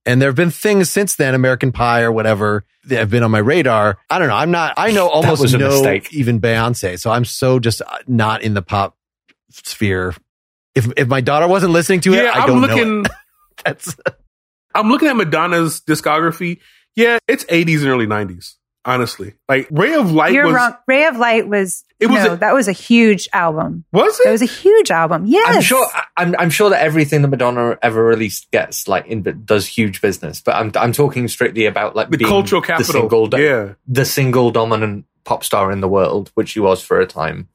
And 0.04 0.20
there 0.20 0.28
have 0.28 0.34
been 0.36 0.50
things 0.50 0.90
since 0.90 1.14
then, 1.14 1.34
American 1.36 1.70
Pie 1.70 2.00
or 2.02 2.10
whatever, 2.10 2.64
that 2.86 2.96
have 2.98 3.10
been 3.10 3.22
on 3.22 3.30
my 3.30 3.38
radar. 3.38 3.98
I 4.10 4.18
don't 4.18 4.26
know. 4.26 4.34
I'm 4.34 4.50
not, 4.50 4.74
I 4.76 4.90
know 4.90 5.08
almost 5.08 5.52
no 5.56 5.68
mistake. 5.68 6.12
even 6.12 6.40
Beyonce. 6.40 6.98
So 6.98 7.12
I'm 7.12 7.24
so 7.24 7.60
just 7.60 7.82
uh, 7.82 7.98
not 8.08 8.42
in 8.42 8.54
the 8.54 8.62
pop 8.62 8.96
sphere. 9.50 10.14
If, 10.74 10.88
if 10.96 11.06
my 11.06 11.20
daughter 11.20 11.46
wasn't 11.46 11.72
listening 11.72 12.00
to 12.00 12.14
it, 12.14 12.24
yeah, 12.24 12.30
I 12.34 12.40
I'm 12.40 12.46
don't 12.48 12.60
know. 12.62 12.66
looking. 12.66 13.04
It. 13.04 13.12
That's, 13.64 13.96
I'm 14.74 14.88
looking 14.88 15.06
at 15.08 15.14
Madonna's 15.16 15.80
discography. 15.82 16.58
Yeah, 16.96 17.18
it's 17.28 17.44
80s 17.44 17.78
and 17.80 17.88
early 17.88 18.06
90s. 18.06 18.54
Honestly, 18.84 19.34
like 19.48 19.68
Ray 19.70 19.94
of 19.94 20.10
Light 20.10 20.32
You're 20.32 20.46
was. 20.46 20.54
wrong. 20.56 20.74
Ray 20.88 21.04
of 21.06 21.16
Light 21.16 21.46
was. 21.46 21.84
It 22.00 22.06
was 22.08 22.24
no, 22.24 22.32
a- 22.32 22.36
that 22.38 22.52
was 22.52 22.66
a 22.66 22.72
huge 22.72 23.28
album. 23.32 23.84
Was 23.92 24.18
That 24.18 24.30
it? 24.30 24.32
was 24.32 24.42
a 24.42 24.46
huge 24.46 24.90
album. 24.90 25.24
Yes. 25.26 25.54
I'm 25.54 25.62
sure. 25.62 25.86
I'm, 26.16 26.34
I'm 26.36 26.50
sure 26.50 26.68
that 26.70 26.82
everything 26.82 27.22
that 27.22 27.28
Madonna 27.28 27.78
ever 27.80 28.02
released 28.04 28.50
gets 28.50 28.88
like 28.88 29.06
in, 29.06 29.22
does 29.44 29.68
huge 29.68 30.00
business. 30.00 30.40
But 30.40 30.56
I'm 30.56 30.72
I'm 30.74 30.92
talking 30.92 31.28
strictly 31.28 31.66
about 31.66 31.94
like 31.94 32.10
the 32.10 32.18
being 32.18 32.28
cultural 32.28 32.60
the 32.60 32.66
capital. 32.66 32.92
single, 32.92 33.26
do- 33.28 33.40
yeah, 33.40 33.74
the 33.86 34.04
single 34.04 34.50
dominant 34.50 35.04
pop 35.22 35.44
star 35.44 35.70
in 35.70 35.80
the 35.80 35.88
world, 35.88 36.32
which 36.34 36.48
she 36.48 36.58
was 36.58 36.82
for 36.82 36.98
a 37.00 37.06
time. 37.06 37.46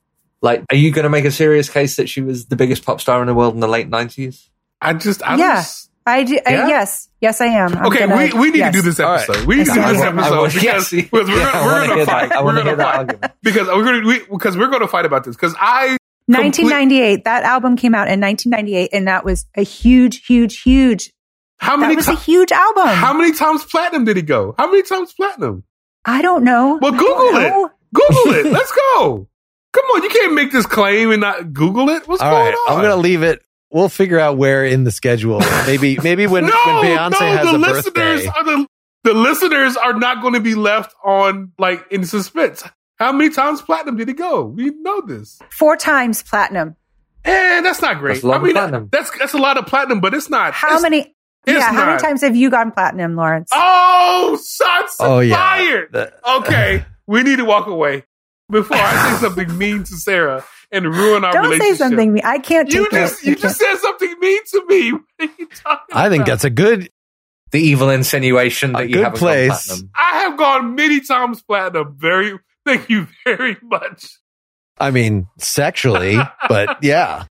Like, 0.41 0.63
are 0.71 0.77
you 0.77 0.91
going 0.91 1.03
to 1.03 1.09
make 1.09 1.25
a 1.25 1.31
serious 1.31 1.67
case 1.69 1.97
that 1.97 2.07
she 2.07 2.21
was 2.21 2.45
the 2.45 2.55
biggest 2.55 2.85
pop 2.85 3.01
star 3.01 3.19
in 3.19 3.27
the 3.27 3.33
world 3.35 3.53
in 3.53 3.59
the 3.59 3.67
late 3.67 3.89
90s? 3.89 4.47
I 4.79 4.93
just, 4.93 5.21
I 5.23 5.35
Yeah. 5.35 5.55
just, 5.55 5.89
I 6.07 6.23
do, 6.23 6.37
uh, 6.37 6.39
Yeah? 6.49 6.67
yes, 6.67 7.09
yes, 7.21 7.41
I 7.41 7.47
am. 7.47 7.75
I'm 7.75 7.85
Okay, 7.87 7.99
gonna- 8.07 8.15
we, 8.15 8.33
we 8.33 8.49
need 8.51 8.59
yes. 8.59 8.73
to 8.75 8.81
do 8.81 8.81
this 8.81 8.99
All 8.99 9.11
right. 9.11 9.21
episode. 9.29 9.45
We 9.45 9.57
need 9.57 9.65
to 9.67 9.73
do 9.73 9.81
this 9.81 10.01
episode 10.01 10.47
because, 10.53 10.63
yes, 10.63 10.91
we're, 11.11 11.27
yeah, 11.27 11.51
I 11.53 11.65
we're 11.65 11.71
wanna 11.73 11.87
gonna 11.87 12.05
fight. 12.05 12.29
that. 12.29 12.37
I 12.37 12.39
We're 12.39 12.45
wanna 12.45 12.57
gonna 12.59 12.69
hear 12.69 12.75
that 12.77 12.83
fight 12.85 12.97
argument. 12.99 13.33
because 13.43 13.67
we're 13.67 13.83
gonna 13.83 14.07
we, 14.07 14.19
because 14.31 14.57
we're 14.57 14.69
gonna 14.69 14.87
fight 14.87 15.05
about 15.05 15.23
this 15.25 15.35
because 15.35 15.53
I 15.59 15.97
1998. 16.27 17.23
That 17.25 17.43
album 17.43 17.75
came 17.75 17.93
out 17.95 18.07
in 18.09 18.19
1998, 18.21 18.89
and 18.93 19.07
that 19.07 19.25
was 19.25 19.45
a 19.55 19.63
huge, 19.63 20.25
huge, 20.25 20.61
huge. 20.61 21.11
how 21.59 21.75
That 21.77 21.81
many 21.81 21.95
was 21.95 22.07
a 22.07 22.15
huge 22.15 22.51
album. 22.51 22.87
how 22.87 23.13
many 23.13 23.33
times 23.33 23.63
platinum 23.65 24.05
did 24.05 24.15
he 24.17 24.21
go? 24.23 24.55
How 24.57 24.69
many 24.69 24.83
times 24.83 25.13
platinum? 25.13 25.63
I 26.05 26.21
don't 26.21 26.43
know. 26.43 26.77
Well, 26.81 26.93
I 26.93 26.97
don't 26.97 26.99
Google 26.99 27.41
it. 27.65 27.71
Google 27.93 28.33
it. 28.33 28.45
Let's 28.53 28.71
go. 28.71 29.27
Come 29.73 29.85
on, 29.85 30.03
you 30.03 30.09
can't 30.09 30.33
make 30.33 30.51
this 30.51 30.65
claim 30.65 31.11
and 31.11 31.21
not 31.21 31.53
Google 31.53 31.89
it. 31.89 32.07
What's 32.07 32.21
All 32.21 32.31
going 32.31 32.45
right, 32.45 32.53
on? 32.69 32.75
I'm 32.77 32.81
gonna 32.81 32.95
leave 32.95 33.23
it. 33.23 33.41
We'll 33.71 33.89
figure 33.89 34.19
out 34.19 34.37
where 34.37 34.65
in 34.65 34.83
the 34.85 34.91
schedule. 34.91 35.39
Maybe 35.65 35.97
maybe 36.03 36.25
when, 36.27 36.45
no, 36.45 36.49
when 36.65 36.85
Beyonce 36.85 37.11
no, 37.11 37.27
has 37.27 37.45
the 37.51 37.55
a 37.55 37.57
listeners 37.57 37.93
birthday. 37.93 38.27
are 38.27 38.43
the 38.43 38.67
the 39.03 39.13
listeners 39.13 39.77
are 39.77 39.93
not 39.93 40.21
going 40.21 40.33
to 40.33 40.39
be 40.39 40.55
left 40.55 40.93
on 41.03 41.51
like 41.59 41.85
in 41.91 42.05
suspense. 42.05 42.63
How 42.97 43.11
many 43.11 43.29
times 43.29 43.61
platinum 43.61 43.95
did 43.97 44.07
he 44.07 44.13
go? 44.13 44.43
We 44.45 44.71
know 44.81 45.01
this. 45.01 45.39
Four 45.51 45.77
times 45.77 46.23
platinum. 46.23 46.75
And 47.23 47.65
that's 47.65 47.81
not 47.81 47.99
great. 47.99 48.13
That's 48.15 48.23
a 48.23 48.27
lot 48.27 48.33
I 48.33 48.37
of 48.37 48.43
mean, 48.43 48.53
platinum. 48.53 48.89
that's 48.91 49.11
that's 49.19 49.33
a 49.33 49.37
lot 49.37 49.57
of 49.57 49.65
platinum, 49.67 49.99
but 49.99 50.13
it's 50.13 50.29
not. 50.29 50.53
How 50.53 50.67
it's- 50.69 50.81
many? 50.81 50.99
it's 51.45 51.59
Yeah, 51.59 51.73
how 51.73 51.85
many 51.87 51.99
times 51.99 52.21
have 52.21 52.35
you 52.35 52.49
gone 52.49 52.71
platinum, 52.71 53.15
Lawrence? 53.15 53.49
Oh, 53.53 54.37
shots 54.37 54.97
Oh, 54.99 55.19
yeah. 55.19 55.35
fired. 55.35 55.89
The- 55.91 56.13
Okay, 56.39 56.85
we 57.07 57.23
need 57.23 57.37
to 57.37 57.45
walk 57.45 57.67
away 57.67 58.03
before 58.49 58.77
I 58.77 59.11
say 59.13 59.19
something 59.27 59.57
mean 59.57 59.83
to 59.83 59.93
Sarah 59.95 60.43
and 60.71 60.85
ruin 60.85 61.23
our 61.23 61.33
don't 61.33 61.59
say 61.61 61.73
something. 61.75 62.13
mean. 62.13 62.23
I 62.25 62.39
can't 62.39 62.71
You 62.71 62.89
just 62.89 63.23
it. 63.23 63.27
you 63.29 63.35
just 63.35 63.57
said 63.57 63.75
something 63.77 64.13
mean 64.19 64.41
to 64.51 64.65
me. 64.67 64.91
What 65.17 65.29
are 65.29 65.33
you 65.39 65.47
talking 65.47 65.95
I 65.95 66.09
think 66.09 66.25
that's 66.25 66.43
a 66.43 66.49
good. 66.49 66.89
The 67.51 67.59
evil 67.61 67.89
insinuation 67.89 68.71
A 68.75 68.79
that 68.79 68.89
you 68.89 68.95
good 68.95 69.03
haven't 69.05 69.19
place. 69.19 69.49
gone 69.49 69.67
platinum. 69.67 69.89
I 69.95 70.17
have 70.19 70.37
gone 70.37 70.75
many 70.75 70.99
times 70.99 71.41
platinum. 71.43 71.95
Very, 71.97 72.37
thank 72.65 72.89
you 72.89 73.07
very 73.25 73.55
much. 73.63 74.05
I 74.79 74.91
mean, 74.91 75.27
sexually, 75.39 76.17
but 76.49 76.83
yeah, 76.83 77.23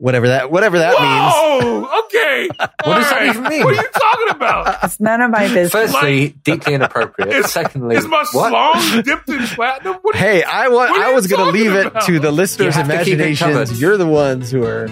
whatever 0.00 0.28
that 0.28 0.50
whatever 0.50 0.78
that 0.78 0.92
means. 1.00 1.84
Whoa, 1.86 2.00
okay. 2.06 2.48
What 2.58 2.70
All 2.86 2.94
does 2.94 3.10
that 3.10 3.20
right. 3.20 3.28
even 3.28 3.42
mean? 3.44 3.64
What 3.64 3.74
are 3.78 3.82
you 3.82 3.88
talking 3.92 4.28
about? 4.30 4.78
It's 4.84 4.98
none 4.98 5.20
of 5.20 5.30
my 5.30 5.46
business. 5.46 5.70
Firstly, 5.70 6.30
deeply 6.42 6.74
inappropriate. 6.74 7.30
Is- 7.32 7.52
Secondly, 7.52 7.96
Is 7.96 8.06
my 8.06 8.24
what? 8.32 8.52
schlong 8.52 9.04
dipped 9.04 9.28
in 9.28 9.38
platinum? 9.46 9.96
What 10.02 10.16
Hey, 10.16 10.42
I 10.42 10.68
wa- 10.68 10.76
What 10.88 11.00
I 11.02 11.12
was 11.12 11.26
going 11.26 11.40
to 11.40 11.52
talking 11.52 11.60
leave 11.72 11.86
it 11.86 12.00
to 12.06 12.18
the 12.18 12.30
listeners' 12.32 12.74
You 12.76 12.82
have 12.82 12.90
to 12.90 13.04
keep 13.04 13.14
it 13.14 13.20
imaginations. 13.20 13.80
You're 13.80 13.96
the 13.98 14.06
ones 14.06 14.50
who 14.50 14.64
are 14.64 14.88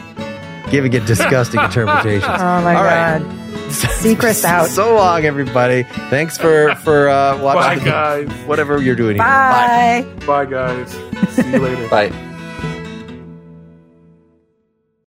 giving 0.70 0.93
it 0.93 1.06
disgusting 1.06 1.60
interpretations. 1.64 2.24
Oh 2.24 2.62
my 2.62 2.74
All 2.76 2.85
right. 2.85 3.18
god. 3.22 3.72
Secret's 3.72 4.44
out. 4.44 4.66
So 4.68 4.94
long, 4.94 5.24
everybody. 5.24 5.82
Thanks 6.10 6.36
for 6.39 6.74
for 6.76 7.09
uh, 7.09 7.36
Bye, 7.39 7.43
watching 7.55 7.85
guys. 7.85 8.28
whatever 8.47 8.80
you're 8.82 8.97
doing 8.97 9.16
here. 9.16 9.24
Bye. 9.24 10.06
Bye, 10.26 10.44
guys. 10.47 10.90
See 11.30 11.51
you 11.51 11.59
later. 11.59 11.89
Bye. 11.89 12.12